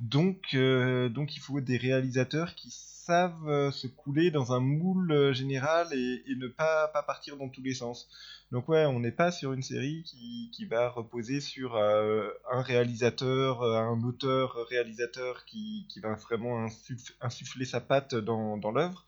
Donc, 0.00 0.54
donc 0.54 1.36
il 1.36 1.40
faut 1.40 1.60
des 1.60 1.76
réalisateurs 1.76 2.54
qui 2.54 2.70
savent 3.08 3.48
euh, 3.48 3.70
se 3.70 3.86
couler 3.86 4.30
dans 4.30 4.52
un 4.52 4.60
moule 4.60 5.12
euh, 5.12 5.32
général 5.32 5.88
et, 5.94 6.22
ne 6.36 6.46
pas, 6.46 6.88
pas, 6.88 7.02
partir 7.02 7.38
dans 7.38 7.48
tous 7.48 7.62
les 7.62 7.72
sens. 7.72 8.06
Donc 8.52 8.68
ouais, 8.68 8.84
on 8.84 9.00
n'est 9.00 9.12
pas 9.12 9.30
sur 9.32 9.54
une 9.54 9.62
série 9.62 10.02
qui, 10.04 10.66
va 10.66 10.90
reposer 10.90 11.40
sur 11.40 11.76
euh, 11.76 12.28
un 12.52 12.60
réalisateur, 12.60 13.62
un 13.62 14.02
auteur-réalisateur 14.02 15.46
qui, 15.46 15.86
qui, 15.88 16.00
va 16.00 16.16
vraiment 16.16 16.66
insuffler 17.22 17.64
sa 17.64 17.80
patte 17.80 18.14
dans 18.14 18.70
l'œuvre 18.72 19.06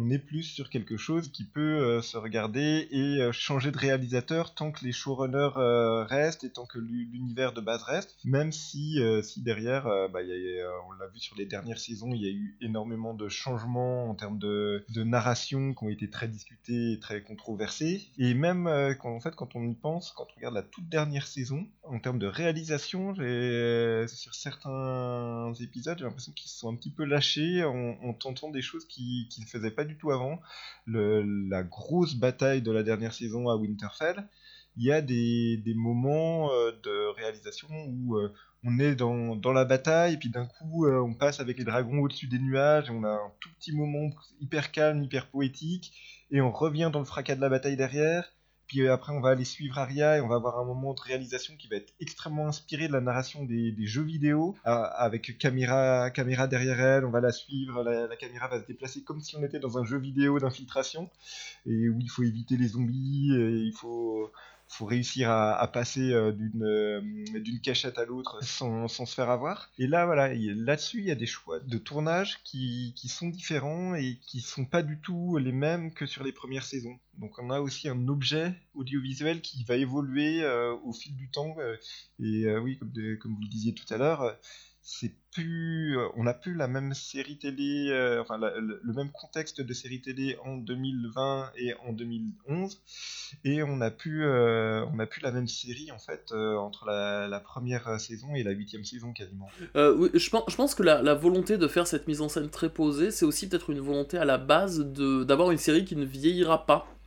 on 0.00 0.10
est 0.10 0.18
plus 0.18 0.44
sur 0.44 0.70
quelque 0.70 0.96
chose 0.96 1.30
qui 1.32 1.44
peut 1.44 1.60
euh, 1.60 2.02
se 2.02 2.16
regarder 2.16 2.88
et 2.90 3.20
euh, 3.20 3.32
changer 3.32 3.70
de 3.70 3.78
réalisateur 3.78 4.54
tant 4.54 4.70
que 4.70 4.84
les 4.84 4.92
showrunners 4.92 5.56
euh, 5.56 6.04
restent 6.04 6.44
et 6.44 6.50
tant 6.50 6.66
que 6.66 6.78
l'univers 6.78 7.52
de 7.52 7.60
base 7.60 7.82
reste, 7.82 8.16
même 8.24 8.52
si, 8.52 9.00
si 9.22 9.42
derrière, 9.42 9.84
bah, 10.12 10.20
on 10.88 10.92
l'a 10.92 11.06
vu 11.12 11.18
sur 11.18 11.36
les 11.36 11.46
dernières 11.46 11.78
saisons, 11.78 12.12
il 12.12 12.22
y 12.22 12.26
a 12.26 12.30
eu 12.30 12.56
énormément 12.60 13.14
de 13.14 13.28
changements 13.28 14.08
en 14.08 14.14
termes 14.14 14.38
de, 14.38 14.84
narration 14.96 15.74
qui 15.74 15.84
ont 15.84 15.88
été 15.88 16.10
très 16.10 16.28
discutés 16.28 16.92
et 16.92 16.98
très 16.98 17.22
controversés. 17.22 18.08
Et 18.18 18.34
même 18.34 18.68
quand, 19.00 19.14
en 19.14 19.20
fait, 19.20 19.34
quand 19.34 19.56
on 19.56 19.66
y 19.66 19.74
pense, 19.74 20.12
quand 20.12 20.26
on 20.30 20.36
regarde 20.36 20.54
la 20.54 20.62
toute 20.62 20.88
dernière 20.88 21.26
saison, 21.26 21.66
en 21.84 21.98
termes 21.98 22.18
de 22.18 22.26
réalisation, 22.26 23.14
sur 23.14 24.34
certains 24.34 25.52
épisodes, 25.60 25.98
j'ai 25.98 26.04
l'impression 26.04 26.32
qu'ils 26.32 26.50
se 26.50 26.58
sont 26.58 26.72
un 26.72 26.76
petit 26.76 26.90
peu 26.90 27.04
lâchés 27.04 27.64
en, 27.64 28.12
tentant 28.12 28.50
des 28.50 28.62
choses 28.62 28.86
qui 28.86 29.28
ne 29.38 29.46
faisaient 29.46 29.70
pas 29.70 29.84
du 29.88 29.96
tout 29.98 30.12
avant. 30.12 30.38
la 30.86 31.62
grosse 31.64 32.14
bataille 32.14 32.62
de 32.62 32.70
la 32.70 32.82
dernière 32.84 33.12
saison 33.12 33.48
à 33.48 33.56
Winterfell, 33.56 34.28
il 34.78 34.84
y 34.84 34.92
a 34.92 35.02
des, 35.02 35.74
moments 35.74 36.52
euh, 36.52 36.70
de 36.84 37.14
réalisation 37.16 37.68
où 37.88 38.16
euh, 38.16 38.32
on 38.64 38.78
est 38.78 38.94
dans, 38.94 39.52
la 39.52 39.64
bataille, 39.64 40.14
et 40.14 40.16
puis 40.16 40.30
d'un 40.30 40.46
coup, 40.46 40.86
euh, 40.86 41.00
on 41.00 41.14
passe 41.14 41.40
avec 41.40 41.58
les 41.58 41.64
dragons 41.64 41.98
au-dessus 41.98 42.28
des 42.28 42.38
nuages, 42.38 42.88
et 42.88 42.92
on 42.92 43.02
a 43.02 43.10
un 43.10 43.32
tout 43.40 43.50
petit 43.58 43.74
moment 43.74 44.10
hyper 44.40 44.70
calme, 44.70 45.02
hyper 45.02 45.26
poétique, 45.26 46.26
et 46.30 46.40
on 46.40 46.52
revient 46.52 46.90
dans 46.92 47.00
le 47.00 47.04
fracas 47.04 47.34
de 47.34 47.40
la 47.40 47.48
bataille 47.48 47.76
derrière, 47.76 48.32
puis 48.68 48.82
euh, 48.82 48.92
après, 48.92 49.12
on 49.12 49.20
va 49.20 49.30
aller 49.30 49.46
suivre 49.46 49.78
Aria 49.78 50.18
et 50.18 50.20
on 50.20 50.28
va 50.28 50.36
avoir 50.36 50.58
un 50.60 50.64
moment 50.64 50.92
de 50.92 51.00
réalisation 51.00 51.54
qui 51.56 51.68
va 51.68 51.76
être 51.76 51.94
extrêmement 52.00 52.46
inspiré 52.46 52.86
de 52.86 52.92
la 52.92 53.00
narration 53.00 53.42
des, 53.44 53.74
jeux 53.86 54.02
vidéo, 54.02 54.54
euh, 54.66 54.70
avec 54.70 55.38
caméra, 55.38 56.10
caméra 56.10 56.46
derrière 56.46 56.78
elle. 56.78 57.04
On 57.06 57.10
va 57.10 57.20
la 57.20 57.32
suivre, 57.32 57.82
la, 57.82 58.16
caméra 58.16 58.46
va 58.46 58.60
se 58.60 58.66
déplacer 58.66 59.02
comme 59.02 59.20
si 59.20 59.36
on 59.36 59.42
était 59.42 59.58
dans 59.58 59.78
un 59.78 59.84
jeu 59.84 59.98
vidéo 59.98 60.38
d'infiltration, 60.38 61.08
et 61.66 61.88
où 61.88 61.98
il 61.98 62.10
faut 62.10 62.22
éviter 62.22 62.58
les 62.58 62.68
zombies, 62.68 63.34
et 63.34 63.62
il 63.62 63.72
faut 63.72 64.30
faut 64.68 64.84
réussir 64.84 65.30
à, 65.30 65.66
passer 65.72 66.12
euh, 66.12 66.32
euh, 66.60 67.00
d'une 67.40 67.60
cachette 67.60 67.98
à 67.98 68.04
l'autre 68.04 68.44
sans, 68.44 68.86
se 68.86 69.04
faire 69.06 69.30
avoir. 69.30 69.70
Et 69.78 69.86
là, 69.86 70.04
voilà, 70.04 70.32
là-dessus, 70.34 70.98
il 70.98 71.06
y 71.06 71.10
a 71.10 71.14
des 71.14 71.26
choix 71.26 71.58
de 71.60 71.78
tournage 71.78 72.40
qui, 72.44 72.94
sont 73.08 73.28
différents 73.28 73.94
et 73.94 74.18
qui 74.26 74.40
sont 74.40 74.66
pas 74.66 74.82
du 74.82 75.00
tout 75.00 75.38
les 75.38 75.52
mêmes 75.52 75.92
que 75.92 76.04
sur 76.06 76.22
les 76.22 76.32
premières 76.32 76.64
saisons. 76.64 76.98
Donc 77.16 77.38
on 77.38 77.50
a 77.50 77.60
aussi 77.60 77.88
un 77.88 78.08
objet 78.08 78.54
audiovisuel 78.74 79.40
qui 79.40 79.64
va 79.64 79.76
évoluer 79.76 80.42
euh, 80.42 80.74
au 80.84 80.92
fil 80.92 81.16
du 81.16 81.30
temps. 81.30 81.56
et 82.20 82.56
oui, 82.58 82.78
comme, 82.78 83.34
vous 83.34 83.42
le 83.42 83.48
disiez 83.48 83.72
tout 83.72 83.92
à 83.92 83.96
l'heure, 83.96 84.36
c'est 84.90 85.12
plus, 85.32 85.98
euh, 85.98 86.08
on 86.16 86.24
n'a 86.24 86.32
plus 86.32 86.54
la 86.54 86.66
même 86.66 86.94
série 86.94 87.36
télé, 87.36 87.90
euh, 87.90 88.22
enfin 88.22 88.38
le, 88.38 88.80
même 88.94 89.10
contexte 89.10 89.60
de 89.60 89.72
série 89.74 90.00
télé 90.00 90.38
en 90.46 90.56
2020 90.56 91.52
et 91.58 91.74
en 91.86 91.92
2011, 91.92 92.80
et 93.44 93.62
on 93.62 93.76
n'a 93.76 93.90
plus, 93.90 94.24
euh, 94.24 94.86
on 94.86 94.98
a 94.98 95.04
plus 95.04 95.20
la 95.20 95.30
même 95.30 95.46
série 95.46 95.92
en 95.92 95.98
fait 95.98 96.32
entre 96.32 96.86
la, 96.86 97.40
première 97.40 98.00
saison 98.00 98.34
et 98.34 98.42
la 98.42 98.52
huitième 98.52 98.84
saison 98.84 99.12
quasiment. 99.12 99.48
oui, 99.74 100.08
je 100.14 100.30
pense, 100.30 100.44
je 100.48 100.56
pense 100.56 100.74
que 100.74 100.82
la, 100.82 101.02
la, 101.02 101.14
volonté 101.14 101.58
de 101.58 101.68
faire 101.68 101.86
cette 101.86 102.08
mise 102.08 102.22
en 102.22 102.30
scène 102.30 102.48
très 102.48 102.70
posée, 102.70 103.10
c'est 103.10 103.26
aussi 103.26 103.46
peut-être 103.46 103.68
une 103.68 103.80
volonté 103.80 104.16
à 104.16 104.24
la 104.24 104.38
base 104.38 104.78
de 104.78 105.22
d'avoir 105.22 105.50
une 105.50 105.58
série 105.58 105.84
qui 105.84 105.96
ne 105.96 106.04
vieillira 106.06 106.64
pas. 106.64 106.97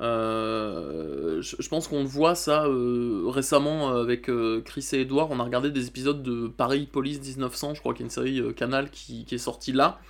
Euh, 0.00 1.40
je, 1.40 1.68
pense 1.68 1.86
qu'on 1.86 2.04
voit 2.04 2.34
ça 2.34 2.64
euh, 2.64 3.24
récemment 3.26 3.90
avec 3.90 4.28
euh, 4.28 4.60
Chris 4.62 4.88
et 4.92 5.02
Edouard. 5.02 5.30
On 5.30 5.38
a 5.38 5.44
regardé 5.44 5.70
des 5.70 5.86
épisodes 5.86 6.22
de 6.22 6.48
Paris 6.48 6.88
Police 6.90 7.20
1900, 7.20 7.74
je 7.74 7.80
crois 7.80 7.92
qu'il 7.94 8.00
y 8.00 8.04
a 8.04 8.06
une 8.06 8.10
série 8.10 8.54
Canal 8.54 8.90
qui, 8.90 9.24
est 9.30 9.38
sortie 9.38 9.72
là, 9.72 10.00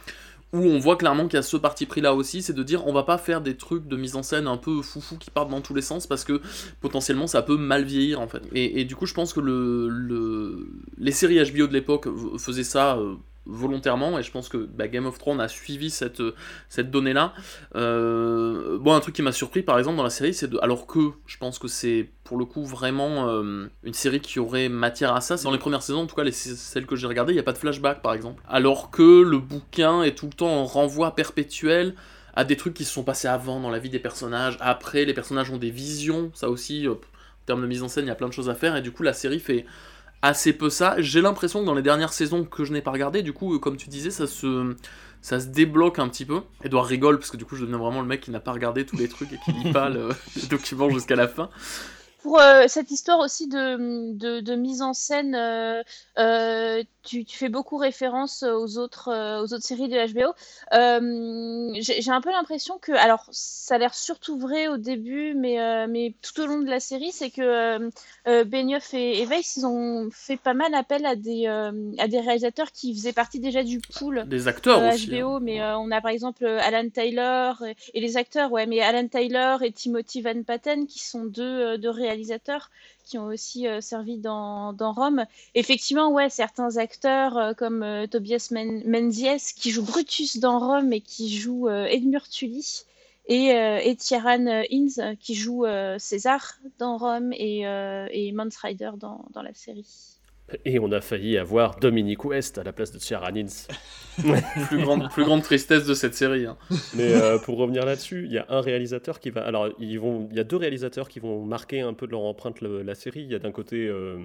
où 0.52 0.58
on 0.58 0.78
voit 0.78 0.96
clairement 0.96 1.24
qu'il 1.24 1.34
y 1.34 1.38
a 1.38 1.42
ce 1.42 1.56
parti 1.56 1.84
pris 1.84 2.00
là 2.00 2.14
aussi, 2.14 2.40
c'est 2.40 2.54
de 2.54 2.62
dire 2.62 2.86
on 2.86 2.92
va 2.92 3.02
pas 3.02 3.18
faire 3.18 3.42
des 3.42 3.56
trucs 3.56 3.86
de 3.86 3.96
mise 3.96 4.16
en 4.16 4.22
scène 4.22 4.46
un 4.46 4.56
peu 4.56 4.80
foufou 4.80 5.16
qui 5.18 5.30
partent 5.30 5.50
dans 5.50 5.60
tous 5.60 5.74
les 5.74 5.82
sens 5.82 6.06
parce 6.06 6.24
que 6.24 6.40
potentiellement 6.80 7.26
ça 7.26 7.42
peut 7.42 7.58
mal 7.58 7.84
vieillir 7.84 8.20
en 8.20 8.28
fait. 8.28 8.42
Et, 8.54 8.84
du 8.84 8.96
coup, 8.96 9.06
je 9.06 9.14
pense 9.14 9.34
que 9.34 9.40
le, 9.40 10.66
les 10.96 11.12
séries 11.12 11.38
HBO 11.52 11.66
de 11.66 11.72
l'époque 11.74 12.08
faisaient 12.38 12.64
ça 12.64 12.98
volontairement 13.46 14.18
et 14.18 14.22
je 14.22 14.30
pense 14.30 14.48
que 14.48 14.56
bah, 14.56 14.88
Game 14.88 15.06
of 15.06 15.18
Thrones 15.18 15.40
a 15.40 15.48
suivi 15.48 15.90
cette, 15.90 16.22
cette 16.68 16.90
donnée 16.90 17.12
là 17.12 17.34
euh, 17.74 18.78
bon 18.78 18.94
un 18.94 19.00
truc 19.00 19.14
qui 19.14 19.22
m'a 19.22 19.32
surpris 19.32 19.62
par 19.62 19.78
exemple 19.78 19.96
dans 19.96 20.02
la 20.02 20.10
série 20.10 20.32
c'est 20.32 20.48
de 20.48 20.58
alors 20.62 20.86
que 20.86 21.10
je 21.26 21.36
pense 21.36 21.58
que 21.58 21.68
c'est 21.68 22.08
pour 22.24 22.38
le 22.38 22.46
coup 22.46 22.64
vraiment 22.64 23.28
euh, 23.28 23.66
une 23.82 23.92
série 23.92 24.20
qui 24.20 24.38
aurait 24.38 24.68
matière 24.70 25.14
à 25.14 25.20
ça 25.20 25.36
dans 25.36 25.50
les 25.50 25.58
premières 25.58 25.82
saisons 25.82 26.02
en 26.02 26.06
tout 26.06 26.16
cas 26.16 26.24
les, 26.24 26.32
celles 26.32 26.86
que 26.86 26.96
j'ai 26.96 27.06
regardées 27.06 27.32
il 27.32 27.36
n'y 27.36 27.40
a 27.40 27.44
pas 27.44 27.52
de 27.52 27.58
flashback 27.58 28.00
par 28.00 28.14
exemple. 28.14 28.42
Alors 28.48 28.90
que 28.90 29.22
le 29.22 29.38
bouquin 29.38 30.02
est 30.02 30.16
tout 30.16 30.26
le 30.26 30.32
temps 30.32 30.60
en 30.60 30.64
renvoi 30.64 31.14
perpétuel 31.14 31.94
à 32.34 32.44
des 32.44 32.56
trucs 32.56 32.74
qui 32.74 32.84
se 32.84 32.92
sont 32.92 33.04
passés 33.04 33.28
avant 33.28 33.60
dans 33.60 33.70
la 33.70 33.78
vie 33.78 33.90
des 33.90 33.98
personnages 33.98 34.56
après 34.60 35.04
les 35.04 35.14
personnages 35.14 35.50
ont 35.50 35.58
des 35.58 35.70
visions 35.70 36.30
ça 36.34 36.48
aussi 36.48 36.88
en 36.88 36.96
termes 37.44 37.60
de 37.60 37.66
mise 37.66 37.82
en 37.82 37.88
scène 37.88 38.06
il 38.06 38.08
y 38.08 38.12
a 38.12 38.16
plein 38.16 38.28
de 38.28 38.32
choses 38.32 38.48
à 38.48 38.54
faire 38.54 38.74
et 38.74 38.82
du 38.82 38.90
coup 38.90 39.02
la 39.02 39.12
série 39.12 39.38
fait 39.38 39.66
assez 40.24 40.52
peu 40.52 40.70
ça. 40.70 40.94
J'ai 40.98 41.20
l'impression 41.20 41.60
que 41.60 41.66
dans 41.66 41.74
les 41.74 41.82
dernières 41.82 42.12
saisons 42.12 42.44
que 42.44 42.64
je 42.64 42.72
n'ai 42.72 42.80
pas 42.80 42.90
regardé, 42.90 43.22
du 43.22 43.32
coup, 43.32 43.58
comme 43.58 43.76
tu 43.76 43.88
disais, 43.88 44.10
ça 44.10 44.26
se, 44.26 44.74
ça 45.20 45.38
se 45.38 45.46
débloque 45.46 45.98
un 45.98 46.08
petit 46.08 46.24
peu. 46.24 46.40
Edouard 46.64 46.86
rigole 46.86 47.18
parce 47.18 47.30
que 47.30 47.36
du 47.36 47.44
coup, 47.44 47.56
je 47.56 47.64
deviens 47.64 47.78
vraiment 47.78 48.00
le 48.00 48.06
mec 48.06 48.22
qui 48.22 48.30
n'a 48.30 48.40
pas 48.40 48.52
regardé 48.52 48.86
tous 48.86 48.96
les 48.96 49.08
trucs 49.08 49.32
et 49.32 49.38
qui 49.44 49.52
lit 49.52 49.72
pas 49.72 49.88
le, 49.90 50.08
le 50.08 50.48
document 50.48 50.88
jusqu'à 50.90 51.16
la 51.16 51.28
fin 51.28 51.50
pour 52.24 52.40
euh, 52.40 52.64
cette 52.68 52.90
histoire 52.90 53.18
aussi 53.18 53.48
de, 53.48 54.40
de, 54.40 54.54
mise 54.54 54.80
en 54.80 54.94
scène, 54.94 55.34
euh, 55.34 55.82
euh, 56.18 56.82
tu, 57.04 57.24
tu, 57.24 57.36
fais 57.36 57.48
beaucoup 57.48 57.76
référence 57.76 58.42
aux 58.42 58.78
autres, 58.78 59.10
aux 59.42 59.52
autres 59.52 59.64
séries 59.64 59.88
de 59.88 60.12
HBO. 60.12 60.34
J'ai 61.80 62.10
un 62.10 62.20
peu 62.20 62.30
l'impression 62.30 62.78
que, 62.78 62.92
alors 62.92 63.26
ça 63.30 63.76
a 63.76 63.78
l'air 63.78 63.94
surtout 63.94 64.38
vrai 64.38 64.68
au 64.68 64.76
début, 64.76 65.34
mais, 65.34 65.86
mais 65.88 66.14
tout 66.22 66.40
au 66.40 66.46
long 66.46 66.60
de 66.60 66.70
la 66.70 66.80
série, 66.80 67.12
c'est 67.12 67.30
que 67.30 67.90
Benioff 68.44 68.94
et, 68.94 69.20
et 69.20 69.26
Weiss, 69.26 69.56
ils 69.56 69.66
ont 69.66 70.08
fait 70.10 70.36
pas 70.36 70.54
mal 70.54 70.74
appel 70.74 71.06
à 71.06 71.16
des, 71.16 71.46
à 71.46 72.08
des 72.08 72.20
réalisateurs 72.20 72.72
qui 72.72 72.94
faisaient 72.94 73.12
partie 73.12 73.40
déjà 73.40 73.62
du 73.62 73.80
pool. 73.80 74.24
Des 74.26 74.48
acteurs 74.48 74.82
aussi, 74.92 75.08
HBO, 75.08 75.36
hein. 75.36 75.40
mais 75.42 75.62
on 75.62 75.90
a 75.90 76.00
par 76.00 76.10
exemple 76.10 76.46
Alan 76.46 76.88
Taylor 76.88 77.62
et, 77.92 78.00
les 78.00 78.16
acteurs, 78.16 78.52
ouais, 78.52 78.66
mais 78.66 78.80
Alan 78.80 79.06
Taylor 79.08 79.62
et 79.62 79.72
Timothy 79.72 80.22
Van 80.22 80.42
Patten 80.42 80.86
qui 80.86 81.00
sont 81.00 81.24
deux, 81.24 81.78
deux 81.78 81.90
réalisateurs 81.90 82.70
qui 83.04 83.18
ont 83.18 83.26
aussi 83.26 83.68
euh, 83.68 83.80
servi 83.80 84.18
dans, 84.18 84.72
dans, 84.72 84.92
Rome. 84.92 85.24
Effectivement, 85.54 86.10
ouais, 86.10 86.30
certains 86.30 86.76
acteurs 86.76 87.36
euh, 87.36 87.52
comme 87.54 87.82
euh, 87.82 88.06
Tobias 88.06 88.48
Menzies 88.52 89.54
qui 89.56 89.70
joue 89.70 89.84
Brutus 89.84 90.38
dans 90.38 90.58
Rome 90.58 90.92
et 90.92 91.00
qui 91.00 91.36
joue 91.36 91.68
Edmure 91.68 92.28
Tully 92.28 92.84
et, 93.26 93.48
et 93.48 93.96
Tieran 93.96 94.46
Hinz 94.70 95.00
qui 95.20 95.34
joue 95.34 95.64
César 95.98 96.58
dans 96.78 96.98
Rome 96.98 97.32
et, 97.32 97.60
et 98.10 98.32
Mans 98.32 98.48
dans, 98.98 99.24
dans 99.30 99.42
la 99.42 99.54
série. 99.54 100.13
Et 100.66 100.78
on 100.78 100.92
a 100.92 101.00
failli 101.00 101.38
avoir 101.38 101.76
Dominique 101.76 102.24
West 102.24 102.58
à 102.58 102.64
la 102.64 102.72
place 102.72 102.92
de 102.92 102.98
Charanins. 102.98 103.46
plus, 104.68 104.78
grande, 104.78 105.10
plus 105.10 105.24
grande 105.24 105.42
tristesse 105.42 105.86
de 105.86 105.94
cette 105.94 106.14
série. 106.14 106.44
Hein. 106.44 106.58
Mais 106.94 107.14
euh, 107.14 107.38
pour 107.38 107.56
revenir 107.56 107.86
là-dessus, 107.86 108.24
il 108.26 108.32
y 108.32 108.38
a 108.38 108.44
un 108.50 108.60
réalisateur 108.60 109.20
qui 109.20 109.30
va. 109.30 109.42
Alors, 109.42 109.70
ils 109.78 109.98
vont... 109.98 110.28
il 110.30 110.36
y 110.36 110.40
a 110.40 110.44
deux 110.44 110.56
réalisateurs 110.56 111.08
qui 111.08 111.18
vont 111.18 111.44
marquer 111.44 111.80
un 111.80 111.94
peu 111.94 112.06
de 112.06 112.12
leur 112.12 112.20
empreinte 112.20 112.60
la 112.60 112.94
série. 112.94 113.22
Il 113.22 113.32
y 113.32 113.34
a 113.34 113.38
d'un 113.38 113.52
côté 113.52 113.88
euh, 113.88 114.18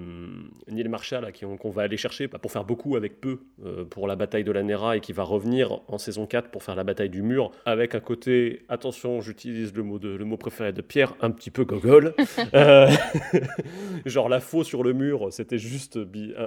Neil 0.68 0.88
Marshall, 0.88 1.32
qu'on 1.58 1.70
va 1.70 1.82
aller 1.82 1.96
chercher 1.96 2.28
bah, 2.28 2.38
pour 2.38 2.52
faire 2.52 2.64
beaucoup 2.64 2.96
avec 2.96 3.20
peu 3.20 3.40
euh, 3.64 3.86
pour 3.86 4.06
la 4.06 4.14
bataille 4.14 4.44
de 4.44 4.52
la 4.52 4.62
Nera 4.62 4.98
et 4.98 5.00
qui 5.00 5.14
va 5.14 5.22
revenir 5.22 5.80
en 5.88 5.96
saison 5.96 6.26
4 6.26 6.50
pour 6.50 6.62
faire 6.62 6.76
la 6.76 6.84
bataille 6.84 7.10
du 7.10 7.22
mur. 7.22 7.50
Avec 7.64 7.94
un 7.94 8.00
côté, 8.00 8.66
attention, 8.68 9.22
j'utilise 9.22 9.74
le 9.74 9.82
mot, 9.82 9.98
de, 9.98 10.10
le 10.10 10.24
mot 10.26 10.36
préféré 10.36 10.74
de 10.74 10.82
Pierre, 10.82 11.14
un 11.22 11.30
petit 11.30 11.50
peu 11.50 11.64
gogol. 11.64 12.14
genre 14.04 14.28
la 14.28 14.40
faux 14.40 14.64
sur 14.64 14.82
le 14.82 14.92
mur, 14.92 15.32
c'était 15.32 15.58
juste 15.58 15.98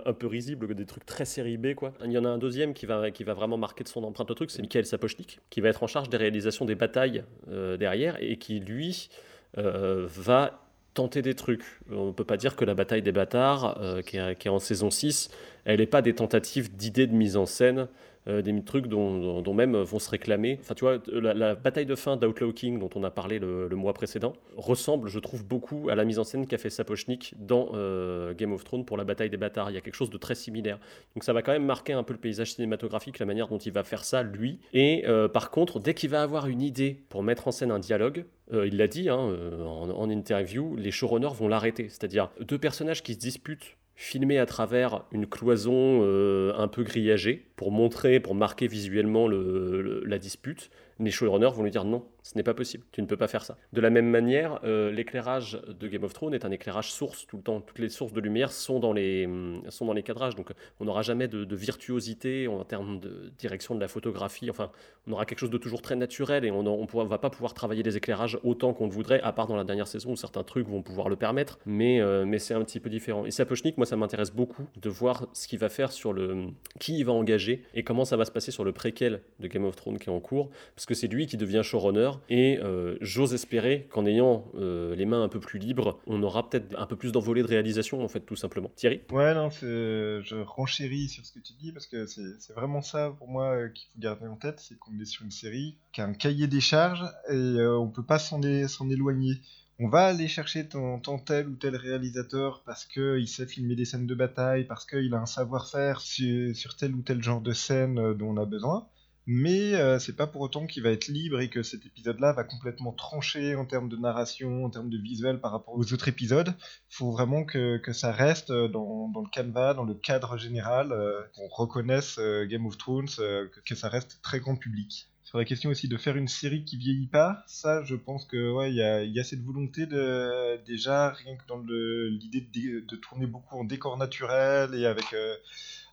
un, 0.05 0.13
peu 0.13 0.27
risibles, 0.27 0.73
des 0.73 0.85
trucs 0.85 1.05
très 1.05 1.25
série 1.25 1.57
B. 1.57 1.73
Quoi. 1.73 1.93
Il 2.03 2.11
y 2.11 2.17
en 2.17 2.25
a 2.25 2.29
un 2.29 2.37
deuxième 2.37 2.73
qui 2.73 2.85
va, 2.85 3.11
qui 3.11 3.23
va 3.23 3.33
vraiment 3.33 3.57
marquer 3.57 3.83
de 3.83 3.89
son 3.89 4.03
empreinte 4.03 4.29
le 4.29 4.35
truc, 4.35 4.51
c'est 4.51 4.61
Michael 4.61 4.85
Sapochnik, 4.85 5.39
qui 5.49 5.61
va 5.61 5.69
être 5.69 5.83
en 5.83 5.87
charge 5.87 6.09
des 6.09 6.17
réalisations 6.17 6.65
des 6.65 6.75
batailles 6.75 7.23
derrière 7.47 8.17
et 8.21 8.37
qui, 8.37 8.59
lui, 8.59 9.09
va 9.55 10.59
tenter 10.93 11.21
des 11.21 11.33
trucs. 11.33 11.63
On 11.91 12.07
ne 12.07 12.11
peut 12.11 12.23
pas 12.23 12.37
dire 12.37 12.55
que 12.55 12.65
la 12.65 12.75
bataille 12.75 13.01
des 13.01 13.11
bâtards, 13.11 13.77
qui, 14.05 14.17
est, 14.17 14.35
qui, 14.37 14.47
est, 14.47 14.51
en 14.51 14.59
saison 14.59 14.91
6, 14.91 15.29
elle 15.65 15.79
n'est 15.79 15.87
pas 15.87 16.01
des 16.01 16.13
tentatives 16.13 16.75
d'idées 16.75 17.07
de 17.07 17.13
mise 17.13 17.37
en 17.37 17.45
scène 17.45 17.87
euh, 18.27 18.41
des 18.41 18.63
trucs 18.63 18.87
dont, 18.87 19.53
même 19.53 19.75
vont 19.75 19.99
se 19.99 20.09
réclamer. 20.09 20.57
Enfin, 20.61 20.73
tu 20.75 20.85
vois, 20.85 20.99
la, 21.11 21.55
bataille 21.55 21.85
de 21.85 21.95
fin 21.95 22.15
d'Outlaw 22.15 22.53
King, 22.53 22.79
dont 22.79 22.89
on 22.95 23.03
a 23.03 23.11
parlé 23.11 23.37
le, 23.39 23.67
mois 23.75 23.93
précédent, 23.93 24.33
ressemble, 24.55 25.09
je 25.09 25.19
trouve, 25.19 25.45
beaucoup 25.45 25.89
à 25.89 25.95
la 25.95 26.05
mise 26.05 26.19
en 26.19 26.23
scène 26.23 26.47
qu'a 26.47 26.57
fait 26.57 26.69
Sapochnik 26.69 27.33
dans 27.37 27.69
euh, 27.73 28.33
Game 28.33 28.53
of 28.53 28.63
Thrones 28.63 28.85
pour 28.85 28.97
la 28.97 29.03
bataille 29.03 29.29
des 29.29 29.37
bâtards. 29.37 29.71
Il 29.71 29.73
y 29.73 29.77
a 29.77 29.81
quelque 29.81 29.95
chose 29.95 30.09
de 30.09 30.17
très 30.17 30.35
similaire. 30.35 30.79
Donc 31.15 31.23
ça 31.23 31.33
va 31.33 31.41
quand 31.41 31.51
même 31.51 31.65
marquer 31.65 31.93
un 31.93 32.03
peu 32.03 32.13
le 32.13 32.19
paysage 32.19 32.53
cinématographique, 32.53 33.19
la 33.19 33.25
manière 33.25 33.47
dont 33.47 33.57
il 33.57 33.71
va 33.71 33.83
faire 33.83 34.05
ça, 34.05 34.23
lui. 34.23 34.59
Et 34.73 35.03
euh, 35.07 35.27
par 35.27 35.51
contre, 35.51 35.79
dès 35.79 35.93
qu'il 35.93 36.09
va 36.09 36.21
avoir 36.21 36.47
une 36.47 36.61
idée 36.61 37.03
pour 37.09 37.23
mettre 37.23 37.47
en 37.47 37.51
scène 37.51 37.71
un 37.71 37.79
dialogue, 37.79 38.25
il 38.51 38.77
l'a 38.77 38.87
dit 38.87 39.09
hein, 39.09 39.17
en, 39.65 39.89
en 39.89 40.09
interview, 40.09 40.75
les 40.75 40.91
showrunners 40.91 41.33
vont 41.33 41.47
l'arrêter. 41.47 41.89
C'est-à-dire 41.89 42.29
deux 42.39 42.59
personnages 42.59 43.01
qui 43.01 43.13
se 43.13 43.19
disputent 43.19 43.77
filmé 43.95 44.37
à 44.39 44.45
travers 44.45 45.03
une 45.11 45.27
cloison 45.27 46.01
euh, 46.01 46.53
un 46.57 46.67
peu 46.67 46.83
grillagée 46.83 47.45
pour 47.55 47.71
montrer, 47.71 48.19
pour 48.19 48.35
marquer 48.35 48.67
visuellement 48.67 49.27
la 49.27 50.19
dispute. 50.19 50.69
Les 50.99 51.11
showrunners 51.11 51.51
vont 51.53 51.63
lui 51.63 51.71
dire 51.71 51.85
non, 51.85 52.05
ce 52.23 52.37
n'est 52.37 52.43
pas 52.43 52.53
possible, 52.53 52.85
tu 52.91 53.01
ne 53.01 53.07
peux 53.07 53.17
pas 53.17 53.27
faire 53.27 53.43
ça. 53.43 53.57
De 53.73 53.81
la 53.81 53.89
même 53.89 54.09
manière, 54.09 54.59
euh, 54.63 54.91
l'éclairage 54.91 55.61
de 55.67 55.87
Game 55.87 56.03
of 56.03 56.13
Thrones 56.13 56.33
est 56.33 56.45
un 56.45 56.51
éclairage 56.51 56.91
source 56.91 57.27
tout 57.27 57.37
le 57.37 57.43
temps. 57.43 57.61
Toutes 57.61 57.79
les 57.79 57.89
sources 57.89 58.13
de 58.13 58.21
lumière 58.21 58.51
sont 58.51 58.79
dans 58.79 58.93
les, 58.93 59.27
mm, 59.27 59.69
sont 59.69 59.85
dans 59.85 59.93
les 59.93 60.03
cadrages, 60.03 60.35
donc 60.35 60.51
on 60.79 60.85
n'aura 60.85 61.01
jamais 61.01 61.27
de, 61.27 61.53
virtuosité 61.53 62.47
en 62.47 62.63
termes 62.63 62.99
de 62.99 63.31
direction 63.37 63.75
de 63.75 63.79
la 63.79 63.87
photographie. 63.87 64.49
Enfin, 64.49 64.71
on 65.05 65.11
aura 65.11 65.25
quelque 65.25 65.39
chose 65.39 65.51
de 65.51 65.57
toujours 65.57 65.81
très 65.81 65.95
naturel 65.95 66.45
et 66.45 66.51
on 66.51 66.63
ne 66.63 67.07
va 67.07 67.17
pas 67.17 67.29
pouvoir 67.29 67.53
travailler 67.53 67.83
les 67.83 67.95
éclairages 67.95 68.39
autant 68.43 68.73
qu'on 68.73 68.87
le 68.87 68.91
voudrait, 68.91 69.21
à 69.21 69.31
part 69.33 69.47
dans 69.47 69.55
la 69.55 69.63
dernière 69.63 69.87
saison 69.87 70.11
où 70.11 70.15
certains 70.15 70.43
trucs 70.43 70.67
vont 70.67 70.81
pouvoir 70.81 71.09
le 71.09 71.15
permettre, 71.15 71.59
mais, 71.65 72.01
euh, 72.01 72.25
mais 72.25 72.39
c'est 72.39 72.53
un 72.53 72.63
petit 72.63 72.79
peu 72.79 72.89
différent. 72.89 73.25
Et 73.25 73.31
Sapochnik, 73.31 73.77
moi, 73.77 73.85
ça 73.85 73.95
m'intéresse 73.97 74.31
beaucoup 74.31 74.65
de 74.81 74.89
voir 74.89 75.27
ce 75.33 75.47
qu'il 75.47 75.59
va 75.59 75.69
faire 75.69 75.91
sur 75.91 76.13
le 76.13 76.47
qui 76.79 76.97
il 76.97 77.05
va 77.05 77.13
engager 77.13 77.63
et 77.75 77.83
comment 77.83 78.05
ça 78.05 78.17
va 78.17 78.25
se 78.25 78.31
passer 78.31 78.51
sur 78.51 78.63
le 78.63 78.71
préquel 78.71 79.21
de 79.39 79.47
Game 79.47 79.65
of 79.65 79.75
Thrones 79.75 79.99
qui 79.99 80.09
est 80.09 80.13
en 80.13 80.19
cours, 80.19 80.49
parce 80.75 80.85
que 80.85 80.93
c'est 80.93 81.07
lui 81.07 81.27
qui 81.27 81.37
devient 81.37 81.61
showrunner. 81.63 82.12
Et 82.29 82.59
euh, 82.59 82.97
j'ose 83.01 83.33
espérer 83.33 83.87
qu'en 83.91 84.05
ayant 84.05 84.45
euh, 84.55 84.95
les 84.95 85.05
mains 85.05 85.23
un 85.23 85.29
peu 85.29 85.39
plus 85.39 85.59
libres, 85.59 85.99
on 86.07 86.21
aura 86.23 86.49
peut-être 86.49 86.75
un 86.77 86.85
peu 86.85 86.95
plus 86.95 87.11
d'envolée 87.11 87.41
de 87.41 87.47
réalisation, 87.47 88.03
en 88.03 88.07
fait, 88.07 88.21
tout 88.21 88.35
simplement. 88.35 88.71
Thierry? 88.75 89.01
Ouais, 89.11 89.33
non, 89.33 89.49
je 89.49 90.41
renchéris 90.43 91.09
sur 91.09 91.25
ce 91.25 91.31
que 91.31 91.39
tu 91.39 91.53
dis, 91.53 91.71
parce 91.71 91.87
que 91.87 92.05
c'est 92.05 92.53
vraiment 92.53 92.81
ça, 92.81 93.13
pour 93.17 93.27
moi, 93.27 93.55
euh, 93.55 93.69
qu'il 93.69 93.87
faut 93.93 93.99
garder 93.99 94.27
en 94.27 94.35
tête, 94.35 94.59
c'est 94.59 94.77
qu'on 94.77 94.99
est 94.99 95.05
sur 95.05 95.23
une 95.23 95.31
série 95.31 95.77
qui 95.91 96.01
a 96.01 96.05
un 96.05 96.13
cahier 96.13 96.47
des 96.47 96.61
charges, 96.61 97.05
et 97.29 97.65
on 97.65 97.89
peut 97.89 98.05
pas 98.05 98.19
s'en 98.19 98.41
éloigner. 98.41 99.35
On 99.79 99.89
va 99.89 100.05
aller 100.05 100.27
chercher 100.27 100.67
ton, 100.67 100.99
tel 101.25 101.47
ou 101.47 101.55
tel 101.55 101.75
réalisateur 101.75 102.61
parce 102.63 102.85
qu'il 102.85 103.27
sait 103.27 103.47
filmer 103.47 103.75
des 103.75 103.85
scènes 103.85 104.05
de 104.05 104.15
bataille, 104.15 104.65
parce 104.65 104.85
qu'il 104.85 105.13
a 105.13 105.19
un 105.19 105.25
savoir-faire 105.25 105.99
sur, 105.99 106.75
tel 106.77 106.93
ou 106.93 107.01
tel 107.01 107.21
genre 107.23 107.41
de 107.41 107.53
scène 107.53 108.13
dont 108.13 108.29
on 108.29 108.37
a 108.37 108.45
besoin 108.45 108.87
mais 109.25 109.73
euh, 109.75 109.99
c'est 109.99 110.15
pas 110.15 110.27
pour 110.27 110.41
autant 110.41 110.67
qu'il 110.67 110.83
va 110.83 110.89
être 110.89 111.07
libre 111.07 111.39
et 111.39 111.49
que 111.49 111.63
cet 111.63 111.85
épisode-là 111.85 112.33
va 112.33 112.43
complètement 112.43 112.91
trancher 112.91 113.55
en 113.55 113.65
termes 113.65 113.87
de 113.87 113.95
narration, 113.95 114.65
en 114.65 114.69
termes 114.69 114.89
de 114.89 114.97
visuel 114.97 115.39
par 115.39 115.51
rapport 115.51 115.75
aux 115.75 115.93
autres 115.93 116.07
épisodes. 116.07 116.53
Il 116.91 116.95
faut 116.95 117.11
vraiment 117.11 117.45
que, 117.45 117.77
que, 117.77 117.93
ça 117.93 118.11
reste 118.11 118.51
dans, 118.51 119.07
dans, 119.09 119.21
le 119.21 119.29
canevas, 119.29 119.73
dans 119.75 119.85
le 119.85 119.93
cadre 119.93 120.37
général, 120.37 120.91
euh, 120.91 121.21
qu'on 121.35 121.47
reconnaisse 121.47 122.17
euh, 122.19 122.45
Game 122.45 122.65
of 122.65 122.77
Thrones, 122.77 123.07
que, 123.07 123.59
que, 123.65 123.75
ça 123.75 123.87
reste 123.87 124.19
très 124.21 124.39
grand 124.39 124.55
public. 124.55 125.07
Sur 125.23 125.37
la 125.37 125.45
question 125.45 125.69
aussi 125.69 125.87
de 125.87 125.97
faire 125.97 126.17
une 126.17 126.27
série 126.27 126.65
qui 126.65 126.77
vieillit 126.77 127.07
pas, 127.07 127.43
ça 127.47 127.81
je 127.83 127.95
pense 127.95 128.25
que 128.25 128.51
ouais 128.51 128.71
y 128.73 128.83
a, 128.83 129.03
y 129.03 129.19
a, 129.19 129.23
cette 129.23 129.41
volonté 129.41 129.87
de 129.87 130.63
déjà 130.65 131.09
rien 131.09 131.35
que 131.37 131.47
dans 131.47 131.57
l'idée 131.57 132.41
de, 132.41 132.95
tourner 132.97 133.25
beaucoup 133.25 133.57
en 133.57 133.63
décor 133.63 133.97
naturel 133.97 134.75
et 134.75 134.85
avec 134.85 135.05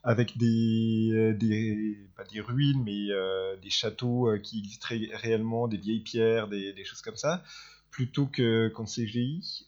avec 0.03 0.39
des, 0.39 1.11
euh, 1.13 1.35
des 1.35 1.99
pas 2.17 2.25
des 2.25 2.41
ruines, 2.41 2.83
mais 2.85 3.11
euh, 3.11 3.57
des 3.57 3.71
châteaux 3.71 4.29
euh, 4.29 4.39
qui 4.39 4.59
existeraient 4.59 5.11
réellement, 5.15 5.69
des 5.69 5.77
vieilles 5.77 6.01
pierres, 6.01 6.49
des, 6.49 6.73
des 6.73 6.85
choses 6.85 7.03
comme 7.03 7.17
ça, 7.17 7.43
plutôt 7.91 8.27
que 8.27 8.69
qu'en 8.69 8.85
CGI, 8.85 9.67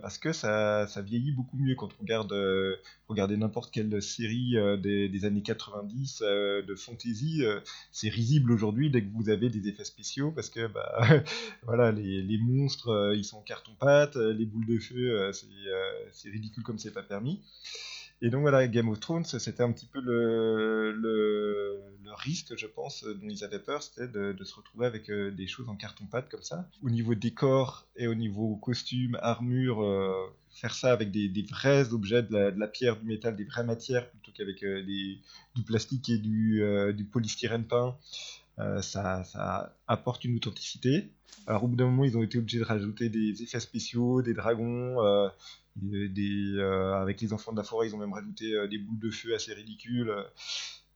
parce 0.00 0.16
que 0.18 0.32
ça, 0.32 0.86
ça, 0.86 1.02
vieillit 1.02 1.32
beaucoup 1.32 1.56
mieux 1.56 1.74
quand 1.74 1.88
on 1.98 2.02
regarde, 2.02 2.32
regardez 3.08 3.36
n'importe 3.36 3.72
quelle 3.72 4.00
série 4.00 4.54
des, 4.80 5.08
des, 5.08 5.24
années 5.24 5.42
90 5.42 6.20
de 6.20 6.74
fantasy, 6.76 7.42
c'est 7.90 8.10
risible 8.10 8.52
aujourd'hui 8.52 8.90
dès 8.90 9.02
que 9.02 9.10
vous 9.12 9.28
avez 9.28 9.50
des 9.50 9.68
effets 9.68 9.84
spéciaux, 9.84 10.30
parce 10.30 10.50
que 10.50 10.68
bah, 10.68 11.02
voilà, 11.64 11.90
les, 11.90 12.22
les 12.22 12.38
monstres, 12.38 13.12
ils 13.16 13.24
sont 13.24 13.38
en 13.38 13.42
carton-pâte, 13.42 14.14
les 14.14 14.46
boules 14.46 14.66
de 14.66 14.78
feu, 14.78 15.32
c'est 16.12 16.28
ridicule 16.28 16.62
comme 16.62 16.78
c'est 16.78 16.92
pas 16.94 17.02
permis. 17.02 17.40
Et 18.24 18.30
donc 18.30 18.40
voilà, 18.40 18.66
Game 18.66 18.88
of 18.88 19.00
Thrones, 19.00 19.26
c'était 19.26 19.62
un 19.62 19.70
petit 19.70 19.84
peu 19.84 20.00
le, 20.00 21.78
risque, 22.16 22.56
je 22.56 22.66
pense, 22.66 23.04
dont 23.04 23.28
ils 23.28 23.44
avaient 23.44 23.58
peur, 23.58 23.82
c'était 23.82 24.08
de, 24.08 24.44
se 24.44 24.54
retrouver 24.54 24.86
avec 24.86 25.10
euh, 25.10 25.30
des 25.30 25.46
choses 25.46 25.68
en 25.68 25.76
carton-pâte 25.76 26.30
comme 26.30 26.42
ça. 26.42 26.66
Au 26.82 26.88
niveau 26.88 27.14
décor 27.14 27.86
et 27.96 28.06
au 28.06 28.14
niveau 28.14 28.56
costume, 28.56 29.18
armure, 29.20 29.84
euh, 29.84 30.14
faire 30.48 30.74
ça 30.74 30.90
avec 30.90 31.10
des, 31.10 31.46
vrais 31.50 31.92
objets, 31.92 32.22
de 32.22 32.54
la, 32.56 32.66
pierre, 32.66 32.96
du 32.96 33.04
métal, 33.04 33.36
des 33.36 33.44
vraies 33.44 33.64
matières, 33.64 34.08
plutôt 34.08 34.32
qu'avec 34.32 34.62
euh, 34.64 34.82
du 34.82 35.62
plastique 35.62 36.08
et 36.08 36.16
du, 36.16 36.62
du 36.94 37.04
polystyrène 37.04 37.64
peint, 37.64 37.94
ça, 38.80 39.76
apporte 39.86 40.24
une 40.24 40.36
authenticité. 40.36 41.10
Alors 41.46 41.64
au 41.64 41.68
bout 41.68 41.76
d'un 41.76 41.84
moment, 41.90 42.04
ils 42.04 42.16
ont 42.16 42.22
été 42.22 42.38
obligés 42.38 42.60
de 42.60 42.64
rajouter 42.64 43.10
des 43.10 43.42
effets 43.42 43.60
spéciaux, 43.60 44.22
des 44.22 44.32
dragons, 44.32 44.96
euh, 45.82 46.94
avec 46.94 47.20
les 47.20 47.32
enfants 47.32 47.52
de 47.52 47.56
la 47.56 47.64
forêt, 47.64 47.88
ils 47.88 47.94
ont 47.94 47.98
même 47.98 48.12
rajouté 48.12 48.54
euh, 48.54 48.68
des 48.68 48.78
boules 48.78 48.98
de 48.98 49.10
feu 49.10 49.34
assez 49.34 49.52
ridicules. 49.52 50.12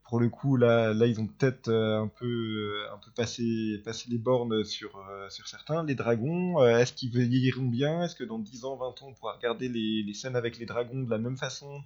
Pour 0.05 0.20
le 0.20 0.31
coup, 0.31 0.57
là, 0.57 0.95
là 0.95 1.07
ils 1.07 1.20
ont 1.20 1.26
peut-être 1.26 1.68
euh, 1.68 2.03
un 2.03 2.09
peu, 2.09 2.87
un 2.93 2.97
peu 2.97 3.11
passé, 3.11 3.83
passé 3.85 4.09
les 4.09 4.16
bornes 4.16 4.64
sur, 4.64 4.99
certains. 5.29 5.85
Les 5.85 5.95
dragons, 5.95 6.64
est-ce 6.64 6.95
qu'ils 6.95 7.11
vieilliront 7.11 7.66
bien? 7.66 8.05
Est-ce 8.05 8.14
que 8.14 8.24
dans 8.24 8.39
10 8.39 8.64
ans, 8.64 8.76
20 8.76 8.87
ans, 8.87 9.09
on 9.09 9.14
pourra 9.14 9.35
regarder 9.35 9.68
les, 9.68 10.14
scènes 10.14 10.37
avec 10.37 10.59
les 10.59 10.64
dragons 10.64 11.03
de 11.03 11.11
la 11.11 11.18
même 11.18 11.37
façon? 11.37 11.83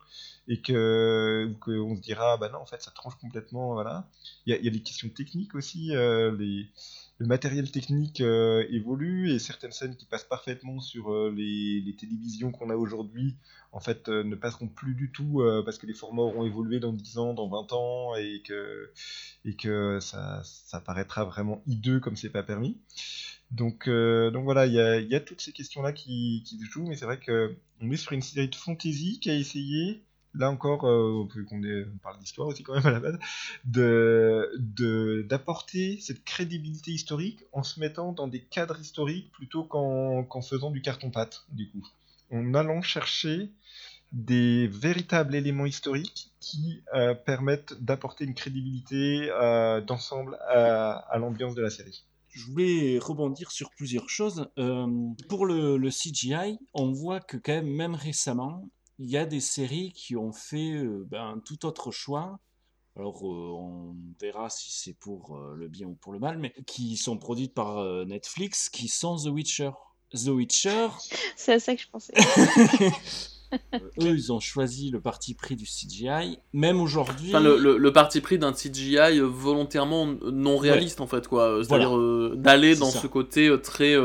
Et 0.49 0.61
que 0.61 1.53
qu'on 1.61 1.97
se 1.97 2.01
dira, 2.01 2.36
bah 2.36 2.49
non, 2.49 2.59
en 2.59 2.66
fait, 2.66 2.82
ça 2.82 2.90
tranche 2.90 3.14
complètement. 3.16 3.74
Voilà. 3.74 4.09
Il 4.47 4.55
y 4.55 4.57
a, 4.57 4.61
y 4.61 4.68
a, 4.68 4.70
des 4.70 4.82
questions 4.82 5.09
techniques 5.09 5.55
aussi. 5.55 5.88
les 5.88 6.68
le 7.22 7.28
matériel 7.28 7.70
technique 7.70 8.20
euh, 8.20 8.66
évolue 8.70 9.30
et 9.30 9.38
certaines 9.38 9.70
scènes 9.70 9.97
qui 9.97 10.07
passent 10.07 10.24
parfaitement 10.24 10.80
sur 10.80 11.12
euh, 11.12 11.32
les, 11.34 11.95
télévisions 11.97 12.51
qu'on 12.51 12.68
a 12.68 12.74
aujourd'hui, 12.74 13.36
en 13.70 13.78
fait, 13.78 14.09
euh, 14.09 14.24
ne 14.24 14.34
passeront 14.34 14.66
plus 14.66 14.95
du 14.95 15.12
tout 15.12 15.40
parce 15.64 15.78
que 15.78 15.86
les 15.86 15.95
formats 15.95 16.22
auront 16.22 16.45
évolué 16.45 16.80
dans 16.80 16.93
10 16.93 17.18
ans, 17.18 17.32
dans 17.32 17.49
20 17.49 17.72
ans 17.74 18.16
et 18.16 18.43
que, 18.45 18.90
et 19.45 19.55
que 19.55 20.01
ça, 20.01 20.43
ça 20.45 20.80
paraîtra 20.80 21.24
vraiment 21.24 21.62
hideux 21.66 22.01
comme 22.01 22.16
c'est 22.16 22.30
pas 22.30 22.43
permis. 22.43 22.76
Donc, 23.53 23.88
donc 23.88 24.45
voilà, 24.45 24.66
il 24.66 24.72
y 24.72 24.80
a, 24.80 24.99
y 24.99 25.14
a, 25.14 25.20
toutes 25.20 25.43
ces 25.43 25.53
questions-là 25.53 25.93
qui, 25.93 26.43
qui 26.45 26.59
se 26.59 26.64
jouent, 26.64 26.88
mais 26.88 26.97
c'est 26.97 27.05
vrai 27.05 27.20
qu'on 27.20 27.90
est 27.90 27.97
sur 27.97 28.12
une 28.12 28.22
série 28.22 28.49
de 28.49 28.55
fantasy 28.55 29.20
qui 29.20 29.30
a 29.30 29.34
essayé 29.34 30.03
là 30.35 30.51
encore, 30.51 30.87
euh, 30.87 31.26
qu'on 31.49 31.62
on 31.62 31.99
parle 31.99 32.18
d'histoire 32.18 32.49
aussi 32.49 32.62
quand 32.62 32.74
même 32.74 32.87
à 32.87 32.91
la 32.91 33.01
base, 33.01 33.18
de, 33.64 35.26
d'apporter 35.28 35.99
cette 36.01 36.24
crédibilité 36.24 36.93
historique 36.93 37.41
en 37.53 37.62
se 37.62 37.80
mettant 37.80 38.12
dans 38.12 38.28
des 38.28 38.41
cadres 38.41 38.80
historiques 38.80 39.30
plutôt 39.33 39.64
qu'en, 39.64 40.43
faisant 40.43 40.70
du 40.70 40.83
carton-pâte, 40.83 41.45
du 41.51 41.68
coup. 41.70 41.87
En 42.30 42.55
allant 42.55 42.83
chercher 42.83 43.51
des 44.12 44.66
véritables 44.66 45.35
éléments 45.35 45.66
historiques 45.66 46.30
qui 46.41 46.83
euh, 46.95 47.14
permettent 47.14 47.74
d'apporter 47.83 48.24
une 48.24 48.35
crédibilité 48.35 49.30
euh, 49.30 49.80
d'ensemble 49.80 50.37
à, 50.49 51.16
l'ambiance 51.18 51.55
de 51.55 51.62
la 51.62 51.70
série. 51.70 52.05
Je 52.30 52.47
voulais 52.47 52.99
rebondir 52.99 53.51
sur 53.51 53.70
plusieurs 53.70 54.09
choses. 54.09 54.49
pour 55.28 55.45
le, 55.45 55.76
le, 55.76 55.91
CGI, 55.91 56.59
on 56.72 56.91
voit 56.91 57.20
que 57.20 57.37
quand 57.37 57.53
même, 57.53 57.68
même 57.68 57.95
récemment, 57.95 58.64
il 58.99 59.11
y 59.11 59.16
a 59.16 59.26
des 59.26 59.40
séries 59.40 59.93
qui 59.93 60.16
ont 60.16 60.32
fait 60.32 60.72
euh, 60.72 61.07
ben, 61.11 61.40
tout 61.45 61.66
autre 61.66 61.90
choix. 61.90 62.38
Alors, 62.97 63.26
euh, 63.26 63.51
on 63.57 63.97
verra 64.20 64.51
si 64.51 64.70
c'est 64.70 64.93
pour 64.93 65.36
euh, 65.36 65.55
le 65.57 65.68
bien 65.68 65.86
ou 65.86 65.95
pour 65.95 66.12
le 66.12 66.18
mal, 66.18 66.38
mais 66.38 66.53
qui 66.66 66.97
sont 66.97 67.16
produites 67.16 67.55
par 67.55 67.82
Netflix, 68.05 68.68
qui 68.68 68.88
sont 68.88 69.16
The 69.16 69.28
Witcher. 69.28 69.70
The 70.12 70.28
Witcher. 70.28 70.88
C'est 71.36 71.55
à 71.55 71.59
ça 71.59 71.74
que 71.74 71.80
je 71.80 71.88
pensais. 71.88 72.12
eux, 74.01 74.14
ils 74.14 74.30
ont 74.32 74.40
choisi 74.40 74.90
le 74.90 75.01
parti 75.01 75.34
pris 75.34 75.57
du 75.57 75.64
CGI. 75.64 76.38
Même 76.53 76.80
aujourd'hui. 76.80 77.30
Enfin, 77.30 77.40
le, 77.40 77.93
parti 77.93 78.20
pris 78.20 78.38
d'un 78.38 78.53
CGI 78.53 79.20
volontairement 79.20 80.07
non 80.07 80.59
réaliste, 80.59 81.01
en 81.01 81.07
fait, 81.07 81.28
quoi. 81.28 81.64
C'est-à-dire 81.64 81.99
d'aller 82.36 82.76
dans 82.76 82.90
ce 82.90 83.07
côté 83.07 83.51
très 83.62 83.97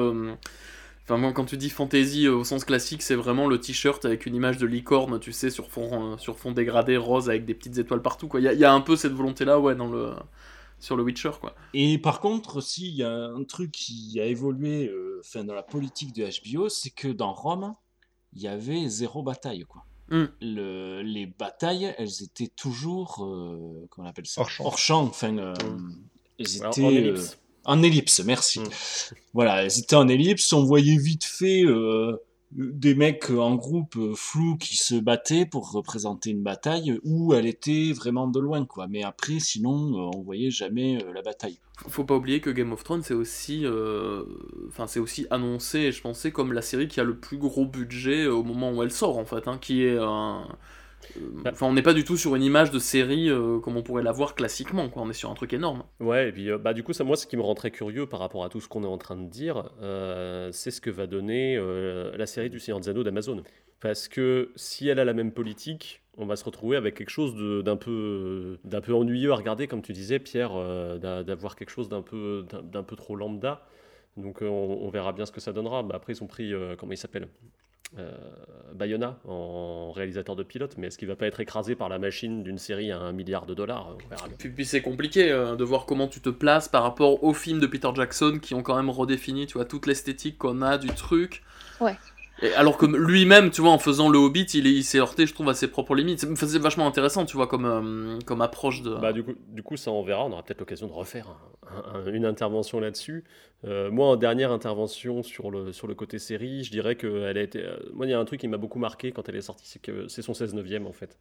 Enfin, 1.08 1.16
moi, 1.16 1.32
quand 1.32 1.46
tu 1.46 1.56
dis 1.56 1.70
fantasy 1.70 2.28
au 2.28 2.44
sens 2.44 2.66
classique, 2.66 3.02
c'est 3.02 3.16
vraiment 3.16 3.48
le 3.48 3.62
t-shirt 3.62 4.04
avec 4.04 4.26
une 4.26 4.36
image 4.36 4.58
de 4.58 4.68
licorne, 4.68 5.22
tu 5.22 5.32
sais, 5.32 5.50
sur 5.50 5.70
fond, 5.70 6.18
sur 6.18 6.38
fond 6.38 6.52
dégradé 6.52 6.98
rose 6.98 7.30
avec 7.30 7.46
des 7.46 7.54
petites 7.54 7.78
étoiles 7.78 8.02
partout, 8.02 8.28
quoi. 8.28 8.42
Il 8.42 8.44
y, 8.44 8.66
a 8.66 8.74
un 8.74 8.82
peu 8.82 8.98
cette 8.98 9.14
volonté-là, 9.14 9.58
ouais, 9.58 9.74
dans 9.74 9.88
le 9.88 10.12
sur 10.80 10.96
le 10.96 11.04
Witcher 11.04 11.32
quoi. 11.40 11.56
Et 11.74 11.98
par 11.98 12.20
contre 12.20 12.58
aussi 12.58 12.88
il 12.90 12.98
y 12.98 13.04
a 13.04 13.12
un 13.12 13.44
truc 13.46 13.72
qui 13.72 14.20
a 14.20 14.26
évolué 14.26 14.92
enfin 15.20 15.44
dans 15.44 15.56
la 15.56 15.64
politique 15.64 16.14
de 16.14 16.26
HBO, 16.26 16.70
c'est 16.70 16.92
que 16.92 17.08
dans 17.08 17.34
Rome, 17.34 17.74
il 18.34 18.44
y 18.44 18.48
avait 18.48 18.88
zéro 18.88 19.24
bataille 19.24 19.66
quoi. 19.68 19.86
Hmm. 20.10 20.28
Le, 20.40 21.02
les 21.02 21.26
batailles, 21.26 21.96
elles 21.98 22.22
étaient 22.22 22.52
toujours 22.56 23.16
comment 23.90 24.08
on 24.08 24.10
appelle 24.10 24.28
ça? 24.28 24.42
Hors 24.42 24.50
champ. 24.52 24.66
Hors 24.66 24.78
champ 24.78 25.04
enfin 25.06 25.54
elles 26.38 26.58
étaient 26.58 26.86
en 26.86 26.90
ellipse. 26.90 27.40
En 27.68 27.84
ellipse, 27.84 28.24
merci. 28.24 28.62
Voilà, 29.34 29.64
elles 29.64 29.78
étaient 29.78 29.98
en 29.98 30.08
ellipse. 30.08 30.54
On 30.54 30.64
voyait 30.64 30.98
vite 30.98 31.26
fait 31.26 31.66
euh, 31.66 32.16
des 32.54 32.96
mecs 32.96 33.30
en 33.30 33.56
groupe 33.56 33.98
euh, 33.98 34.14
flou 34.16 34.56
qui 34.56 34.78
se 34.78 34.96
battaient 34.96 35.46
pour 35.46 35.74
représenter 35.74 36.30
une 36.30 36.44
bataille 36.44 36.98
où 37.04 37.34
elle 37.34 37.46
était 37.46 37.92
vraiment 37.92 38.30
de 38.30 38.40
loin, 38.40 38.66
quoi. 38.66 38.88
Mais 38.88 39.04
après, 39.04 39.40
sinon, 39.40 39.74
euh, 39.74 40.12
on 40.16 40.24
voyait 40.24 40.50
jamais 40.50 40.98
la 41.14 41.22
bataille. 41.22 41.60
Faut 41.90 42.06
pas 42.06 42.16
oublier 42.16 42.40
que 42.40 42.50
Game 42.50 42.72
of 42.72 42.86
Thrones, 42.86 43.04
c'est 43.04 43.14
aussi, 43.14 43.66
enfin, 44.70 44.88
c'est 44.88 45.02
aussi 45.02 45.28
annoncé, 45.30 45.92
je 45.92 46.02
pensais, 46.02 46.32
comme 46.32 46.54
la 46.54 46.62
série 46.62 46.88
qui 46.88 47.02
a 47.02 47.04
le 47.04 47.18
plus 47.18 47.38
gros 47.38 47.66
budget 47.66 48.28
au 48.28 48.44
moment 48.44 48.72
où 48.72 48.82
elle 48.82 48.92
sort, 48.92 49.18
en 49.18 49.26
fait, 49.26 49.48
hein, 49.50 49.58
qui 49.60 49.84
est 49.84 49.98
un. 50.00 50.48
Enfin, 51.46 51.68
on 51.68 51.74
n'est 51.74 51.82
pas 51.82 51.94
du 51.94 52.04
tout 52.04 52.18
sur 52.18 52.36
une 52.36 52.44
image 52.44 52.72
de 52.72 52.80
série 52.80 53.30
euh, 53.30 53.60
comme 53.60 53.78
on 53.78 53.84
pourrait 53.84 54.04
l'avoir 54.04 54.36
classiquement, 54.36 54.90
quoi. 54.90 55.04
On 55.04 55.10
est 55.10 55.14
sur 55.14 55.30
un 55.30 55.34
truc 55.34 55.54
énorme. 55.54 55.84
Ouais, 56.00 56.30
et 56.30 56.32
puis 56.32 56.50
euh, 56.50 56.58
bah, 56.58 56.74
du 56.74 56.84
coup, 56.84 56.94
ça, 56.94 57.04
moi, 57.04 57.16
ce 57.16 57.28
qui 57.28 57.38
me 57.38 57.42
rend 57.42 57.56
très 57.56 57.72
curieux 57.72 58.06
par 58.06 58.20
rapport 58.20 58.44
à 58.44 58.50
tout 58.50 58.60
ce 58.60 58.68
qu'on 58.68 58.84
est 58.84 58.88
en 58.88 58.98
train 58.98 59.16
de 59.16 59.30
dire, 59.30 59.72
euh, 59.82 60.50
c'est 60.52 60.72
ce 60.72 60.82
que 60.82 60.90
va 60.90 61.08
donner 61.08 61.58
la 62.18 62.26
série 62.26 62.50
du 62.50 62.60
Seigneur 62.60 62.80
des 62.80 62.90
Anneaux 62.90 63.04
d'Amazon. 63.04 63.44
Parce 63.80 64.08
que 64.08 64.52
si 64.56 64.88
elle 64.88 65.00
a 65.00 65.06
la 65.06 65.14
même 65.14 65.32
politique, 65.32 66.02
on 66.18 66.26
va 66.26 66.36
se 66.36 66.44
retrouver 66.44 66.78
avec 66.78 66.96
quelque 66.96 67.12
chose 67.12 67.36
d'un 67.64 67.76
peu, 67.78 68.58
ennuyeux 68.90 69.32
à 69.32 69.36
regarder, 69.36 69.68
comme 69.68 69.82
tu 69.82 69.94
disais, 69.94 70.20
Pierre, 70.20 70.54
d'avoir 71.00 71.56
quelque 71.56 71.70
chose 71.70 71.90
d'un 71.90 72.02
peu, 72.02 72.46
trop 72.98 73.16
lambda. 73.16 73.68
Donc 74.16 74.42
on, 74.42 74.90
verra 74.90 75.14
bien 75.14 75.26
ce 75.26 75.32
que 75.32 75.40
ça 75.40 75.54
donnera. 75.54 75.84
Bah, 75.84 75.96
après, 75.96 76.14
ils 76.14 76.24
ont 76.24 76.28
pris, 76.28 76.54
comment 76.78 76.94
il 76.94 76.98
s'appelle? 76.98 77.28
euh, 77.28 77.67
Bayona 78.74 79.18
en 79.28 79.92
réalisateur 79.92 80.36
de 80.36 80.44
pilote, 80.44 80.76
mais 80.78 80.88
est-ce 80.88 80.98
qu'il 80.98 81.08
va 81.08 81.16
pas 81.16 81.28
être 81.28 81.40
écrasé 81.40 81.76
par 81.76 81.90
la 81.90 82.00
machine 82.00 82.44
d'une 82.44 82.58
série 82.58 82.92
à 82.92 83.00
un 83.00 83.12
milliard 83.12 83.46
de 83.46 83.54
dollars 83.54 83.96
On 84.06 84.10
verra 84.10 84.28
Puis, 84.38 84.50
puis 84.50 84.66
c'est 84.66 84.82
compliqué 84.82 85.32
euh, 85.32 85.56
de 85.56 85.64
voir 85.64 85.86
comment 85.86 86.08
tu 86.08 86.22
te 86.22 86.30
places 86.30 86.68
par 86.68 86.84
rapport 86.84 87.24
aux 87.24 87.34
films 87.34 87.60
de 87.60 87.68
Peter 87.68 87.90
Jackson 87.96 88.40
qui 88.42 88.54
ont 88.54 88.62
quand 88.62 88.76
même 88.76 88.90
redéfini, 88.90 89.48
tu 89.48 89.54
vois, 89.54 89.66
toute 89.66 89.88
l'esthétique 89.88 90.38
qu'on 90.38 90.62
a 90.62 90.78
du 90.78 90.90
truc. 90.90 91.44
Ouais. 91.82 91.98
Alors 92.56 92.78
que 92.78 92.86
lui-même, 92.86 93.50
tu 93.50 93.62
vois, 93.62 93.72
en 93.72 93.80
faisant 93.80 94.10
le 94.10 94.20
Hobbit, 94.20 94.44
il, 94.54 94.84
s'est 94.84 95.00
heurté, 95.00 95.26
je 95.26 95.34
trouve, 95.34 95.50
à 95.50 95.56
ses 95.56 95.68
propres 95.68 95.96
limites. 95.96 96.20
C'est 96.36 96.58
vachement 96.60 96.86
intéressant, 96.86 97.26
tu 97.26 97.36
vois, 97.36 97.48
comme, 97.48 97.66
euh, 97.66 98.20
comme 98.26 98.42
approche 98.42 98.84
de. 98.84 98.94
Bah, 98.94 99.12
du, 99.12 99.24
coup, 99.24 99.34
du 99.48 99.64
coup, 99.64 99.76
ça, 99.76 99.92
on 99.92 100.04
verra. 100.04 100.26
On 100.26 100.32
aura 100.32 100.44
peut-être 100.44 100.60
l'occasion 100.60 100.88
de 100.88 100.94
refaire 100.94 101.28
une 102.06 102.26
intervention 102.26 102.80
là-dessus. 102.80 103.24
Euh, 103.66 103.90
moi, 103.90 104.08
en 104.08 104.16
dernière 104.16 104.52
intervention 104.52 105.24
sur 105.24 105.50
le, 105.50 105.94
côté 105.96 106.20
série, 106.20 106.64
je 106.64 106.70
dirais 106.70 106.96
qu'elle 106.96 107.38
a 107.38 107.42
été. 107.42 107.64
Euh, 107.64 107.78
moi, 107.94 108.06
il 108.06 108.10
y 108.10 108.14
a 108.14 108.20
un 108.20 108.26
truc 108.26 108.40
qui 108.40 108.48
m'a 108.48 108.58
beaucoup 108.58 108.80
marqué 108.80 109.12
quand 109.12 109.28
elle 109.30 109.36
est 109.36 109.42
sortie, 109.42 109.68
c'est 109.68 109.82
que 109.82 110.08
c'est 110.08 110.22
son 110.22 110.36
16 110.36 110.54
neuvième, 110.54 110.86
en 110.86 110.94
fait. 110.94 111.18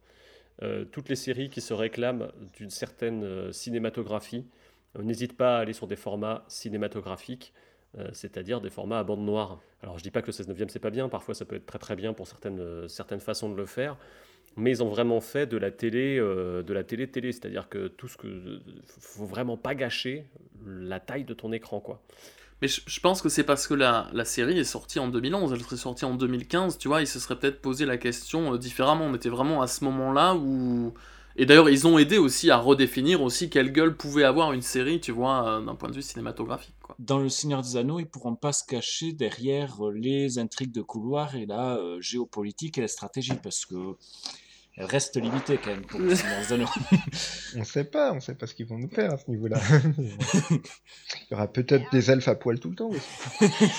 toutes 0.91 1.09
les 1.09 1.15
séries 1.15 1.49
qui 1.49 1.61
se 1.61 1.73
réclament 1.73 2.31
d'une 2.57 2.69
certaine 2.69 3.51
cinématographie 3.51 4.45
n'hésitent 4.99 5.37
pas 5.37 5.57
à 5.57 5.59
aller 5.61 5.73
sur 5.73 5.87
des 5.87 5.95
formats 5.95 6.45
cinématographiques. 6.47 7.53
Euh, 7.97 8.09
c'est-à-dire 8.11 8.59
des 8.61 8.69
formats 8.69 8.99
à 8.99 9.03
bande 9.03 9.21
noire. 9.21 9.59
Alors 9.81 9.97
je 9.97 10.03
dis 10.03 10.11
pas 10.11 10.21
que 10.21 10.27
le 10.27 10.33
16 10.33 10.49
neuvième 10.49 10.69
c'est 10.69 10.79
pas 10.79 10.89
bien, 10.89 11.07
parfois 11.07 11.33
ça 11.33 11.45
peut 11.45 11.55
être 11.55 11.65
très 11.65 11.79
très 11.79 11.95
bien 11.95 12.13
pour 12.13 12.27
certaines, 12.27 12.59
euh, 12.59 12.87
certaines 12.87 13.21
façons 13.21 13.49
de 13.49 13.55
le 13.55 13.65
faire, 13.65 13.95
mais 14.57 14.71
ils 14.71 14.83
ont 14.83 14.89
vraiment 14.89 15.21
fait 15.21 15.47
de 15.47 15.57
la 15.57 15.71
télé 15.71 16.19
euh, 16.19 16.63
de 16.63 16.73
la 16.73 16.83
télé 16.83 17.07
télé, 17.07 17.31
c'est-à-dire 17.31 17.69
que 17.69 17.87
tout 17.87 18.07
ce 18.09 18.17
que 18.17 18.59
faut 18.89 19.25
vraiment 19.25 19.55
pas 19.55 19.73
gâcher 19.73 20.25
la 20.65 20.99
taille 20.99 21.23
de 21.23 21.33
ton 21.33 21.51
écran 21.53 21.79
quoi. 21.79 22.01
Mais 22.61 22.67
je, 22.67 22.99
pense 22.99 23.21
que 23.21 23.29
c'est 23.29 23.43
parce 23.43 23.67
que 23.67 23.75
la, 23.75 24.09
la, 24.13 24.25
série 24.25 24.57
est 24.57 24.63
sortie 24.63 24.97
en 24.99 25.07
2011, 25.07 25.53
elle 25.53 25.61
serait 25.61 25.77
sortie 25.77 26.05
en 26.05 26.15
2015, 26.15 26.79
tu 26.79 26.87
vois, 26.87 27.01
ils 27.01 27.07
se 27.07 27.19
seraient 27.19 27.37
peut-être 27.37 27.61
posé 27.61 27.85
la 27.85 27.97
question 27.97 28.55
différemment. 28.57 29.05
On 29.05 29.13
était 29.13 29.29
vraiment 29.29 29.61
à 29.61 29.67
ce 29.67 29.83
moment-là 29.83 30.33
où 30.33 30.91
et 31.39 31.45
d'ailleurs, 31.45 31.69
ils 31.69 31.85
ont 31.85 31.99
aidé 31.99 32.17
aussi 32.17 32.49
à 32.49 32.57
redéfinir 32.57 33.21
aussi 33.21 33.49
quelle 33.49 33.71
gueule 33.71 33.95
pouvait 33.95 34.23
avoir 34.23 34.53
une 34.53 34.63
série, 34.63 34.99
tu 34.99 35.11
vois, 35.11 35.47
euh, 35.47 35.61
d'un 35.61 35.75
point 35.75 35.89
de 35.89 35.93
vue 35.93 36.01
cinématographique. 36.01 36.73
Dans 36.97 37.19
Le 37.19 37.29
Seigneur 37.29 37.61
des 37.61 37.77
Anneaux, 37.77 37.99
ils 37.99 38.07
pourront 38.07 38.35
pas 38.35 38.53
se 38.53 38.63
cacher 38.65 39.13
derrière 39.13 39.85
euh, 39.85 39.91
les 39.93 40.39
intrigues 40.39 40.71
de 40.71 40.81
couloir 40.81 41.35
et 41.35 41.45
la 41.45 41.75
euh, 41.77 42.01
géopolitique 42.01 42.79
et 42.79 42.81
la 42.81 42.87
stratégie, 42.87 43.35
parce 43.43 43.67
que 43.67 43.75
elle 44.77 44.85
reste 44.85 45.19
limitée 45.19 45.57
quand 45.57 45.71
même 45.71 45.85
pour 45.85 45.99
on 47.55 47.63
sait 47.63 47.83
pas, 47.83 48.13
on 48.13 48.19
sait 48.19 48.35
pas 48.35 48.45
ce 48.45 48.53
qu'ils 48.53 48.67
vont 48.67 48.77
nous 48.77 48.89
faire 48.89 49.13
à 49.13 49.17
ce 49.17 49.29
niveau-là. 49.29 49.57
Il 50.51 51.31
y 51.31 51.33
aura 51.33 51.47
peut-être 51.47 51.89
des 51.91 52.11
elfes 52.11 52.27
à 52.27 52.35
poil 52.35 52.59
tout 52.59 52.69
le 52.69 52.75
temps 52.75 52.89
aussi. 52.89 53.01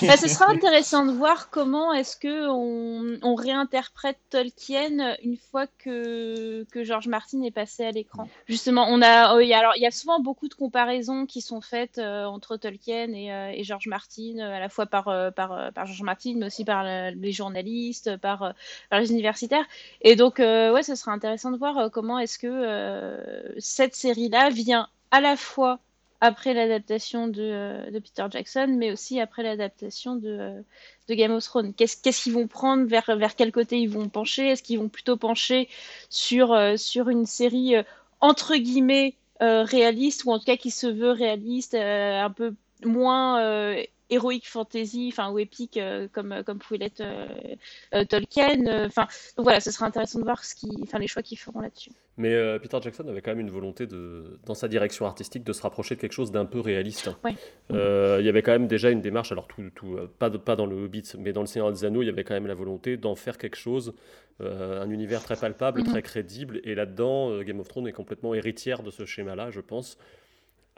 Bah, 0.07 0.17
ce 0.17 0.29
sera 0.29 0.51
intéressant 0.51 1.07
de 1.07 1.13
voir 1.13 1.51
comment 1.51 1.93
est-ce 1.93 2.17
que 2.17 2.49
on, 2.49 3.35
réinterprète 3.35 4.19
Tolkien 4.31 5.17
une 5.23 5.37
fois 5.37 5.67
que, 5.67 6.65
que 6.73 6.83
George 6.83 7.07
Martin 7.07 7.43
est 7.43 7.53
passé 7.53 7.85
à 7.85 7.91
l'écran. 7.93 8.29
Justement, 8.49 8.87
on 8.89 9.01
a, 9.01 9.35
oh, 9.35 9.39
alors 9.39 9.75
il 9.77 9.83
y 9.83 9.87
a 9.87 9.91
souvent 9.91 10.19
beaucoup 10.21 10.49
de 10.49 10.55
comparaisons 10.55 11.27
qui 11.27 11.41
sont 11.41 11.61
faites 11.61 11.99
euh, 11.99 12.25
entre 12.25 12.57
Tolkien 12.57 13.13
et, 13.13 13.33
euh, 13.33 13.53
et, 13.55 13.65
George 13.65 13.87
Martin, 13.87 14.39
euh, 14.39 14.57
à 14.57 14.61
la 14.61 14.69
fois 14.69 14.87
par, 14.87 15.05
par, 15.35 15.73
par 15.73 15.87
George 15.87 16.03
Martin, 16.03 16.35
mais 16.37 16.47
aussi 16.47 16.65
par 16.65 16.85
les 16.85 17.33
journalistes, 17.33 18.17
par, 18.17 18.55
par 18.91 19.01
les 19.01 19.11
universitaires. 19.11 19.65
Et 20.03 20.17
donc, 20.17 20.39
ouais, 20.39 20.83
ce 20.89 20.95
sera 20.95 21.13
intéressant 21.13 21.51
de 21.51 21.59
voir 21.59 21.79
euh, 21.79 21.89
comment 21.91 22.19
est-ce 22.19 22.39
que 22.39 22.47
euh, 22.47 23.53
cette 23.59 23.95
série-là 23.95 24.49
vient 24.51 24.89
à 25.11 25.21
la 25.21 25.37
fois 25.37 25.79
après 26.21 26.55
l'adaptation 26.55 27.29
de, 27.29 27.43
euh, 27.43 27.91
de, 27.91 27.99
Peter 27.99 28.25
Jackson, 28.31 28.75
mais 28.77 28.91
aussi 28.91 29.21
après 29.21 29.43
l'adaptation 29.43 30.17
de, 30.17 30.65
de, 31.09 31.15
Game 31.15 31.31
of 31.31 31.45
Thrones. 31.45 31.75
Qu'est-ce 31.75 32.23
qu'ils 32.23 32.33
vont 32.33 32.49
prendre 32.49 32.87
vers, 32.87 33.17
vers 33.17 33.37
quel 33.37 33.53
côté 33.53 33.79
ils 33.79 33.91
vont 33.91 34.09
pencher? 34.09 34.49
Est-ce 34.49 34.63
qu'ils 34.63 34.79
vont 34.79 34.89
plutôt 34.89 35.17
pencher 35.17 35.69
sur, 36.09 36.59
sur 36.77 37.09
une 37.09 37.27
série 37.27 37.75
entre 38.21 38.57
guillemets 38.57 39.15
réaliste, 39.41 40.25
ou 40.25 40.33
en 40.33 40.41
tout 40.41 40.47
cas 40.47 40.57
qui 40.57 40.73
se 40.73 40.89
veut 40.89 41.13
réaliste, 41.13 41.77
un 41.77 42.31
peu 42.31 42.55
moins 42.85 43.77
héroïque 44.11 44.49
fantasy, 44.49 45.11
enfin 45.13 45.31
ou 45.31 45.39
épique 45.39 45.77
euh, 45.77 46.09
comme 46.11 46.33
euh, 46.33 46.43
comme 46.43 46.59
pouvait 46.59 46.79
l'être 46.79 47.03
euh, 47.03 48.05
Tolkien. 48.05 48.87
Enfin 48.87 49.07
voilà, 49.37 49.61
ce 49.61 49.71
sera 49.71 49.87
intéressant 49.87 50.19
de 50.19 50.25
voir 50.25 50.45
ce 50.45 50.55
qui, 50.55 50.69
enfin 50.83 50.99
les 50.99 51.07
choix 51.07 51.23
qu'ils 51.23 51.39
feront 51.39 51.61
là-dessus. 51.61 51.91
Mais 52.17 52.59
Peter 52.59 52.79
Jackson 52.83 53.07
avait 53.07 53.23
quand 53.23 53.31
même 53.31 53.39
une 53.39 53.51
volonté 53.51 53.87
de, 53.87 54.41
dans 54.45 54.55
sa 54.55 54.67
direction 54.67 55.07
artistique, 55.07 55.45
de 55.45 55.53
se 55.53 55.63
rapprocher 55.63 55.95
de 55.95 56.01
quelque 56.01 56.13
chose 56.13 56.33
d'un 56.33 56.47
peu 56.47 56.59
réaliste. 56.59 57.11
Ouais. 57.23 57.37
il 57.71 58.25
y 58.25 58.29
avait 58.29 58.43
quand 58.43 58.51
même 58.51 58.67
déjà 58.67 58.91
une 58.91 59.01
démarche, 59.01 59.31
alors 59.31 59.47
tout, 59.47 59.63
tout 59.77 59.97
pas, 60.19 60.29
pas 60.29 60.57
dans 60.57 60.67
le 60.67 60.75
Hobbit, 60.75 61.13
mais 61.17 61.33
dans 61.33 61.43
le 61.43 61.47
Seigneur 61.47 61.71
des 61.71 61.85
Anneaux, 61.85 62.03
il 62.03 62.07
y 62.07 62.09
avait 62.09 62.25
quand 62.25 62.35
même 62.35 62.49
la 62.49 62.57
volonté 62.57 62.97
d'en 62.97 63.15
faire 63.15 63.39
quelque 63.39 63.57
chose, 63.57 63.95
un 64.41 64.91
univers 64.91 65.23
très 65.23 65.37
palpable, 65.37 65.83
mm-hmm. 65.83 65.91
très 65.91 66.03
crédible. 66.03 66.61
Et 66.65 66.75
là-dedans, 66.75 67.41
Game 67.43 67.61
of 67.61 67.69
Thrones 67.69 67.87
est 67.87 67.93
complètement 67.93 68.35
héritière 68.35 68.83
de 68.83 68.91
ce 68.91 69.05
schéma-là, 69.05 69.53
je 69.53 69.61
pense 69.61 69.97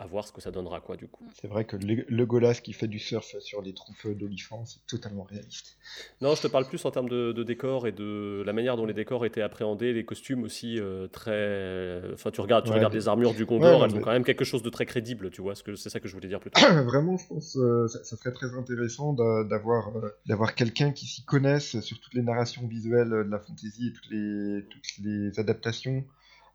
à 0.01 0.07
voir 0.07 0.27
ce 0.27 0.33
que 0.33 0.41
ça 0.41 0.51
donnera 0.51 0.81
quoi 0.81 0.97
du 0.97 1.07
coup. 1.07 1.29
C'est 1.39 1.47
vrai 1.47 1.67
que 1.67 1.77
le, 1.77 2.25
Golas 2.25 2.55
qui 2.55 2.73
fait 2.73 2.89
du 2.89 2.99
surf 2.99 3.37
sur 3.41 3.61
les 3.61 3.75
troupes 3.75 4.09
d'olifants, 4.17 4.65
c'est 4.65 4.85
totalement 4.87 5.25
réaliste. 5.25 5.77
Non, 6.23 6.35
je 6.35 6.41
te 6.41 6.47
parle 6.47 6.67
plus 6.67 6.83
en 6.87 6.91
termes 6.91 7.09
de, 7.11 7.33
de 7.33 7.43
décors 7.43 7.87
et 7.87 7.93
de 7.93 8.43
la 8.47 8.55
manière 8.55 8.79
dont 8.79 8.87
les 8.87 8.95
décors 8.95 9.27
étaient 9.27 9.43
appréhendés, 9.43 9.93
les 9.93 10.07
costumes 10.07 10.43
aussi 10.43 10.81
euh, 10.81 11.07
très. 11.07 12.01
Enfin, 12.15 12.31
tu 12.31 12.41
regardes, 12.41 12.65
tu 12.65 12.73
regardes 12.73 12.95
les 12.95 13.09
armures 13.09 13.35
du 13.35 13.45
Gondor, 13.45 13.85
elles 13.85 13.95
ont 13.95 14.01
quand 14.01 14.13
même 14.13 14.25
quelque 14.25 14.45
chose 14.45 14.63
de 14.63 14.71
très 14.71 14.87
crédible, 14.87 15.31
tu 15.31 15.43
vois. 15.43 15.53
Que 15.53 15.77
c'est 15.77 15.91
ça 15.91 16.01
que 16.01 16.09
je 16.09 16.15
voulais 16.15 16.29
dire 16.29 16.41
plus 16.41 16.51
tôt. 16.51 16.61
Vraiment, 16.85 17.19
je 17.19 17.27
pense 17.27 17.57
euh, 17.57 17.87
ça, 17.89 18.17
serait 18.17 18.33
très 18.33 18.55
intéressant 18.55 19.13
d'avoir 19.13 19.95
euh, 19.99 20.09
d'avoir 20.25 20.55
quelqu'un 20.55 20.93
qui 20.93 21.05
s'y 21.05 21.27
connaisse 21.27 21.79
sur 21.81 22.01
toutes 22.01 22.15
les 22.15 22.23
narrations 22.23 22.67
visuelles 22.67 23.11
de 23.11 23.29
la 23.31 23.39
fantasy 23.39 23.89
et 23.89 23.93
toutes 23.93 24.11
les 24.11 24.65
toutes 24.71 25.05
les 25.05 25.39
adaptations 25.39 26.05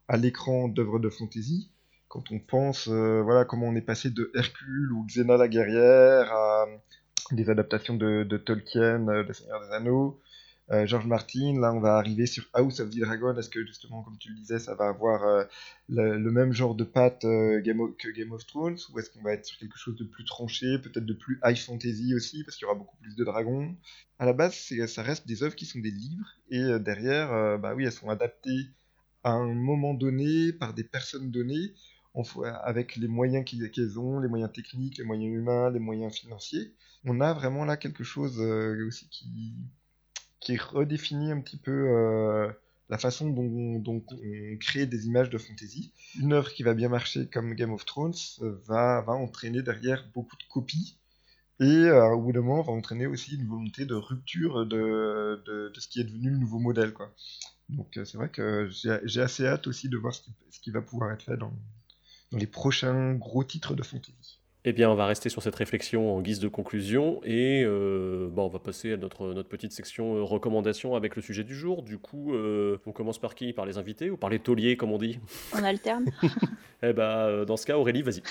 à 0.07 0.17
l'écran 0.17 0.67
d'œuvres 0.67 0.97
de 0.97 1.09
fantasy 1.09 1.69
quand 2.07 2.32
on 2.32 2.40
pense 2.40 2.88
euh, 2.88 3.22
voilà 3.22 3.45
comment 3.45 3.68
on 3.68 3.76
est 3.76 3.82
passé 3.82 4.10
de 4.10 4.32
Hercule 4.36 4.91
ou 4.94 5.06
Xena 5.06 5.38
la 5.38 5.48
guerrière 5.48 6.32
à 6.32 6.65
des 7.32 7.49
adaptations 7.49 7.95
de, 7.95 8.38
Tolkien, 8.38 9.07
euh, 9.07 9.23
Le 9.23 9.34
Seigneur 9.34 9.60
des 9.65 9.73
Anneaux, 9.73 10.22
euh, 10.72 10.86
George 10.86 11.07
Martin, 11.07 11.60
là 11.60 11.73
on 11.73 11.80
va 11.80 11.98
arriver 11.98 12.27
sur 12.27 12.45
House 12.53 12.80
of 12.80 12.91
the 12.91 12.99
Dragon, 12.99 13.36
est-ce 13.38 13.49
que 13.49 13.65
justement 13.65 14.03
comme 14.03 14.18
tu 14.19 14.30
le 14.30 14.36
disais 14.36 14.60
ça 14.60 14.76
va 14.76 14.88
avoir 14.88 15.45
le, 15.90 16.32
même 16.32 16.53
genre 16.53 16.76
de 16.76 16.84
patte 16.84 17.22
que 17.22 18.11
Game 18.11 18.32
of 18.32 18.45
Thrones, 18.45 18.77
ou 18.91 18.99
est-ce 18.99 19.10
qu'on 19.10 19.23
va 19.23 19.34
être 19.34 19.45
sur 19.45 19.57
quelque 19.57 19.77
chose 19.77 19.95
de 19.95 20.03
plus 20.03 20.26
tranché, 20.26 20.77
peut-être 20.80 21.06
de 21.06 21.14
plus 21.14 21.40
high 21.44 21.57
fantasy 21.57 22.14
aussi, 22.15 22.44
parce 22.44 22.57
qu'il 22.57 22.65
y 22.65 22.69
aura 22.69 22.77
beaucoup 22.77 22.98
plus 22.98 23.15
de 23.15 23.23
dragons? 23.23 23.76
À 24.19 24.26
la 24.26 24.34
base 24.34 24.56
ça 24.88 25.03
reste 25.03 25.27
des 25.27 25.44
œuvres 25.44 25.56
qui 25.56 25.65
sont 25.65 25.80
des 25.80 25.91
livres, 25.91 26.30
et 26.49 26.80
derrière, 26.80 27.60
bah 27.60 27.73
oui 27.76 27.86
elles 27.86 27.91
sont 27.91 28.10
adaptées 28.10 28.69
à 29.26 29.32
un 29.32 29.53
moment 29.53 29.95
donné 29.95 30.53
par 30.53 30.76
des 30.76 30.84
personnes 30.84 31.32
données, 31.32 31.73
avec 32.64 32.96
les 32.96 33.08
moyens 33.08 33.46
qu'elles 33.46 34.00
ont, 34.00 34.20
les 34.20 34.28
moyens 34.28 34.52
techniques, 34.52 34.98
les 34.98 35.04
moyens 35.04 35.34
humains, 35.34 35.70
les 35.70 35.80
moyens 35.80 36.14
financiers. 36.16 36.74
On 37.06 37.22
a 37.22 37.34
vraiment 37.34 37.66
là 37.66 37.78
quelque 37.78 38.04
chose 38.04 38.40
aussi 38.88 39.08
qui, 39.10 40.58
redéfinit 40.58 41.32
un 41.32 41.42
petit 41.42 41.58
peu 41.58 42.52
la 42.90 42.98
façon 42.98 43.30
dont, 43.30 43.84
on 43.88 44.58
crée 44.60 44.86
des 44.86 45.08
images 45.08 45.30
de 45.30 45.38
fantasy. 45.38 45.92
Une 46.20 46.34
œuvre 46.34 46.52
qui 46.52 46.64
va 46.64 46.74
bien 46.74 46.90
marcher 46.90 47.28
comme 47.28 47.54
Game 47.54 47.72
of 47.72 47.86
Thrones 47.86 48.14
va, 48.40 49.02
va 49.02 49.14
entraîner 49.14 49.62
derrière 49.62 50.08
beaucoup 50.14 50.38
de 50.38 50.44
copies 50.50 50.98
et 51.60 51.64
euh, 51.64 52.10
au 52.10 52.22
bout 52.22 52.34
d'un 52.34 52.42
moment 52.42 52.62
va 52.62 52.74
entraîner 52.74 53.06
aussi 53.06 53.36
une 53.36 53.48
volonté 53.48 53.86
de 53.86 53.96
rupture 53.96 54.66
de, 54.66 55.72
ce 55.78 55.88
qui 55.88 56.02
est 56.02 56.04
devenu 56.04 56.30
le 56.30 56.38
nouveau 56.38 56.60
modèle. 56.60 56.94
Donc 57.70 57.98
euh, 57.98 58.06
c'est 58.06 58.18
vrai 58.18 58.30
que 58.30 58.70
j'ai 58.70 59.22
assez 59.22 59.46
hâte 59.46 59.68
aussi 59.68 59.90
de 59.90 59.98
voir 59.98 60.14
ce 60.14 60.60
qui 60.62 60.72
va 60.72 60.82
pouvoir 60.82 61.12
être 61.14 61.24
fait 61.24 61.38
dans, 61.38 61.54
dans 62.31 62.38
les 62.38 62.47
prochains 62.47 63.14
gros 63.14 63.43
titres 63.43 63.76
de 63.76 63.84
fantasy. 63.84 64.39
Eh 64.68 64.73
bien, 64.73 64.89
on 64.89 64.95
va 64.95 65.06
rester 65.06 65.30
sur 65.30 65.43
cette 65.43 65.53
réflexion 65.53 66.18
en 66.18 66.22
guise 66.22 66.39
de 66.39 66.47
conclusion 66.47 67.22
et 67.23 67.61
euh, 67.64 68.30
bon, 68.31 68.45
on 68.45 68.49
va 68.49 68.57
passer 68.57 68.93
à 68.93 68.97
notre, 68.97 69.31
notre 69.31 69.47
petite 69.47 69.72
section 69.72 70.15
euh, 70.15 70.23
recommandations 70.23 70.95
avec 70.95 71.15
le 71.15 71.22
sujet 71.22 71.43
du 71.43 71.53
jour. 71.53 71.84
Du 71.84 71.99
coup, 71.99 72.34
euh, 72.34 72.80
on 72.88 72.91
commence 72.91 73.19
par 73.19 73.35
qui? 73.35 73.53
Par 73.53 73.68
les 73.68 73.77
invités 73.77 74.10
ou 74.10 74.18
par 74.18 74.31
les 74.31 74.39
tauliers, 74.39 74.76
comme 74.76 74.91
on 74.91 74.97
dit? 74.97 75.19
On 75.53 75.64
alterne. 75.64 76.06
eh 76.81 76.93
ben, 76.93 77.45
dans 77.45 77.57
ce 77.57 77.68
cas, 77.68 77.77
Aurélie, 77.77 78.02
vas-y. 78.02 78.23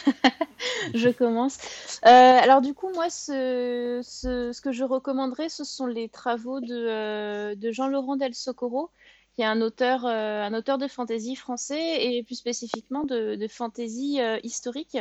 je 0.94 1.10
commence. 1.10 1.58
alors, 2.02 2.62
du 2.62 2.74
coup, 2.74 2.92
moi, 2.92 3.10
ce, 3.10 4.00
ce, 4.02 4.50
ce, 4.50 4.60
que 4.60 4.72
je 4.72 4.82
recommanderais, 4.82 5.48
ce 5.48 5.62
sont 5.62 5.86
les 5.86 6.08
travaux 6.08 6.58
de, 6.58 7.54
de 7.54 7.70
Jean-Laurent 7.70 8.16
Del 8.16 8.34
Socorro 8.34 8.90
qui 9.35 9.43
est 9.43 9.47
un 9.47 9.61
auteur, 9.61 10.06
un 10.06 10.55
auteur 10.55 10.78
de 10.78 10.86
fantasy 10.89 11.35
français 11.36 12.05
et 12.05 12.23
plus 12.23 12.36
spécifiquement 12.36 13.05
de, 13.05 13.35
de 13.35 13.48
fantasy 13.48 14.20
historique. 14.43 14.97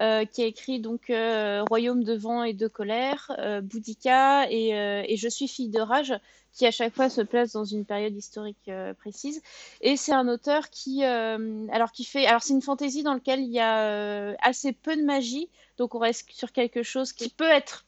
Euh, 0.00 0.24
qui 0.24 0.42
a 0.42 0.46
écrit 0.46 0.80
donc 0.80 1.08
euh, 1.08 1.62
Royaume 1.68 2.02
de 2.02 2.14
vent 2.14 2.42
et 2.42 2.52
de 2.52 2.66
colère, 2.66 3.30
euh, 3.38 3.60
Boudica 3.60 4.50
et, 4.50 5.16
Je 5.16 5.28
suis 5.28 5.46
fille 5.46 5.68
de 5.68 5.80
rage, 5.80 6.12
qui 6.52 6.66
à 6.66 6.72
chaque 6.72 6.92
fois 6.92 7.08
se 7.08 7.20
place 7.20 7.52
dans 7.52 7.64
une 7.64 7.84
période 7.84 8.16
historique 8.16 8.70
précise. 8.98 9.40
Et 9.80 9.96
c'est 9.96 10.12
un 10.12 10.26
auteur 10.26 10.68
qui, 10.70 11.04
alors 11.04 11.92
qui 11.92 12.04
fait, 12.04 12.26
alors 12.26 12.42
c'est 12.42 12.54
une 12.54 12.62
fantaisie 12.62 13.04
dans 13.04 13.14
laquelle 13.14 13.40
il 13.40 13.52
y 13.52 13.60
a 13.60 14.34
assez 14.40 14.72
peu 14.72 14.96
de 14.96 15.02
magie, 15.02 15.48
donc 15.78 15.94
on 15.94 15.98
reste 15.98 16.28
sur 16.32 16.50
quelque 16.50 16.82
chose 16.82 17.12
qui 17.12 17.28
peut 17.28 17.44
être 17.44 17.84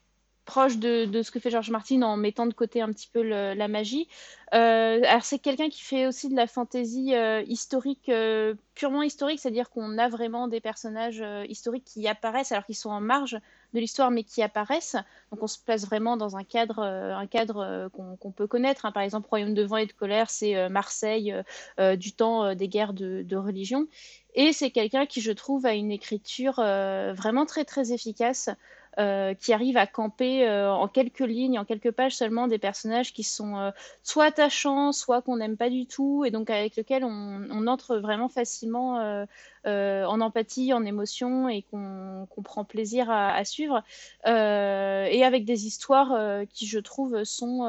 proche 0.47 0.79
de, 0.79 1.23
ce 1.23 1.31
que 1.31 1.39
fait 1.41 1.51
George 1.51 1.71
Martin 1.71 2.01
en 2.03 2.17
mettant 2.17 2.47
de 2.47 2.55
côté 2.55 2.81
un 2.81 2.89
petit 2.89 3.11
peu 3.13 3.23
la 3.23 3.69
magie. 3.69 4.09
Euh, 4.55 5.03
alors 5.05 5.25
c'est 5.25 5.41
quelqu'un 5.41 5.69
qui 5.69 5.83
fait 5.83 6.07
aussi 6.07 6.29
de 6.29 6.37
la 6.37 6.47
fantaisie 6.47 7.15
euh, 7.15 7.43
historique, 7.49 8.09
euh, 8.09 8.55
purement 8.75 9.03
historique, 9.03 9.41
c'est-à-dire 9.41 9.71
qu'on 9.71 9.99
a 9.99 10.09
vraiment 10.09 10.47
des 10.47 10.61
personnages 10.61 11.23
historiques 11.49 11.85
qui 11.85 12.07
apparaissent 12.07 12.53
alors 12.53 12.65
qu'ils 12.65 12.77
sont 12.77 12.91
en 12.91 13.01
marge 13.01 13.39
de 13.75 13.81
l'histoire 13.81 14.13
mais 14.13 14.23
qui 14.23 14.43
apparaissent. 14.43 14.97
Donc 15.33 15.43
on 15.43 15.49
se 15.49 15.59
place 15.59 15.85
vraiment 15.85 16.17
dans 16.17 16.37
un 16.37 16.45
cadre, 16.45 16.81
un 16.81 17.27
cadre 17.27 17.89
qu'on 17.93 18.31
peut 18.31 18.47
connaître. 18.47 18.87
Hein. 18.87 18.93
Par 18.93 19.03
exemple, 19.03 19.29
Royaume 19.29 19.55
de 19.55 19.65
vent 19.65 19.79
et 19.79 19.87
de 19.87 19.93
colère, 19.93 20.31
c'est 20.31 20.69
Marseille 20.69 21.35
du 21.79 22.13
temps 22.13 22.55
des 22.55 22.69
guerres 22.69 22.93
de, 22.93 23.23
de 23.23 23.37
religion. 23.37 23.89
Et 24.35 24.53
c'est 24.53 24.71
quelqu'un 24.71 25.07
qui, 25.07 25.21
je 25.21 25.33
trouve, 25.33 25.67
a 25.67 25.75
une 25.75 25.91
écriture 25.91 26.57
vraiment 26.57 27.47
très 27.47 27.65
très 27.65 27.93
efficace. 27.93 28.51
Euh, 28.99 29.35
qui 29.35 29.53
arrive 29.53 29.77
à 29.77 29.87
camper 29.87 30.49
euh, 30.49 30.73
en 30.73 30.89
quelques 30.89 31.21
lignes, 31.21 31.59
en 31.59 31.67
quelques 31.67 31.91
pages 31.91 32.17
seulement, 32.17 32.47
des 32.49 32.57
personnages 32.57 33.13
qui 33.13 33.25
sont 33.25 33.59
euh, 33.59 33.71
soit 34.03 34.25
attachants, 34.25 34.93
soit 34.93 35.21
qu'on 35.21 35.37
n'aime 35.37 35.59
pas 35.59 35.69
du 35.69 35.85
tout, 35.85 36.25
et 36.25 36.31
donc 36.31 36.49
avec 36.49 36.77
lesquels 36.77 37.05
on, 37.05 37.67
entre 37.67 37.99
vraiment 37.99 38.31
facilement 38.31 39.27
en 39.67 40.21
empathie, 40.21 40.73
en 40.73 40.83
émotion, 40.85 41.51
et 41.51 41.63
qu'on 41.63 42.27
prend 42.43 42.65
plaisir 42.65 43.11
à, 43.11 43.45
suivre, 43.45 43.83
et 44.25 45.25
avec 45.25 45.45
des 45.45 45.67
histoires 45.67 46.47
qui, 46.49 46.67
je 46.67 46.79
trouve, 46.79 47.25
sont, 47.25 47.69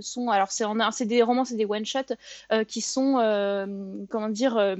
sont 0.00 0.28
alors 0.28 0.50
c'est 0.50 1.06
des 1.06 1.22
romans, 1.22 1.44
c'est 1.44 1.56
des 1.56 1.64
one-shots, 1.64 2.14
qui 2.66 2.80
sont, 2.82 3.14
comment 4.10 4.28
dire, 4.28 4.76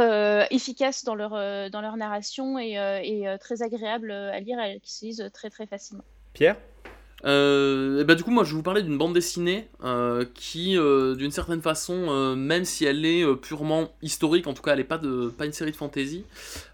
euh, 0.00 0.44
efficaces 0.50 1.04
dans 1.04 1.14
leur, 1.14 1.34
euh, 1.34 1.68
dans 1.68 1.80
leur 1.80 1.96
narration 1.96 2.58
et, 2.58 2.78
euh, 2.78 3.00
et 3.02 3.26
très 3.38 3.62
agréables 3.62 4.10
à 4.10 4.40
lire 4.40 4.58
et 4.60 4.80
qui 4.80 4.92
se 4.92 5.04
lisent 5.04 5.30
très 5.32 5.50
très 5.50 5.66
facilement. 5.66 6.04
Pierre 6.32 6.56
euh, 7.24 8.02
bah 8.02 8.16
du 8.16 8.24
coup, 8.24 8.32
moi, 8.32 8.42
je 8.42 8.50
vais 8.50 8.56
vous 8.56 8.64
parler 8.64 8.82
d'une 8.82 8.98
bande 8.98 9.14
dessinée 9.14 9.68
euh, 9.84 10.24
qui, 10.34 10.76
euh, 10.76 11.14
d'une 11.14 11.30
certaine 11.30 11.62
façon, 11.62 12.34
même 12.34 12.64
si 12.64 12.84
elle 12.84 13.04
est 13.04 13.24
purement 13.36 13.92
historique, 14.02 14.48
en 14.48 14.54
tout 14.54 14.62
cas, 14.62 14.72
elle 14.72 14.78
n'est 14.78 14.84
pas, 14.84 14.98
de, 14.98 15.28
pas 15.28 15.46
une 15.46 15.52
série 15.52 15.70
de 15.70 15.76
fantasy, 15.76 16.24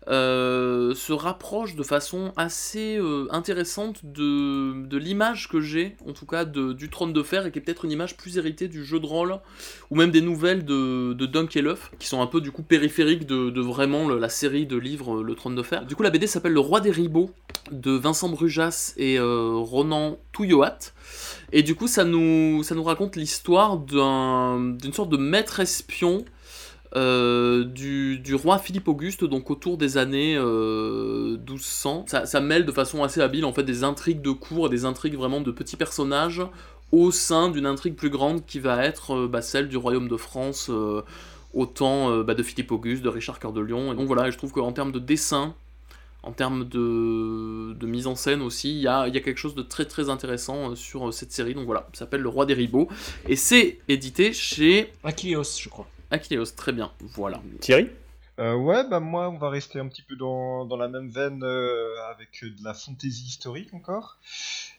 se 0.09 1.12
rapproche 1.12 1.76
de 1.76 1.82
façon 1.82 2.32
assez 2.36 2.98
intéressante 3.30 4.01
de, 4.05 4.97
l'image 4.97 5.48
que 5.48 5.60
j'ai, 5.60 5.97
en 6.06 6.12
tout 6.12 6.26
cas, 6.26 6.44
de, 6.44 6.72
du 6.72 6.89
Trône 6.89 7.12
de 7.12 7.22
Fer, 7.22 7.47
et 7.47 7.52
qui 7.52 7.59
est 7.59 7.62
peut-être 7.62 7.85
une 7.85 7.93
image 7.93 8.16
plus 8.16 8.39
héritée 8.39 8.68
du 8.68 8.85
jeu 8.85 9.01
de 9.01 9.06
rôle, 9.06 9.39
ou 9.90 9.97
même 9.97 10.10
des 10.10 10.20
nouvelles 10.20 10.64
de, 10.64 11.12
de 11.12 11.26
Dunk 11.26 11.56
et 11.56 11.62
l'œuf, 11.62 11.90
qui 11.98 12.06
sont 12.06 12.22
un 12.22 12.26
peu, 12.26 12.40
du 12.40 12.51
coup, 12.51 12.62
périphériques 12.62 13.26
de, 13.26 13.60
vraiment 13.60 14.09
la 14.09 14.28
série 14.28 14.66
de 14.66 14.76
livres 14.76 15.22
Le 15.22 15.35
Trône 15.35 15.55
de 15.55 15.62
Fer. 15.62 15.85
Du 15.85 15.94
coup, 15.94 16.02
la 16.02 16.10
BD 16.10 16.26
s'appelle 16.26 16.52
Le 16.52 16.60
Roi 16.60 16.80
des 16.80 16.90
Ribauds, 16.90 17.30
de 17.70 17.90
Vincent 17.90 18.28
Brujas 18.28 18.94
et 18.97 19.18
Ronan 19.20 20.18
et 21.52 21.62
du 21.62 21.74
coup, 21.74 21.89
ça 21.89 22.05
nous 22.05 22.62
raconte 22.85 23.16
l'histoire 23.16 23.78
d'une 23.78 24.93
sorte 24.93 25.10
de 25.10 25.16
maître 25.16 25.60
espion 25.60 26.24
euh, 26.97 27.65
du, 27.65 28.35
roi 28.35 28.59
Philippe 28.59 28.89
Auguste, 28.89 29.24
donc 29.24 29.51
autour 29.51 29.77
des 29.77 29.98
années 29.98 30.39
1200. 30.39 32.06
Euh, 32.15 32.24
ça, 32.24 32.40
mêle 32.40 32.65
de 32.65 32.73
façon 32.73 33.02
assez 33.02 33.20
habile 33.20 33.44
en 33.44 33.52
fait 33.52 33.62
des 33.62 33.85
intrigues 33.85 34.23
de 34.23 34.31
cour 34.31 34.66
et 34.66 34.70
des 34.70 34.85
intrigues 34.85 35.16
vraiment 35.16 35.40
de 35.40 35.51
petits 35.51 35.77
personnages 35.77 36.43
au 36.90 37.10
sein 37.10 37.51
d'une 37.51 37.66
intrigue 37.66 37.94
plus 37.94 38.09
grande 38.09 38.47
qui 38.47 38.60
va 38.60 38.82
être 38.82 39.15
euh, 39.15 39.28
bah, 39.28 39.43
celle 39.43 39.69
du 39.69 39.77
royaume 39.77 40.09
de 40.09 40.16
France 40.16 40.70
au 41.55 41.66
temps 41.66 42.23
bah, 42.23 42.35
de 42.35 42.43
Philippe 42.43 42.73
Auguste, 42.73 43.02
de 43.02 43.09
Richard 43.09 43.39
Cœur 43.39 43.52
de 43.52 43.60
Lion. 43.60 43.93
Et 43.93 43.97
donc 43.97 44.06
voilà, 44.06 44.31
je 44.31 44.39
trouve 44.39 44.52
qu'en 44.52 44.73
termes 44.73 44.93
de 44.93 44.98
dessin, 44.98 45.55
en 46.23 46.32
termes 46.32 46.69
de, 46.69 47.86
mise 47.86 48.06
en 48.06 48.15
scène 48.15 48.43
aussi, 48.43 48.70
il 48.70 48.81
y 48.81 48.89
a, 48.89 49.10
quelque 49.10 49.36
chose 49.36 49.55
de 49.55 49.62
très 49.62 49.85
très 49.85 50.09
intéressant 50.09 50.74
sur 50.74 51.12
cette 51.12 51.32
série. 51.32 51.55
Donc 51.55 51.66
voilà, 51.66 51.86
ça 51.93 52.01
s'appelle 52.01 52.20
Le 52.20 52.28
Roi 52.28 52.47
des 52.47 52.55
Ribauds. 52.55 52.89
Et 53.28 53.36
c'est 53.36 53.78
édité 53.89 54.32
chez. 54.32 54.93
Aquileos, 55.05 55.59
je 55.60 55.69
crois. 55.69 55.86
Aquileos, 56.10 56.47
très 56.56 56.72
bien. 56.72 56.93
Voilà. 57.01 57.43
Thierry 57.60 57.90
euh, 58.40 58.55
ouais, 58.55 58.89
bah 58.89 59.01
moi, 59.01 59.28
on 59.30 59.36
va 59.36 59.51
rester 59.51 59.80
un 59.80 59.89
petit 59.89 60.02
peu 60.02 60.14
dans, 60.14 60.64
la 60.76 60.86
même 60.86 61.09
veine 61.09 61.43
avec 61.43 62.44
de 62.44 62.62
la 62.62 62.72
fantaisie 62.72 63.26
historique 63.26 63.74
encore. 63.74 64.20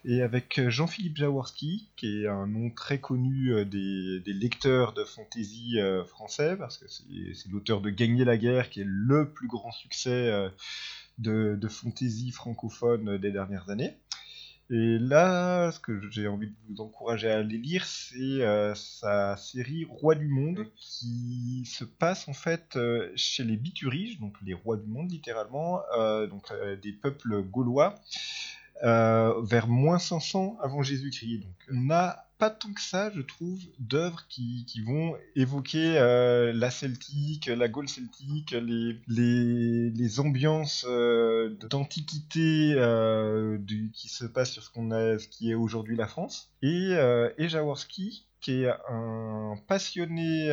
Et 0.06 0.22
avec 0.22 0.62
Jean-Philippe 0.70 1.18
Jaworski, 1.18 1.90
qui 1.98 2.24
est 2.24 2.28
un 2.30 2.48
nom 2.48 2.70
très 2.70 3.00
connu 3.02 3.66
des, 3.66 4.22
des 4.22 4.34
lecteurs 4.34 4.94
de 4.94 5.04
fantaisie 5.04 5.78
français, 6.08 6.56
parce 6.56 6.78
que 6.78 6.86
c'est 6.88 7.52
l'auteur 7.52 7.82
de 7.82 7.90
Gagner 7.90 8.24
la 8.24 8.38
guerre, 8.38 8.70
qui 8.70 8.80
est 8.80 8.88
le 8.88 9.30
plus 9.30 9.50
grand 9.50 9.74
succès 9.74 10.32
de, 11.18 11.58
de 11.60 11.68
fantaisie 11.68 12.32
francophone 12.32 13.18
des 13.18 13.32
dernières 13.32 13.70
années. 13.70 13.98
Et 14.72 15.00
là, 15.00 15.72
ce 15.72 15.80
que 15.80 16.00
j'ai 16.12 16.28
envie 16.28 16.48
de 16.48 16.56
vous 16.70 16.82
encourager 16.82 17.32
à 17.32 17.40
aller 17.40 17.58
lire, 17.58 17.86
c'est 17.86 18.20
euh, 18.20 18.76
sa 18.76 19.36
série 19.36 19.86
Roi 19.90 20.14
du 20.14 20.28
Monde, 20.28 20.68
qui 20.76 21.64
se 21.66 21.84
passe 21.84 22.28
en 22.28 22.34
fait 22.34 22.76
euh, 22.76 23.12
chez 23.16 23.44
les 23.44 23.58
Bituriges, 23.58 24.20
donc 24.20 24.36
les 24.44 24.54
rois 24.54 24.78
du 24.78 24.86
monde 24.86 25.10
littéralement, 25.10 25.82
euh, 25.98 26.28
donc 26.28 26.54
des 26.84 26.94
peuples 26.94 27.42
gaulois, 27.42 27.96
vers 28.82 29.68
moins 29.68 30.00
500 30.00 30.58
avant 30.62 30.84
Jésus-Christ. 30.84 31.40
Donc 31.40 31.56
on 31.72 31.90
a 31.90 32.30
pas 32.40 32.50
tant 32.50 32.72
que 32.72 32.82
ça, 32.82 33.12
je 33.14 33.22
trouve, 33.22 33.60
d'œuvres 33.80 34.26
qui, 34.30 34.66
vont 34.86 35.16
évoquer 35.36 35.98
euh, 35.98 36.54
la 36.54 36.72
celtique, 36.72 37.48
la 37.48 37.68
Gaule 37.68 37.90
celtique, 37.90 38.52
les, 38.52 38.98
les, 39.10 40.20
ambiances 40.22 40.86
euh, 40.88 41.50
d'antiquité 41.70 42.74
euh, 42.76 43.60
qui 43.94 44.08
se 44.08 44.24
passent 44.24 44.54
sur 44.54 44.64
ce, 44.64 44.70
qu'on 44.70 44.92
a, 44.92 45.20
ce 45.20 45.28
qui 45.28 45.52
est 45.52 45.56
aujourd'hui 45.56 45.98
la 45.98 46.08
France. 46.08 46.50
Et, 46.62 46.96
Jaworski, 47.38 48.26
qui 48.40 48.64
est 48.64 48.70
un 48.90 49.56
passionné 49.68 50.48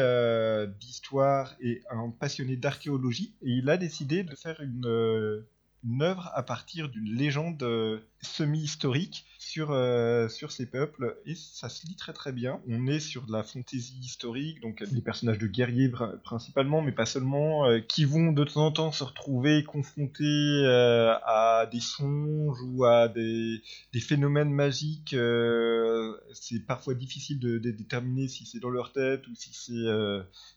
d'histoire 0.81 1.55
et 1.61 1.83
un 1.89 2.11
passionné 2.11 2.57
d'archéologie, 2.57 3.37
il 3.43 3.71
a 3.71 3.77
décidé 3.77 4.25
de 4.25 4.35
faire 4.35 4.61
une 4.61 5.45
une 5.87 6.03
œuvre 6.03 6.31
à 6.35 6.43
partir 6.43 6.89
d'une 6.89 7.15
légende 7.15 8.03
semi-historique 8.21 9.25
sur, 9.47 9.71
euh, 9.71 10.29
sur 10.29 10.51
ces 10.51 10.67
peuples 10.67 11.17
et 11.25 11.37
ça 11.37 11.69
se 11.69 11.87
lit 11.87 11.95
très 11.95 12.13
très 12.13 12.33
bien. 12.33 12.61
On 12.69 12.89
est 12.89 12.99
sur 12.99 13.27
de 13.27 13.33
la 13.33 13.45
fantaisie 13.45 13.97
historique, 14.01 14.61
donc 14.61 14.83
des 14.83 15.01
personnages 15.01 15.39
de 15.39 15.47
guerriers 15.47 15.89
principalement, 16.25 16.83
mais 16.83 16.91
pas 16.91 17.07
seulement, 17.07 17.65
euh, 17.67 17.79
qui 17.79 18.05
vont 18.05 18.33
de 18.33 18.43
temps 18.43 18.67
en 18.67 18.73
temps 18.73 18.91
se 18.91 19.05
retrouver 19.05 19.63
confrontés 19.63 20.25
euh, 20.25 21.15
à 21.25 21.69
des 21.71 21.79
songes 21.79 22.59
ou 22.61 22.85
à 22.87 23.07
des, 23.07 23.63
des 23.93 24.01
phénomènes 24.01 24.51
magiques. 24.51 25.15
c'est 26.33 26.67
parfois 26.67 26.95
difficile 26.95 27.39
de, 27.39 27.59
déterminer 27.59 28.27
si 28.27 28.47
c'est 28.47 28.59
dans 28.59 28.71
leur 28.71 28.93
tête 28.93 29.29
ou 29.29 29.35
si 29.37 29.51
c'est 29.53 29.87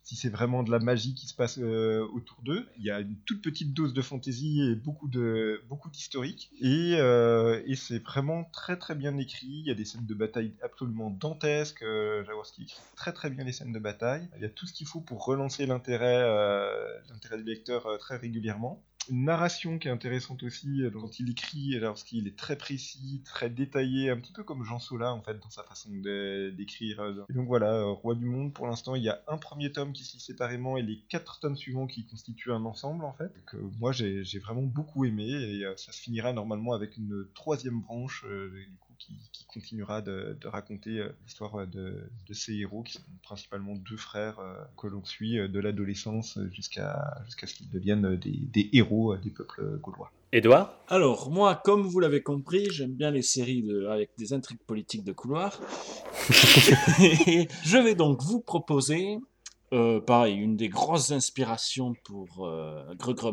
si 0.03 0.29
vraiment 0.29 0.63
de 0.63 0.71
la 0.71 0.79
magie 0.79 1.13
qui 1.13 1.27
se 1.27 1.35
passe 1.35 1.59
autour 1.59 2.41
d'eux. 2.41 2.65
Il 2.79 2.85
y 2.85 2.91
a 2.91 3.01
une 3.01 3.15
toute 3.27 3.43
petite 3.43 3.73
dose 3.73 3.93
de 3.93 4.01
fantaisie 4.01 4.61
et 4.61 4.75
beaucoup 4.75 5.07
de 5.07 5.61
beaucoup 5.69 5.89
d'historique 5.91 6.49
et, 6.59 6.93
et 6.93 7.75
c'est 7.75 7.99
vraiment 7.99 8.45
très 8.45 8.78
très 8.79 8.95
bien 8.95 9.17
écrit. 9.17 9.47
Il 9.47 9.67
y 9.67 9.71
a 9.71 9.75
des 9.75 9.85
scènes 9.85 10.05
de 10.05 10.13
bataille 10.13 10.53
absolument 10.63 11.11
dantesques. 11.11 11.83
Euh, 11.83 12.23
Jaworski 12.25 12.63
écrit 12.63 12.81
très 12.95 13.13
très 13.13 13.29
bien 13.29 13.43
les 13.43 13.53
scènes 13.53 13.71
de 13.71 13.79
bataille. 13.79 14.27
Il 14.37 14.41
y 14.41 14.45
a 14.45 14.49
tout 14.49 14.65
ce 14.65 14.73
qu'il 14.73 14.87
faut 14.87 15.01
pour 15.01 15.23
relancer 15.23 15.65
l'intérêt 15.65 16.21
euh, 16.23 16.99
l'intérêt 17.09 17.37
du 17.37 17.43
lecteur 17.43 17.85
euh, 17.85 17.97
très 17.97 18.17
régulièrement 18.17 18.81
narration 19.11 19.79
qui 19.79 19.87
est 19.87 19.91
intéressante 19.91 20.43
aussi 20.43 20.83
euh, 20.83 20.91
quand 20.91 21.19
il 21.19 21.29
écrit, 21.29 21.71
lorsqu'il 21.79 22.27
est 22.27 22.35
très 22.35 22.57
précis, 22.57 23.21
très 23.25 23.49
détaillé, 23.49 24.09
un 24.09 24.17
petit 24.17 24.31
peu 24.31 24.43
comme 24.43 24.63
Jean 24.63 24.79
Sola 24.79 25.13
en 25.13 25.21
fait 25.21 25.39
dans 25.39 25.49
sa 25.49 25.63
façon 25.63 25.89
d'écrire. 25.91 27.03
Et 27.29 27.33
donc 27.33 27.47
voilà, 27.47 27.73
euh, 27.73 27.91
Roi 27.91 28.15
du 28.15 28.25
Monde, 28.25 28.53
pour 28.53 28.67
l'instant 28.67 28.95
il 28.95 29.03
y 29.03 29.09
a 29.09 29.21
un 29.27 29.37
premier 29.37 29.71
tome 29.71 29.93
qui 29.93 30.03
se 30.03 30.13
lit 30.13 30.21
séparément 30.21 30.77
et 30.77 30.81
les 30.81 30.99
quatre 31.09 31.39
tomes 31.39 31.57
suivants 31.57 31.87
qui 31.87 32.05
constituent 32.05 32.51
un 32.51 32.65
ensemble 32.65 33.05
en 33.05 33.13
fait. 33.13 33.31
Que 33.45 33.57
moi 33.79 33.91
j'ai 33.91 34.39
vraiment 34.39 34.63
beaucoup 34.63 35.05
aimé 35.05 35.27
et 35.27 35.65
euh, 35.65 35.75
ça 35.77 35.91
se 35.91 36.01
finira 36.01 36.33
normalement 36.33 36.73
avec 36.73 36.97
une 36.97 37.25
troisième 37.33 37.81
branche 37.81 38.25
du 38.25 38.77
coup 38.79 38.88
qui, 38.99 39.45
continuera 39.47 40.01
de, 40.01 40.37
raconter 40.43 41.03
l'histoire 41.23 41.65
de, 41.65 42.09
ces 42.31 42.53
héros 42.53 42.83
qui 42.83 42.93
sont 42.93 43.01
principalement 43.23 43.75
deux 43.75 43.97
frères 43.97 44.39
que 44.77 44.87
l'on 44.87 45.03
suit 45.03 45.37
de 45.37 45.59
l'adolescence 45.59 46.37
jusqu'à 46.51 47.19
jusqu'à 47.25 47.47
ce 47.47 47.53
qu'ils 47.53 47.69
deviennent 47.69 48.15
des 48.17 48.69
héros 48.73 49.13
euh, 49.13 49.17
des 49.17 49.29
peuples 49.29 49.77
gaulois. 49.79 50.11
Edouard 50.31 50.73
Alors, 50.87 51.31
moi, 51.31 51.55
comme 51.55 51.81
vous 51.87 51.99
l'avez 51.99 52.21
compris, 52.21 52.67
j'aime 52.69 52.93
bien 52.93 53.09
les 53.09 53.23
séries 53.23 53.65
avec 53.89 54.11
des 54.17 54.33
intrigues 54.33 54.61
politiques 54.65 55.03
de 55.03 55.11
couloir. 55.11 55.59
je 56.29 57.83
vais 57.83 57.95
donc 57.95 58.21
vous 58.21 58.39
proposer 58.39 59.17
euh, 59.73 59.99
pareil, 59.99 60.35
une 60.35 60.55
des 60.55 60.69
grosses 60.69 61.11
inspirations 61.11 61.93
pour 62.03 62.47
euh, 62.47 62.83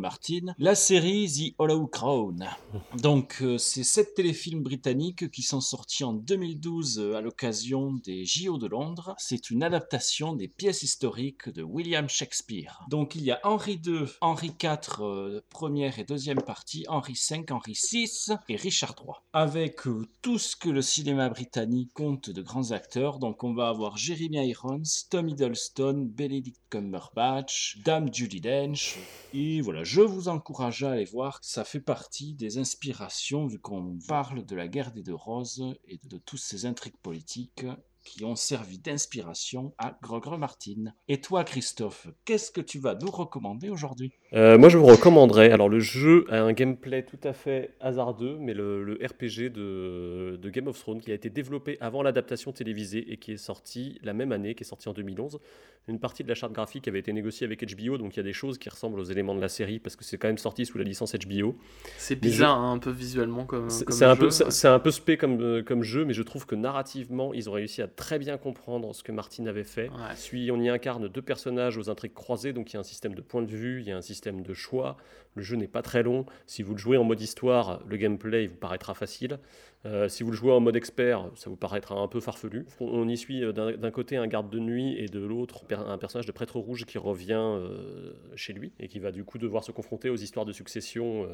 Martin, 0.01 0.55
la 0.59 0.75
série 0.75 1.29
The 1.29 1.55
Hollow 1.59 1.87
Crown. 1.87 2.47
Donc, 3.03 3.39
euh, 3.41 3.59
c'est 3.59 3.85
sept 3.85 4.15
téléfilms 4.15 4.63
britanniques 4.63 5.31
qui 5.31 5.43
sont 5.43 5.61
sortis 5.61 6.05
en 6.05 6.13
2012 6.13 6.99
euh, 6.99 7.15
à 7.15 7.21
l'occasion 7.21 7.93
des 8.05 8.25
JO 8.25 8.59
de 8.59 8.67
Londres. 8.67 9.15
C'est 9.19 9.51
une 9.51 9.63
adaptation 9.63 10.35
des 10.35 10.49
pièces 10.49 10.83
historiques 10.83 11.49
de 11.49 11.63
William 11.63 12.09
Shakespeare. 12.09 12.81
Donc, 12.89 13.15
il 13.15 13.23
y 13.23 13.31
a 13.31 13.41
Henri 13.45 13.81
II, 13.85 14.05
Henri 14.21 14.53
IV, 14.63 15.43
première 15.51 15.99
et 15.99 16.05
deuxième 16.05 16.43
partie, 16.43 16.85
Henri 16.89 17.15
V, 17.15 17.45
Henri 17.51 17.79
VI 17.93 18.35
et 18.49 18.57
Richard 18.57 18.95
III. 18.99 19.15
Avec 19.33 19.81
tout 20.23 20.39
ce 20.39 20.57
que 20.57 20.69
le 20.69 20.83
cinéma 20.83 21.29
britannique 21.29 21.93
compte 21.95 22.31
de 22.31 22.43
grands 22.43 22.73
acteurs. 22.73 23.19
Donc, 23.19 23.45
on 23.45 23.55
va 23.55 23.69
avoir 23.69 23.97
Jeremy 23.97 24.49
Irons, 24.49 24.83
Tom 25.11 25.29
Hiddleston, 25.29 26.11
Benedict 26.27 26.61
Cumberbatch, 26.71 27.79
Dame 27.85 28.13
Judy 28.13 28.41
Dench. 28.41 28.99
Et 29.33 29.61
voilà, 29.61 29.85
je 29.85 30.01
vous 30.01 30.27
encourage 30.27 30.83
à 30.83 30.91
aller 30.91 31.05
voir. 31.05 31.39
Ça 31.43 31.65
fait 31.65 31.81
partie 31.81 32.35
des 32.35 32.59
inspirations 32.59 33.47
vu 33.47 33.61
qu'on 33.61 33.97
parle 34.09 34.45
de 34.45 34.57
la 34.57 34.67
guerre 34.67 34.91
des 34.91 35.05
deux 35.05 35.15
roses 35.15 35.63
et 35.87 35.99
de, 35.99 36.09
de 36.09 36.19
toutes 36.19 36.41
ces 36.41 36.67
intrigues 36.67 36.97
politiques 37.01 37.65
qui 38.07 38.25
ont 38.25 38.37
servi 38.37 38.79
d'inspiration 38.79 39.75
à 39.79 39.99
Grogre 40.01 40.39
Martin. 40.39 40.93
Et 41.09 41.21
toi, 41.21 41.45
Christophe, 41.45 42.07
qu'est-ce 42.25 42.53
que 42.53 42.61
tu 42.61 42.79
vas 42.79 42.95
nous 42.95 43.11
recommander 43.11 43.69
aujourd'hui? 43.69 44.13
Euh, 44.33 44.57
Moi, 44.57 44.69
je 44.69 44.79
vous 44.79 44.87
recommanderais. 44.87 45.51
Alors, 45.51 45.69
le 45.69 45.81
jeu 45.81 46.25
a 46.31 46.41
un 46.41 46.53
gameplay 46.53 47.05
tout 47.05 47.19
à 47.25 47.33
fait 47.33 47.75
hasardeux, 47.81 48.39
mais 48.39 48.55
le, 48.55 48.99
RPG 49.03 49.51
de, 49.51 50.39
de, 50.41 50.51
Game 50.51 50.69
of 50.69 50.79
Thrones 50.79 51.01
qui 51.01 51.11
a 51.11 51.15
été 51.15 51.29
développé 51.31 51.77
avant 51.81 52.03
l'adaptation 52.03 52.53
télévisée 52.53 53.13
et 53.13 53.17
qui 53.17 53.33
est 53.33 53.37
sorti 53.37 53.99
la 54.03 54.15
même 54.15 54.33
année, 54.33 54.55
qui 54.55 54.63
est 54.63 54.67
sorti 54.67 54.89
en 54.89 54.93
2011. 54.93 55.41
Une 55.89 56.01
partie 56.01 56.25
de 56.25 56.29
la 56.29 56.35
charte 56.35 56.53
graphique 56.53 56.89
avait 56.89 56.99
été 56.99 57.13
négociée 57.13 57.47
avec 57.47 57.65
HBO, 57.65 57.97
donc 57.97 58.15
il 58.15 58.17
y 58.17 58.21
a 58.21 58.25
des 58.25 58.33
choses 58.33 58.59
qui 58.59 58.69
ressemblent 58.69 58.99
aux 58.99 59.05
éléments 59.05 59.37
de 59.37 59.41
la 59.41 59.49
série 59.49 59.79
parce 59.79 59.95
que 59.95 60.03
c'est 60.03 60.19
quand 60.19 60.27
même 60.27 60.39
sorti 60.39 60.67
sous 60.67 60.79
la 60.79 60.85
licence 60.85 61.15
HBO. 61.15 61.57
C'est 61.97 62.17
bizarre, 62.17 62.59
hein, 62.59 62.73
un 62.73 62.79
peu 62.79 62.91
visuellement 62.91 63.47
comme. 63.47 63.71
C'est 63.71 64.05
un, 64.05 64.17
peu, 64.17 64.31
c'est 64.31 64.67
un 64.67 64.81
peu 64.81 64.91
spé 64.91 65.17
comme, 65.17 65.41
euh, 65.41 65.63
comme 65.63 65.85
jeu, 65.85 66.05
mais 66.05 66.13
je 66.13 66.23
trouve 66.23 66.45
que 66.45 66.57
narrativement, 66.57 67.33
ils 67.33 67.49
ont 67.49 67.53
réussi 67.53 67.83
à 67.83 67.87
très 67.97 68.19
bien 68.19 68.37
comprendre 68.39 68.95
ce 68.95 69.03
que 69.03 69.11
Martin 69.11 69.47
avait 69.47 69.65
fait. 69.65 69.89
Puis 70.29 70.51
on 70.53 70.61
y 70.61 70.69
incarne 70.69 71.09
deux 71.09 71.23
personnages 71.23 71.77
aux 71.79 71.91
intrigues 71.91 72.15
croisées, 72.15 72.53
donc 72.53 72.71
il 72.73 72.75
y 72.75 72.77
a 72.77 72.81
un 72.81 72.85
système 72.85 73.15
de 73.15 73.23
point 73.23 73.43
de 73.43 73.51
vue, 73.51 73.81
il 73.81 73.89
y 73.89 73.93
a 73.93 73.97
un 73.97 74.03
système 74.03 74.43
de 74.43 74.55
choix. 74.55 74.97
Le 75.35 75.43
jeu 75.43 75.57
n'est 75.57 75.67
pas 75.67 75.83
très 75.83 76.03
long. 76.03 76.27
Si 76.47 76.63
vous 76.63 76.73
le 76.73 76.79
jouez 76.79 76.97
en 76.97 77.05
mode 77.05 77.21
histoire, 77.21 77.81
le 77.87 77.97
gameplay 77.97 78.47
vous 78.47 78.57
paraîtra 78.57 78.95
facile. 78.95 79.39
Euh, 79.87 80.09
si 80.09 80.23
vous 80.23 80.31
le 80.31 80.37
jouez 80.37 80.53
en 80.53 80.61
mode 80.61 80.77
expert, 80.77 81.29
ça 81.35 81.49
vous 81.49 81.57
paraîtra 81.57 81.95
un 81.95 82.09
peu 82.09 82.21
farfelu. 82.21 82.67
On 82.81 83.09
y 83.09 83.17
suit 83.17 83.45
euh, 83.45 83.53
d'un 83.53 83.91
côté 83.91 84.17
un 84.17 84.27
garde 84.27 84.51
de 84.51 84.59
nuit 84.59 84.99
et 84.99 85.07
de 85.07 85.21
l'autre 85.21 85.65
un 85.71 85.99
personnage 85.99 86.27
de 86.27 86.33
prêtre 86.33 86.59
rouge 86.59 86.85
qui 86.87 86.99
revient 86.99 87.35
euh, 87.35 88.13
chez 88.35 88.53
lui 88.53 88.73
et 88.81 88.89
qui 88.89 88.99
va 88.99 89.13
du 89.13 89.25
coup 89.25 89.39
devoir 89.39 89.63
se 89.63 89.73
confronter 89.73 90.11
aux 90.11 90.17
histoires 90.17 90.45
de 90.45 90.53
succession 90.53 91.29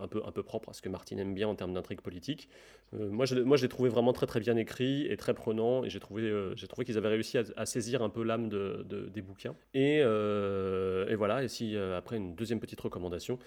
un, 0.00 0.08
peu, 0.08 0.22
un 0.26 0.32
peu 0.32 0.42
propres 0.42 0.70
à 0.70 0.72
ce 0.72 0.82
que 0.82 0.88
Martin 0.88 1.16
aime 1.18 1.34
bien 1.34 1.48
en 1.48 1.54
termes 1.54 1.72
d'intrigue 1.72 2.00
politique. 2.00 2.48
moi, 2.92 3.26
je, 3.26 3.36
moi, 3.36 3.56
l'ai 3.56 3.68
trouvé 3.68 3.88
vraiment 3.88 4.12
très 4.12 4.26
très 4.26 4.40
bien 4.40 4.56
écrit 4.56 5.06
et 5.06 5.16
très 5.16 5.34
prenant 5.34 5.84
et 5.84 5.90
j'ai 5.90 6.00
trouvé, 6.00 6.30
j'ai 6.56 6.66
trouvé 6.66 6.84
qu'ils 6.84 6.98
avaient 6.98 7.08
réussi 7.08 7.38
à, 7.56 7.66
saisir 7.66 8.02
un 8.02 8.08
peu 8.08 8.22
l'âme 8.22 8.48
de, 8.48 8.84
des 9.12 9.22
bouquins. 9.22 9.54
Et, 9.74 9.98
et, 9.98 11.14
voilà, 11.14 11.42
et 11.42 11.48
si 11.48 11.76
après 11.76 12.16
une 12.16 12.34
deuxième 12.34 12.60
petite 12.60 12.80
recommandation, 12.80 13.38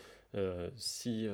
si 0.75 1.27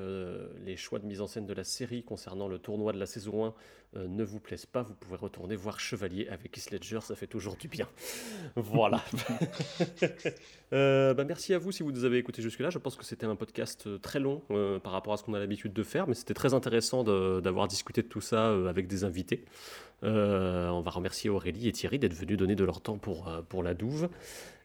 les 0.66 0.76
choix 0.76 1.00
de 1.00 1.06
mise 1.06 1.22
en 1.22 1.28
scène 1.28 1.46
de 1.46 1.54
la 1.54 1.64
série 1.64 2.04
concernant 2.04 2.48
le 2.48 2.58
tournoi 2.58 2.94
de 2.94 3.00
la 3.00 3.06
saison 3.12 3.46
1 3.46 3.54
euh, 3.98 4.08
ne 4.08 4.24
vous 4.24 4.40
plaise 4.40 4.66
pas, 4.66 4.84
vous 4.84 4.94
pouvez 4.94 5.18
retourner 5.18 5.58
voir 5.58 5.78
Chevalier 5.78 6.30
avec 6.30 6.58
Heath 6.58 6.72
Ledger, 6.72 7.02
ça 7.02 7.14
fait 7.14 7.28
toujours 7.28 7.58
du 7.58 7.68
bien. 7.68 7.88
voilà. 8.56 9.04
Euh, 10.74 11.14
bah, 11.14 11.26
merci 11.26 11.54
à 11.54 11.58
vous 11.58 11.74
si 11.74 11.84
vous 11.84 11.92
nous 11.92 12.06
avez 12.06 12.18
écoutés 12.18 12.42
jusque-là. 12.42 12.70
Je 12.70 12.78
pense 12.78 12.96
que 12.96 13.04
c'était 13.04 13.26
un 13.26 13.36
podcast 13.36 13.88
euh, 13.88 13.98
très 13.98 14.22
long 14.22 14.42
par 14.82 14.94
rapport 14.94 15.12
à 15.12 15.18
ce 15.18 15.24
qu'on 15.24 15.34
a 15.34 15.40
l'habitude 15.40 15.74
de 15.74 15.84
faire, 15.84 16.08
mais 16.08 16.14
c'était 16.14 16.34
très 16.34 16.54
intéressant 16.54 17.04
d'avoir 17.04 17.68
discuté 17.68 18.02
de 18.02 18.08
tout 18.08 18.22
ça 18.22 18.54
avec 18.70 18.88
des 18.88 19.04
invités. 19.04 19.44
on 20.02 20.82
va 20.82 20.92
remercier 20.92 21.30
Aurélie 21.30 21.68
et 21.68 21.74
Thierry 21.74 22.00
d'être 22.00 22.14
venus 22.14 22.38
donner 22.38 22.56
de 22.56 22.64
leur 22.64 22.80
temps 22.80 22.98
pour, 22.98 23.30
pour 23.50 23.64
la 23.64 23.74
douve. 23.74 24.08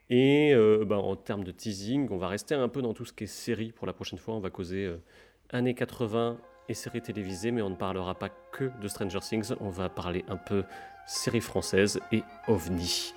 Et 0.09 0.55
bah, 0.87 0.99
en 0.99 1.17
termes 1.17 1.43
de 1.43 1.51
teasing, 1.51 2.07
on 2.13 2.19
va 2.19 2.29
rester 2.29 2.55
un 2.55 2.69
peu 2.69 2.83
dans 2.83 2.95
tout 2.95 3.05
ce 3.05 3.13
qui 3.13 3.25
est 3.25 3.27
série 3.27 3.73
pour 3.73 3.89
la 3.89 3.93
prochaine 3.93 4.21
fois. 4.21 4.35
On 4.35 4.41
va 4.41 4.51
causer 4.51 4.89
années 5.51 5.75
80 5.75 6.39
et 6.69 6.75
séries 6.75 7.03
télévisées, 7.03 7.51
mais 7.51 7.63
on 7.63 7.71
ne 7.71 7.77
parlera 7.77 8.15
pas 8.15 8.29
que 8.53 8.71
de 8.81 8.89
Stranger 8.89 9.21
Things, 9.21 9.53
on 9.61 9.71
va 9.71 9.89
parler 9.89 10.25
un 10.29 10.37
peu 10.37 10.65
séries 11.07 11.41
françaises 11.41 12.01
et 12.13 12.23
OVNI. 12.49 13.15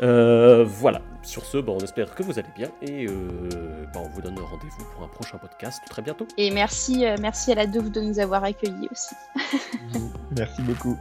Euh, 0.00 0.64
voilà, 0.64 1.02
sur 1.22 1.44
ce, 1.44 1.58
bon, 1.58 1.76
on 1.80 1.84
espère 1.84 2.14
que 2.14 2.22
vous 2.22 2.38
allez 2.38 2.48
bien 2.56 2.70
et 2.80 3.06
euh, 3.06 3.84
on 3.94 4.08
vous 4.08 4.22
donne 4.22 4.38
rendez-vous 4.38 4.84
pour 4.94 5.04
un 5.04 5.08
prochain 5.08 5.38
podcast 5.38 5.82
très 5.90 6.02
bientôt. 6.02 6.26
Et 6.38 6.50
merci, 6.50 7.04
euh, 7.04 7.16
merci 7.20 7.52
à 7.52 7.56
la 7.56 7.66
Douve 7.66 7.90
de 7.90 8.00
nous 8.00 8.20
avoir 8.20 8.44
accueillis 8.44 8.88
aussi. 8.90 9.14
merci 10.36 10.62
beaucoup. 10.62 10.96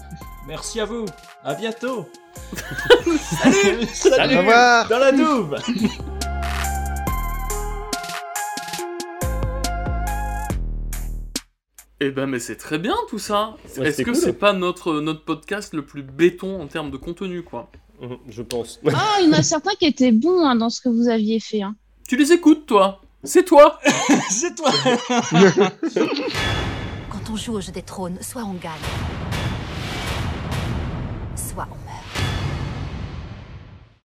Merci 0.48 0.80
à 0.80 0.86
vous, 0.86 1.06
à 1.44 1.54
bientôt. 1.54 2.10
salut, 3.20 3.86
salut, 3.94 4.36
Au 4.36 4.40
revoir. 4.40 4.88
dans 4.90 5.00
la 5.00 5.12
Douve. 5.12 5.56
Eh 12.04 12.10
ben, 12.10 12.26
mais 12.26 12.40
c'est 12.40 12.56
très 12.56 12.80
bien 12.80 12.96
tout 13.10 13.20
ça. 13.20 13.56
Est-ce 13.80 14.02
que 14.02 14.16
c'est 14.16 14.34
pas 14.34 14.54
notre, 14.54 15.02
notre 15.02 15.24
podcast 15.24 15.76
le 15.76 15.86
plus 15.86 16.02
béton 16.02 16.60
en 16.60 16.66
termes 16.66 16.90
de 16.90 16.98
contenu, 16.98 17.44
quoi 17.44 17.70
mhm, 18.02 18.18
Je 18.28 18.42
pense. 18.42 18.80
Ah, 18.92 19.20
il 19.22 19.28
y 19.28 19.30
en 19.30 19.34
a 19.34 19.44
certains 19.44 19.76
qui 19.80 19.86
étaient 19.86 20.12
bons 20.12 20.44
hein, 20.44 20.56
dans 20.56 20.72
ce 20.72 20.82
que 20.82 20.90
vous 20.90 21.10
aviez 21.10 21.40
fait. 21.40 21.62
Hein. 21.62 21.76
Tu 22.08 22.18
les 22.18 22.32
écoutes, 22.32 22.66
toi 22.66 23.02
C'est 23.24 23.46
toi 23.46 23.80
C'est 24.32 24.56
toi 24.56 24.72
Quand 27.12 27.32
on 27.32 27.36
joue 27.36 27.54
au 27.54 27.62
jeu 27.62 27.72
des 27.72 27.84
trônes, 27.84 28.18
soit 28.20 28.46
on 28.46 28.54
gagne, 28.54 28.72